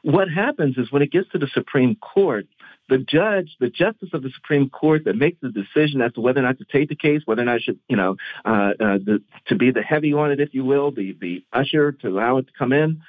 what 0.02 0.28
happens 0.28 0.78
is 0.78 0.92
when 0.92 1.02
it 1.02 1.10
gets 1.10 1.28
to 1.30 1.38
the 1.38 1.48
Supreme 1.52 1.96
Court, 1.96 2.46
the 2.90 2.98
judge, 2.98 3.56
the 3.60 3.70
justice 3.70 4.10
of 4.12 4.22
the 4.22 4.30
Supreme 4.34 4.68
Court 4.68 5.04
that 5.04 5.16
makes 5.16 5.38
the 5.40 5.50
decision 5.50 6.02
as 6.02 6.12
to 6.14 6.20
whether 6.20 6.40
or 6.40 6.42
not 6.42 6.58
to 6.58 6.64
take 6.70 6.88
the 6.88 6.96
case, 6.96 7.22
whether 7.24 7.40
or 7.40 7.46
not 7.46 7.62
should, 7.62 7.78
you 7.88 7.96
know, 7.96 8.16
uh, 8.44 8.72
uh, 8.78 8.98
the, 8.98 9.22
to 9.46 9.54
be 9.54 9.70
the 9.70 9.80
heavy 9.80 10.12
on 10.12 10.32
it, 10.32 10.40
if 10.40 10.52
you 10.52 10.64
will, 10.64 10.90
the, 10.90 11.16
the 11.18 11.44
usher 11.52 11.92
to 11.92 12.08
allow 12.08 12.38
it 12.38 12.48
to 12.48 12.52
come 12.58 12.72
in. 12.72 13.00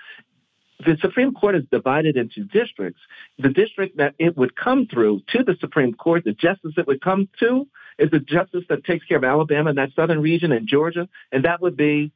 The 0.86 0.98
Supreme 1.02 1.34
Court 1.34 1.56
is 1.56 1.64
divided 1.72 2.16
into 2.16 2.44
districts. 2.44 3.02
The 3.38 3.50
district 3.50 3.98
that 3.98 4.16
it 4.18 4.38
would 4.38 4.56
come 4.56 4.88
through 4.88 5.22
to 5.30 5.44
the 5.44 5.56
Supreme 5.60 5.94
Court, 5.94 6.24
the 6.24 6.34
justice 6.34 6.74
it 6.78 6.88
would 6.88 7.02
come 7.02 7.28
to 7.40 7.68
is 8.00 8.10
the 8.12 8.20
justice 8.20 8.64
that 8.70 8.84
takes 8.86 9.06
care 9.06 9.18
of 9.18 9.24
Alabama 9.24 9.70
and 9.70 9.78
that 9.78 9.90
southern 9.96 10.22
region 10.22 10.52
and 10.52 10.68
Georgia, 10.68 11.10
and 11.32 11.46
that 11.46 11.62
would 11.62 11.76
be 11.76 12.12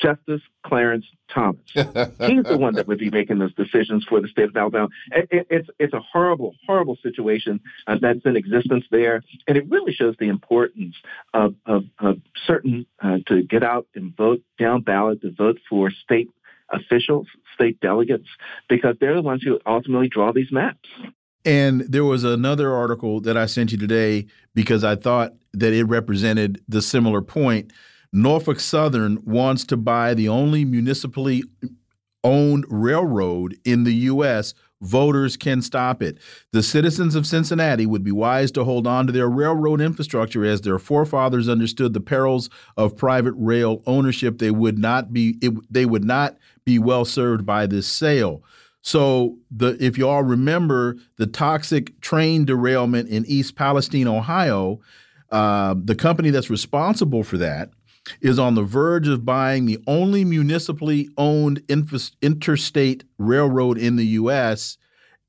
Justice 0.00 0.42
Clarence 0.64 1.04
Thomas. 1.32 1.60
He's 1.74 2.44
the 2.44 2.56
one 2.58 2.74
that 2.74 2.86
would 2.86 2.98
be 2.98 3.10
making 3.10 3.38
those 3.38 3.54
decisions 3.54 4.04
for 4.04 4.20
the 4.20 4.28
state 4.28 4.48
of 4.48 4.56
Alabama. 4.56 4.88
It, 5.10 5.28
it, 5.30 5.46
it's 5.50 5.68
it's 5.78 5.92
a 5.92 6.00
horrible, 6.00 6.54
horrible 6.66 6.96
situation 7.02 7.60
uh, 7.86 7.96
that's 8.00 8.20
in 8.24 8.36
existence 8.36 8.84
there, 8.90 9.22
and 9.46 9.56
it 9.56 9.68
really 9.68 9.92
shows 9.92 10.16
the 10.18 10.28
importance 10.28 10.96
of 11.34 11.54
of, 11.66 11.84
of 11.98 12.18
certain 12.46 12.86
uh, 13.02 13.18
to 13.26 13.42
get 13.42 13.62
out 13.62 13.86
and 13.94 14.16
vote 14.16 14.42
down 14.58 14.82
ballot 14.82 15.20
to 15.22 15.30
vote 15.30 15.58
for 15.68 15.90
state 15.90 16.30
officials, 16.70 17.26
state 17.54 17.80
delegates, 17.80 18.28
because 18.68 18.96
they're 19.00 19.14
the 19.14 19.22
ones 19.22 19.42
who 19.42 19.60
ultimately 19.66 20.08
draw 20.08 20.32
these 20.32 20.50
maps. 20.50 20.88
And 21.44 21.80
there 21.82 22.04
was 22.04 22.24
another 22.24 22.72
article 22.72 23.20
that 23.20 23.36
I 23.36 23.46
sent 23.46 23.72
you 23.72 23.78
today 23.78 24.26
because 24.54 24.84
I 24.84 24.96
thought 24.96 25.34
that 25.52 25.72
it 25.72 25.84
represented 25.84 26.62
the 26.68 26.80
similar 26.80 27.20
point 27.20 27.72
Norfolk 28.12 28.60
Southern 28.60 29.18
wants 29.24 29.64
to 29.64 29.76
buy 29.76 30.14
the 30.14 30.28
only 30.28 30.64
municipally 30.64 31.42
owned 32.24 32.64
railroad 32.68 33.56
in 33.64 33.84
the 33.84 33.94
U.S. 33.94 34.54
Voters 34.80 35.36
can 35.36 35.62
stop 35.62 36.02
it. 36.02 36.18
The 36.52 36.62
citizens 36.62 37.14
of 37.14 37.26
Cincinnati 37.26 37.86
would 37.86 38.02
be 38.02 38.12
wise 38.12 38.50
to 38.52 38.64
hold 38.64 38.86
on 38.86 39.06
to 39.06 39.12
their 39.12 39.28
railroad 39.28 39.80
infrastructure 39.80 40.44
as 40.44 40.60
their 40.60 40.78
forefathers 40.78 41.48
understood 41.48 41.94
the 41.94 42.00
perils 42.00 42.50
of 42.76 42.96
private 42.96 43.34
rail 43.36 43.82
ownership. 43.86 44.38
They 44.38 44.50
would 44.50 44.78
not 44.78 45.12
be 45.12 45.38
it, 45.40 45.52
they 45.72 45.86
would 45.86 46.04
not 46.04 46.36
be 46.64 46.78
well 46.78 47.04
served 47.04 47.46
by 47.46 47.66
this 47.66 47.86
sale. 47.86 48.42
So 48.82 49.38
the 49.50 49.76
if 49.82 49.96
you 49.96 50.08
all 50.08 50.24
remember 50.24 50.96
the 51.16 51.26
toxic 51.26 52.00
train 52.00 52.44
derailment 52.44 53.08
in 53.08 53.24
East 53.26 53.54
Palestine, 53.54 54.08
Ohio, 54.08 54.80
uh, 55.30 55.76
the 55.80 55.94
company 55.94 56.30
that's 56.30 56.50
responsible 56.50 57.22
for 57.22 57.38
that 57.38 57.70
is 58.20 58.38
on 58.38 58.54
the 58.54 58.62
verge 58.62 59.08
of 59.08 59.24
buying 59.24 59.66
the 59.66 59.78
only 59.86 60.24
municipally 60.24 61.08
owned 61.16 61.62
interstate 61.68 63.04
railroad 63.18 63.78
in 63.78 63.96
the 63.96 64.06
U.S., 64.06 64.78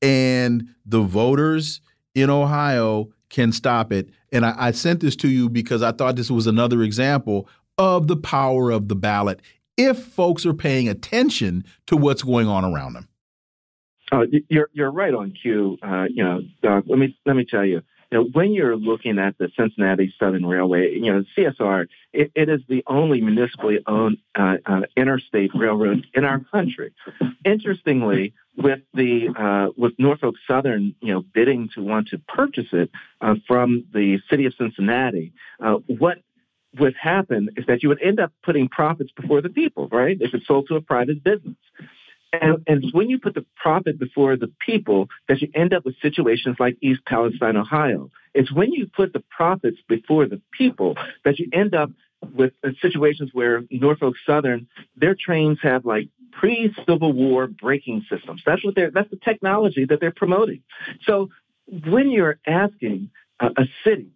and 0.01 0.67
the 0.85 1.01
voters 1.01 1.81
in 2.13 2.29
Ohio 2.29 3.09
can 3.29 3.51
stop 3.51 3.91
it. 3.91 4.09
And 4.31 4.45
I, 4.45 4.55
I, 4.57 4.71
sent 4.71 4.99
this 4.99 5.15
to 5.17 5.29
you 5.29 5.49
because 5.49 5.81
I 5.81 5.93
thought 5.93 6.17
this 6.17 6.29
was 6.29 6.45
another 6.45 6.83
example 6.83 7.47
of 7.77 8.07
the 8.07 8.17
power 8.17 8.69
of 8.69 8.89
the 8.89 8.95
ballot 8.95 9.41
if 9.77 9.97
folks 9.97 10.45
are 10.45 10.53
paying 10.53 10.87
attention 10.87 11.63
to 11.87 11.97
what's 11.97 12.21
going 12.21 12.47
on 12.47 12.65
around 12.65 12.93
them. 12.93 13.07
Uh, 14.11 14.25
you're 14.49 14.69
you're 14.73 14.91
right 14.91 15.13
on 15.13 15.31
cue. 15.31 15.77
Uh, 15.81 16.05
you 16.09 16.23
know, 16.23 16.41
Doc. 16.61 16.83
Let 16.87 16.99
me 16.99 17.17
let 17.25 17.35
me 17.35 17.45
tell 17.45 17.65
you 17.65 17.81
you 18.13 18.19
know, 18.19 18.29
when 18.31 18.53
you're 18.53 18.77
looking 18.77 19.17
at 19.17 19.39
the 19.39 19.49
Cincinnati 19.57 20.13
Southern 20.19 20.45
Railway, 20.45 20.91
you 20.93 21.11
know, 21.11 21.23
CSR, 21.35 21.87
it, 22.11 22.31
it 22.35 22.47
is 22.47 22.61
the 22.69 22.83
only 22.85 23.21
municipally 23.21 23.79
owned 23.87 24.19
uh, 24.37 24.57
uh, 24.67 24.81
interstate 24.95 25.49
railroad 25.55 26.05
in 26.13 26.23
our 26.23 26.39
country. 26.51 26.93
Interestingly, 27.43 28.35
with 28.55 28.81
the 28.93 29.29
uh, 29.35 29.71
with 29.75 29.93
Norfolk 29.97 30.35
Southern, 30.47 30.93
you 31.01 31.11
know, 31.11 31.23
bidding 31.33 31.69
to 31.73 31.81
want 31.81 32.09
to 32.09 32.19
purchase 32.19 32.67
it 32.71 32.91
uh, 33.19 33.33
from 33.47 33.85
the 33.91 34.19
city 34.29 34.45
of 34.45 34.53
Cincinnati, 34.59 35.33
uh, 35.59 35.77
what 35.87 36.19
would 36.77 36.93
happen 36.95 37.49
is 37.55 37.65
that 37.65 37.81
you 37.81 37.89
would 37.89 38.01
end 38.03 38.19
up 38.19 38.31
putting 38.43 38.69
profits 38.69 39.09
before 39.19 39.41
the 39.41 39.49
people, 39.49 39.87
right? 39.91 40.17
If 40.19 40.35
it's 40.35 40.45
sold 40.45 40.67
to 40.67 40.75
a 40.75 40.81
private 40.81 41.23
business. 41.23 41.55
And, 42.33 42.63
and 42.67 42.83
when 42.93 43.09
you 43.09 43.19
put 43.19 43.35
the 43.35 43.45
profit 43.55 43.99
before 43.99 44.35
the 44.35 44.51
people 44.65 45.07
that 45.27 45.41
you 45.41 45.49
end 45.53 45.73
up 45.73 45.85
with 45.85 45.95
situations 46.01 46.57
like 46.59 46.77
East 46.81 47.01
Palestine, 47.05 47.57
Ohio. 47.57 48.09
It's 48.33 48.51
when 48.51 48.73
you 48.73 48.87
put 48.87 49.13
the 49.13 49.23
profits 49.29 49.77
before 49.87 50.25
the 50.27 50.41
people 50.51 50.97
that 51.23 51.37
you 51.39 51.47
end 51.53 51.75
up 51.75 51.91
with 52.33 52.53
uh, 52.63 52.69
situations 52.81 53.29
where 53.33 53.63
Norfolk 53.69 54.15
Southern, 54.25 54.67
their 54.95 55.15
trains 55.15 55.59
have 55.61 55.85
like 55.85 56.09
pre-Civil 56.31 57.13
War 57.13 57.47
braking 57.47 58.03
systems. 58.09 58.41
That's 58.45 58.63
what 58.65 58.75
they're, 58.75 58.91
that's 58.91 59.09
the 59.11 59.19
technology 59.23 59.85
that 59.85 59.99
they're 59.99 60.11
promoting. 60.11 60.63
So 61.05 61.29
when 61.67 62.09
you're 62.09 62.39
asking 62.47 63.11
a, 63.39 63.47
a 63.47 63.65
city 63.83 64.09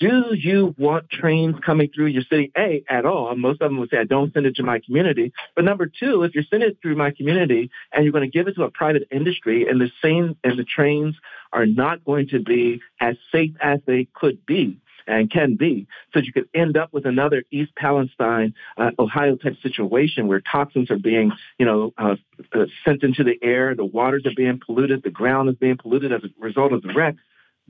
do 0.00 0.34
you 0.34 0.74
want 0.78 1.10
trains 1.10 1.56
coming 1.64 1.90
through 1.94 2.06
your 2.06 2.22
city? 2.22 2.50
A, 2.56 2.82
at 2.88 3.04
all. 3.04 3.36
Most 3.36 3.60
of 3.60 3.68
them 3.70 3.78
would 3.78 3.90
say, 3.90 3.98
I 3.98 4.04
don't 4.04 4.32
send 4.32 4.46
it 4.46 4.56
to 4.56 4.62
my 4.62 4.80
community. 4.80 5.32
But 5.54 5.66
number 5.66 5.86
two, 5.86 6.22
if 6.22 6.34
you're 6.34 6.44
sending 6.50 6.70
it 6.70 6.78
through 6.80 6.96
my 6.96 7.10
community 7.10 7.70
and 7.92 8.04
you're 8.04 8.12
going 8.12 8.28
to 8.28 8.30
give 8.30 8.48
it 8.48 8.54
to 8.56 8.64
a 8.64 8.70
private 8.70 9.06
industry 9.10 9.68
and 9.68 9.80
the 9.80 9.90
same, 10.02 10.36
and 10.42 10.58
the 10.58 10.64
trains 10.64 11.16
are 11.52 11.66
not 11.66 12.04
going 12.04 12.28
to 12.28 12.40
be 12.40 12.80
as 12.98 13.16
safe 13.30 13.52
as 13.60 13.80
they 13.86 14.08
could 14.14 14.44
be, 14.46 14.80
and 15.06 15.30
can 15.30 15.56
be. 15.56 15.86
So 16.14 16.20
you 16.20 16.32
could 16.32 16.48
end 16.54 16.76
up 16.76 16.92
with 16.92 17.04
another 17.04 17.42
East 17.50 17.72
Palestine, 17.76 18.54
uh, 18.76 18.90
Ohio 18.98 19.36
type 19.36 19.56
situation 19.62 20.28
where 20.28 20.40
toxins 20.40 20.90
are 20.90 20.98
being, 20.98 21.32
you 21.58 21.66
know, 21.66 21.92
uh, 21.98 22.16
uh, 22.54 22.66
sent 22.84 23.02
into 23.02 23.24
the 23.24 23.38
air, 23.42 23.74
the 23.74 23.84
waters 23.84 24.24
are 24.26 24.34
being 24.36 24.60
polluted, 24.64 25.02
the 25.02 25.10
ground 25.10 25.48
is 25.48 25.56
being 25.56 25.76
polluted 25.76 26.12
as 26.12 26.22
a 26.24 26.28
result 26.38 26.72
of 26.72 26.82
the 26.82 26.92
wreck. 26.94 27.16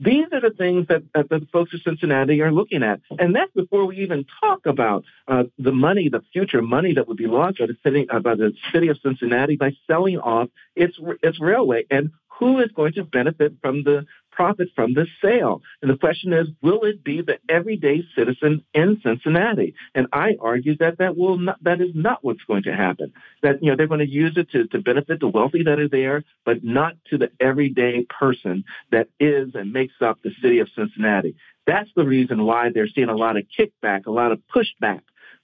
These 0.03 0.25
are 0.33 0.41
the 0.41 0.49
things 0.49 0.87
that, 0.87 1.03
that 1.13 1.29
the 1.29 1.47
folks 1.53 1.75
of 1.75 1.81
Cincinnati 1.81 2.41
are 2.41 2.51
looking 2.51 2.81
at. 2.81 3.01
And 3.19 3.35
that's 3.35 3.51
before 3.53 3.85
we 3.85 3.97
even 3.97 4.25
talk 4.41 4.65
about 4.65 5.05
uh, 5.27 5.43
the 5.59 5.71
money, 5.71 6.09
the 6.09 6.23
future 6.33 6.63
money 6.63 6.95
that 6.95 7.07
would 7.07 7.17
be 7.17 7.27
lost 7.27 7.59
by 7.59 7.67
the 7.67 7.77
city, 7.83 8.09
uh, 8.09 8.19
by 8.19 8.33
the 8.33 8.51
city 8.73 8.87
of 8.87 8.97
Cincinnati 9.03 9.57
by 9.57 9.73
selling 9.85 10.17
off 10.17 10.49
its, 10.75 10.97
its 11.21 11.39
railway. 11.39 11.85
And 11.91 12.09
who 12.41 12.57
is 12.59 12.71
going 12.75 12.91
to 12.93 13.03
benefit 13.03 13.53
from 13.61 13.83
the 13.83 14.03
profit 14.31 14.69
from 14.75 14.95
this 14.95 15.07
sale? 15.23 15.61
And 15.81 15.91
the 15.91 15.95
question 15.95 16.33
is, 16.33 16.47
will 16.63 16.81
it 16.85 17.03
be 17.03 17.21
the 17.21 17.37
everyday 17.47 18.03
citizen 18.17 18.63
in 18.73 18.99
Cincinnati? 19.03 19.75
And 19.93 20.07
I 20.11 20.37
argue 20.41 20.75
that 20.77 20.97
that 20.97 21.15
will 21.15 21.37
not, 21.37 21.63
that 21.63 21.81
is 21.81 21.91
not 21.93 22.23
what's 22.23 22.43
going 22.45 22.63
to 22.63 22.75
happen. 22.75 23.13
That, 23.43 23.61
you 23.61 23.69
know, 23.69 23.77
they're 23.77 23.85
going 23.85 23.99
to 23.99 24.09
use 24.09 24.37
it 24.37 24.49
to, 24.51 24.65
to 24.69 24.81
benefit 24.81 25.19
the 25.19 25.27
wealthy 25.27 25.61
that 25.63 25.79
are 25.79 25.87
there, 25.87 26.23
but 26.43 26.63
not 26.63 26.95
to 27.11 27.19
the 27.19 27.29
everyday 27.39 28.07
person 28.09 28.63
that 28.91 29.09
is 29.19 29.53
and 29.53 29.71
makes 29.71 29.93
up 30.01 30.17
the 30.23 30.31
city 30.41 30.59
of 30.59 30.69
Cincinnati. 30.75 31.35
That's 31.67 31.91
the 31.95 32.05
reason 32.05 32.43
why 32.43 32.71
they're 32.73 32.87
seeing 32.87 33.09
a 33.09 33.15
lot 33.15 33.37
of 33.37 33.43
kickback, 33.55 34.07
a 34.07 34.11
lot 34.11 34.31
of 34.31 34.41
pushback 34.53 35.01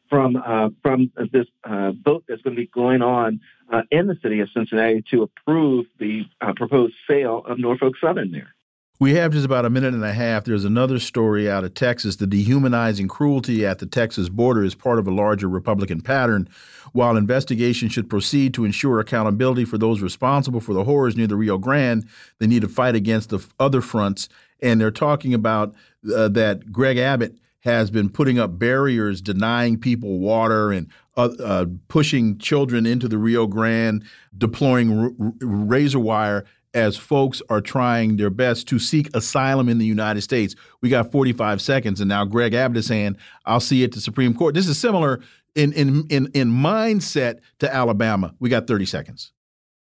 from 0.09 0.35
uh, 0.35 0.69
from 0.81 1.11
this 1.31 1.47
uh, 1.63 1.91
vote 2.03 2.23
that's 2.27 2.41
going 2.41 2.55
to 2.55 2.61
be 2.61 2.67
going 2.67 3.01
on 3.01 3.39
uh, 3.71 3.81
in 3.91 4.07
the 4.07 4.17
city 4.21 4.39
of 4.39 4.49
Cincinnati 4.53 5.03
to 5.11 5.23
approve 5.23 5.85
the 5.99 6.25
uh, 6.41 6.53
proposed 6.55 6.95
sale 7.07 7.43
of 7.45 7.59
Norfolk 7.59 7.95
Southern 8.01 8.31
there. 8.31 8.53
We 8.99 9.13
have 9.13 9.31
just 9.31 9.45
about 9.45 9.65
a 9.65 9.69
minute 9.69 9.93
and 9.93 10.03
a 10.03 10.13
half. 10.13 10.45
There's 10.45 10.65
another 10.65 10.97
story 10.97 11.47
out 11.47 11.63
of 11.63 11.75
Texas. 11.75 12.15
The 12.15 12.25
dehumanizing 12.25 13.07
cruelty 13.07 13.63
at 13.63 13.77
the 13.77 13.85
Texas 13.85 14.27
border 14.27 14.63
is 14.63 14.73
part 14.73 14.97
of 14.97 15.07
a 15.07 15.11
larger 15.11 15.47
Republican 15.47 16.01
pattern. 16.01 16.49
While 16.93 17.15
investigation 17.15 17.89
should 17.89 18.09
proceed 18.09 18.55
to 18.55 18.65
ensure 18.65 18.99
accountability 18.99 19.65
for 19.65 19.77
those 19.77 20.01
responsible 20.01 20.61
for 20.61 20.73
the 20.73 20.83
horrors 20.83 21.15
near 21.15 21.27
the 21.27 21.35
Rio 21.35 21.59
Grande, 21.59 22.07
they 22.39 22.47
need 22.47 22.63
to 22.63 22.67
fight 22.67 22.95
against 22.95 23.29
the 23.29 23.45
other 23.59 23.81
fronts. 23.81 24.29
And 24.63 24.81
they're 24.81 24.89
talking 24.89 25.35
about 25.35 25.75
uh, 26.11 26.29
that 26.29 26.71
Greg 26.71 26.97
Abbott 26.97 27.35
has 27.61 27.91
been 27.91 28.09
putting 28.09 28.39
up 28.39 28.57
barriers, 28.57 29.21
denying 29.21 29.79
people 29.79 30.19
water, 30.19 30.71
and 30.71 30.87
uh, 31.15 31.29
uh, 31.43 31.65
pushing 31.87 32.37
children 32.37 32.85
into 32.85 33.07
the 33.07 33.17
Rio 33.17 33.47
Grande, 33.47 34.03
deploying 34.37 35.33
razor 35.41 35.99
wire 35.99 36.45
as 36.73 36.95
folks 36.95 37.41
are 37.49 37.61
trying 37.61 38.17
their 38.17 38.29
best 38.29 38.67
to 38.67 38.77
seek 38.77 39.09
asylum 39.15 39.67
in 39.67 39.79
the 39.79 39.85
United 39.85 40.21
States. 40.21 40.55
We 40.81 40.89
got 40.89 41.11
45 41.11 41.61
seconds, 41.61 41.99
and 41.99 42.09
now 42.09 42.23
Greg 42.23 42.53
Abbott 42.53 42.77
is 42.77 42.85
saying, 42.85 43.17
I'll 43.45 43.59
see 43.59 43.83
it 43.83 43.91
to 43.93 44.01
Supreme 44.01 44.33
Court. 44.33 44.53
This 44.53 44.67
is 44.67 44.77
similar 44.77 45.21
in, 45.55 45.73
in, 45.73 46.05
in, 46.09 46.27
in 46.33 46.51
mindset 46.51 47.39
to 47.59 47.73
Alabama. 47.73 48.35
We 48.39 48.49
got 48.49 48.67
30 48.67 48.85
seconds. 48.85 49.31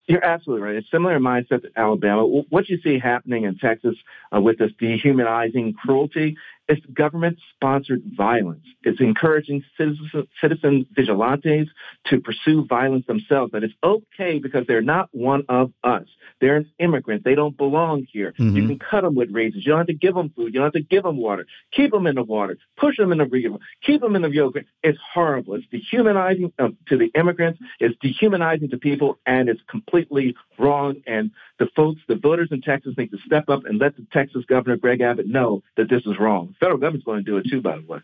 You're 0.07 0.25
absolutely 0.25 0.63
right. 0.63 0.75
It's 0.75 0.91
similar 0.91 1.15
in 1.15 1.23
mindset 1.23 1.61
to 1.61 1.69
Alabama. 1.77 2.25
What 2.25 2.67
you 2.67 2.81
see 2.81 2.99
happening 2.99 3.45
in 3.45 3.57
Texas 3.57 3.95
uh, 4.35 4.41
with 4.41 4.57
this 4.57 4.71
dehumanizing 4.77 5.73
cruelty 5.75 6.35
it's 6.67 6.85
government-sponsored 6.85 8.03
violence. 8.15 8.65
It's 8.83 8.99
encouraging 9.01 9.63
citizen, 9.77 10.27
citizen 10.39 10.85
vigilantes 10.91 11.67
to 12.07 12.19
pursue 12.19 12.65
violence 12.65 13.05
themselves. 13.07 13.51
That 13.51 13.63
it's 13.63 13.73
okay 13.83 14.39
because 14.39 14.65
they're 14.67 14.81
not 14.81 15.09
one 15.11 15.43
of 15.49 15.73
us. 15.83 16.05
They're 16.39 16.57
an 16.57 16.71
immigrant. 16.79 17.23
They 17.23 17.35
don't 17.35 17.57
belong 17.57 18.07
here. 18.11 18.33
Mm-hmm. 18.39 18.55
You 18.55 18.67
can 18.67 18.79
cut 18.79 19.01
them 19.01 19.15
with 19.15 19.31
razors. 19.31 19.65
You 19.65 19.71
don't 19.71 19.79
have 19.79 19.87
to 19.87 19.93
give 19.93 20.15
them 20.15 20.31
food. 20.35 20.53
You 20.53 20.59
don't 20.59 20.67
have 20.67 20.73
to 20.73 20.81
give 20.81 21.03
them 21.03 21.17
water. 21.17 21.45
Keep 21.71 21.91
them 21.91 22.07
in 22.07 22.15
the 22.15 22.23
water. 22.23 22.57
Push 22.77 22.97
them 22.97 23.11
in 23.11 23.17
the 23.19 23.25
river. 23.25 23.57
Keep 23.85 24.01
them 24.01 24.15
in 24.15 24.21
the 24.21 24.29
yoga. 24.29 24.61
It's 24.81 24.99
horrible. 25.13 25.55
It's 25.55 25.67
dehumanizing 25.67 26.53
uh, 26.57 26.69
to 26.87 26.97
the 26.97 27.11
immigrants. 27.15 27.59
It's 27.79 27.95
dehumanizing 28.01 28.69
to 28.69 28.77
people, 28.77 29.19
and 29.25 29.49
it's 29.49 29.61
completely 29.67 30.35
wrong. 30.57 30.95
And 31.05 31.31
the 31.61 31.67
folks, 31.75 32.01
the 32.07 32.15
voters 32.15 32.49
in 32.51 32.59
Texas 32.59 32.95
need 32.97 33.11
to 33.11 33.19
step 33.23 33.47
up 33.47 33.65
and 33.65 33.79
let 33.79 33.95
the 33.95 34.05
Texas 34.11 34.43
governor, 34.49 34.77
Greg 34.77 34.99
Abbott, 34.99 35.27
know 35.27 35.61
that 35.77 35.89
this 35.91 36.01
is 36.07 36.19
wrong 36.19 36.47
The 36.47 36.53
federal 36.55 36.79
government's 36.79 37.05
going 37.05 37.23
to 37.23 37.31
do 37.31 37.37
it 37.37 37.45
too, 37.47 37.61
by 37.61 37.77
the 37.77 37.85
way. 37.85 37.99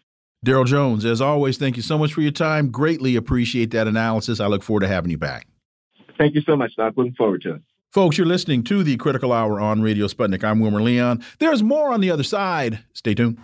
Daryl 0.45 0.67
Jones, 0.67 1.03
as 1.03 1.19
always, 1.19 1.57
thank 1.57 1.75
you 1.75 1.81
so 1.81 1.97
much 1.97 2.13
for 2.13 2.21
your 2.21 2.31
time. 2.31 2.69
Greatly 2.69 3.15
appreciate 3.15 3.71
that 3.71 3.87
analysis. 3.87 4.39
I 4.39 4.45
look 4.45 4.61
forward 4.61 4.81
to 4.81 4.87
having 4.87 5.09
you 5.09 5.17
back. 5.17 5.47
Thank 6.19 6.35
you 6.35 6.41
so 6.41 6.55
much, 6.55 6.75
Doc. 6.75 6.93
Looking 6.95 7.15
forward 7.15 7.41
to 7.41 7.55
it. 7.55 7.61
Folks, 7.91 8.19
you're 8.19 8.27
listening 8.27 8.63
to 8.65 8.83
the 8.83 8.95
Critical 8.97 9.33
Hour 9.33 9.59
on 9.59 9.81
Radio 9.81 10.05
Sputnik. 10.05 10.43
I'm 10.43 10.59
Wilmer 10.59 10.81
Leon. 10.81 11.23
There's 11.39 11.63
more 11.63 11.91
on 11.91 11.99
the 11.99 12.11
other 12.11 12.23
side. 12.23 12.83
Stay 12.93 13.15
tuned. 13.15 13.39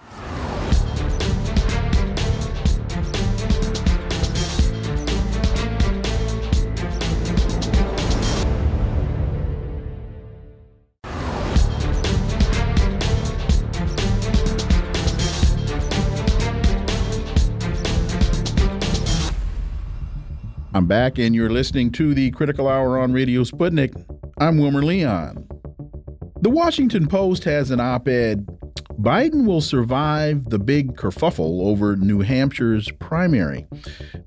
I'm 20.75 20.87
back, 20.87 21.19
and 21.19 21.35
you're 21.35 21.51
listening 21.51 21.91
to 21.91 22.15
the 22.15 22.31
Critical 22.31 22.67
Hour 22.67 22.97
on 22.97 23.13
Radio 23.13 23.43
Sputnik. 23.43 23.93
I'm 24.39 24.57
Wilmer 24.57 24.81
Leon. 24.81 25.47
The 26.41 26.49
Washington 26.49 27.05
Post 27.05 27.43
has 27.43 27.69
an 27.69 27.79
op 27.79 28.07
ed 28.07 28.52
Biden 28.99 29.45
will 29.45 29.61
survive 29.61 30.49
the 30.49 30.59
big 30.59 30.95
kerfuffle 30.95 31.65
over 31.65 31.95
New 31.95 32.19
Hampshire's 32.19 32.91
primary. 32.99 33.65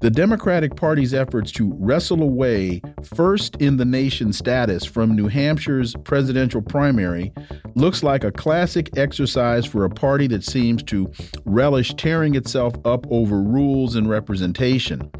The 0.00 0.10
Democratic 0.10 0.76
Party's 0.76 1.14
efforts 1.14 1.52
to 1.52 1.72
wrestle 1.78 2.22
away 2.22 2.82
first 3.14 3.56
in 3.56 3.76
the 3.76 3.84
nation 3.84 4.32
status 4.32 4.84
from 4.84 5.14
New 5.14 5.28
Hampshire's 5.28 5.94
presidential 6.04 6.60
primary 6.60 7.32
looks 7.74 8.02
like 8.02 8.24
a 8.24 8.32
classic 8.32 8.96
exercise 8.98 9.64
for 9.64 9.84
a 9.84 9.90
party 9.90 10.26
that 10.28 10.44
seems 10.44 10.82
to 10.84 11.10
relish 11.44 11.94
tearing 11.94 12.34
itself 12.34 12.74
up 12.84 13.06
over 13.10 13.40
rules 13.40 13.94
and 13.94 14.10
representation. 14.10 15.10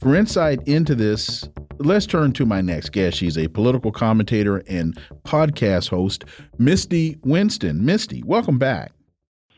For 0.00 0.16
insight 0.16 0.66
into 0.66 0.94
this, 0.94 1.48
let's 1.78 2.06
turn 2.06 2.32
to 2.32 2.46
my 2.46 2.60
next 2.60 2.90
guest. 2.90 3.18
She's 3.18 3.36
a 3.38 3.48
political 3.48 3.92
commentator 3.92 4.62
and 4.68 4.98
podcast 5.24 5.90
host, 5.90 6.24
Misty 6.58 7.18
Winston. 7.22 7.84
Misty, 7.84 8.22
welcome 8.22 8.58
back. 8.58 8.85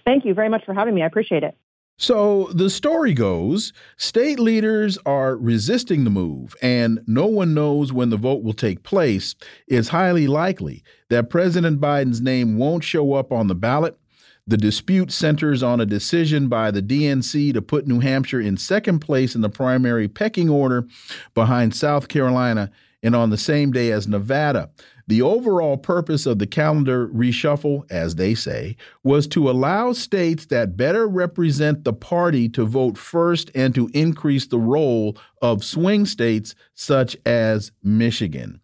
Thank 0.09 0.24
you 0.24 0.32
very 0.32 0.48
much 0.48 0.64
for 0.64 0.72
having 0.72 0.94
me. 0.94 1.02
I 1.02 1.06
appreciate 1.06 1.43
it. 1.43 1.55
So 1.98 2.48
the 2.55 2.70
story 2.70 3.12
goes 3.12 3.74
state 3.98 4.39
leaders 4.39 4.97
are 5.05 5.36
resisting 5.36 6.05
the 6.05 6.10
move, 6.10 6.56
and 6.62 7.01
no 7.06 7.26
one 7.26 7.52
knows 7.52 7.93
when 7.93 8.09
the 8.09 8.16
vote 8.16 8.43
will 8.43 8.55
take 8.55 8.82
place. 8.85 9.35
It's 9.66 9.89
highly 9.89 10.26
likely 10.26 10.82
that 11.10 11.28
President 11.28 11.78
Biden's 11.78 12.22
name 12.22 12.56
won't 12.56 12.85
show 12.85 13.12
up 13.12 13.30
on 13.30 13.48
the 13.48 13.55
ballot. 13.55 13.98
The 14.47 14.56
dispute 14.56 15.12
centers 15.12 15.62
on 15.62 15.78
a 15.78 15.85
decision 15.85 16.48
by 16.48 16.70
the 16.70 16.80
DNC 16.80 17.52
to 17.52 17.60
put 17.60 17.86
New 17.86 18.01
Hampshire 18.01 18.40
in 18.40 18.56
second 18.56 19.01
place 19.01 19.35
in 19.35 19.43
the 19.43 19.51
primary 19.51 20.09
pecking 20.09 20.48
order 20.48 20.89
behind 21.35 21.76
South 21.76 22.09
Carolina 22.09 22.70
and 23.02 23.14
on 23.14 23.28
the 23.28 23.36
same 23.36 23.72
day 23.72 23.93
as 23.93 24.09
Nevada. 24.09 24.70
The 25.09 25.22
overall 25.22 25.78
purpose 25.78 26.26
of 26.26 26.39
the 26.39 26.47
calendar 26.47 27.09
reshuffle, 27.09 27.90
as 27.90 28.16
they 28.16 28.35
say, 28.35 28.76
was 29.02 29.26
to 29.28 29.51
allow 29.51 29.93
states 29.94 30.47
that 30.47 30.76
better 30.76 31.09
represent 31.09 31.85
the 31.85 31.94
party 31.94 32.47
to 32.51 32.66
vote 32.66 32.98
first 32.98 33.51
and 33.55 33.74
to 33.74 33.90
increase 33.94 34.47
the 34.47 34.59
role 34.59 35.16
of 35.40 35.64
swing 35.64 36.05
states 36.05 36.55
such 36.74 37.16
as 37.24 37.72
Michigan. 37.82 38.60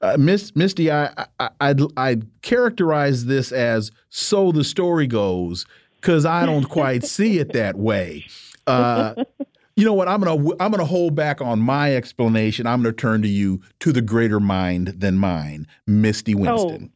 Uh, 0.00 0.16
Miss 0.18 0.56
Misty, 0.56 0.90
I, 0.90 1.26
I 1.38 1.50
I'd, 1.60 1.80
I'd 1.98 2.42
characterize 2.42 3.26
this 3.26 3.52
as 3.52 3.92
so 4.08 4.52
the 4.52 4.64
story 4.64 5.06
goes 5.06 5.66
because 6.00 6.24
I 6.24 6.46
don't 6.46 6.64
quite 6.64 7.04
see 7.04 7.38
it 7.38 7.52
that 7.52 7.76
way. 7.76 8.24
Uh, 8.66 9.14
you 9.76 9.84
know 9.84 9.92
what? 9.92 10.08
I'm 10.08 10.20
gonna 10.20 10.50
I'm 10.60 10.70
gonna 10.70 10.84
hold 10.84 11.14
back 11.14 11.40
on 11.40 11.60
my 11.60 11.94
explanation. 11.94 12.66
I'm 12.66 12.82
gonna 12.82 12.92
turn 12.92 13.22
to 13.22 13.28
you 13.28 13.60
to 13.80 13.92
the 13.92 14.02
greater 14.02 14.40
mind 14.40 14.88
than 14.88 15.16
mine, 15.16 15.66
Misty 15.86 16.34
oh, 16.34 16.38
Winston. 16.38 16.92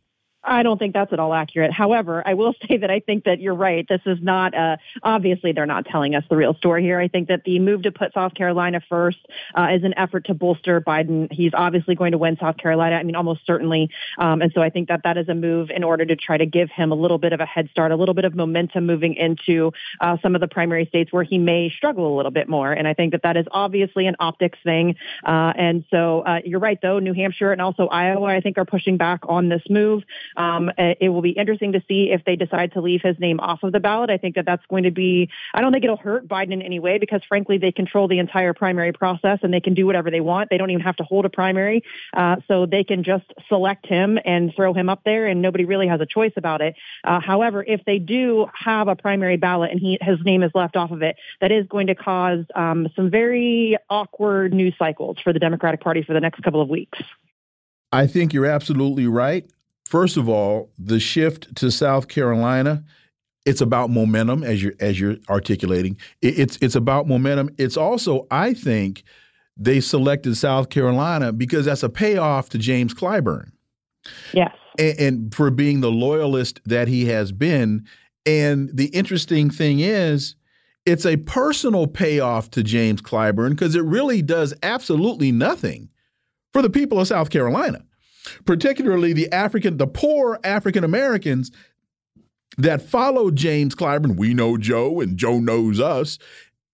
I 0.49 0.63
don't 0.63 0.79
think 0.79 0.95
that's 0.95 1.13
at 1.13 1.21
all 1.21 1.35
accurate. 1.35 1.73
However, 1.73 2.23
I 2.27 2.35
will 2.35 2.55
say 2.69 2.79
that 2.79 2.91
I 2.91 3.01
think 3.01 3.25
that 3.25 3.41
you're 3.41 3.55
right. 3.55 3.87
This 3.89 4.01
is 4.07 4.19
not, 4.21 4.55
uh, 4.55 4.77
obviously, 5.03 5.53
they're 5.53 5.67
not 5.67 5.87
telling 5.87 6.15
us 6.15 6.25
the 6.29 6.37
real 6.37 6.55
story 6.55 6.83
here. 6.83 6.99
I 6.99 7.09
think 7.09 7.29
that 7.29 7.45
the 7.45 7.59
move 7.59 7.83
to 7.83 7.93
put 7.93 8.13
South 8.15 8.35
Carolina 8.35 8.81
first 8.89 9.19
uh, 9.57 9.69
is 9.73 9.85
an 9.85 9.95
effort 9.97 10.27
to 10.27 10.35
bolster 10.35 10.81
Biden. 10.81 11.31
He's 11.33 11.53
obviously 11.55 11.95
going 11.95 12.13
to 12.13 12.19
win 12.19 12.37
South 12.41 12.57
Carolina. 12.57 12.97
I 12.97 13.03
mean, 13.03 13.17
almost 13.17 13.47
certainly. 13.47 13.91
Um, 14.19 14.43
and 14.43 14.53
so 14.55 14.63
I 14.63 14.71
think 14.71 14.89
that 14.89 15.03
that 15.05 15.17
is 15.17 15.29
a 15.29 15.35
move 15.35 15.71
in 15.71 15.85
order 15.85 16.05
to 16.05 16.17
try 16.17 16.37
to 16.37 16.47
give 16.47 16.71
him 16.71 16.93
a 16.93 16.95
little 16.95 17.19
bit 17.19 17.33
of 17.33 17.41
a 17.41 17.47
head 17.47 17.69
start, 17.71 17.93
a 17.93 17.97
little 17.97 18.15
bit 18.15 18.25
of 18.25 18.35
momentum 18.35 18.87
moving 18.87 19.15
into 19.15 19.73
uh, 20.01 20.17
some 20.23 20.35
of 20.35 20.41
the 20.41 20.49
primary 20.49 20.87
states 20.87 21.13
where 21.13 21.25
he 21.25 21.39
may 21.39 21.71
struggle 21.71 22.15
a 22.15 22.17
little 22.17 22.31
bit 22.31 22.49
more. 22.49 22.73
And 22.73 22.87
I 22.89 22.95
think 22.95 23.13
that 23.13 23.23
that 23.23 23.37
is 23.37 23.47
obviously 23.51 24.07
an 24.07 24.17
optics 24.21 24.59
thing. 24.65 24.97
Uh, 25.25 25.53
and 25.57 25.85
so 25.91 26.21
uh, 26.21 26.41
you're 26.45 26.61
right, 26.61 26.79
though. 26.81 26.99
New 26.99 27.13
Hampshire 27.13 27.53
and 27.53 27.61
also 27.61 27.87
Iowa, 27.89 28.27
I 28.27 28.41
think, 28.41 28.59
are 28.59 28.65
pushing 28.65 28.97
back 28.97 29.21
on 29.29 29.49
this 29.49 29.63
move. 29.69 30.03
Um, 30.39 30.71
it 30.79 31.09
will 31.09 31.21
be 31.21 31.31
interesting 31.31 31.73
to 31.73 31.83
see 31.89 32.11
if 32.13 32.25
they 32.25 32.37
decide 32.37 32.73
to 32.73 32.81
leave 32.81 33.03
his 33.03 33.19
name 33.19 33.41
off 33.41 33.65
of 33.65 33.73
the 33.73 33.81
ballot. 33.81 34.09
I 34.09 34.17
think 34.17 34.37
that 34.37 34.47
that's 34.47 34.65
going 34.67 34.85
to 34.85 34.91
be, 34.91 35.29
I 35.53 35.61
don't 35.61 35.73
think 35.73 35.85
it'll 35.85 35.97
hurt 35.97 36.29
Biden 36.29 36.53
in 36.53 36.63
any 36.63 36.79
way 36.79 36.99
because, 36.99 37.21
frankly, 37.29 37.59
they 37.59 37.73
control 37.73 38.07
the 38.07 38.21
entire 38.21 38.55
primary 38.55 38.93
process 38.93 39.41
and 39.43 39.53
they 39.53 39.61
can 39.61 39.75
do 39.75 39.85
whatever 39.85 40.11
they 40.11 40.21
want. 40.21 40.49
They 40.49 40.57
don't 40.57 40.71
even 40.71 40.85
have 40.85 40.97
to 40.97 41.05
hold 41.05 41.25
a 41.25 41.29
primary. 41.29 41.83
Uh, 42.17 42.37
so 42.47 42.67
they 42.67 42.85
can 42.85 43.03
just 43.03 43.25
select 43.49 43.87
him 43.87 44.19
and 44.25 44.55
throw 44.55 44.73
him 44.73 44.89
up 44.89 45.03
there, 45.05 45.27
and 45.27 45.43
nobody 45.43 45.65
really 45.65 45.89
has 45.89 46.01
a 46.01 46.07
choice 46.07 46.33
about 46.37 46.61
it. 46.61 46.77
Uh, 47.05 47.21
however, 47.21 47.65
if 47.67 47.85
they 47.85 47.99
do 47.99 48.47
have 48.55 48.87
a 48.87 48.95
primary 48.95 49.37
ballot 49.37 49.73
and 49.73 49.81
he, 49.81 49.99
his 50.01 50.19
name 50.25 50.45
is 50.45 50.53
left 50.55 50.77
off 50.77 50.93
of 50.93 51.03
it, 51.03 51.17
that 51.41 51.51
is 51.51 51.67
going 51.67 51.89
to 51.89 51.95
cause 51.95 52.45
um, 52.55 52.89
some 52.95 53.11
very 53.11 53.77
awkward 53.91 54.55
news 54.55 54.75
cycles 54.79 55.17
for 55.23 55.33
the 55.33 55.39
Democratic 55.39 55.81
Party 55.81 56.03
for 56.03 56.13
the 56.13 56.21
next 56.21 56.43
couple 56.43 56.61
of 56.61 56.69
weeks. 56.69 56.99
I 57.91 58.07
think 58.07 58.33
you're 58.33 58.47
absolutely 58.47 59.07
right. 59.07 59.51
First 59.89 60.19
of 60.19 60.29
all, 60.29 60.71
the 60.79 61.01
shift 61.01 61.57
to 61.57 61.71
South 61.71 62.09
Carolina, 62.09 62.85
it's 63.47 63.63
about 63.63 63.89
momentum 63.89 64.45
as 64.45 64.63
you're 64.63 64.75
as 64.81 65.01
you're 65.01 65.17
articulating. 65.31 65.97
It's 66.21 66.59
it's 66.61 66.75
about 66.75 67.09
momentum. 67.09 67.49
It's 67.57 67.79
also, 67.79 68.27
I 68.31 68.53
think, 68.53 69.03
they 69.57 69.81
selected 69.81 70.37
South 70.37 70.69
Carolina 70.69 71.33
because 71.33 71.65
that's 71.65 71.83
a 71.83 71.89
payoff 71.89 72.51
to 72.51 72.59
James 72.59 72.93
Clyburn. 72.93 73.53
Yes. 74.35 74.55
And, 74.79 75.01
and 75.01 75.35
for 75.35 75.51
being 75.51 75.81
the 75.81 75.91
loyalist 75.91 76.61
that 76.67 76.87
he 76.87 77.07
has 77.07 77.33
been. 77.33 77.87
And 78.27 78.69
the 78.71 78.89
interesting 78.89 79.49
thing 79.49 79.81
is, 79.81 80.35
it's 80.85 81.07
a 81.07 81.17
personal 81.17 81.87
payoff 81.87 82.51
to 82.51 82.63
James 82.63 83.01
Clyburn 83.01 83.51
because 83.51 83.75
it 83.75 83.85
really 83.85 84.21
does 84.21 84.53
absolutely 84.63 85.33
nothing 85.33 85.89
for 86.53 86.61
the 86.61 86.69
people 86.69 87.01
of 87.01 87.09
South 87.09 87.31
Carolina 87.31 87.87
particularly 88.45 89.13
the 89.13 89.31
African, 89.33 89.77
the 89.77 89.87
poor 89.87 90.39
African 90.45 90.85
Americans 90.85 91.51
that 92.57 92.83
followed 92.83 93.37
James 93.37 93.75
Clyburn. 93.75 94.17
We 94.17 94.35
know 94.35 94.57
Joe, 94.57 95.01
and 95.01 95.17
Joe 95.17 95.39
knows 95.39 95.81
us. 95.81 96.19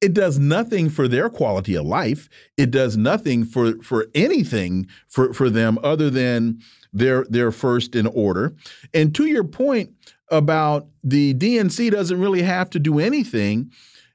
It 0.01 0.13
does 0.13 0.39
nothing 0.39 0.91
for 0.91 1.09
their 1.09 1.31
quality 1.31 1.75
of 1.77 1.87
life. 1.87 2.29
It 2.57 2.71
does 2.71 2.97
nothing 2.97 3.45
for 3.45 3.81
for 3.83 4.07
anything 4.15 4.87
for 5.09 5.33
for 5.33 5.49
them 5.49 5.79
other 5.83 6.11
than 6.11 6.61
their 6.93 7.25
their 7.25 7.51
first 7.51 7.95
in 7.95 8.07
order. 8.07 8.55
And 8.93 9.15
to 9.15 9.27
your 9.27 9.45
point 9.45 9.91
about 10.31 10.89
the 11.03 11.35
DNC 11.35 11.91
doesn't 11.91 12.21
really 12.21 12.43
have 12.43 12.71
to 12.71 12.79
do 12.79 12.99
anything, 12.99 13.71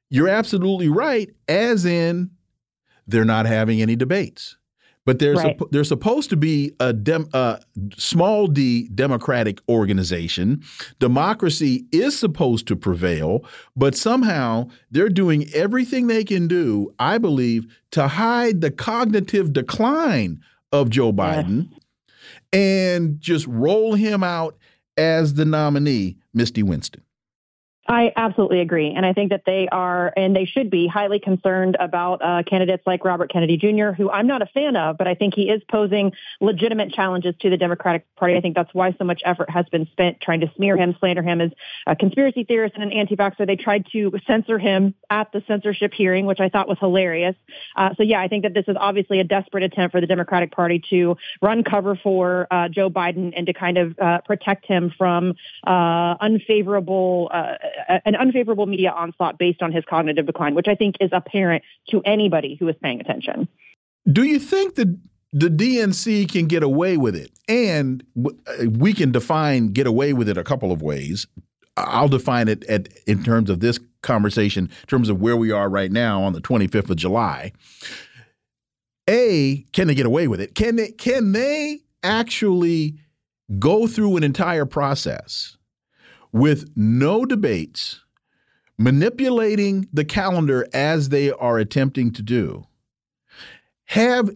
you're 0.09 0.27
absolutely 0.27 0.89
right. 0.89 1.29
As 1.47 1.85
in, 1.85 2.31
they're 3.07 3.25
not 3.25 3.45
having 3.45 3.81
any 3.81 3.95
debates. 3.95 4.57
But 5.09 5.17
there's 5.17 5.43
right. 5.43 5.59
a, 5.59 5.65
there's 5.71 5.87
supposed 5.87 6.29
to 6.29 6.37
be 6.37 6.71
a 6.79 6.93
dem, 6.93 7.27
uh, 7.33 7.57
small 7.97 8.45
d 8.45 8.89
democratic 8.93 9.59
organization. 9.67 10.61
Democracy 10.99 11.87
is 11.91 12.15
supposed 12.15 12.67
to 12.67 12.75
prevail, 12.75 13.43
but 13.75 13.95
somehow 13.95 14.69
they're 14.91 15.09
doing 15.09 15.49
everything 15.51 16.05
they 16.05 16.23
can 16.23 16.47
do, 16.47 16.93
I 16.99 17.17
believe, 17.17 17.65
to 17.89 18.07
hide 18.07 18.61
the 18.61 18.69
cognitive 18.69 19.51
decline 19.51 20.41
of 20.71 20.91
Joe 20.91 21.11
Biden 21.11 21.71
yeah. 22.53 22.59
and 22.59 23.19
just 23.19 23.47
roll 23.47 23.95
him 23.95 24.23
out 24.23 24.59
as 24.95 25.33
the 25.33 25.45
nominee, 25.45 26.17
Misty 26.35 26.61
Winston. 26.61 27.01
I 27.89 28.13
absolutely 28.15 28.59
agree. 28.59 28.93
And 28.95 29.03
I 29.03 29.13
think 29.13 29.31
that 29.31 29.45
they 29.47 29.67
are, 29.71 30.13
and 30.15 30.35
they 30.35 30.45
should 30.45 30.69
be, 30.69 30.85
highly 30.85 31.19
concerned 31.19 31.75
about 31.79 32.21
uh, 32.21 32.43
candidates 32.43 32.83
like 32.85 33.03
Robert 33.03 33.31
Kennedy 33.33 33.57
Jr., 33.57 33.93
who 33.97 34.11
I'm 34.11 34.27
not 34.27 34.43
a 34.43 34.45
fan 34.45 34.75
of, 34.75 34.95
but 34.95 35.07
I 35.07 35.15
think 35.15 35.33
he 35.33 35.49
is 35.49 35.63
posing 35.71 36.11
legitimate 36.39 36.93
challenges 36.93 37.33
to 37.41 37.49
the 37.49 37.57
Democratic 37.57 38.05
Party. 38.15 38.35
I 38.35 38.41
think 38.41 38.55
that's 38.55 38.71
why 38.75 38.93
so 38.99 39.05
much 39.05 39.23
effort 39.25 39.49
has 39.49 39.65
been 39.69 39.87
spent 39.91 40.21
trying 40.21 40.41
to 40.41 40.51
smear 40.55 40.77
him, 40.77 40.95
slander 40.99 41.23
him 41.23 41.41
as 41.41 41.49
a 41.87 41.95
conspiracy 41.95 42.43
theorist 42.43 42.75
and 42.75 42.83
an 42.83 42.91
anti 42.91 43.15
vaxxer. 43.15 43.47
They 43.47 43.55
tried 43.55 43.87
to 43.91 44.13
censor 44.27 44.59
him 44.59 44.93
at 45.09 45.31
the 45.31 45.43
censorship 45.47 45.91
hearing, 45.91 46.27
which 46.27 46.39
I 46.39 46.49
thought 46.49 46.67
was 46.67 46.77
hilarious. 46.77 47.35
Uh, 47.75 47.95
so, 47.95 48.03
yeah, 48.03 48.21
I 48.21 48.27
think 48.27 48.43
that 48.43 48.53
this 48.53 48.65
is 48.67 48.77
obviously 48.79 49.19
a 49.19 49.23
desperate 49.23 49.63
attempt 49.63 49.93
for 49.93 49.99
the 49.99 50.07
Democratic 50.07 50.51
Party 50.51 50.79
to 50.91 51.17
run 51.41 51.63
cover 51.63 51.95
for 51.95 52.45
uh, 52.51 52.69
Joe 52.69 52.91
Biden 52.91 53.33
and 53.35 53.47
to 53.47 53.53
kind 53.53 53.79
of 53.79 53.97
uh, 53.97 54.19
protect 54.21 54.67
him 54.67 54.93
from 54.95 55.33
uh, 55.65 56.15
unfavorable 56.21 57.31
uh, 57.87 57.99
an 58.05 58.15
unfavorable 58.15 58.65
media 58.65 58.91
onslaught 58.91 59.37
based 59.37 59.61
on 59.61 59.71
his 59.71 59.83
cognitive 59.89 60.25
decline, 60.25 60.55
which 60.55 60.67
I 60.67 60.75
think 60.75 60.95
is 60.99 61.09
apparent 61.13 61.63
to 61.89 62.01
anybody 62.05 62.55
who 62.59 62.67
is 62.67 62.75
paying 62.81 62.99
attention. 62.99 63.47
Do 64.11 64.23
you 64.23 64.39
think 64.39 64.75
that 64.75 64.97
the 65.31 65.47
DNC 65.47 66.31
can 66.31 66.47
get 66.47 66.63
away 66.63 66.97
with 66.97 67.15
it? 67.15 67.31
And 67.47 68.03
we 68.77 68.93
can 68.93 69.11
define 69.11 69.73
get 69.73 69.87
away 69.87 70.13
with 70.13 70.29
it 70.29 70.37
a 70.37 70.43
couple 70.43 70.71
of 70.71 70.81
ways. 70.81 71.27
I'll 71.77 72.09
define 72.09 72.47
it 72.47 72.63
at, 72.65 72.89
in 73.07 73.23
terms 73.23 73.49
of 73.49 73.59
this 73.59 73.79
conversation, 74.01 74.65
in 74.65 74.87
terms 74.87 75.09
of 75.09 75.21
where 75.21 75.37
we 75.37 75.51
are 75.51 75.69
right 75.69 75.91
now 75.91 76.21
on 76.23 76.33
the 76.33 76.41
25th 76.41 76.89
of 76.89 76.97
July. 76.97 77.51
A, 79.09 79.65
can 79.73 79.87
they 79.87 79.95
get 79.95 80.05
away 80.05 80.27
with 80.27 80.41
it? 80.41 80.55
Can 80.55 80.75
they 80.75 80.91
can 80.91 81.31
they 81.31 81.79
actually 82.03 82.95
go 83.57 83.87
through 83.87 84.17
an 84.17 84.23
entire 84.23 84.65
process 84.65 85.57
with 86.31 86.69
no 86.75 87.25
debates, 87.25 88.01
manipulating 88.77 89.87
the 89.91 90.05
calendar 90.05 90.65
as 90.73 91.09
they 91.09 91.31
are 91.31 91.57
attempting 91.57 92.11
to 92.11 92.21
do, 92.21 92.65
have 93.85 94.29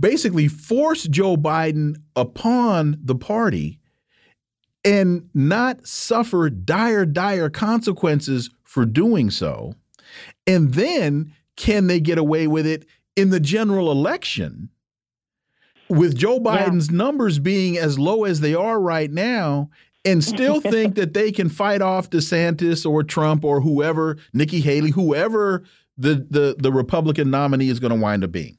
basically 0.00 0.48
forced 0.48 1.10
Joe 1.10 1.36
Biden 1.36 1.96
upon 2.14 2.98
the 3.02 3.14
party 3.14 3.78
and 4.84 5.28
not 5.34 5.86
suffer 5.86 6.48
dire, 6.48 7.04
dire 7.04 7.50
consequences 7.50 8.50
for 8.64 8.86
doing 8.86 9.30
so. 9.30 9.74
And 10.46 10.74
then 10.74 11.34
can 11.56 11.88
they 11.88 12.00
get 12.00 12.18
away 12.18 12.46
with 12.46 12.66
it 12.66 12.86
in 13.16 13.30
the 13.30 13.40
general 13.40 13.90
election? 13.90 14.70
With 15.88 16.16
Joe 16.16 16.40
Biden's 16.40 16.90
yeah. 16.90 16.96
numbers 16.96 17.38
being 17.38 17.76
as 17.76 17.98
low 17.98 18.24
as 18.24 18.40
they 18.40 18.54
are 18.54 18.80
right 18.80 19.10
now, 19.10 19.70
and 20.06 20.24
still 20.24 20.60
think 20.60 20.94
that 20.94 21.14
they 21.14 21.32
can 21.32 21.48
fight 21.48 21.82
off 21.82 22.10
DeSantis 22.10 22.88
or 22.88 23.02
Trump 23.02 23.44
or 23.44 23.60
whoever, 23.60 24.16
Nikki 24.32 24.60
Haley, 24.60 24.90
whoever 24.90 25.64
the 25.98 26.26
the 26.30 26.56
the 26.58 26.72
Republican 26.72 27.30
nominee 27.30 27.68
is 27.68 27.80
going 27.80 27.92
to 27.92 28.00
wind 28.00 28.24
up 28.24 28.32
being. 28.32 28.58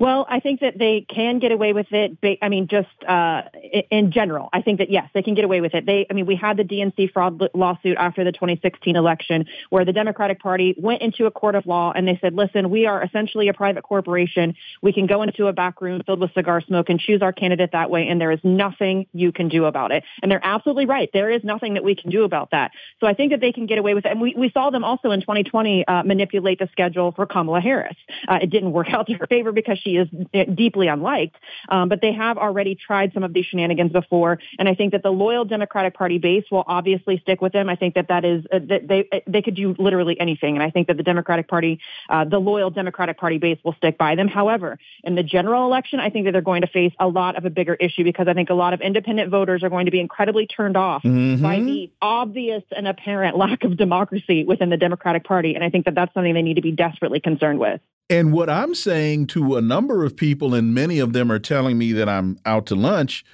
Well, 0.00 0.24
I 0.30 0.40
think 0.40 0.60
that 0.60 0.78
they 0.78 1.04
can 1.06 1.40
get 1.40 1.52
away 1.52 1.74
with 1.74 1.88
it. 1.92 2.16
I 2.40 2.48
mean, 2.48 2.68
just 2.68 2.88
uh, 3.06 3.42
in 3.90 4.12
general, 4.12 4.48
I 4.50 4.62
think 4.62 4.78
that 4.78 4.90
yes, 4.90 5.10
they 5.12 5.20
can 5.20 5.34
get 5.34 5.44
away 5.44 5.60
with 5.60 5.74
it. 5.74 5.84
They, 5.84 6.06
I 6.08 6.14
mean, 6.14 6.24
we 6.24 6.36
had 6.36 6.56
the 6.56 6.64
DNC 6.64 7.12
fraud 7.12 7.50
lawsuit 7.52 7.98
after 7.98 8.24
the 8.24 8.32
2016 8.32 8.96
election, 8.96 9.44
where 9.68 9.84
the 9.84 9.92
Democratic 9.92 10.40
Party 10.40 10.74
went 10.78 11.02
into 11.02 11.26
a 11.26 11.30
court 11.30 11.54
of 11.54 11.66
law 11.66 11.92
and 11.94 12.08
they 12.08 12.18
said, 12.22 12.32
"Listen, 12.34 12.70
we 12.70 12.86
are 12.86 13.02
essentially 13.02 13.48
a 13.48 13.52
private 13.52 13.82
corporation. 13.82 14.54
We 14.80 14.94
can 14.94 15.06
go 15.06 15.20
into 15.20 15.48
a 15.48 15.52
back 15.52 15.82
room 15.82 16.00
filled 16.06 16.20
with 16.20 16.32
cigar 16.32 16.62
smoke 16.62 16.88
and 16.88 16.98
choose 16.98 17.20
our 17.20 17.34
candidate 17.34 17.72
that 17.72 17.90
way, 17.90 18.08
and 18.08 18.18
there 18.18 18.32
is 18.32 18.40
nothing 18.42 19.06
you 19.12 19.32
can 19.32 19.50
do 19.50 19.66
about 19.66 19.92
it." 19.92 20.02
And 20.22 20.32
they're 20.32 20.40
absolutely 20.42 20.86
right. 20.86 21.10
There 21.12 21.30
is 21.30 21.44
nothing 21.44 21.74
that 21.74 21.84
we 21.84 21.94
can 21.94 22.10
do 22.10 22.24
about 22.24 22.52
that. 22.52 22.70
So 23.00 23.06
I 23.06 23.12
think 23.12 23.32
that 23.32 23.42
they 23.42 23.52
can 23.52 23.66
get 23.66 23.76
away 23.76 23.92
with 23.92 24.06
it. 24.06 24.12
And 24.12 24.20
we, 24.22 24.34
we 24.34 24.48
saw 24.48 24.70
them 24.70 24.82
also 24.82 25.10
in 25.10 25.20
2020 25.20 25.86
uh, 25.86 26.04
manipulate 26.04 26.58
the 26.58 26.70
schedule 26.72 27.12
for 27.12 27.26
Kamala 27.26 27.60
Harris. 27.60 27.96
Uh, 28.26 28.38
it 28.40 28.48
didn't 28.48 28.72
work 28.72 28.88
out 28.94 29.06
to 29.08 29.12
her 29.12 29.26
favor 29.26 29.52
because 29.52 29.78
she 29.78 29.89
is 29.96 30.08
deeply 30.54 30.88
unliked. 30.88 31.36
Um, 31.68 31.88
but 31.88 32.00
they 32.00 32.12
have 32.12 32.38
already 32.38 32.74
tried 32.74 33.12
some 33.12 33.22
of 33.22 33.32
these 33.32 33.46
shenanigans 33.46 33.92
before, 33.92 34.38
and 34.58 34.68
I 34.68 34.74
think 34.74 34.92
that 34.92 35.02
the 35.02 35.10
loyal 35.10 35.44
Democratic 35.44 35.94
Party 35.94 36.18
base 36.18 36.44
will 36.50 36.64
obviously 36.66 37.18
stick 37.18 37.40
with 37.40 37.52
them. 37.52 37.68
I 37.68 37.76
think 37.76 37.94
that 37.94 38.08
that 38.08 38.24
is 38.24 38.44
uh, 38.52 38.58
that 38.68 38.88
they 38.88 39.08
uh, 39.12 39.20
they 39.26 39.42
could 39.42 39.54
do 39.54 39.74
literally 39.78 40.18
anything, 40.20 40.56
and 40.56 40.62
I 40.62 40.70
think 40.70 40.88
that 40.88 40.96
the 40.96 41.02
Democratic 41.02 41.48
Party, 41.48 41.80
uh, 42.08 42.24
the 42.24 42.38
loyal 42.38 42.70
Democratic 42.70 43.18
Party 43.18 43.38
base, 43.38 43.58
will 43.64 43.74
stick 43.74 43.98
by 43.98 44.14
them. 44.14 44.28
However, 44.28 44.78
in 45.04 45.14
the 45.14 45.22
general 45.22 45.64
election, 45.66 46.00
I 46.00 46.10
think 46.10 46.26
that 46.26 46.32
they're 46.32 46.40
going 46.40 46.62
to 46.62 46.68
face 46.68 46.92
a 46.98 47.08
lot 47.08 47.36
of 47.36 47.44
a 47.44 47.50
bigger 47.50 47.74
issue 47.74 48.04
because 48.04 48.28
I 48.28 48.34
think 48.34 48.50
a 48.50 48.54
lot 48.54 48.72
of 48.72 48.80
independent 48.80 49.30
voters 49.30 49.62
are 49.62 49.70
going 49.70 49.86
to 49.86 49.90
be 49.90 50.00
incredibly 50.00 50.46
turned 50.46 50.76
off 50.76 51.02
mm-hmm. 51.02 51.42
by 51.42 51.60
the 51.60 51.90
obvious 52.00 52.62
and 52.76 52.86
apparent 52.86 53.36
lack 53.36 53.64
of 53.64 53.76
democracy 53.76 54.44
within 54.44 54.70
the 54.70 54.76
Democratic 54.76 55.24
Party, 55.24 55.54
and 55.54 55.64
I 55.64 55.70
think 55.70 55.84
that 55.84 55.94
that's 55.94 56.12
something 56.14 56.34
they 56.34 56.42
need 56.42 56.54
to 56.54 56.62
be 56.62 56.72
desperately 56.72 57.20
concerned 57.20 57.58
with. 57.58 57.80
And 58.10 58.32
what 58.32 58.50
I'm 58.50 58.74
saying 58.74 59.28
to 59.28 59.56
a 59.56 59.62
number 59.62 60.04
of 60.04 60.16
people, 60.16 60.52
and 60.52 60.74
many 60.74 60.98
of 60.98 61.12
them 61.12 61.30
are 61.30 61.38
telling 61.38 61.78
me 61.78 61.92
that 61.92 62.08
I'm 62.08 62.40
out 62.44 62.66
to 62.66 62.74
lunch, 62.74 63.24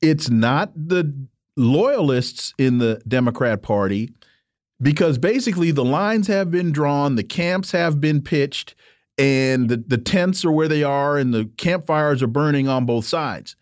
it's 0.00 0.30
not 0.30 0.72
the 0.74 1.14
loyalists 1.54 2.54
in 2.56 2.78
the 2.78 3.02
Democrat 3.06 3.62
Party 3.62 4.10
because 4.80 5.18
basically 5.18 5.70
the 5.70 5.84
lines 5.84 6.26
have 6.28 6.50
been 6.50 6.72
drawn, 6.72 7.16
the 7.16 7.22
camps 7.22 7.72
have 7.72 8.00
been 8.00 8.22
pitched, 8.22 8.74
and 9.18 9.68
the, 9.68 9.76
the 9.86 9.98
tents 9.98 10.44
are 10.44 10.52
where 10.52 10.68
they 10.68 10.82
are, 10.82 11.18
and 11.18 11.32
the 11.32 11.50
campfires 11.58 12.22
are 12.22 12.26
burning 12.26 12.68
on 12.68 12.86
both 12.86 13.04
sides. 13.04 13.54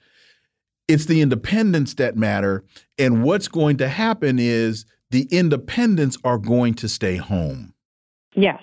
It's 0.86 1.06
the 1.06 1.20
independents 1.20 1.94
that 1.94 2.16
matter. 2.16 2.64
And 2.96 3.24
what's 3.24 3.48
going 3.48 3.76
to 3.78 3.88
happen 3.88 4.38
is 4.38 4.86
the 5.10 5.26
independents 5.30 6.16
are 6.24 6.38
going 6.38 6.74
to 6.74 6.88
stay 6.88 7.16
home. 7.16 7.74
Yes 8.34 8.62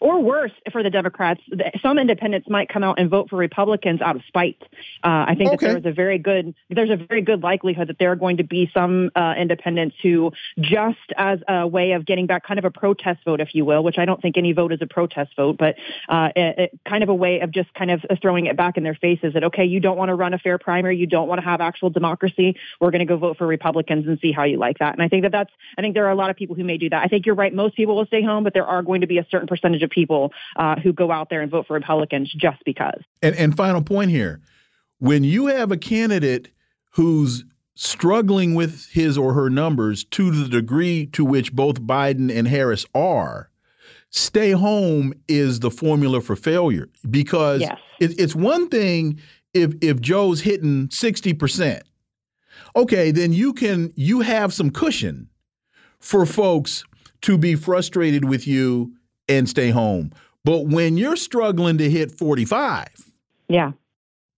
or 0.00 0.22
worse 0.22 0.52
for 0.72 0.82
the 0.82 0.90
Democrats, 0.90 1.40
some 1.82 1.98
independents 1.98 2.48
might 2.48 2.68
come 2.68 2.82
out 2.82 2.98
and 2.98 3.10
vote 3.10 3.30
for 3.30 3.36
Republicans 3.36 4.00
out 4.00 4.16
of 4.16 4.22
spite. 4.26 4.62
Uh, 5.02 5.26
I 5.28 5.34
think 5.36 5.52
okay. 5.52 5.66
that 5.66 5.72
there 5.72 5.78
is 5.78 5.86
a 5.86 5.92
very 5.92 6.18
good 6.18 6.54
there's 6.70 6.90
a 6.90 6.96
very 6.96 7.22
good 7.22 7.42
likelihood 7.42 7.88
that 7.88 7.98
there 7.98 8.12
are 8.12 8.16
going 8.16 8.38
to 8.38 8.44
be 8.44 8.70
some 8.74 9.10
uh, 9.14 9.34
independents 9.38 9.96
who, 10.02 10.32
just 10.60 10.98
as 11.16 11.38
a 11.48 11.66
way 11.66 11.92
of 11.92 12.06
getting 12.06 12.26
back, 12.26 12.46
kind 12.46 12.58
of 12.58 12.64
a 12.64 12.70
protest 12.70 13.20
vote, 13.24 13.40
if 13.40 13.54
you 13.54 13.64
will, 13.64 13.82
which 13.82 13.98
I 13.98 14.04
don't 14.04 14.20
think 14.20 14.36
any 14.36 14.52
vote 14.52 14.72
is 14.72 14.80
a 14.82 14.86
protest 14.86 15.32
vote, 15.36 15.56
but 15.58 15.76
uh, 16.08 16.30
it, 16.34 16.58
it, 16.58 16.80
kind 16.88 17.02
of 17.02 17.08
a 17.08 17.14
way 17.14 17.40
of 17.40 17.50
just 17.50 17.72
kind 17.74 17.90
of 17.90 18.04
throwing 18.20 18.46
it 18.46 18.56
back 18.56 18.76
in 18.76 18.82
their 18.82 18.94
faces 18.94 19.34
that 19.34 19.44
okay, 19.44 19.64
you 19.64 19.80
don't 19.80 19.96
want 19.96 20.08
to 20.08 20.14
run 20.14 20.34
a 20.34 20.38
fair 20.38 20.58
primary, 20.58 20.96
you 20.96 21.06
don't 21.06 21.28
want 21.28 21.40
to 21.40 21.44
have 21.44 21.60
actual 21.60 21.90
democracy, 21.90 22.56
we're 22.80 22.90
going 22.90 23.00
to 23.00 23.06
go 23.06 23.16
vote 23.16 23.38
for 23.38 23.46
Republicans 23.46 24.06
and 24.06 24.18
see 24.20 24.32
how 24.32 24.44
you 24.44 24.58
like 24.58 24.78
that. 24.78 24.94
And 24.94 25.02
I 25.02 25.08
think 25.08 25.22
that 25.22 25.32
that's 25.32 25.50
I 25.78 25.82
think 25.82 25.94
there 25.94 26.06
are 26.06 26.10
a 26.10 26.16
lot 26.16 26.30
of 26.30 26.36
people 26.36 26.56
who 26.56 26.64
may 26.64 26.78
do 26.78 26.90
that. 26.90 27.02
I 27.02 27.08
think 27.08 27.26
you're 27.26 27.34
right. 27.34 27.52
Most 27.52 27.76
people 27.76 27.96
will 27.96 28.06
stay 28.06 28.22
home, 28.22 28.44
but 28.44 28.54
there 28.54 28.66
are 28.66 28.82
going 28.82 29.02
to 29.02 29.06
be 29.06 29.18
a 29.18 29.26
certain 29.30 29.46
percentage 29.46 29.82
of 29.84 29.90
people 29.90 30.32
uh, 30.56 30.76
who 30.80 30.92
go 30.92 31.12
out 31.12 31.30
there 31.30 31.40
and 31.40 31.50
vote 31.50 31.68
for 31.68 31.74
Republicans 31.74 32.32
just 32.32 32.64
because. 32.64 33.00
And, 33.22 33.36
and 33.36 33.56
final 33.56 33.82
point 33.82 34.10
here 34.10 34.40
when 34.98 35.24
you 35.24 35.46
have 35.46 35.70
a 35.70 35.76
candidate 35.76 36.48
who's 36.92 37.44
struggling 37.74 38.54
with 38.54 38.88
his 38.90 39.18
or 39.18 39.34
her 39.34 39.50
numbers 39.50 40.04
to 40.04 40.30
the 40.30 40.48
degree 40.48 41.06
to 41.06 41.24
which 41.24 41.52
both 41.52 41.82
Biden 41.82 42.34
and 42.34 42.48
Harris 42.48 42.86
are, 42.94 43.50
stay 44.10 44.52
home 44.52 45.12
is 45.28 45.60
the 45.60 45.70
formula 45.70 46.20
for 46.20 46.36
failure 46.36 46.88
because 47.10 47.60
yes. 47.60 47.78
it, 48.00 48.18
it's 48.18 48.34
one 48.34 48.68
thing 48.68 49.20
if 49.52 49.74
if 49.80 50.00
Joe's 50.00 50.40
hitting 50.40 50.88
60%. 50.88 51.82
Okay, 52.76 53.10
then 53.10 53.32
you 53.32 53.52
can 53.52 53.92
you 53.96 54.20
have 54.20 54.52
some 54.52 54.70
cushion 54.70 55.28
for 55.98 56.26
folks 56.26 56.84
to 57.22 57.38
be 57.38 57.54
frustrated 57.54 58.28
with 58.28 58.46
you 58.46 58.94
and 59.28 59.48
stay 59.48 59.70
home. 59.70 60.12
But 60.44 60.66
when 60.66 60.96
you're 60.96 61.16
struggling 61.16 61.78
to 61.78 61.88
hit 61.88 62.12
45, 62.12 62.88
yeah. 63.48 63.72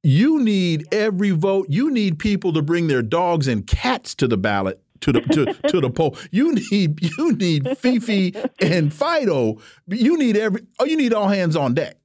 You 0.03 0.41
need 0.41 0.87
every 0.93 1.31
vote. 1.31 1.67
You 1.69 1.91
need 1.91 2.21
people 2.21 2.53
to 2.53 2.63
bring 2.63 2.87
their 2.87 3.03
dogs 3.03 3.49
and 3.49 3.67
cats 3.67 4.15
to 4.17 4.29
the 4.29 4.37
ballot 4.37 4.81
to 5.01 5.13
the 5.13 5.21
to, 5.21 5.53
to 5.69 5.81
the 5.81 5.91
poll. 5.91 6.17
You 6.31 6.55
need 6.55 7.03
you 7.03 7.33
need 7.33 7.77
Fifi 7.79 8.35
and 8.61 8.93
Fido. 8.93 9.59
You 9.89 10.17
need 10.17 10.37
every 10.37 10.63
oh 10.79 10.85
you 10.85 10.97
need 10.97 11.13
all 11.13 11.29
hands 11.29 11.57
on 11.57 11.75
deck. 11.75 11.97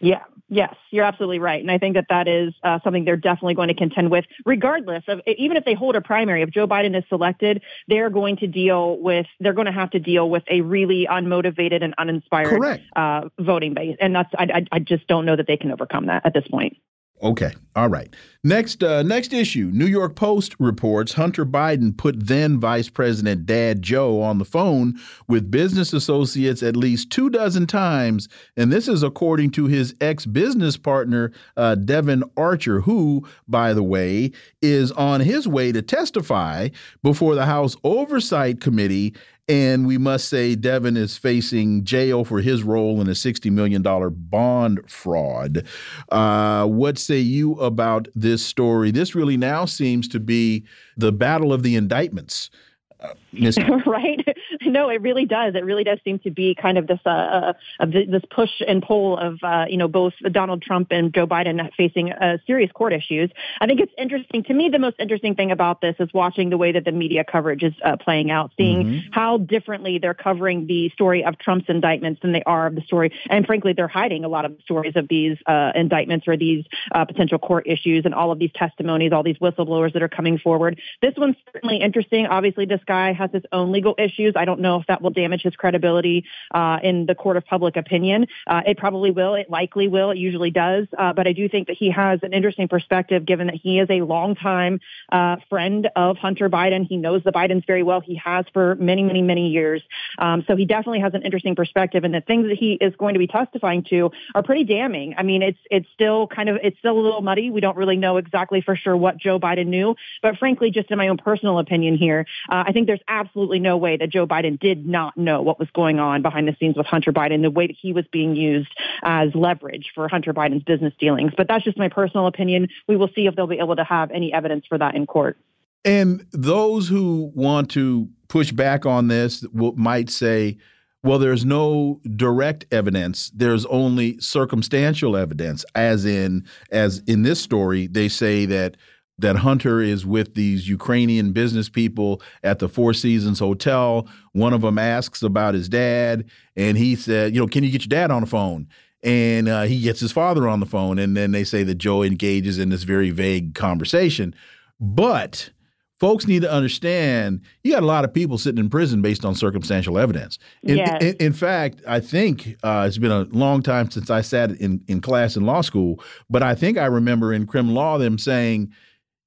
Yeah, 0.00 0.24
yes, 0.48 0.74
you're 0.90 1.04
absolutely 1.04 1.38
right. 1.38 1.60
And 1.60 1.70
I 1.70 1.78
think 1.78 1.94
that 1.94 2.06
that 2.08 2.28
is 2.28 2.54
uh, 2.62 2.78
something 2.84 3.04
they're 3.04 3.16
definitely 3.16 3.54
going 3.54 3.68
to 3.68 3.74
contend 3.74 4.10
with, 4.10 4.24
regardless 4.44 5.04
of 5.08 5.20
even 5.26 5.56
if 5.56 5.64
they 5.64 5.74
hold 5.74 5.96
a 5.96 6.00
primary. 6.00 6.42
If 6.42 6.50
Joe 6.50 6.66
Biden 6.66 6.96
is 6.96 7.04
selected, 7.08 7.62
they're 7.88 8.10
going 8.10 8.36
to 8.38 8.46
deal 8.46 8.98
with, 8.98 9.26
they're 9.40 9.52
going 9.52 9.66
to 9.66 9.72
have 9.72 9.90
to 9.90 9.98
deal 9.98 10.28
with 10.28 10.44
a 10.48 10.60
really 10.60 11.06
unmotivated 11.10 11.82
and 11.82 11.94
uninspired 11.98 12.80
uh, 12.94 13.28
voting 13.38 13.74
base. 13.74 13.96
And 14.00 14.14
that's, 14.14 14.32
I, 14.38 14.44
I, 14.44 14.66
I 14.72 14.78
just 14.78 15.06
don't 15.06 15.26
know 15.26 15.36
that 15.36 15.46
they 15.46 15.56
can 15.56 15.72
overcome 15.72 16.06
that 16.06 16.24
at 16.24 16.34
this 16.34 16.46
point. 16.48 16.76
Okay. 17.22 17.52
All 17.74 17.88
right. 17.88 18.14
Next, 18.44 18.82
uh, 18.82 19.02
next 19.02 19.32
issue. 19.32 19.70
New 19.72 19.86
York 19.86 20.14
Post 20.16 20.54
reports 20.58 21.14
Hunter 21.14 21.44
Biden 21.44 21.96
put 21.96 22.26
then 22.26 22.60
Vice 22.60 22.88
President 22.88 23.44
Dad 23.44 23.82
Joe 23.82 24.20
on 24.20 24.38
the 24.38 24.44
phone 24.44 24.98
with 25.26 25.50
business 25.50 25.92
associates 25.92 26.62
at 26.62 26.76
least 26.76 27.10
two 27.10 27.28
dozen 27.28 27.66
times, 27.66 28.28
and 28.56 28.72
this 28.72 28.86
is 28.86 29.02
according 29.02 29.50
to 29.52 29.66
his 29.66 29.94
ex-business 30.00 30.76
partner 30.76 31.32
uh, 31.56 31.74
Devon 31.74 32.22
Archer, 32.36 32.82
who, 32.82 33.26
by 33.48 33.72
the 33.72 33.82
way, 33.82 34.30
is 34.62 34.92
on 34.92 35.20
his 35.20 35.48
way 35.48 35.72
to 35.72 35.82
testify 35.82 36.68
before 37.02 37.34
the 37.34 37.46
House 37.46 37.76
Oversight 37.82 38.60
Committee 38.60 39.14
and 39.48 39.86
we 39.86 39.96
must 39.96 40.28
say 40.28 40.54
Devon 40.54 40.96
is 40.96 41.16
facing 41.16 41.84
jail 41.84 42.24
for 42.24 42.40
his 42.40 42.62
role 42.62 43.00
in 43.00 43.06
a 43.06 43.12
$60 43.12 43.50
million 43.52 43.82
bond 43.82 44.80
fraud. 44.90 45.66
Uh, 46.10 46.66
what 46.66 46.98
say 46.98 47.18
you 47.18 47.52
about 47.54 48.08
this 48.14 48.44
story? 48.44 48.90
This 48.90 49.14
really 49.14 49.36
now 49.36 49.64
seems 49.64 50.08
to 50.08 50.20
be 50.20 50.64
the 50.96 51.12
battle 51.12 51.52
of 51.52 51.62
the 51.62 51.76
indictments. 51.76 52.50
Uh, 52.98 53.14
right? 53.86 54.35
no, 54.70 54.88
it 54.88 55.00
really 55.02 55.24
does. 55.24 55.54
It 55.54 55.64
really 55.64 55.84
does 55.84 55.98
seem 56.04 56.18
to 56.20 56.30
be 56.30 56.54
kind 56.54 56.78
of 56.78 56.86
this 56.86 57.00
uh, 57.04 57.52
uh, 57.80 57.86
this 57.86 58.22
push 58.30 58.50
and 58.66 58.82
pull 58.82 59.16
of 59.16 59.38
uh, 59.42 59.66
you 59.68 59.76
know 59.76 59.88
both 59.88 60.14
Donald 60.30 60.62
Trump 60.62 60.88
and 60.90 61.14
Joe 61.14 61.26
Biden 61.26 61.70
facing 61.76 62.12
uh, 62.12 62.38
serious 62.46 62.70
court 62.72 62.92
issues. 62.92 63.30
I 63.60 63.66
think 63.66 63.80
it's 63.80 63.92
interesting 63.98 64.44
to 64.44 64.54
me. 64.54 64.68
The 64.68 64.78
most 64.78 64.96
interesting 64.98 65.34
thing 65.34 65.50
about 65.50 65.80
this 65.80 65.96
is 65.98 66.08
watching 66.12 66.50
the 66.50 66.58
way 66.58 66.72
that 66.72 66.84
the 66.84 66.92
media 66.92 67.24
coverage 67.24 67.62
is 67.62 67.74
uh, 67.84 67.96
playing 67.96 68.30
out, 68.30 68.52
seeing 68.56 68.84
mm-hmm. 68.84 69.12
how 69.12 69.38
differently 69.38 69.98
they're 69.98 70.14
covering 70.14 70.66
the 70.66 70.90
story 70.90 71.24
of 71.24 71.38
Trump's 71.38 71.66
indictments 71.68 72.20
than 72.22 72.32
they 72.32 72.42
are 72.44 72.66
of 72.66 72.74
the 72.74 72.82
story, 72.82 73.12
and 73.30 73.46
frankly, 73.46 73.72
they're 73.72 73.88
hiding 73.88 74.24
a 74.24 74.28
lot 74.28 74.44
of 74.44 74.56
the 74.56 74.62
stories 74.62 74.96
of 74.96 75.08
these 75.08 75.36
uh, 75.46 75.72
indictments 75.74 76.26
or 76.28 76.36
these 76.36 76.64
potential 76.92 77.38
court 77.38 77.66
issues 77.66 78.04
and 78.04 78.14
all 78.14 78.32
of 78.32 78.38
these 78.38 78.50
testimonies, 78.54 79.12
all 79.12 79.22
these 79.22 79.38
whistleblowers 79.38 79.92
that 79.92 80.02
are 80.02 80.08
coming 80.08 80.38
forward. 80.38 80.80
This 81.02 81.14
one's 81.16 81.36
certainly 81.52 81.76
interesting. 81.78 82.26
Obviously, 82.26 82.64
this 82.66 82.80
guy 82.86 83.12
has 83.12 83.30
his 83.32 83.42
own 83.52 83.70
legal 83.72 83.94
issues. 83.98 84.34
I 84.36 84.44
don't 84.44 84.55
know 84.60 84.80
if 84.80 84.86
that 84.86 85.02
will 85.02 85.10
damage 85.10 85.42
his 85.42 85.54
credibility 85.56 86.24
uh, 86.52 86.78
in 86.82 87.06
the 87.06 87.14
court 87.14 87.36
of 87.36 87.44
public 87.44 87.76
opinion. 87.76 88.26
Uh, 88.46 88.62
it 88.66 88.78
probably 88.78 89.10
will. 89.10 89.34
It 89.34 89.50
likely 89.50 89.88
will. 89.88 90.10
It 90.10 90.18
usually 90.18 90.50
does. 90.50 90.86
Uh, 90.96 91.12
but 91.12 91.26
I 91.26 91.32
do 91.32 91.48
think 91.48 91.68
that 91.68 91.76
he 91.76 91.90
has 91.90 92.20
an 92.22 92.32
interesting 92.32 92.68
perspective, 92.68 93.24
given 93.26 93.46
that 93.48 93.56
he 93.56 93.78
is 93.78 93.88
a 93.90 94.02
longtime 94.02 94.80
uh, 95.10 95.36
friend 95.48 95.88
of 95.96 96.16
Hunter 96.16 96.48
Biden. 96.48 96.86
He 96.86 96.96
knows 96.96 97.22
the 97.24 97.32
Bidens 97.32 97.66
very 97.66 97.82
well. 97.82 98.00
He 98.00 98.16
has 98.16 98.44
for 98.52 98.74
many, 98.76 99.02
many, 99.02 99.22
many 99.22 99.48
years. 99.48 99.82
Um, 100.18 100.44
so 100.46 100.56
he 100.56 100.64
definitely 100.64 101.00
has 101.00 101.14
an 101.14 101.22
interesting 101.22 101.54
perspective, 101.54 102.04
and 102.04 102.14
the 102.14 102.20
things 102.20 102.48
that 102.48 102.56
he 102.56 102.72
is 102.80 102.94
going 102.96 103.14
to 103.14 103.18
be 103.18 103.26
testifying 103.26 103.84
to 103.90 104.10
are 104.34 104.42
pretty 104.42 104.64
damning. 104.64 105.14
I 105.16 105.22
mean, 105.22 105.42
it's 105.42 105.58
it's 105.70 105.88
still 105.94 106.26
kind 106.26 106.48
of 106.48 106.56
it's 106.62 106.78
still 106.78 106.98
a 106.98 107.00
little 107.00 107.22
muddy. 107.22 107.50
We 107.50 107.60
don't 107.60 107.76
really 107.76 107.96
know 107.96 108.16
exactly 108.16 108.60
for 108.60 108.76
sure 108.76 108.96
what 108.96 109.18
Joe 109.18 109.38
Biden 109.38 109.66
knew, 109.66 109.96
but 110.22 110.38
frankly, 110.38 110.70
just 110.70 110.90
in 110.90 110.98
my 110.98 111.08
own 111.08 111.18
personal 111.18 111.58
opinion 111.58 111.96
here, 111.96 112.26
uh, 112.48 112.64
I 112.66 112.72
think 112.72 112.86
there's 112.86 113.00
absolutely 113.08 113.58
no 113.58 113.76
way 113.76 113.96
that 113.96 114.10
Joe 114.10 114.26
Biden 114.26 114.45
did 114.50 114.86
not 114.86 115.16
know 115.16 115.42
what 115.42 115.58
was 115.58 115.68
going 115.74 115.98
on 115.98 116.22
behind 116.22 116.46
the 116.48 116.56
scenes 116.58 116.76
with 116.76 116.86
Hunter 116.86 117.12
Biden, 117.12 117.42
the 117.42 117.50
way 117.50 117.66
that 117.66 117.76
he 117.80 117.92
was 117.92 118.04
being 118.12 118.36
used 118.36 118.68
as 119.02 119.34
leverage 119.34 119.90
for 119.94 120.08
Hunter 120.08 120.32
Biden's 120.32 120.62
business 120.62 120.94
dealings. 120.98 121.32
But 121.36 121.48
that's 121.48 121.64
just 121.64 121.78
my 121.78 121.88
personal 121.88 122.26
opinion. 122.26 122.68
We 122.88 122.96
will 122.96 123.10
see 123.14 123.26
if 123.26 123.36
they'll 123.36 123.46
be 123.46 123.58
able 123.58 123.76
to 123.76 123.84
have 123.84 124.10
any 124.10 124.32
evidence 124.32 124.64
for 124.68 124.78
that 124.78 124.94
in 124.94 125.06
court. 125.06 125.38
And 125.84 126.26
those 126.32 126.88
who 126.88 127.30
want 127.34 127.70
to 127.72 128.08
push 128.28 128.50
back 128.52 128.86
on 128.86 129.08
this 129.08 129.44
might 129.52 130.10
say, 130.10 130.58
well, 131.02 131.20
there's 131.20 131.44
no 131.44 132.00
direct 132.16 132.66
evidence. 132.72 133.30
There's 133.32 133.64
only 133.66 134.18
circumstantial 134.18 135.16
evidence, 135.16 135.64
as 135.76 136.04
in, 136.04 136.44
as 136.72 136.98
in 137.06 137.22
this 137.22 137.40
story, 137.40 137.86
they 137.86 138.08
say 138.08 138.44
that 138.46 138.76
that 139.18 139.36
Hunter 139.36 139.80
is 139.80 140.04
with 140.04 140.34
these 140.34 140.68
Ukrainian 140.68 141.32
business 141.32 141.68
people 141.68 142.20
at 142.42 142.58
the 142.58 142.68
Four 142.68 142.92
Seasons 142.92 143.38
Hotel. 143.38 144.06
One 144.32 144.52
of 144.52 144.60
them 144.60 144.78
asks 144.78 145.22
about 145.22 145.54
his 145.54 145.68
dad, 145.68 146.26
and 146.54 146.76
he 146.76 146.96
said, 146.96 147.34
"You 147.34 147.40
know, 147.40 147.46
can 147.46 147.64
you 147.64 147.70
get 147.70 147.82
your 147.82 147.88
dad 147.88 148.10
on 148.10 148.22
the 148.22 148.28
phone?" 148.28 148.68
And 149.02 149.48
uh, 149.48 149.62
he 149.62 149.80
gets 149.80 150.00
his 150.00 150.12
father 150.12 150.48
on 150.48 150.60
the 150.60 150.66
phone, 150.66 150.98
and 150.98 151.16
then 151.16 151.30
they 151.32 151.44
say 151.44 151.62
that 151.62 151.76
Joe 151.76 152.02
engages 152.02 152.58
in 152.58 152.70
this 152.70 152.82
very 152.82 153.10
vague 153.10 153.54
conversation. 153.54 154.34
But 154.80 155.50
folks 155.98 156.26
need 156.26 156.42
to 156.42 156.52
understand 156.52 157.40
you 157.64 157.72
got 157.72 157.82
a 157.82 157.86
lot 157.86 158.04
of 158.04 158.12
people 158.12 158.36
sitting 158.36 158.58
in 158.58 158.68
prison 158.68 159.00
based 159.00 159.24
on 159.24 159.34
circumstantial 159.34 159.98
evidence. 159.98 160.38
In, 160.62 160.78
yes. 160.78 161.02
in, 161.02 161.14
in 161.16 161.32
fact, 161.32 161.80
I 161.86 162.00
think 162.00 162.56
uh, 162.62 162.84
it's 162.86 162.98
been 162.98 163.12
a 163.12 163.24
long 163.24 163.62
time 163.62 163.90
since 163.90 164.10
I 164.10 164.20
sat 164.20 164.50
in, 164.50 164.82
in 164.88 165.00
class 165.00 165.36
in 165.36 165.46
law 165.46 165.62
school, 165.62 166.02
but 166.28 166.42
I 166.42 166.54
think 166.54 166.76
I 166.76 166.86
remember 166.86 167.32
in 167.32 167.46
criminal 167.46 167.76
law 167.76 167.98
them 167.98 168.18
saying 168.18 168.72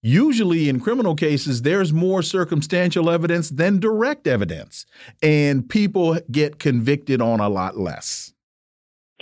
Usually, 0.02 0.70
in 0.70 0.80
criminal 0.80 1.14
cases, 1.14 1.64
there's 1.64 1.92
more 1.92 2.22
circumstantial 2.22 3.10
evidence 3.10 3.50
than 3.50 3.80
direct 3.80 4.28
evidence, 4.28 4.86
and 5.22 5.68
people 5.68 6.18
get 6.32 6.58
convicted 6.58 7.22
on 7.22 7.42
a 7.42 7.50
lot 7.50 7.78
less. 7.78 8.34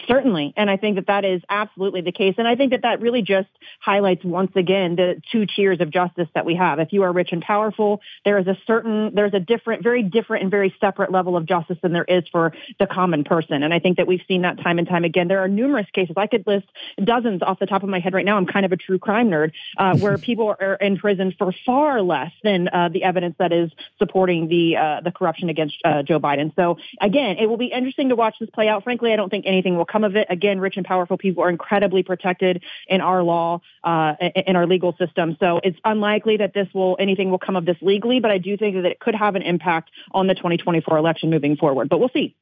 Certainly. 0.06 0.53
And 0.56 0.69
I 0.69 0.78
think 0.78 0.95
that 0.95 1.07
that 1.07 1.26
is 1.26 1.41
absolutely 1.49 2.02
the 2.02 2.11
case. 2.11 2.36
And 2.38 2.48
I 2.48 2.56
think 2.56 2.72
that 2.72 2.84
that 2.84 3.02
really 3.02 3.24
just 3.24 3.49
highlights 3.80 4.24
once 4.24 4.52
again 4.56 4.95
the 4.95 5.22
two 5.32 5.48
tiers 5.48 5.82
of 5.82 5.90
justice 5.90 6.28
that 6.36 6.45
we 6.45 6.56
have. 6.56 6.80
If 6.80 6.94
you 6.94 7.03
are 7.03 7.11
rich 7.11 7.30
and 7.32 7.41
powerful, 7.41 8.02
there 8.24 8.38
is 8.38 8.48
a 8.48 8.56
certain, 8.68 9.15
there's 9.15 9.34
a 9.34 9.40
different, 9.40 9.82
very 9.82 10.03
different 10.03 10.44
and 10.44 10.52
very 10.52 10.76
separate 10.80 11.11
level 11.11 11.36
of 11.36 11.48
justice 11.48 11.78
than 11.82 11.94
there 11.94 12.03
is 12.03 12.24
for 12.32 12.53
the 12.80 12.86
common 12.86 13.24
person. 13.24 13.64
And 13.64 13.74
I 13.74 13.80
think 13.80 13.98
that 13.98 14.06
we've 14.06 14.22
seen 14.28 14.44
that 14.44 14.61
time 14.61 14.78
and 14.78 14.88
time 14.88 15.03
again. 15.03 15.28
There 15.28 15.40
are 15.40 15.48
numerous 15.48 15.88
cases. 15.94 16.15
I 16.15 16.28
could 16.28 16.45
list 16.45 16.68
dozens 17.03 17.41
off 17.41 17.57
the 17.60 17.65
top 17.65 17.82
of 17.82 17.90
my 17.90 17.99
head 17.99 18.14
right 18.14 18.26
now. 18.26 18.38
I'm 18.38 18.45
kind 18.45 18.65
of 18.68 18.72
a 18.72 18.78
true 18.78 18.99
crime 18.99 19.30
nerd, 19.30 19.53
uh, 19.78 19.98
where 19.99 20.18
people 20.19 20.56
are 20.60 20.76
in 20.76 20.98
prison 20.98 21.34
for 21.38 21.52
far 21.65 22.02
less 22.03 22.32
than 22.44 22.68
uh, 22.68 22.90
the 22.90 23.03
evidence 23.03 23.36
that 23.40 23.52
is 23.52 23.72
supporting 23.98 24.48
the, 24.48 24.78
uh, 24.78 25.02
the 25.02 25.11
corruption 25.11 25.49
against 25.49 25.76
uh, 25.84 26.03
Joe 26.03 26.19
Biden. 26.19 26.56
So 26.56 26.78
again, 27.02 27.38
it 27.38 27.48
will 27.48 27.57
be 27.57 27.68
interesting 27.68 28.10
to 28.10 28.15
watch 28.15 28.36
this 28.40 28.49
play 28.52 28.68
out. 28.68 28.84
Frankly, 28.84 29.11
I 29.11 29.15
don't 29.15 29.30
think 29.30 29.45
anything 29.48 29.76
will 29.76 29.86
come 29.88 30.03
of 30.03 30.15
it. 30.15 30.27
Again, 30.30 30.59
rich 30.59 30.77
and 30.77 30.85
powerful 30.85 31.18
people 31.18 31.43
are 31.43 31.49
incredibly 31.49 32.03
protected 32.03 32.64
in 32.88 33.01
our 33.01 33.23
law, 33.23 33.61
uh, 33.84 34.14
in 34.19 34.55
our 34.55 34.68
legal 34.68 34.95
system. 34.97 35.38
So 35.39 35.59
it's 35.64 35.80
unlikely 35.85 36.38
that 36.38 36.53
this 36.53 36.68
will 36.73 36.95
anything 36.99 37.31
will 37.31 37.39
come 37.39 37.55
of 37.55 37.65
this 37.65 37.77
legally, 37.81 38.19
but 38.19 38.31
I 38.31 38.38
do 38.38 38.57
think 38.57 38.76
that 38.76 38.85
it 38.85 38.99
could 38.99 39.15
have 39.15 39.35
an 39.35 39.41
impact 39.41 39.91
on 40.11 40.27
the 40.27 40.35
2024 40.35 40.97
election 40.97 41.30
moving 41.30 41.55
forward. 41.55 41.89
But 41.89 41.99
we'll 41.99 42.09
see. 42.09 42.35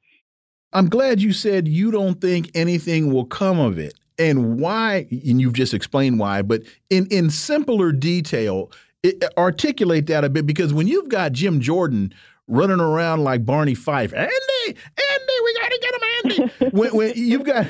I'm 0.74 0.90
glad 0.90 1.22
you 1.22 1.32
said 1.32 1.68
you 1.68 1.90
don't 1.90 2.20
think 2.20 2.52
anything 2.54 3.14
will 3.14 3.26
come 3.26 3.60
of 3.60 3.78
it. 3.78 3.94
And 4.18 4.60
why, 4.60 5.08
and 5.10 5.42
you've 5.42 5.54
just 5.54 5.74
explained 5.74 6.20
why, 6.20 6.42
but 6.42 6.64
in, 6.90 7.06
in 7.08 7.30
simpler 7.30 7.92
detail, 7.92 8.72
it, 9.04 9.24
articulate 9.38 10.08
that 10.08 10.24
a 10.24 10.30
bit 10.30 10.46
because 10.46 10.74
when 10.74 10.88
you've 10.88 11.10
got 11.10 11.32
Jim 11.32 11.60
Jordan 11.60 12.14
running 12.48 12.80
around 12.80 13.24
like 13.24 13.46
Barney 13.46 13.76
Fife, 13.76 14.14
Andy, 14.14 14.32
Andy, 14.68 15.34
we 15.44 15.54
got 15.60 15.72
to 15.72 15.80
get 15.82 15.94
him, 15.94 16.02
Andy. 16.24 16.70
when, 16.78 16.96
when 16.96 17.14
you've 17.16 17.44
got 17.44 17.68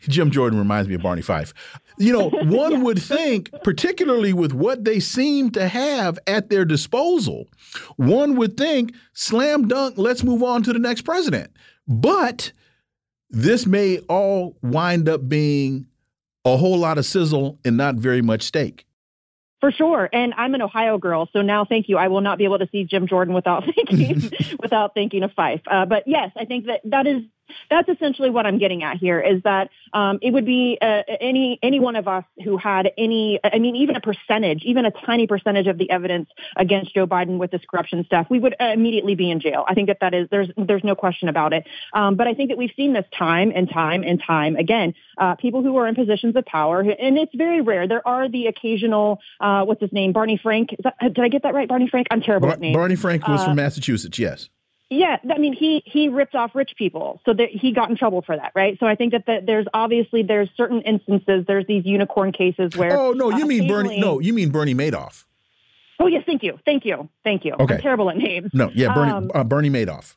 Jim 0.00 0.30
Jordan 0.30 0.58
reminds 0.58 0.88
me 0.88 0.94
of 0.94 1.02
Barney 1.02 1.22
Fife. 1.22 1.52
You 1.98 2.12
know, 2.12 2.28
one 2.44 2.72
yeah. 2.72 2.78
would 2.78 3.02
think, 3.02 3.50
particularly 3.62 4.32
with 4.32 4.52
what 4.52 4.84
they 4.84 5.00
seem 5.00 5.50
to 5.52 5.68
have 5.68 6.18
at 6.26 6.50
their 6.50 6.64
disposal, 6.64 7.48
one 7.96 8.36
would 8.36 8.56
think, 8.56 8.94
slam 9.12 9.68
dunk, 9.68 9.94
let's 9.96 10.24
move 10.24 10.42
on 10.42 10.62
to 10.64 10.72
the 10.72 10.78
next 10.78 11.02
president. 11.02 11.50
But 11.86 12.52
this 13.30 13.66
may 13.66 13.98
all 14.08 14.56
wind 14.62 15.08
up 15.08 15.28
being 15.28 15.86
a 16.44 16.56
whole 16.56 16.78
lot 16.78 16.98
of 16.98 17.04
sizzle 17.04 17.58
and 17.64 17.76
not 17.76 17.96
very 17.96 18.22
much 18.22 18.42
steak. 18.42 18.86
For 19.60 19.72
sure. 19.72 20.08
And 20.12 20.34
I'm 20.36 20.54
an 20.54 20.60
Ohio 20.60 20.98
girl, 20.98 21.28
so 21.32 21.40
now 21.40 21.64
thank 21.64 21.88
you. 21.88 21.96
I 21.96 22.08
will 22.08 22.20
not 22.20 22.36
be 22.36 22.44
able 22.44 22.58
to 22.58 22.68
see 22.70 22.84
Jim 22.84 23.06
Jordan 23.08 23.34
without 23.34 23.64
thinking 23.74 24.30
without 24.60 24.94
thinking 24.94 25.22
of 25.22 25.32
Fife. 25.32 25.62
Uh, 25.70 25.86
but 25.86 26.04
yes, 26.06 26.30
I 26.36 26.44
think 26.44 26.66
that 26.66 26.80
that 26.84 27.06
is 27.06 27.22
that's 27.70 27.88
essentially 27.88 28.30
what 28.30 28.46
I'm 28.46 28.58
getting 28.58 28.82
at 28.82 28.96
here 28.96 29.20
is 29.20 29.42
that 29.42 29.70
um, 29.92 30.18
it 30.22 30.32
would 30.32 30.46
be 30.46 30.78
uh, 30.80 31.02
any 31.20 31.58
any 31.62 31.80
one 31.80 31.96
of 31.96 32.08
us 32.08 32.24
who 32.44 32.56
had 32.56 32.90
any, 32.98 33.40
I 33.42 33.58
mean, 33.58 33.76
even 33.76 33.96
a 33.96 34.00
percentage, 34.00 34.62
even 34.64 34.84
a 34.84 34.90
tiny 34.90 35.26
percentage 35.26 35.66
of 35.66 35.78
the 35.78 35.90
evidence 35.90 36.28
against 36.56 36.94
Joe 36.94 37.06
Biden 37.06 37.38
with 37.38 37.50
this 37.50 37.62
corruption 37.68 38.04
stuff, 38.04 38.26
we 38.30 38.38
would 38.38 38.54
uh, 38.60 38.66
immediately 38.66 39.14
be 39.14 39.30
in 39.30 39.40
jail. 39.40 39.64
I 39.68 39.74
think 39.74 39.88
that 39.88 39.98
that 40.00 40.14
is 40.14 40.28
there's 40.30 40.48
there's 40.56 40.84
no 40.84 40.94
question 40.94 41.28
about 41.28 41.52
it. 41.52 41.66
Um, 41.92 42.16
but 42.16 42.26
I 42.26 42.34
think 42.34 42.50
that 42.50 42.58
we've 42.58 42.72
seen 42.76 42.92
this 42.92 43.06
time 43.16 43.52
and 43.54 43.70
time 43.70 44.02
and 44.02 44.22
time 44.22 44.56
again. 44.56 44.94
Uh, 45.18 45.34
people 45.34 45.62
who 45.62 45.76
are 45.78 45.86
in 45.86 45.94
positions 45.94 46.36
of 46.36 46.44
power, 46.44 46.80
and 46.80 47.16
it's 47.18 47.34
very 47.34 47.60
rare. 47.60 47.88
There 47.88 48.06
are 48.06 48.28
the 48.28 48.46
occasional, 48.46 49.20
uh, 49.40 49.64
what's 49.64 49.80
his 49.80 49.92
name, 49.92 50.12
Barney 50.12 50.38
Frank. 50.42 50.74
That, 50.84 50.94
did 51.00 51.20
I 51.20 51.28
get 51.28 51.42
that 51.44 51.54
right, 51.54 51.68
Barney 51.68 51.88
Frank? 51.88 52.06
I'm 52.10 52.20
terrible 52.20 52.48
Bar 52.48 52.54
at 52.54 52.60
names. 52.60 52.74
Barney 52.74 52.96
Frank 52.96 53.26
was 53.26 53.42
from 53.42 53.52
uh, 53.52 53.56
Massachusetts. 53.56 54.18
Yes. 54.18 54.48
Yeah, 54.88 55.16
I 55.34 55.38
mean, 55.38 55.52
he 55.52 55.82
he 55.84 56.08
ripped 56.08 56.36
off 56.36 56.54
rich 56.54 56.74
people, 56.78 57.20
so 57.24 57.34
that 57.34 57.48
he 57.50 57.72
got 57.72 57.90
in 57.90 57.96
trouble 57.96 58.22
for 58.22 58.36
that, 58.36 58.52
right? 58.54 58.78
So 58.78 58.86
I 58.86 58.94
think 58.94 59.12
that 59.12 59.26
the, 59.26 59.40
there's 59.44 59.66
obviously 59.74 60.22
there's 60.22 60.48
certain 60.56 60.80
instances, 60.82 61.44
there's 61.48 61.66
these 61.66 61.84
unicorn 61.84 62.30
cases 62.30 62.76
where. 62.76 62.96
Oh 62.96 63.12
no, 63.12 63.30
you 63.30 63.44
uh, 63.44 63.48
mean 63.48 63.66
Bernie? 63.66 63.98
No, 63.98 64.20
you 64.20 64.32
mean 64.32 64.50
Bernie 64.50 64.74
Madoff. 64.76 65.24
Oh 65.98 66.06
yes, 66.06 66.22
thank 66.24 66.44
you, 66.44 66.60
thank 66.64 66.84
you, 66.84 67.08
thank 67.24 67.44
you. 67.44 67.54
Okay. 67.58 67.74
I'm 67.74 67.80
terrible 67.80 68.10
at 68.10 68.16
names. 68.16 68.52
No, 68.52 68.70
yeah, 68.74 68.94
Bernie 68.94 69.10
um, 69.10 69.30
uh, 69.34 69.42
Bernie 69.42 69.70
Madoff. 69.70 70.14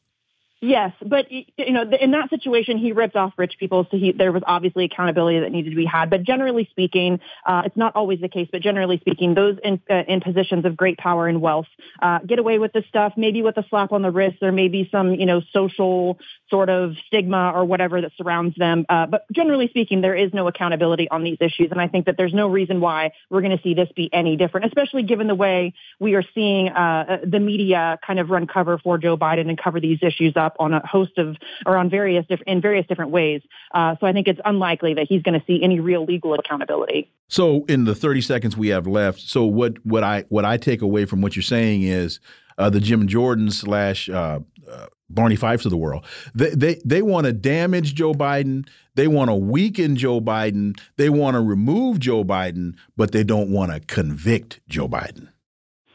Yes, 0.61 0.91
but 1.05 1.31
you 1.31 1.45
know, 1.71 1.89
in 2.01 2.11
that 2.11 2.29
situation, 2.29 2.77
he 2.77 2.91
ripped 2.91 3.15
off 3.15 3.31
rich 3.37 3.55
people, 3.57 3.87
so 3.89 3.95
he, 3.95 4.11
there 4.11 4.33
was 4.33 4.43
obviously 4.45 4.83
accountability 4.83 5.39
that 5.39 5.53
needed 5.53 5.69
to 5.69 5.75
be 5.75 5.85
had. 5.85 6.09
But 6.09 6.23
generally 6.23 6.67
speaking, 6.69 7.21
uh, 7.45 7.61
it's 7.65 7.77
not 7.77 7.95
always 7.95 8.19
the 8.19 8.27
case. 8.27 8.49
But 8.51 8.61
generally 8.61 8.97
speaking, 8.99 9.35
those 9.35 9.57
in, 9.63 9.81
uh, 9.89 10.03
in 10.09 10.19
positions 10.19 10.65
of 10.65 10.75
great 10.75 10.97
power 10.97 11.29
and 11.29 11.39
wealth 11.39 11.67
uh, 12.01 12.19
get 12.27 12.39
away 12.39 12.59
with 12.59 12.73
this 12.73 12.83
stuff, 12.89 13.13
maybe 13.15 13.41
with 13.41 13.55
a 13.55 13.63
slap 13.69 13.93
on 13.93 14.01
the 14.01 14.11
wrist, 14.11 14.39
or 14.41 14.51
maybe 14.51 14.89
some 14.91 15.13
you 15.13 15.25
know 15.25 15.41
social 15.53 16.19
sort 16.49 16.69
of 16.69 16.95
stigma 17.07 17.53
or 17.55 17.63
whatever 17.63 18.01
that 18.01 18.11
surrounds 18.17 18.53
them. 18.57 18.85
Uh, 18.89 19.05
but 19.05 19.31
generally 19.31 19.69
speaking, 19.69 20.01
there 20.01 20.15
is 20.15 20.33
no 20.33 20.49
accountability 20.49 21.09
on 21.09 21.23
these 21.23 21.37
issues, 21.39 21.71
and 21.71 21.79
I 21.79 21.87
think 21.87 22.07
that 22.07 22.17
there's 22.17 22.33
no 22.33 22.49
reason 22.49 22.81
why 22.81 23.11
we're 23.29 23.41
going 23.41 23.55
to 23.55 23.63
see 23.63 23.75
this 23.75 23.87
be 23.95 24.09
any 24.11 24.35
different, 24.35 24.65
especially 24.65 25.03
given 25.03 25.27
the 25.27 25.35
way 25.35 25.73
we 26.01 26.15
are 26.15 26.23
seeing 26.35 26.67
uh, 26.67 27.19
the 27.25 27.39
media 27.39 27.97
kind 28.05 28.19
of 28.19 28.29
run 28.29 28.45
cover 28.45 28.77
for 28.77 28.97
Joe 28.97 29.15
Biden 29.15 29.47
and 29.47 29.57
cover 29.57 29.79
these 29.79 29.99
issues 30.01 30.33
up 30.35 30.48
up 30.49 30.55
on 30.59 30.73
a 30.73 30.85
host 30.85 31.17
of 31.17 31.37
or 31.65 31.77
on 31.77 31.89
various 31.89 32.25
in 32.47 32.61
various 32.61 32.85
different 32.87 33.11
ways. 33.11 33.41
Uh, 33.73 33.95
so 33.99 34.07
I 34.07 34.13
think 34.13 34.27
it's 34.27 34.39
unlikely 34.45 34.95
that 34.95 35.07
he's 35.07 35.21
going 35.21 35.39
to 35.39 35.45
see 35.45 35.61
any 35.63 35.79
real 35.79 36.05
legal 36.05 36.33
accountability. 36.33 37.11
So 37.27 37.65
in 37.65 37.85
the 37.85 37.95
30 37.95 38.21
seconds 38.21 38.57
we 38.57 38.69
have 38.69 38.87
left, 38.87 39.19
so 39.19 39.45
what 39.45 39.85
what 39.85 40.03
I 40.03 40.25
what 40.29 40.45
I 40.45 40.57
take 40.57 40.81
away 40.81 41.05
from 41.05 41.21
what 41.21 41.35
you're 41.35 41.43
saying 41.43 41.83
is 41.83 42.19
uh, 42.57 42.69
the 42.69 42.79
Jim 42.79 43.07
Jordan 43.07 43.51
slash 43.51 44.09
uh, 44.09 44.39
uh 44.69 44.85
Barney 45.09 45.35
Fifes 45.35 45.65
of 45.65 45.71
the 45.71 45.77
world. 45.77 46.05
They 46.35 46.49
they 46.49 46.81
they 46.85 47.01
want 47.01 47.25
to 47.25 47.33
damage 47.33 47.95
Joe 47.95 48.13
Biden. 48.13 48.67
They 48.95 49.07
want 49.07 49.29
to 49.29 49.35
weaken 49.35 49.95
Joe 49.95 50.21
Biden. 50.21 50.79
They 50.97 51.09
want 51.09 51.35
to 51.35 51.41
remove 51.41 51.99
Joe 51.99 52.23
Biden, 52.23 52.75
but 52.95 53.11
they 53.11 53.23
don't 53.23 53.51
want 53.51 53.71
to 53.71 53.79
convict 53.79 54.59
Joe 54.67 54.87
Biden. 54.87 55.29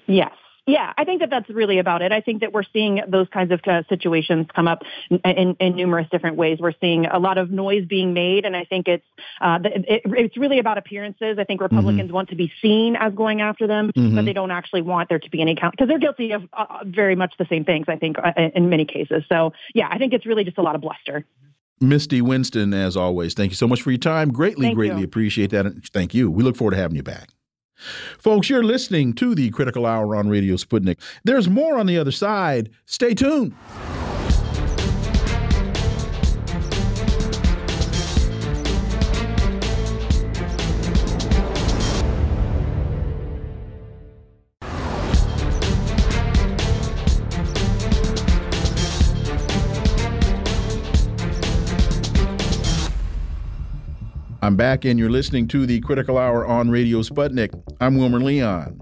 Yes. 0.06 0.32
Yeah, 0.66 0.94
I 0.96 1.04
think 1.04 1.20
that 1.20 1.28
that's 1.28 1.48
really 1.50 1.78
about 1.78 2.00
it. 2.00 2.10
I 2.10 2.22
think 2.22 2.40
that 2.40 2.54
we're 2.54 2.64
seeing 2.72 3.02
those 3.06 3.28
kinds 3.28 3.52
of 3.52 3.60
uh, 3.66 3.82
situations 3.90 4.46
come 4.54 4.66
up 4.66 4.82
in, 5.10 5.18
in, 5.18 5.56
in, 5.60 5.76
numerous 5.76 6.08
different 6.10 6.36
ways. 6.36 6.58
We're 6.58 6.72
seeing 6.80 7.04
a 7.04 7.18
lot 7.18 7.36
of 7.36 7.50
noise 7.50 7.84
being 7.86 8.14
made, 8.14 8.46
and 8.46 8.56
I 8.56 8.64
think 8.64 8.88
it's 8.88 9.04
uh, 9.42 9.58
it, 9.62 10.02
it's 10.06 10.36
really 10.38 10.58
about 10.58 10.78
appearances. 10.78 11.36
I 11.38 11.44
think 11.44 11.60
Republicans 11.60 12.06
mm-hmm. 12.06 12.14
want 12.14 12.30
to 12.30 12.36
be 12.36 12.50
seen 12.62 12.96
as 12.96 13.12
going 13.12 13.42
after 13.42 13.66
them, 13.66 13.92
mm-hmm. 13.94 14.16
but 14.16 14.24
they 14.24 14.32
don't 14.32 14.50
actually 14.50 14.80
want 14.80 15.10
there 15.10 15.18
to 15.18 15.30
be 15.30 15.42
any 15.42 15.54
count 15.54 15.74
because 15.74 15.88
they're 15.88 15.98
guilty 15.98 16.32
of 16.32 16.44
uh, 16.54 16.78
very 16.86 17.14
much 17.14 17.34
the 17.38 17.46
same 17.50 17.66
things. 17.66 17.84
I 17.88 17.96
think 17.96 18.16
uh, 18.18 18.32
in 18.54 18.70
many 18.70 18.86
cases. 18.86 19.22
So 19.28 19.52
yeah, 19.74 19.88
I 19.90 19.98
think 19.98 20.14
it's 20.14 20.24
really 20.24 20.44
just 20.44 20.56
a 20.56 20.62
lot 20.62 20.74
of 20.74 20.80
bluster. 20.80 21.26
Misty 21.80 22.22
Winston, 22.22 22.72
as 22.72 22.96
always, 22.96 23.34
thank 23.34 23.50
you 23.50 23.56
so 23.56 23.68
much 23.68 23.82
for 23.82 23.90
your 23.90 23.98
time. 23.98 24.32
Greatly, 24.32 24.68
thank 24.68 24.76
greatly 24.76 25.00
you. 25.00 25.04
appreciate 25.04 25.50
that. 25.50 25.66
Thank 25.92 26.14
you. 26.14 26.30
We 26.30 26.42
look 26.42 26.56
forward 26.56 26.70
to 26.70 26.78
having 26.78 26.96
you 26.96 27.02
back. 27.02 27.28
Folks, 28.18 28.48
you're 28.48 28.62
listening 28.62 29.12
to 29.14 29.34
the 29.34 29.50
Critical 29.50 29.86
Hour 29.86 30.16
on 30.16 30.28
Radio 30.28 30.56
Sputnik. 30.56 30.98
There's 31.24 31.48
more 31.48 31.78
on 31.78 31.86
the 31.86 31.98
other 31.98 32.12
side. 32.12 32.70
Stay 32.86 33.14
tuned. 33.14 33.54
I'm 54.44 54.56
back, 54.56 54.84
and 54.84 54.98
you're 54.98 55.08
listening 55.08 55.48
to 55.48 55.64
the 55.64 55.80
Critical 55.80 56.18
Hour 56.18 56.44
on 56.44 56.68
Radio 56.68 57.00
Sputnik. 57.00 57.58
I'm 57.80 57.96
Wilmer 57.96 58.20
Leon. 58.20 58.78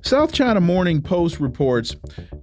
South 0.00 0.32
China 0.32 0.62
Morning 0.62 1.02
Post 1.02 1.40
reports 1.40 1.94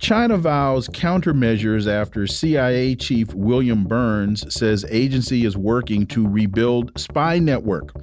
China 0.03 0.35
vows 0.35 0.89
countermeasures 0.89 1.87
after 1.87 2.27
CIA 2.27 2.93
Chief 2.93 3.33
William 3.33 3.85
Burns 3.85 4.53
says 4.53 4.85
agency 4.89 5.45
is 5.45 5.55
working 5.55 6.05
to 6.07 6.27
rebuild 6.27 6.91
spy 6.99 7.39
network. 7.39 7.93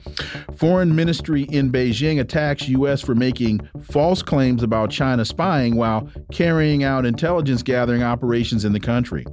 Foreign 0.57 0.97
Ministry 0.97 1.43
in 1.43 1.71
Beijing 1.71 2.19
attacks 2.19 2.67
U.S. 2.71 3.03
for 3.03 3.15
making 3.15 3.69
false 3.83 4.23
claims 4.23 4.63
about 4.63 4.91
China 4.91 5.27
spying 5.27 5.77
while 5.77 6.09
carrying 6.33 6.85
out 6.85 7.05
intelligence 7.05 7.63
gathering 7.63 8.03
operations 8.03 8.65
in 8.65 8.73
the 8.73 8.81
country. 8.81 9.27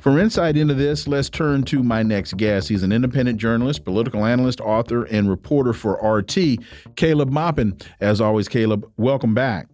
For 0.00 0.18
insight 0.18 0.56
into 0.56 0.74
this, 0.74 1.06
let's 1.06 1.30
turn 1.30 1.62
to 1.66 1.84
my 1.84 2.02
next 2.02 2.36
guest. 2.36 2.68
He's 2.68 2.82
an 2.82 2.90
independent 2.90 3.38
journalist, 3.38 3.84
political 3.84 4.24
analyst, 4.26 4.60
author, 4.60 5.04
and 5.04 5.30
reporter 5.30 5.72
for 5.72 5.92
RT, 6.02 6.58
Caleb 6.96 7.30
Maupin. 7.30 7.80
As 8.00 8.20
always, 8.20 8.48
Caleb, 8.48 8.90
welcome 8.96 9.32
back. 9.32 9.69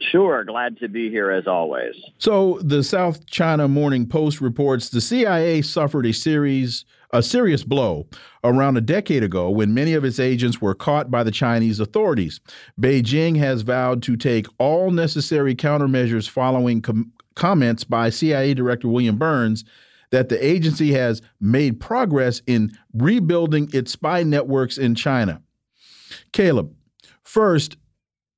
Sure, 0.00 0.44
glad 0.44 0.78
to 0.78 0.88
be 0.88 1.10
here 1.10 1.30
as 1.30 1.46
always. 1.46 1.94
So, 2.18 2.58
the 2.62 2.82
South 2.82 3.26
China 3.26 3.68
Morning 3.68 4.06
Post 4.06 4.40
reports 4.40 4.88
the 4.88 5.00
CIA 5.00 5.62
suffered 5.62 6.06
a 6.06 6.12
series 6.12 6.84
a 7.10 7.22
serious 7.22 7.64
blow 7.64 8.06
around 8.44 8.76
a 8.76 8.82
decade 8.82 9.22
ago 9.22 9.48
when 9.48 9.72
many 9.72 9.94
of 9.94 10.04
its 10.04 10.20
agents 10.20 10.60
were 10.60 10.74
caught 10.74 11.10
by 11.10 11.22
the 11.22 11.30
Chinese 11.30 11.80
authorities. 11.80 12.40
Beijing 12.80 13.38
has 13.38 13.62
vowed 13.62 14.02
to 14.02 14.16
take 14.16 14.46
all 14.58 14.90
necessary 14.90 15.54
countermeasures 15.54 16.28
following 16.28 16.82
com 16.82 17.12
comments 17.34 17.84
by 17.84 18.10
CIA 18.10 18.52
Director 18.52 18.88
William 18.88 19.16
Burns 19.16 19.64
that 20.10 20.28
the 20.28 20.44
agency 20.44 20.92
has 20.92 21.22
made 21.40 21.80
progress 21.80 22.42
in 22.46 22.72
rebuilding 22.92 23.70
its 23.72 23.92
spy 23.92 24.24
networks 24.24 24.76
in 24.76 24.94
China. 24.96 25.40
Caleb, 26.32 26.74
first, 27.22 27.76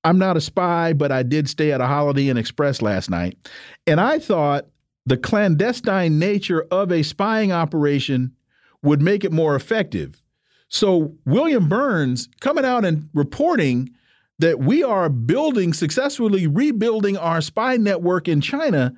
I'm 0.04 0.18
not 0.18 0.36
a 0.36 0.40
spy, 0.40 0.92
but 0.92 1.12
I 1.12 1.22
did 1.22 1.48
stay 1.48 1.72
at 1.72 1.80
a 1.80 1.86
Holiday 1.86 2.28
Inn 2.28 2.36
Express 2.36 2.80
last 2.80 3.10
night. 3.10 3.36
And 3.86 4.00
I 4.00 4.18
thought 4.18 4.66
the 5.06 5.16
clandestine 5.16 6.18
nature 6.18 6.66
of 6.70 6.90
a 6.90 7.02
spying 7.02 7.52
operation 7.52 8.32
would 8.82 9.02
make 9.02 9.24
it 9.24 9.32
more 9.32 9.54
effective. 9.54 10.22
So, 10.68 11.14
William 11.26 11.68
Burns 11.68 12.28
coming 12.40 12.64
out 12.64 12.84
and 12.84 13.08
reporting 13.12 13.90
that 14.38 14.60
we 14.60 14.82
are 14.82 15.08
building, 15.08 15.72
successfully 15.72 16.46
rebuilding 16.46 17.16
our 17.16 17.40
spy 17.40 17.76
network 17.76 18.28
in 18.28 18.40
China, 18.40 18.94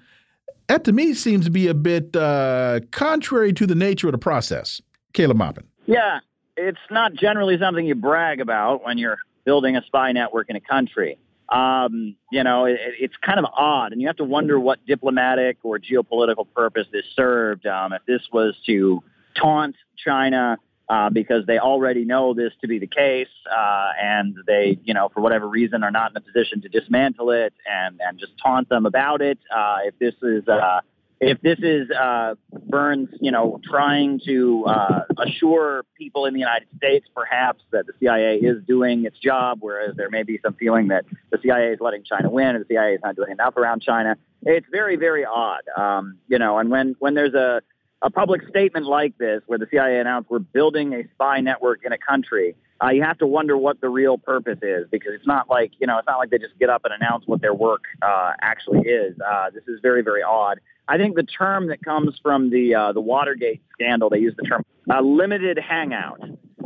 that 0.68 0.84
to 0.84 0.92
me 0.92 1.14
seems 1.14 1.46
to 1.46 1.50
be 1.50 1.66
a 1.66 1.74
bit 1.74 2.14
uh, 2.14 2.80
contrary 2.92 3.52
to 3.54 3.66
the 3.66 3.74
nature 3.74 4.06
of 4.06 4.12
the 4.12 4.18
process. 4.18 4.80
Caleb 5.14 5.38
Maupin. 5.38 5.64
Yeah, 5.86 6.20
it's 6.56 6.78
not 6.90 7.14
generally 7.14 7.58
something 7.58 7.84
you 7.84 7.94
brag 7.94 8.40
about 8.40 8.84
when 8.84 8.98
you're 8.98 9.18
building 9.44 9.76
a 9.76 9.82
spy 9.86 10.12
network 10.12 10.50
in 10.50 10.56
a 10.56 10.60
country. 10.60 11.18
Um, 11.48 12.16
you 12.30 12.42
know, 12.44 12.64
it, 12.64 12.78
it's 12.98 13.16
kind 13.18 13.38
of 13.38 13.44
odd, 13.44 13.92
and 13.92 14.00
you 14.00 14.06
have 14.06 14.16
to 14.16 14.24
wonder 14.24 14.58
what 14.58 14.84
diplomatic 14.86 15.58
or 15.62 15.78
geopolitical 15.78 16.46
purpose 16.54 16.86
this 16.92 17.04
served. 17.14 17.66
Um, 17.66 17.92
if 17.92 18.02
this 18.06 18.22
was 18.32 18.54
to 18.66 19.02
taunt 19.34 19.76
China 19.96 20.58
uh, 20.88 21.10
because 21.10 21.44
they 21.46 21.58
already 21.58 22.04
know 22.04 22.34
this 22.34 22.52
to 22.60 22.68
be 22.68 22.78
the 22.78 22.86
case, 22.86 23.28
uh, 23.50 23.90
and 24.00 24.36
they, 24.46 24.78
you 24.84 24.94
know, 24.94 25.10
for 25.12 25.20
whatever 25.20 25.48
reason, 25.48 25.82
are 25.82 25.90
not 25.90 26.10
in 26.10 26.16
a 26.16 26.20
position 26.20 26.62
to 26.62 26.68
dismantle 26.68 27.30
it 27.30 27.52
and 27.70 28.00
and 28.00 28.18
just 28.18 28.32
taunt 28.42 28.68
them 28.68 28.86
about 28.86 29.20
it. 29.20 29.38
Uh, 29.54 29.78
if 29.84 29.98
this 29.98 30.14
is 30.22 30.46
uh, 30.48 30.80
if 31.22 31.40
this 31.40 31.58
is 31.62 31.88
uh, 31.90 32.34
Burns, 32.66 33.08
you 33.20 33.30
know, 33.30 33.60
trying 33.62 34.20
to 34.26 34.64
uh, 34.66 35.00
assure 35.18 35.84
people 35.96 36.26
in 36.26 36.34
the 36.34 36.40
United 36.40 36.66
States, 36.76 37.06
perhaps 37.14 37.62
that 37.70 37.86
the 37.86 37.92
CIA 38.00 38.38
is 38.38 38.62
doing 38.66 39.04
its 39.04 39.18
job, 39.20 39.58
whereas 39.60 39.94
there 39.96 40.10
may 40.10 40.24
be 40.24 40.40
some 40.44 40.54
feeling 40.54 40.88
that 40.88 41.04
the 41.30 41.38
CIA 41.40 41.68
is 41.68 41.78
letting 41.80 42.02
China 42.02 42.28
win 42.28 42.56
and 42.56 42.64
the 42.64 42.66
CIA 42.68 42.94
is 42.94 43.00
not 43.04 43.14
doing 43.14 43.30
enough 43.30 43.56
around 43.56 43.82
China. 43.82 44.16
It's 44.42 44.66
very, 44.72 44.96
very 44.96 45.24
odd, 45.24 45.62
um, 45.76 46.18
you 46.26 46.40
know. 46.40 46.58
And 46.58 46.70
when 46.70 46.96
when 46.98 47.14
there's 47.14 47.34
a 47.34 47.62
a 48.02 48.10
public 48.10 48.42
statement 48.48 48.86
like 48.86 49.16
this, 49.16 49.42
where 49.46 49.60
the 49.60 49.68
CIA 49.70 50.00
announced 50.00 50.28
we're 50.28 50.40
building 50.40 50.92
a 50.92 51.04
spy 51.14 51.38
network 51.40 51.84
in 51.84 51.92
a 51.92 51.98
country, 51.98 52.56
uh, 52.82 52.90
you 52.90 53.04
have 53.04 53.18
to 53.18 53.28
wonder 53.28 53.56
what 53.56 53.80
the 53.80 53.88
real 53.88 54.18
purpose 54.18 54.58
is 54.60 54.88
because 54.90 55.12
it's 55.14 55.26
not 55.26 55.48
like 55.48 55.70
you 55.78 55.86
know 55.86 55.98
it's 55.98 56.06
not 56.08 56.18
like 56.18 56.30
they 56.30 56.38
just 56.38 56.58
get 56.58 56.68
up 56.68 56.84
and 56.84 56.92
announce 56.92 57.24
what 57.28 57.40
their 57.40 57.54
work 57.54 57.84
uh, 58.02 58.32
actually 58.40 58.80
is. 58.80 59.14
Uh, 59.20 59.50
this 59.50 59.62
is 59.68 59.78
very 59.80 60.02
very 60.02 60.24
odd. 60.24 60.58
I 60.88 60.98
think 60.98 61.16
the 61.16 61.22
term 61.22 61.68
that 61.68 61.84
comes 61.84 62.18
from 62.22 62.50
the 62.50 62.74
uh, 62.74 62.92
the 62.92 63.00
Watergate 63.00 63.62
scandal, 63.72 64.10
they 64.10 64.18
use 64.18 64.34
the 64.36 64.44
term 64.44 64.64
uh, 64.90 65.00
limited 65.00 65.58
hangout 65.58 66.20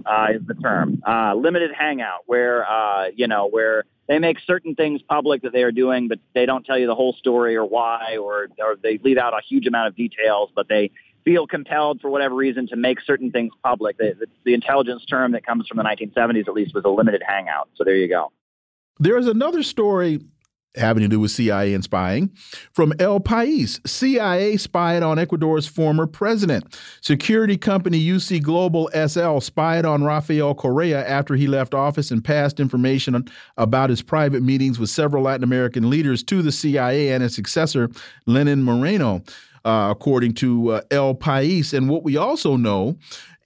uh, 0.06 0.28
is 0.34 0.42
the 0.46 0.54
term 0.54 1.02
uh, 1.06 1.34
limited 1.34 1.70
hangout, 1.76 2.22
where 2.26 2.68
uh, 2.68 3.08
you 3.14 3.26
know 3.26 3.48
where 3.48 3.84
they 4.08 4.18
make 4.18 4.38
certain 4.46 4.74
things 4.74 5.02
public 5.02 5.42
that 5.42 5.52
they 5.52 5.62
are 5.62 5.72
doing, 5.72 6.08
but 6.08 6.18
they 6.34 6.46
don't 6.46 6.64
tell 6.64 6.78
you 6.78 6.86
the 6.86 6.94
whole 6.94 7.12
story 7.14 7.56
or 7.56 7.64
why, 7.64 8.16
or 8.16 8.48
or 8.58 8.76
they 8.82 8.98
leave 8.98 9.18
out 9.18 9.34
a 9.34 9.40
huge 9.46 9.66
amount 9.66 9.88
of 9.88 9.96
details, 9.96 10.50
but 10.54 10.68
they 10.68 10.90
feel 11.24 11.46
compelled 11.46 12.00
for 12.00 12.08
whatever 12.08 12.36
reason 12.36 12.68
to 12.68 12.76
make 12.76 13.00
certain 13.00 13.32
things 13.32 13.52
public. 13.64 13.98
The, 13.98 14.14
the, 14.18 14.26
the 14.44 14.54
intelligence 14.54 15.04
term 15.06 15.32
that 15.32 15.44
comes 15.44 15.66
from 15.66 15.76
the 15.76 15.82
1970s, 15.82 16.46
at 16.46 16.54
least, 16.54 16.72
was 16.72 16.84
a 16.84 16.88
limited 16.88 17.20
hangout. 17.26 17.68
So 17.74 17.82
there 17.82 17.96
you 17.96 18.08
go. 18.08 18.30
There 19.00 19.18
is 19.18 19.26
another 19.26 19.64
story 19.64 20.20
having 20.76 21.02
to 21.02 21.08
do 21.08 21.20
with 21.20 21.30
CIA 21.30 21.74
and 21.74 21.82
spying. 21.82 22.30
From 22.72 22.92
El 22.98 23.20
País, 23.20 23.86
CIA 23.86 24.56
spied 24.56 25.02
on 25.02 25.18
Ecuador's 25.18 25.66
former 25.66 26.06
president. 26.06 26.78
Security 27.00 27.56
company 27.56 28.00
UC 28.00 28.42
Global 28.42 28.90
SL 28.94 29.40
spied 29.40 29.84
on 29.84 30.04
Rafael 30.04 30.54
Correa 30.54 31.06
after 31.06 31.34
he 31.34 31.46
left 31.46 31.74
office 31.74 32.10
and 32.10 32.24
passed 32.24 32.60
information 32.60 33.24
about 33.56 33.90
his 33.90 34.02
private 34.02 34.42
meetings 34.42 34.78
with 34.78 34.90
several 34.90 35.24
Latin 35.24 35.44
American 35.44 35.90
leaders 35.90 36.22
to 36.24 36.42
the 36.42 36.52
CIA 36.52 37.12
and 37.12 37.22
his 37.22 37.34
successor, 37.34 37.90
Lenin 38.26 38.62
Moreno. 38.62 39.22
Uh, 39.64 39.90
according 39.90 40.32
to 40.32 40.70
uh, 40.70 40.80
El 40.92 41.12
País. 41.12 41.76
And 41.76 41.88
what 41.88 42.04
we 42.04 42.16
also 42.16 42.56
know 42.56 42.96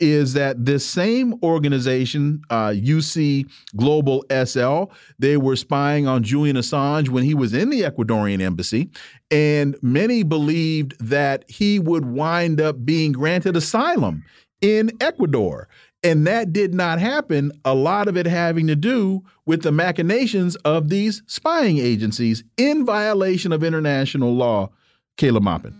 is 0.01 0.33
that 0.33 0.65
this 0.65 0.85
same 0.85 1.35
organization, 1.43 2.43
uh, 2.51 2.69
UC 2.69 3.49
Global 3.77 4.25
SL, 4.31 4.93
they 5.19 5.37
were 5.37 5.57
spying 5.57 6.07
on 6.07 6.23
Julian 6.23 6.57
Assange 6.57 7.09
when 7.09 7.25
he 7.25 7.35
was 7.35 7.55
in 7.55 7.71
the 7.71 7.83
Ecuadorian 7.83 8.41
embassy. 8.41 8.91
And 9.31 9.77
many 9.83 10.23
believed 10.23 10.97
that 10.99 11.45
he 11.49 11.79
would 11.79 12.07
wind 12.07 12.61
up 12.61 12.85
being 12.85 13.13
granted 13.13 13.57
asylum 13.57 14.25
in 14.61 14.91
Ecuador. 15.01 15.69
And 16.03 16.27
that 16.27 16.53
did 16.53 16.73
not 16.73 16.99
happen, 16.99 17.53
a 17.65 17.75
lot 17.75 18.09
of 18.09 18.17
it 18.17 18.27
having 18.27 18.67
to 18.69 18.77
do 18.77 19.23
with 19.45 19.63
the 19.63 19.73
machinations 19.73 20.57
of 20.57 20.89
these 20.89 21.23
spying 21.27 21.79
agencies 21.79 22.43
in 22.57 22.87
violation 22.87 23.53
of 23.53 23.63
international 23.63 24.35
law. 24.35 24.71
Caleb 25.17 25.43
Maupin. 25.43 25.80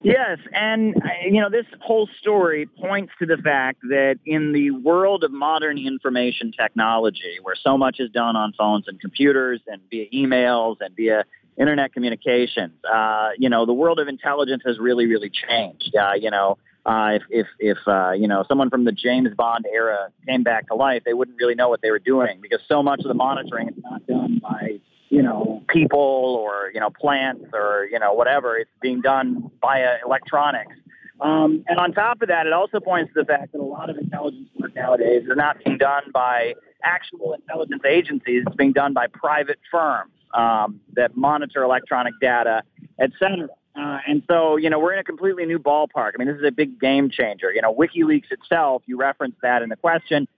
Yes, 0.00 0.38
and 0.52 0.94
you 1.24 1.40
know 1.40 1.50
this 1.50 1.66
whole 1.80 2.08
story 2.20 2.66
points 2.66 3.12
to 3.18 3.26
the 3.26 3.36
fact 3.36 3.80
that 3.88 4.20
in 4.24 4.52
the 4.52 4.70
world 4.70 5.24
of 5.24 5.32
modern 5.32 5.76
information 5.76 6.52
technology, 6.52 7.38
where 7.42 7.56
so 7.56 7.76
much 7.76 7.98
is 7.98 8.08
done 8.10 8.36
on 8.36 8.52
phones 8.56 8.86
and 8.86 9.00
computers 9.00 9.60
and 9.66 9.80
via 9.90 10.06
emails 10.14 10.76
and 10.80 10.94
via 10.94 11.24
internet 11.58 11.92
communications, 11.92 12.74
uh, 12.84 13.30
you 13.38 13.48
know 13.48 13.66
the 13.66 13.72
world 13.72 13.98
of 13.98 14.06
intelligence 14.06 14.62
has 14.64 14.78
really, 14.78 15.06
really 15.06 15.30
changed. 15.30 15.92
Uh, 15.96 16.12
you 16.14 16.30
know, 16.30 16.58
uh, 16.86 17.14
if 17.14 17.22
if, 17.28 17.46
if 17.58 17.78
uh, 17.88 18.12
you 18.12 18.28
know 18.28 18.44
someone 18.46 18.70
from 18.70 18.84
the 18.84 18.92
James 18.92 19.30
Bond 19.36 19.66
era 19.66 20.10
came 20.28 20.44
back 20.44 20.68
to 20.68 20.76
life, 20.76 21.02
they 21.04 21.12
wouldn't 21.12 21.38
really 21.40 21.56
know 21.56 21.68
what 21.68 21.82
they 21.82 21.90
were 21.90 21.98
doing 21.98 22.38
because 22.40 22.60
so 22.68 22.84
much 22.84 23.00
of 23.00 23.08
the 23.08 23.14
monitoring 23.14 23.70
is 23.70 23.82
not 23.82 24.06
done 24.06 24.38
by 24.40 24.78
you 25.08 25.22
know, 25.22 25.62
people 25.68 25.98
or, 26.42 26.70
you 26.74 26.80
know, 26.80 26.90
plants 26.90 27.46
or, 27.52 27.88
you 27.90 27.98
know, 27.98 28.12
whatever. 28.12 28.56
It's 28.56 28.70
being 28.80 29.00
done 29.00 29.50
via 29.60 29.96
electronics. 30.04 30.74
Um, 31.20 31.64
and 31.66 31.78
on 31.78 31.92
top 31.92 32.22
of 32.22 32.28
that, 32.28 32.46
it 32.46 32.52
also 32.52 32.78
points 32.78 33.12
to 33.14 33.20
the 33.20 33.26
fact 33.26 33.52
that 33.52 33.60
a 33.60 33.64
lot 33.64 33.90
of 33.90 33.98
intelligence 33.98 34.48
work 34.58 34.74
nowadays 34.74 35.22
is 35.22 35.36
not 35.36 35.56
being 35.64 35.78
done 35.78 36.04
by 36.12 36.54
actual 36.84 37.34
intelligence 37.34 37.82
agencies. 37.88 38.44
It's 38.46 38.56
being 38.56 38.72
done 38.72 38.92
by 38.92 39.08
private 39.08 39.58
firms 39.70 40.12
um, 40.34 40.80
that 40.94 41.16
monitor 41.16 41.62
electronic 41.64 42.14
data, 42.20 42.62
et 43.00 43.10
cetera. 43.18 43.48
Uh, 43.74 43.98
and 44.06 44.22
so, 44.28 44.56
you 44.56 44.70
know, 44.70 44.78
we're 44.78 44.92
in 44.92 44.98
a 44.98 45.04
completely 45.04 45.46
new 45.46 45.58
ballpark. 45.58 46.12
I 46.14 46.18
mean, 46.18 46.28
this 46.28 46.36
is 46.36 46.44
a 46.44 46.52
big 46.52 46.80
game 46.80 47.10
changer. 47.10 47.52
You 47.52 47.62
know, 47.62 47.74
WikiLeaks 47.74 48.30
itself, 48.30 48.82
you 48.86 48.96
referenced 48.96 49.38
that 49.42 49.62
in 49.62 49.68
the 49.68 49.76
question, 49.76 50.28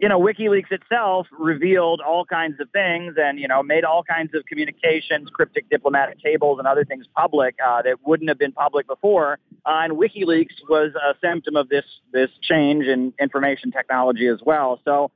you 0.00 0.08
know, 0.08 0.20
WikiLeaks 0.20 0.70
itself 0.70 1.26
revealed 1.38 2.00
all 2.00 2.24
kinds 2.24 2.60
of 2.60 2.70
things 2.70 3.14
and, 3.16 3.38
you 3.38 3.48
know, 3.48 3.62
made 3.62 3.84
all 3.84 4.04
kinds 4.04 4.34
of 4.34 4.44
communications, 4.46 5.28
cryptic 5.30 5.68
diplomatic 5.70 6.22
cables 6.22 6.58
and 6.58 6.68
other 6.68 6.84
things 6.84 7.06
public 7.16 7.56
uh, 7.66 7.82
that 7.82 7.96
wouldn't 8.06 8.28
have 8.28 8.38
been 8.38 8.52
public 8.52 8.86
before. 8.86 9.38
Uh, 9.66 9.80
and 9.82 9.94
WikiLeaks 9.94 10.54
was 10.68 10.92
a 10.94 11.14
symptom 11.20 11.56
of 11.56 11.68
this, 11.68 11.84
this 12.12 12.30
change 12.42 12.84
in 12.86 13.12
information 13.20 13.72
technology 13.72 14.28
as 14.28 14.38
well. 14.44 14.80
So 14.84 15.10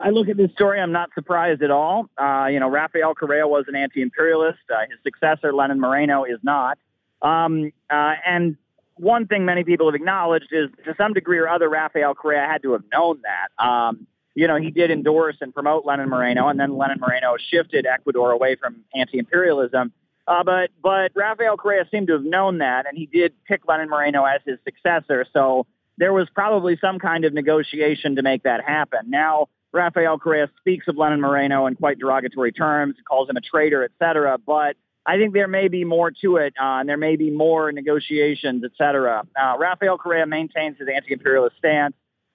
I 0.00 0.10
look 0.10 0.28
at 0.28 0.36
this 0.36 0.52
story, 0.52 0.80
I'm 0.80 0.92
not 0.92 1.10
surprised 1.14 1.62
at 1.62 1.70
all. 1.70 2.08
Uh, 2.16 2.46
you 2.50 2.60
know, 2.60 2.68
Rafael 2.68 3.14
Correa 3.14 3.46
was 3.46 3.64
an 3.68 3.76
anti-imperialist. 3.76 4.58
Uh, 4.70 4.80
his 4.90 4.98
successor, 5.02 5.52
Lenin 5.52 5.80
Moreno, 5.80 6.24
is 6.24 6.38
not. 6.42 6.78
Um, 7.22 7.72
uh, 7.90 8.14
and 8.26 8.56
one 8.96 9.26
thing 9.26 9.44
many 9.44 9.64
people 9.64 9.86
have 9.86 9.94
acknowledged 9.94 10.48
is 10.52 10.68
to 10.84 10.94
some 10.96 11.12
degree 11.12 11.38
or 11.38 11.48
other, 11.48 11.68
Rafael 11.68 12.14
Correa 12.14 12.46
had 12.46 12.62
to 12.62 12.72
have 12.72 12.82
known 12.92 13.20
that. 13.22 13.64
Um, 13.64 14.06
you 14.34 14.46
know, 14.46 14.56
he 14.56 14.70
did 14.70 14.90
endorse 14.90 15.36
and 15.40 15.54
promote 15.54 15.86
Lenin 15.86 16.08
Moreno, 16.08 16.48
and 16.48 16.60
then 16.60 16.76
Lenin 16.76 16.98
Moreno 17.00 17.36
shifted 17.50 17.86
Ecuador 17.86 18.32
away 18.32 18.56
from 18.56 18.84
anti-imperialism. 18.94 19.92
Uh, 20.28 20.44
but 20.44 20.70
but 20.82 21.12
Rafael 21.14 21.56
Correa 21.56 21.86
seemed 21.90 22.08
to 22.08 22.14
have 22.14 22.24
known 22.24 22.58
that, 22.58 22.86
and 22.86 22.98
he 22.98 23.06
did 23.06 23.32
pick 23.46 23.66
Lenin 23.66 23.88
Moreno 23.88 24.24
as 24.24 24.40
his 24.44 24.58
successor. 24.64 25.24
So 25.32 25.66
there 25.98 26.12
was 26.12 26.28
probably 26.34 26.76
some 26.80 26.98
kind 26.98 27.24
of 27.24 27.32
negotiation 27.32 28.16
to 28.16 28.22
make 28.22 28.42
that 28.42 28.62
happen. 28.62 29.08
Now 29.08 29.48
Rafael 29.72 30.18
Correa 30.18 30.50
speaks 30.58 30.88
of 30.88 30.96
Lenin 30.96 31.20
Moreno 31.20 31.66
in 31.66 31.74
quite 31.74 31.98
derogatory 31.98 32.52
terms, 32.52 32.96
calls 33.08 33.30
him 33.30 33.36
a 33.36 33.40
traitor, 33.40 33.84
et 33.84 33.92
cetera. 33.98 34.36
But 34.36 34.76
I 35.06 35.18
think 35.18 35.34
there 35.34 35.46
may 35.46 35.68
be 35.68 35.84
more 35.84 36.10
to 36.22 36.36
it, 36.36 36.54
uh, 36.60 36.80
and 36.80 36.88
there 36.88 36.96
may 36.96 37.14
be 37.14 37.30
more 37.30 37.70
negotiations, 37.70 38.64
et 38.64 38.72
cetera. 38.76 39.22
Uh, 39.40 39.56
Rafael 39.56 39.98
Correa 39.98 40.26
maintains 40.26 40.78
his 40.78 40.88
anti-imperialist 40.92 41.56
stance, 41.58 41.94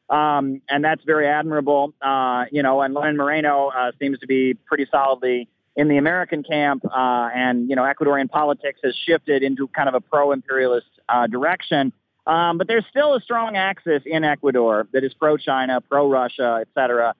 um, 0.10 0.62
and 0.70 0.84
that's 0.84 1.04
very 1.04 1.28
admirable. 1.28 1.94
Uh, 2.02 2.46
you 2.50 2.64
know, 2.64 2.82
and 2.82 2.94
Lenin 2.94 3.18
Moreno 3.18 3.72
uh, 3.76 3.92
seems 4.00 4.20
to 4.20 4.28
be 4.28 4.54
pretty 4.54 4.88
solidly 4.90 5.50
in 5.76 5.90
the 5.90 5.98
American 5.98 6.44
camp, 6.44 6.86
uh, 6.86 7.30
and 7.36 7.70
you 7.70 7.76
know, 7.76 7.84
Ecuadorian 7.84 8.30
politics 8.30 8.80
has 8.86 8.96
shifted 9.06 9.44
into 9.44 9.68
kind 9.68 9.90
of 9.90 9.96
a 9.96 10.02
pro-imperialist 10.02 10.88
uh, 11.10 11.28
direction. 11.28 11.92
Um, 12.26 12.58
but 12.58 12.68
there's 12.68 12.86
still 12.90 13.16
a 13.16 13.20
strong 13.20 13.58
axis 13.58 14.04
in 14.06 14.24
Ecuador 14.24 14.88
that 14.94 15.04
is 15.04 15.14
pro-China, 15.14 15.82
pro-Russia, 15.82 16.60
et 16.62 16.68
cetera. 16.74 17.16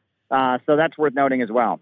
so 0.66 0.76
that's 0.78 0.98
worth 0.98 1.14
noting 1.14 1.42
as 1.42 1.50
well. 1.50 1.82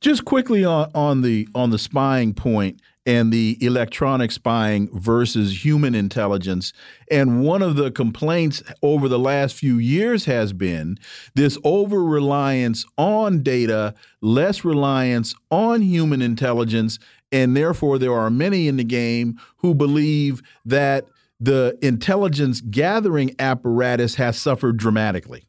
Just 0.00 0.24
quickly 0.24 0.64
on, 0.64 0.90
on 0.94 1.22
the 1.22 1.48
on 1.54 1.70
the 1.70 1.78
spying 1.78 2.32
point 2.32 2.80
and 3.04 3.32
the 3.32 3.56
electronic 3.60 4.30
spying 4.30 4.88
versus 4.92 5.64
human 5.64 5.94
intelligence. 5.94 6.74
And 7.10 7.42
one 7.42 7.62
of 7.62 7.74
the 7.76 7.90
complaints 7.90 8.62
over 8.82 9.08
the 9.08 9.18
last 9.18 9.56
few 9.56 9.78
years 9.78 10.26
has 10.26 10.52
been 10.52 10.98
this 11.34 11.56
over 11.64 12.04
reliance 12.04 12.84
on 12.98 13.42
data, 13.42 13.94
less 14.20 14.62
reliance 14.62 15.34
on 15.50 15.80
human 15.80 16.20
intelligence. 16.20 16.98
And 17.32 17.56
therefore, 17.56 17.98
there 17.98 18.12
are 18.12 18.30
many 18.30 18.68
in 18.68 18.76
the 18.76 18.84
game 18.84 19.40
who 19.56 19.74
believe 19.74 20.42
that 20.66 21.06
the 21.40 21.78
intelligence 21.80 22.60
gathering 22.60 23.34
apparatus 23.38 24.16
has 24.16 24.38
suffered 24.38 24.76
dramatically. 24.76 25.47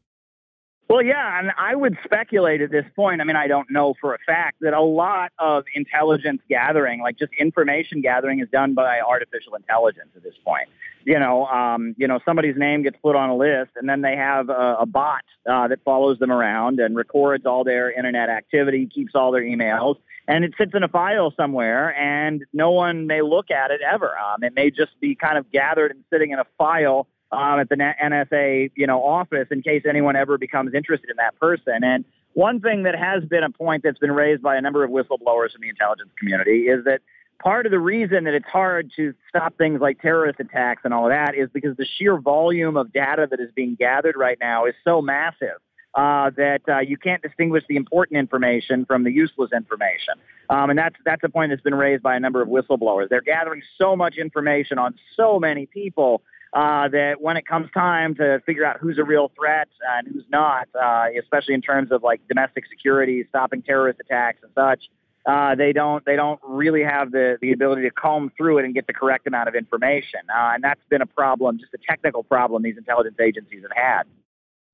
Well, 0.90 1.02
yeah, 1.02 1.38
and 1.38 1.52
I 1.56 1.76
would 1.76 1.96
speculate 2.02 2.60
at 2.62 2.72
this 2.72 2.84
point. 2.96 3.20
I 3.20 3.24
mean, 3.24 3.36
I 3.36 3.46
don't 3.46 3.70
know 3.70 3.94
for 4.00 4.12
a 4.12 4.18
fact 4.26 4.56
that 4.62 4.74
a 4.74 4.80
lot 4.80 5.30
of 5.38 5.62
intelligence 5.72 6.42
gathering, 6.48 7.00
like 7.00 7.16
just 7.16 7.32
information 7.38 8.00
gathering, 8.00 8.40
is 8.40 8.48
done 8.50 8.74
by 8.74 8.98
artificial 8.98 9.54
intelligence 9.54 10.08
at 10.16 10.24
this 10.24 10.34
point. 10.44 10.68
You 11.04 11.20
know, 11.20 11.46
um, 11.46 11.94
you 11.96 12.08
know, 12.08 12.18
somebody's 12.24 12.56
name 12.56 12.82
gets 12.82 12.96
put 13.00 13.14
on 13.14 13.30
a 13.30 13.36
list, 13.36 13.70
and 13.76 13.88
then 13.88 14.00
they 14.00 14.16
have 14.16 14.48
a, 14.48 14.78
a 14.80 14.86
bot 14.86 15.22
uh, 15.48 15.68
that 15.68 15.78
follows 15.84 16.18
them 16.18 16.32
around 16.32 16.80
and 16.80 16.96
records 16.96 17.46
all 17.46 17.62
their 17.62 17.92
internet 17.92 18.28
activity, 18.28 18.88
keeps 18.92 19.14
all 19.14 19.30
their 19.30 19.44
emails, 19.44 19.94
and 20.26 20.44
it 20.44 20.54
sits 20.58 20.72
in 20.74 20.82
a 20.82 20.88
file 20.88 21.32
somewhere, 21.36 21.96
and 21.96 22.44
no 22.52 22.72
one 22.72 23.06
may 23.06 23.22
look 23.22 23.52
at 23.52 23.70
it 23.70 23.80
ever. 23.80 24.10
Um, 24.18 24.42
it 24.42 24.54
may 24.56 24.72
just 24.72 24.98
be 24.98 25.14
kind 25.14 25.38
of 25.38 25.52
gathered 25.52 25.92
and 25.92 26.02
sitting 26.10 26.32
in 26.32 26.40
a 26.40 26.46
file 26.58 27.06
um, 27.32 27.60
at 27.60 27.68
the 27.68 27.76
NSA, 27.76 28.72
you 28.74 28.86
know, 28.86 29.02
office 29.02 29.48
in 29.50 29.62
case 29.62 29.82
anyone 29.88 30.16
ever 30.16 30.38
becomes 30.38 30.74
interested 30.74 31.10
in 31.10 31.16
that 31.16 31.38
person. 31.38 31.82
And 31.82 32.04
one 32.34 32.60
thing 32.60 32.84
that 32.84 32.96
has 32.96 33.24
been 33.24 33.42
a 33.42 33.50
point 33.50 33.82
that's 33.82 33.98
been 33.98 34.12
raised 34.12 34.42
by 34.42 34.56
a 34.56 34.60
number 34.60 34.84
of 34.84 34.90
whistleblowers 34.90 35.54
in 35.54 35.60
the 35.60 35.68
intelligence 35.68 36.10
community 36.18 36.68
is 36.68 36.84
that 36.84 37.00
part 37.42 37.66
of 37.66 37.72
the 37.72 37.78
reason 37.78 38.24
that 38.24 38.34
it's 38.34 38.46
hard 38.46 38.90
to 38.96 39.14
stop 39.28 39.56
things 39.56 39.80
like 39.80 40.00
terrorist 40.00 40.38
attacks 40.40 40.82
and 40.84 40.92
all 40.92 41.06
of 41.06 41.10
that 41.10 41.34
is 41.34 41.48
because 41.52 41.76
the 41.76 41.86
sheer 41.98 42.18
volume 42.18 42.76
of 42.76 42.92
data 42.92 43.26
that 43.30 43.40
is 43.40 43.50
being 43.54 43.74
gathered 43.74 44.16
right 44.16 44.38
now 44.40 44.66
is 44.66 44.74
so 44.84 45.00
massive. 45.02 45.58
Uh, 45.92 46.30
that 46.36 46.60
uh, 46.68 46.78
you 46.78 46.96
can't 46.96 47.20
distinguish 47.20 47.64
the 47.68 47.74
important 47.74 48.16
information 48.16 48.84
from 48.84 49.02
the 49.02 49.10
useless 49.10 49.50
information, 49.52 50.14
um, 50.48 50.70
and 50.70 50.78
that's 50.78 50.94
that's 51.04 51.24
a 51.24 51.28
point 51.28 51.50
that's 51.50 51.62
been 51.62 51.74
raised 51.74 52.00
by 52.00 52.14
a 52.14 52.20
number 52.20 52.40
of 52.40 52.48
whistleblowers. 52.48 53.08
They're 53.08 53.20
gathering 53.20 53.60
so 53.76 53.96
much 53.96 54.16
information 54.16 54.78
on 54.78 54.94
so 55.16 55.40
many 55.40 55.66
people 55.66 56.22
uh, 56.52 56.88
that 56.88 57.20
when 57.20 57.36
it 57.36 57.46
comes 57.46 57.70
time 57.72 58.14
to 58.16 58.40
figure 58.44 58.64
out 58.64 58.78
who's 58.80 58.98
a 58.98 59.04
real 59.04 59.30
threat 59.38 59.68
and 59.96 60.08
who's 60.08 60.24
not, 60.30 60.68
uh, 60.80 61.06
especially 61.20 61.54
in 61.54 61.62
terms 61.62 61.92
of 61.92 62.02
like 62.02 62.20
domestic 62.28 62.64
security, 62.68 63.24
stopping 63.28 63.62
terrorist 63.62 64.00
attacks 64.00 64.38
and 64.42 64.50
such, 64.54 64.88
uh, 65.26 65.54
they 65.54 65.72
don't 65.72 66.04
they 66.06 66.16
don't 66.16 66.40
really 66.42 66.82
have 66.82 67.12
the 67.12 67.36
the 67.40 67.52
ability 67.52 67.82
to 67.82 67.90
comb 67.90 68.32
through 68.36 68.58
it 68.58 68.64
and 68.64 68.74
get 68.74 68.86
the 68.86 68.92
correct 68.92 69.26
amount 69.26 69.48
of 69.48 69.54
information, 69.54 70.20
uh, 70.34 70.52
and 70.54 70.64
that's 70.64 70.80
been 70.88 71.02
a 71.02 71.06
problem, 71.06 71.58
just 71.58 71.72
a 71.74 71.78
technical 71.86 72.22
problem 72.22 72.62
these 72.62 72.78
intelligence 72.78 73.16
agencies 73.20 73.62
have 73.62 73.76
had. 73.76 74.02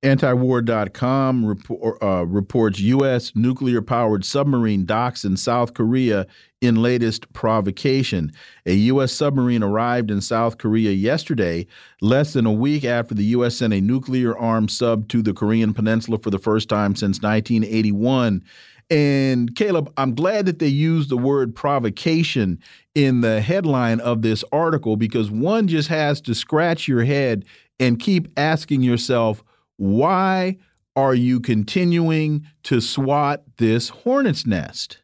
Antiwar.com 0.03 1.43
report, 1.43 2.03
uh, 2.03 2.25
reports 2.27 2.79
U.S. 2.79 3.31
nuclear 3.35 3.81
powered 3.81 4.23
submarine 4.23 4.85
docks 4.85 5.25
in 5.25 5.35
South 5.37 5.73
Korea 5.73 6.27
in 6.61 6.75
latest 6.75 7.31
provocation. 7.33 8.31
A 8.67 8.73
U.S. 8.73 9.11
submarine 9.11 9.63
arrived 9.63 10.11
in 10.11 10.21
South 10.21 10.59
Korea 10.59 10.91
yesterday, 10.91 11.65
less 11.99 12.33
than 12.33 12.45
a 12.45 12.51
week 12.51 12.85
after 12.85 13.15
the 13.15 13.23
U.S. 13.25 13.55
sent 13.55 13.73
a 13.73 13.81
nuclear 13.81 14.37
armed 14.37 14.69
sub 14.69 15.07
to 15.09 15.23
the 15.23 15.33
Korean 15.33 15.73
peninsula 15.73 16.19
for 16.19 16.29
the 16.29 16.39
first 16.39 16.69
time 16.69 16.95
since 16.95 17.19
1981. 17.21 18.43
And 18.89 19.55
Caleb, 19.55 19.91
I'm 19.97 20.13
glad 20.13 20.45
that 20.45 20.59
they 20.59 20.67
used 20.67 21.09
the 21.09 21.17
word 21.17 21.55
provocation 21.55 22.59
in 22.93 23.21
the 23.21 23.41
headline 23.41 23.99
of 23.99 24.21
this 24.21 24.43
article 24.51 24.95
because 24.95 25.29
one 25.31 25.67
just 25.67 25.89
has 25.89 26.21
to 26.21 26.35
scratch 26.35 26.87
your 26.87 27.03
head 27.03 27.45
and 27.79 27.99
keep 27.99 28.27
asking 28.37 28.83
yourself, 28.83 29.43
why 29.77 30.57
are 30.95 31.15
you 31.15 31.39
continuing 31.39 32.45
to 32.63 32.81
swat 32.81 33.43
this 33.57 33.89
hornet's 33.89 34.45
nest? 34.45 34.99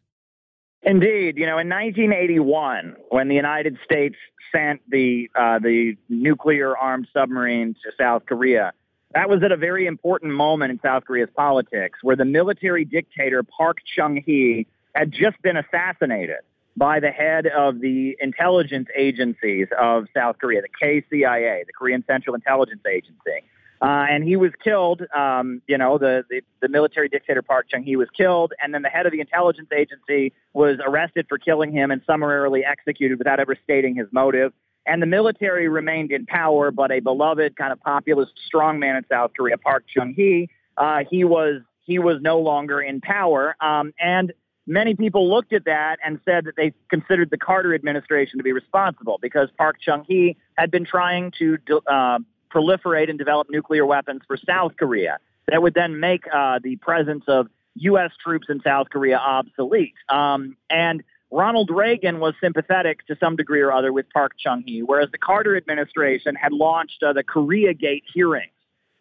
Indeed, 0.82 1.38
you 1.38 1.46
know, 1.46 1.60
in 1.60 1.70
1981, 1.70 2.96
when 3.10 3.30
the 3.30 3.36
United 3.36 3.78
States 3.86 4.16
sent 4.54 4.82
the 4.90 5.30
uh, 5.34 5.60
the 5.60 5.96
nuclear 6.10 6.78
armed 6.78 7.08
submarine 7.14 7.76
to 7.84 7.92
South 7.98 8.26
Korea, 8.26 8.74
that 9.14 9.30
was 9.30 9.44
at 9.44 9.52
a 9.52 9.58
very 9.58 9.86
important 9.86 10.34
moment 10.34 10.72
in 10.72 10.80
South 10.82 11.06
Korea's 11.06 11.30
politics, 11.36 12.00
where 12.02 12.16
the 12.16 12.26
military 12.26 12.84
dictator 12.84 13.44
Park 13.44 13.78
Chung 13.96 14.22
Hee 14.26 14.68
had 14.94 15.12
just 15.12 15.42
been 15.42 15.58
assassinated 15.58 16.40
by 16.76 17.00
the 17.00 17.12
head 17.12 17.46
of 17.48 17.80
the 17.80 18.18
intelligence 18.20 18.88
agencies 18.96 19.68
of 19.80 20.06
South 20.14 20.38
Korea, 20.40 20.62
the 20.62 20.68
KCIA, 20.86 21.66
the 21.66 21.74
Korean 21.74 22.04
Central 22.08 22.36
Intelligence 22.36 22.82
Agency. 22.90 23.46
Uh, 23.84 24.06
and 24.10 24.24
he 24.24 24.38
was 24.38 24.52
killed. 24.64 25.02
Um, 25.14 25.62
you 25.68 25.78
know, 25.78 25.98
the, 25.98 26.24
the, 26.30 26.42
the 26.62 26.70
military 26.70 27.10
dictator 27.10 27.42
Park 27.42 27.68
Chung 27.70 27.84
Hee 27.84 27.98
was 27.98 28.08
killed, 28.16 28.54
and 28.64 28.74
then 28.74 28.82
the 28.82 28.88
head 28.88 29.06
of 29.06 29.12
the 29.12 29.20
intelligence 29.20 29.68
agency 29.76 30.32
was 30.54 30.78
arrested 30.86 31.26
for 31.28 31.38
killing 31.38 31.74
him 31.74 31.92
and 31.92 32.02
summarily 32.08 32.64
executed 32.64 33.18
without 33.18 33.42
ever 33.42 33.58
stating 33.62 33.94
his 33.94 34.08
motive. 34.14 34.54
And 34.86 35.02
the 35.02 35.06
military 35.06 35.68
remained 35.68 36.14
in 36.14 36.26
power, 36.26 36.72
but 36.72 36.94
a 36.94 37.02
beloved 37.02 37.58
kind 37.58 37.74
of 37.74 37.82
populist 37.82 38.32
strongman 38.54 38.98
in 38.98 39.04
South 39.12 39.32
Korea, 39.36 39.58
Park 39.58 39.84
Chung 39.94 40.14
Hee, 40.14 40.50
uh, 40.78 41.00
he 41.10 41.26
was 41.26 41.62
he 41.86 42.00
was 42.00 42.22
no 42.22 42.40
longer 42.40 42.82
in 42.82 43.02
power. 43.02 43.56
Um, 43.60 43.94
and 44.00 44.32
many 44.66 44.96
people 44.96 45.30
looked 45.30 45.52
at 45.52 45.66
that 45.66 45.98
and 46.06 46.22
said 46.24 46.46
that 46.46 46.56
they 46.56 46.72
considered 46.90 47.30
the 47.30 47.38
Carter 47.38 47.76
administration 47.76 48.40
to 48.40 48.44
be 48.44 48.54
responsible 48.54 49.20
because 49.22 49.50
Park 49.58 49.76
Chung 49.82 50.06
Hee 50.08 50.38
had 50.58 50.72
been 50.72 50.86
trying 50.86 51.34
to 51.40 51.58
uh, 51.88 52.20
proliferate 52.54 53.10
and 53.10 53.18
develop 53.18 53.48
nuclear 53.50 53.86
weapons 53.86 54.22
for 54.28 54.38
South 54.38 54.74
Korea 54.78 55.18
that 55.48 55.62
would 55.62 55.74
then 55.74 56.00
make 56.00 56.24
uh, 56.34 56.60
the 56.64 56.76
presence 56.78 57.24
of 57.28 57.48
U.S. 57.76 58.12
troops 58.24 58.48
in 58.50 58.62
South 58.62 58.90
Korea 58.90 59.18
obsolete. 59.18 59.96
Um, 60.10 60.56
and 60.70 61.04
Ronald 61.32 61.72
Reagan 61.72 62.20
was 62.20 62.36
sympathetic 62.40 63.06
to 63.08 63.18
some 63.20 63.36
degree 63.36 63.62
or 63.62 63.72
other 63.72 63.92
with 63.92 64.06
Park 64.14 64.34
Chung 64.38 64.64
Hee, 64.66 64.84
whereas 64.84 65.10
the 65.12 65.18
Carter 65.18 65.58
administration 65.58 66.36
had 66.36 66.54
launched 66.54 67.02
uh, 67.02 67.14
the 67.14 67.24
Korea 67.24 67.74
Gate 67.74 68.04
hearings 68.14 68.52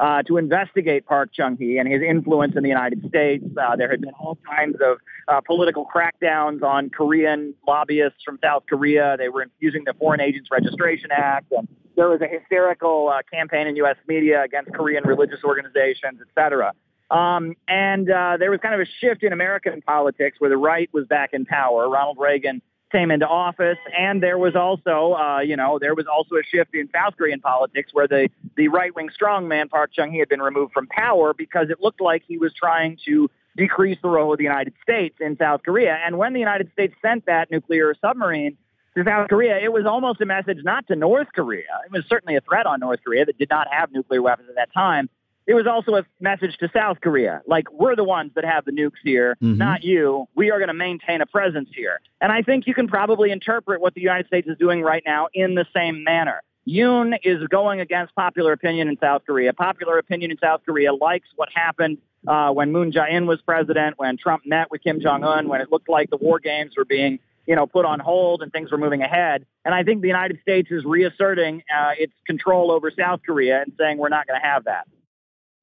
uh, 0.00 0.22
to 0.22 0.38
investigate 0.38 1.04
Park 1.04 1.30
Chung 1.34 1.56
Hee 1.58 1.76
and 1.76 1.86
his 1.86 2.02
influence 2.02 2.54
in 2.56 2.62
the 2.62 2.70
United 2.70 3.06
States. 3.06 3.44
Uh, 3.60 3.76
there 3.76 3.90
had 3.90 4.00
been 4.00 4.14
all 4.18 4.38
kinds 4.48 4.76
of 4.84 4.96
uh, 5.28 5.42
political 5.42 5.86
crackdowns 5.86 6.62
on 6.62 6.88
Korean 6.88 7.54
lobbyists 7.68 8.22
from 8.24 8.38
South 8.42 8.64
Korea. 8.66 9.16
They 9.18 9.28
were 9.28 9.46
using 9.60 9.84
the 9.84 9.92
Foreign 9.92 10.20
Agents 10.20 10.48
Registration 10.50 11.10
Act, 11.12 11.52
and 11.52 11.68
there 11.96 12.08
was 12.08 12.20
a 12.20 12.28
hysterical 12.28 13.08
uh, 13.08 13.22
campaign 13.32 13.66
in 13.66 13.76
U.S. 13.76 13.96
media 14.06 14.42
against 14.42 14.72
Korean 14.72 15.04
religious 15.06 15.40
organizations, 15.44 16.20
et 16.20 16.28
cetera. 16.34 16.72
Um, 17.10 17.54
and 17.68 18.10
uh, 18.10 18.36
there 18.38 18.50
was 18.50 18.60
kind 18.62 18.74
of 18.74 18.80
a 18.80 18.90
shift 19.00 19.22
in 19.22 19.32
American 19.32 19.82
politics 19.82 20.36
where 20.38 20.48
the 20.48 20.56
right 20.56 20.88
was 20.92 21.06
back 21.06 21.30
in 21.34 21.44
power. 21.44 21.88
Ronald 21.88 22.16
Reagan 22.18 22.62
came 22.90 23.10
into 23.10 23.26
office, 23.26 23.78
and 23.98 24.22
there 24.22 24.38
was 24.38 24.54
also, 24.54 25.14
uh, 25.14 25.40
you 25.40 25.56
know, 25.56 25.78
there 25.78 25.94
was 25.94 26.06
also 26.06 26.36
a 26.36 26.42
shift 26.42 26.74
in 26.74 26.88
South 26.94 27.16
Korean 27.16 27.40
politics 27.40 27.90
where 27.92 28.08
the 28.08 28.28
the 28.56 28.68
right 28.68 28.94
wing 28.94 29.08
strongman 29.08 29.68
Park 29.68 29.90
Chung 29.92 30.10
Hee 30.10 30.20
had 30.20 30.28
been 30.28 30.42
removed 30.42 30.72
from 30.72 30.86
power 30.86 31.34
because 31.34 31.68
it 31.70 31.80
looked 31.80 32.00
like 32.00 32.22
he 32.26 32.38
was 32.38 32.52
trying 32.54 32.98
to 33.06 33.30
decrease 33.56 33.98
the 34.02 34.08
role 34.08 34.32
of 34.32 34.38
the 34.38 34.44
United 34.44 34.74
States 34.82 35.16
in 35.20 35.36
South 35.36 35.62
Korea. 35.62 35.98
And 36.04 36.16
when 36.16 36.32
the 36.32 36.40
United 36.40 36.70
States 36.72 36.94
sent 37.02 37.26
that 37.26 37.50
nuclear 37.50 37.94
submarine 38.00 38.56
to 38.96 39.04
South 39.04 39.28
Korea, 39.28 39.58
it 39.58 39.72
was 39.72 39.86
almost 39.86 40.20
a 40.20 40.26
message 40.26 40.58
not 40.62 40.86
to 40.88 40.96
North 40.96 41.28
Korea. 41.34 41.80
It 41.86 41.92
was 41.92 42.04
certainly 42.08 42.36
a 42.36 42.40
threat 42.40 42.66
on 42.66 42.80
North 42.80 43.00
Korea 43.04 43.24
that 43.24 43.38
did 43.38 43.50
not 43.50 43.68
have 43.70 43.90
nuclear 43.92 44.22
weapons 44.22 44.48
at 44.50 44.56
that 44.56 44.72
time. 44.72 45.08
It 45.46 45.54
was 45.54 45.66
also 45.66 45.96
a 45.96 46.04
message 46.20 46.56
to 46.58 46.70
South 46.72 47.00
Korea, 47.00 47.42
like 47.46 47.70
we're 47.72 47.96
the 47.96 48.04
ones 48.04 48.30
that 48.36 48.44
have 48.44 48.64
the 48.64 48.70
nukes 48.70 49.00
here, 49.02 49.36
mm-hmm. 49.42 49.58
not 49.58 49.82
you. 49.82 50.26
We 50.36 50.52
are 50.52 50.58
going 50.58 50.68
to 50.68 50.74
maintain 50.74 51.20
a 51.20 51.26
presence 51.26 51.68
here. 51.74 52.00
And 52.20 52.30
I 52.30 52.42
think 52.42 52.68
you 52.68 52.74
can 52.74 52.86
probably 52.86 53.32
interpret 53.32 53.80
what 53.80 53.94
the 53.94 54.00
United 54.00 54.28
States 54.28 54.46
is 54.46 54.56
doing 54.56 54.82
right 54.82 55.02
now 55.04 55.26
in 55.34 55.56
the 55.56 55.66
same 55.74 56.04
manner. 56.04 56.42
Yoon 56.68 57.18
is 57.24 57.44
going 57.48 57.80
against 57.80 58.14
popular 58.14 58.52
opinion 58.52 58.86
in 58.86 58.96
South 59.00 59.22
Korea. 59.26 59.52
Popular 59.52 59.98
opinion 59.98 60.30
in 60.30 60.38
South 60.38 60.60
Korea 60.64 60.92
likes 60.92 61.26
what 61.34 61.48
happened 61.52 61.98
uh, 62.28 62.52
when 62.52 62.70
Moon 62.70 62.92
Jae-in 62.92 63.26
was 63.26 63.40
president, 63.42 63.98
when 63.98 64.16
Trump 64.16 64.44
met 64.46 64.70
with 64.70 64.80
Kim 64.82 65.00
Jong 65.00 65.24
Un, 65.24 65.48
when 65.48 65.60
it 65.60 65.72
looked 65.72 65.88
like 65.88 66.08
the 66.08 66.16
war 66.16 66.38
games 66.38 66.74
were 66.76 66.84
being 66.84 67.18
you 67.52 67.56
know, 67.56 67.66
put 67.66 67.84
on 67.84 68.00
hold 68.00 68.40
and 68.40 68.50
things 68.50 68.72
were 68.72 68.78
moving 68.78 69.02
ahead. 69.02 69.44
And 69.66 69.74
I 69.74 69.82
think 69.82 70.00
the 70.00 70.08
United 70.08 70.40
States 70.40 70.70
is 70.70 70.86
reasserting 70.86 71.62
uh, 71.70 71.90
its 71.98 72.14
control 72.26 72.70
over 72.70 72.90
South 72.98 73.20
Korea 73.26 73.60
and 73.60 73.74
saying 73.78 73.98
we're 73.98 74.08
not 74.08 74.26
going 74.26 74.40
to 74.40 74.46
have 74.46 74.64
that. 74.64 74.86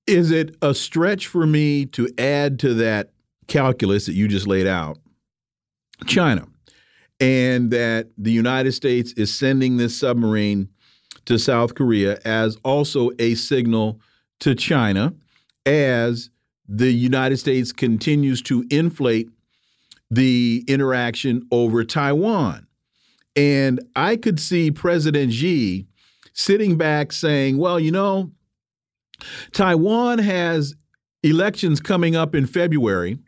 Is 0.05 0.29
it 0.29 0.55
a 0.61 0.75
stretch 0.75 1.25
for 1.25 1.47
me 1.47 1.87
to 1.87 2.07
add 2.19 2.59
to 2.59 2.75
that 2.75 3.09
calculus 3.47 4.05
that 4.05 4.13
you 4.13 4.27
just 4.27 4.45
laid 4.45 4.67
out, 4.67 4.99
China, 6.05 6.45
and 7.19 7.71
that 7.71 8.09
the 8.19 8.31
United 8.31 8.73
States 8.73 9.11
is 9.13 9.33
sending 9.33 9.77
this 9.77 9.97
submarine 9.97 10.69
to 11.25 11.39
South 11.39 11.73
Korea 11.73 12.19
as 12.23 12.55
also 12.63 13.09
a 13.17 13.33
signal 13.33 13.99
to 14.41 14.53
China 14.53 15.15
as 15.65 16.29
the 16.67 16.91
United 16.91 17.37
States 17.37 17.71
continues 17.71 18.43
to 18.43 18.63
inflate 18.69 19.31
the 20.09 20.63
interaction 20.67 21.47
over 21.51 21.83
Taiwan. 21.83 22.67
And 23.35 23.79
I 23.95 24.15
could 24.15 24.39
see 24.39 24.71
President 24.71 25.31
Xi 25.33 25.87
sitting 26.33 26.77
back 26.77 27.11
saying, 27.11 27.57
well, 27.57 27.79
you 27.79 27.91
know, 27.91 28.31
Taiwan 29.51 30.19
has 30.19 30.75
elections 31.23 31.79
coming 31.79 32.15
up 32.15 32.33
in 32.33 32.45
February. 32.45 33.19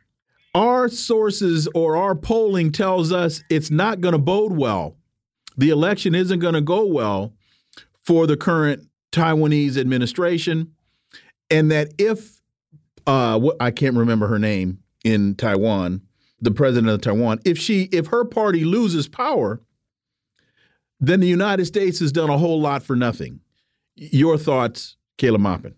Our 0.54 0.90
sources 0.90 1.68
or 1.74 1.96
our 1.96 2.16
polling 2.16 2.72
tells 2.72 3.12
us 3.12 3.44
it's 3.50 3.72
not 3.72 4.02
going 4.02 4.14
to 4.14 4.18
bode 4.18 4.54
well. 4.54 4.98
The 5.58 5.70
election 5.70 6.16
isn't 6.16 6.40
going 6.40 6.56
to 6.56 6.62
go 6.62 6.86
well 6.86 7.34
for 8.04 8.26
the 8.28 8.38
current 8.38 8.88
Taiwanese 9.12 9.78
administration. 9.78 10.74
And 11.50 11.70
that 11.72 11.94
if, 11.98 12.42
uh, 13.06 13.40
I 13.60 13.72
can't 13.72 13.96
remember 13.96 14.28
her 14.28 14.40
name 14.40 14.80
in 15.04 15.36
Taiwan, 15.36 16.02
the 16.42 16.52
president 16.52 16.92
of 16.92 17.02
Taiwan, 17.02 17.40
if 17.46 17.58
she 17.58 17.84
if 17.92 18.08
her 18.08 18.26
party 18.26 18.66
loses 18.66 19.08
power, 19.08 19.62
then 21.00 21.20
the 21.20 21.28
United 21.28 21.66
States 21.66 22.00
has 22.00 22.12
done 22.12 22.30
a 22.30 22.38
whole 22.38 22.60
lot 22.60 22.84
for 22.84 22.96
nothing. 22.96 23.40
Your 23.96 24.38
thoughts, 24.38 24.98
Caleb 25.18 25.42
Maupin? 25.42 25.76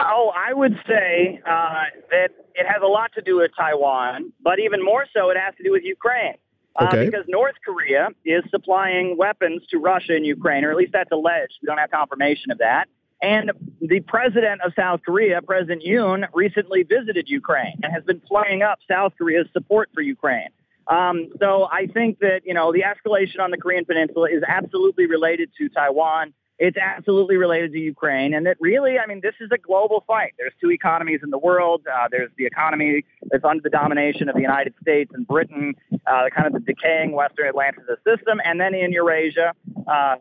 Oh, 0.00 0.32
I 0.34 0.52
would 0.52 0.76
say 0.88 1.40
uh, 1.46 1.84
that 2.10 2.30
it 2.54 2.66
has 2.66 2.82
a 2.82 2.86
lot 2.86 3.12
to 3.14 3.22
do 3.22 3.36
with 3.36 3.52
Taiwan, 3.56 4.32
but 4.42 4.58
even 4.58 4.84
more 4.84 5.06
so, 5.14 5.30
it 5.30 5.36
has 5.36 5.54
to 5.56 5.62
do 5.62 5.70
with 5.70 5.84
Ukraine. 5.84 6.34
Uh, 6.76 6.86
okay. 6.88 7.04
Because 7.06 7.24
North 7.28 7.54
Korea 7.64 8.08
is 8.24 8.42
supplying 8.50 9.16
weapons 9.16 9.62
to 9.70 9.78
Russia 9.78 10.16
and 10.16 10.26
Ukraine, 10.26 10.64
or 10.64 10.70
at 10.70 10.76
least 10.76 10.92
that's 10.92 11.12
alleged. 11.12 11.54
We 11.62 11.66
don't 11.66 11.78
have 11.78 11.92
confirmation 11.92 12.50
of 12.50 12.58
that. 12.58 12.88
And 13.24 13.52
the 13.80 14.00
president 14.00 14.60
of 14.60 14.74
South 14.76 15.00
Korea, 15.02 15.40
President 15.40 15.82
Yoon, 15.82 16.28
recently 16.34 16.82
visited 16.82 17.26
Ukraine 17.26 17.80
and 17.82 17.90
has 17.90 18.04
been 18.04 18.20
playing 18.20 18.60
up 18.60 18.80
South 18.86 19.14
Korea's 19.16 19.46
support 19.54 19.88
for 19.94 20.02
Ukraine. 20.02 20.50
Um, 20.88 21.30
so 21.40 21.66
I 21.72 21.86
think 21.86 22.18
that, 22.18 22.42
you 22.44 22.52
know, 22.52 22.70
the 22.70 22.82
escalation 22.82 23.40
on 23.40 23.50
the 23.50 23.56
Korean 23.56 23.86
Peninsula 23.86 24.28
is 24.30 24.42
absolutely 24.46 25.06
related 25.06 25.48
to 25.56 25.70
Taiwan. 25.70 26.34
It's 26.58 26.76
absolutely 26.76 27.36
related 27.36 27.72
to 27.72 27.78
Ukraine. 27.78 28.32
And 28.32 28.46
that 28.46 28.56
really, 28.60 28.96
I 28.98 29.06
mean, 29.06 29.20
this 29.20 29.34
is 29.40 29.50
a 29.52 29.58
global 29.58 30.04
fight. 30.06 30.34
There's 30.38 30.52
two 30.60 30.70
economies 30.70 31.20
in 31.24 31.30
the 31.30 31.38
world. 31.38 31.82
Uh, 31.92 32.06
there's 32.10 32.30
the 32.38 32.46
economy 32.46 33.04
that's 33.30 33.44
under 33.44 33.60
the 33.60 33.70
domination 33.70 34.28
of 34.28 34.36
the 34.36 34.40
United 34.40 34.72
States 34.80 35.10
and 35.14 35.26
Britain, 35.26 35.74
uh, 36.06 36.26
kind 36.34 36.46
of 36.46 36.52
the 36.52 36.60
decaying 36.60 37.10
Western 37.12 37.48
Atlantic 37.48 37.82
system. 38.06 38.40
And 38.44 38.60
then 38.60 38.72
in 38.72 38.92
Eurasia, 38.92 39.52
uh, 39.88 40.16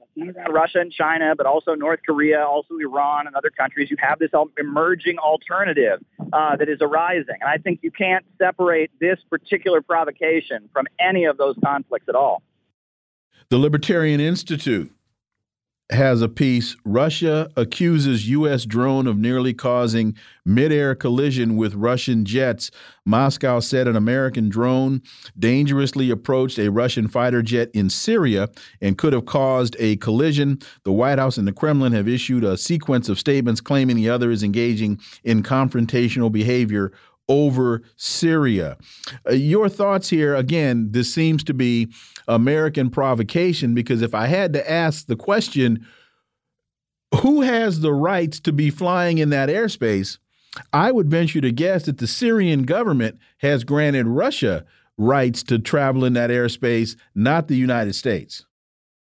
Russia 0.50 0.80
and 0.80 0.92
China, 0.92 1.36
but 1.38 1.46
also 1.46 1.76
North 1.76 2.00
Korea, 2.04 2.44
also 2.44 2.76
Iran 2.82 3.28
and 3.28 3.36
other 3.36 3.52
countries, 3.52 3.92
you 3.92 3.98
have 4.00 4.18
this 4.18 4.32
emerging 4.58 5.20
alternative 5.20 6.04
uh, 6.34 6.56
that 6.56 6.68
is 6.68 6.80
arising. 6.82 7.36
And 7.42 7.50
I 7.50 7.58
think 7.58 7.82
you 7.84 7.92
can't 7.92 8.26
separate 8.40 8.90
this 9.00 9.20
particular 9.30 9.82
provocation 9.82 10.68
from 10.74 10.88
any 11.00 11.26
of 11.26 11.38
those 11.38 11.56
conflicts 11.64 12.10
at 12.10 12.16
all. 12.16 12.42
The 13.50 13.60
Libertarian 13.60 14.20
Institute 14.20 14.92
has 15.94 16.22
a 16.22 16.30
piece 16.30 16.76
Russia 16.84 17.50
accuses 17.56 18.30
U.S. 18.30 18.66
drone 18.66 19.08
of 19.08 19.18
nearly 19.18 19.54
causing 19.54 20.16
midair 20.46 20.96
collision 20.96 21.56
with 21.56 21.74
Russian 21.76 22.26
jets. 22.26 22.72
Moscow 23.06 23.60
said 23.60 23.88
an 23.88 23.96
American 23.96 24.50
drone 24.50 25.02
dangerously 25.38 26.10
approached 26.10 26.60
a 26.60 26.70
Russian 26.70 27.08
fighter 27.08 27.42
jet 27.42 27.70
in 27.74 27.90
Syria 27.90 28.50
and 28.82 28.98
could 28.98 29.14
have 29.14 29.26
caused 29.26 29.76
a 29.80 29.96
collision. 29.98 30.60
The 30.84 30.92
White 30.92 31.20
House 31.20 31.38
and 31.38 31.48
the 31.48 31.54
Kremlin 31.54 31.94
have 31.94 32.08
issued 32.08 32.44
a 32.44 32.58
sequence 32.58 33.08
of 33.08 33.20
statements 33.20 33.62
claiming 33.62 33.96
the 33.96 34.10
other 34.10 34.32
is 34.32 34.44
engaging 34.44 35.00
in 35.24 35.44
confrontational 35.44 36.32
behavior 36.32 36.92
over 37.30 37.82
Syria. 37.96 38.78
Uh, 39.28 39.34
your 39.34 39.70
thoughts 39.70 40.10
here 40.10 40.36
again, 40.36 40.92
this 40.92 41.14
seems 41.14 41.44
to 41.46 41.54
be 41.54 41.94
American 42.28 42.90
provocation 42.90 43.74
because 43.74 44.02
if 44.02 44.14
I 44.14 44.28
had 44.28 44.54
to 44.54 44.72
ask 44.72 45.08
the 45.08 45.16
question, 45.16 45.86
who 47.22 47.42
has 47.42 47.80
the 47.80 47.94
rights 47.94 48.40
to 48.42 48.52
be 48.52 48.70
flying 48.70 49.18
in 49.18 49.30
that 49.30 49.50
airspace? 49.50 50.18
I 50.72 50.92
would 50.92 51.10
venture 51.10 51.42
to 51.42 51.52
guess 51.52 51.86
that 51.86 51.98
the 51.98 52.08
Syrian 52.08 52.64
government 52.64 53.18
has 53.40 53.64
granted 53.64 54.08
Russia 54.08 54.66
rights 54.98 55.42
to 55.44 55.58
travel 55.58 56.06
in 56.06 56.14
that 56.14 56.30
airspace, 56.30 56.96
not 57.16 57.48
the 57.48 57.56
United 57.56 57.94
States. 57.94 58.46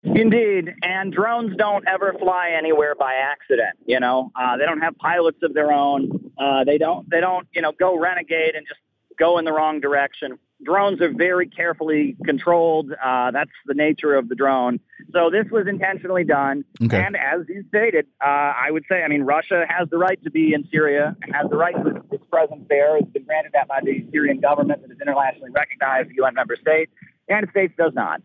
Indeed, 0.02 0.74
and 0.82 1.12
drones 1.12 1.56
don't 1.56 1.86
ever 1.88 2.14
fly 2.18 2.50
anywhere 2.56 2.94
by 2.94 3.14
accident. 3.14 3.78
You 3.86 4.00
know, 4.00 4.30
uh, 4.38 4.56
they 4.58 4.64
don't 4.64 4.80
have 4.80 4.96
pilots 4.98 5.38
of 5.42 5.54
their 5.54 5.72
own. 5.72 6.23
Uh, 6.38 6.64
they 6.64 6.78
don't. 6.78 7.08
They 7.08 7.20
don't. 7.20 7.46
You 7.52 7.62
know, 7.62 7.72
go 7.72 7.98
renegade 7.98 8.54
and 8.54 8.66
just 8.66 8.80
go 9.18 9.38
in 9.38 9.44
the 9.44 9.52
wrong 9.52 9.80
direction. 9.80 10.38
Drones 10.64 11.00
are 11.00 11.12
very 11.12 11.46
carefully 11.46 12.16
controlled. 12.24 12.92
Uh, 12.92 13.30
that's 13.32 13.50
the 13.66 13.74
nature 13.74 14.14
of 14.14 14.28
the 14.28 14.34
drone. 14.34 14.80
So 15.12 15.30
this 15.30 15.46
was 15.50 15.66
intentionally 15.68 16.24
done. 16.24 16.64
Okay. 16.82 17.02
And 17.02 17.16
as 17.16 17.46
you 17.48 17.64
stated, 17.68 18.06
uh, 18.24 18.26
I 18.26 18.70
would 18.70 18.84
say, 18.88 19.02
I 19.02 19.08
mean, 19.08 19.22
Russia 19.22 19.66
has 19.68 19.88
the 19.90 19.98
right 19.98 20.22
to 20.24 20.30
be 20.30 20.54
in 20.54 20.66
Syria 20.70 21.16
and 21.22 21.34
has 21.34 21.50
the 21.50 21.56
right 21.56 21.74
to 21.74 22.02
its 22.12 22.24
presence 22.30 22.64
there. 22.68 22.96
It's 22.96 23.10
been 23.10 23.24
granted 23.24 23.52
that 23.52 23.68
by 23.68 23.80
the 23.84 24.06
Syrian 24.10 24.40
government 24.40 24.82
that 24.82 24.90
is 24.90 25.00
internationally 25.00 25.50
recognized, 25.50 26.10
UN 26.16 26.34
member 26.34 26.56
state. 26.56 26.88
The 27.28 27.34
United 27.34 27.50
States 27.50 27.74
does 27.76 27.92
not. 27.94 28.22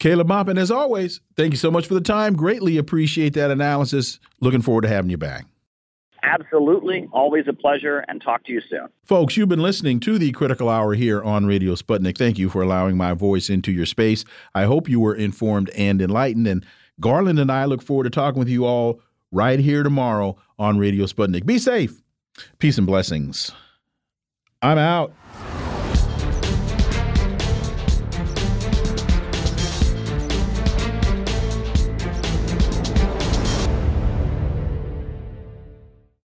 Caleb 0.00 0.28
Maupin, 0.28 0.58
as 0.58 0.70
always, 0.70 1.20
thank 1.36 1.52
you 1.52 1.56
so 1.56 1.70
much 1.70 1.86
for 1.86 1.94
the 1.94 2.00
time. 2.00 2.34
Greatly 2.34 2.76
appreciate 2.76 3.34
that 3.34 3.50
analysis. 3.50 4.20
Looking 4.40 4.62
forward 4.62 4.82
to 4.82 4.88
having 4.88 5.10
you 5.10 5.18
back. 5.18 5.44
Absolutely. 6.22 7.08
Always 7.12 7.44
a 7.48 7.52
pleasure 7.52 8.04
and 8.08 8.20
talk 8.20 8.44
to 8.44 8.52
you 8.52 8.60
soon. 8.68 8.88
Folks, 9.04 9.36
you've 9.36 9.48
been 9.48 9.62
listening 9.62 10.00
to 10.00 10.18
the 10.18 10.32
Critical 10.32 10.68
Hour 10.68 10.94
here 10.94 11.22
on 11.22 11.46
Radio 11.46 11.74
Sputnik. 11.74 12.18
Thank 12.18 12.38
you 12.38 12.48
for 12.48 12.62
allowing 12.62 12.96
my 12.96 13.14
voice 13.14 13.48
into 13.48 13.72
your 13.72 13.86
space. 13.86 14.24
I 14.54 14.64
hope 14.64 14.88
you 14.88 15.00
were 15.00 15.14
informed 15.14 15.70
and 15.70 16.02
enlightened. 16.02 16.46
And 16.46 16.66
Garland 17.00 17.38
and 17.38 17.52
I 17.52 17.64
look 17.64 17.82
forward 17.82 18.04
to 18.04 18.10
talking 18.10 18.38
with 18.38 18.48
you 18.48 18.64
all 18.64 19.00
right 19.30 19.58
here 19.58 19.82
tomorrow 19.82 20.36
on 20.58 20.78
Radio 20.78 21.06
Sputnik. 21.06 21.46
Be 21.46 21.58
safe. 21.58 22.02
Peace 22.58 22.78
and 22.78 22.86
blessings. 22.86 23.52
I'm 24.60 24.78
out. 24.78 25.12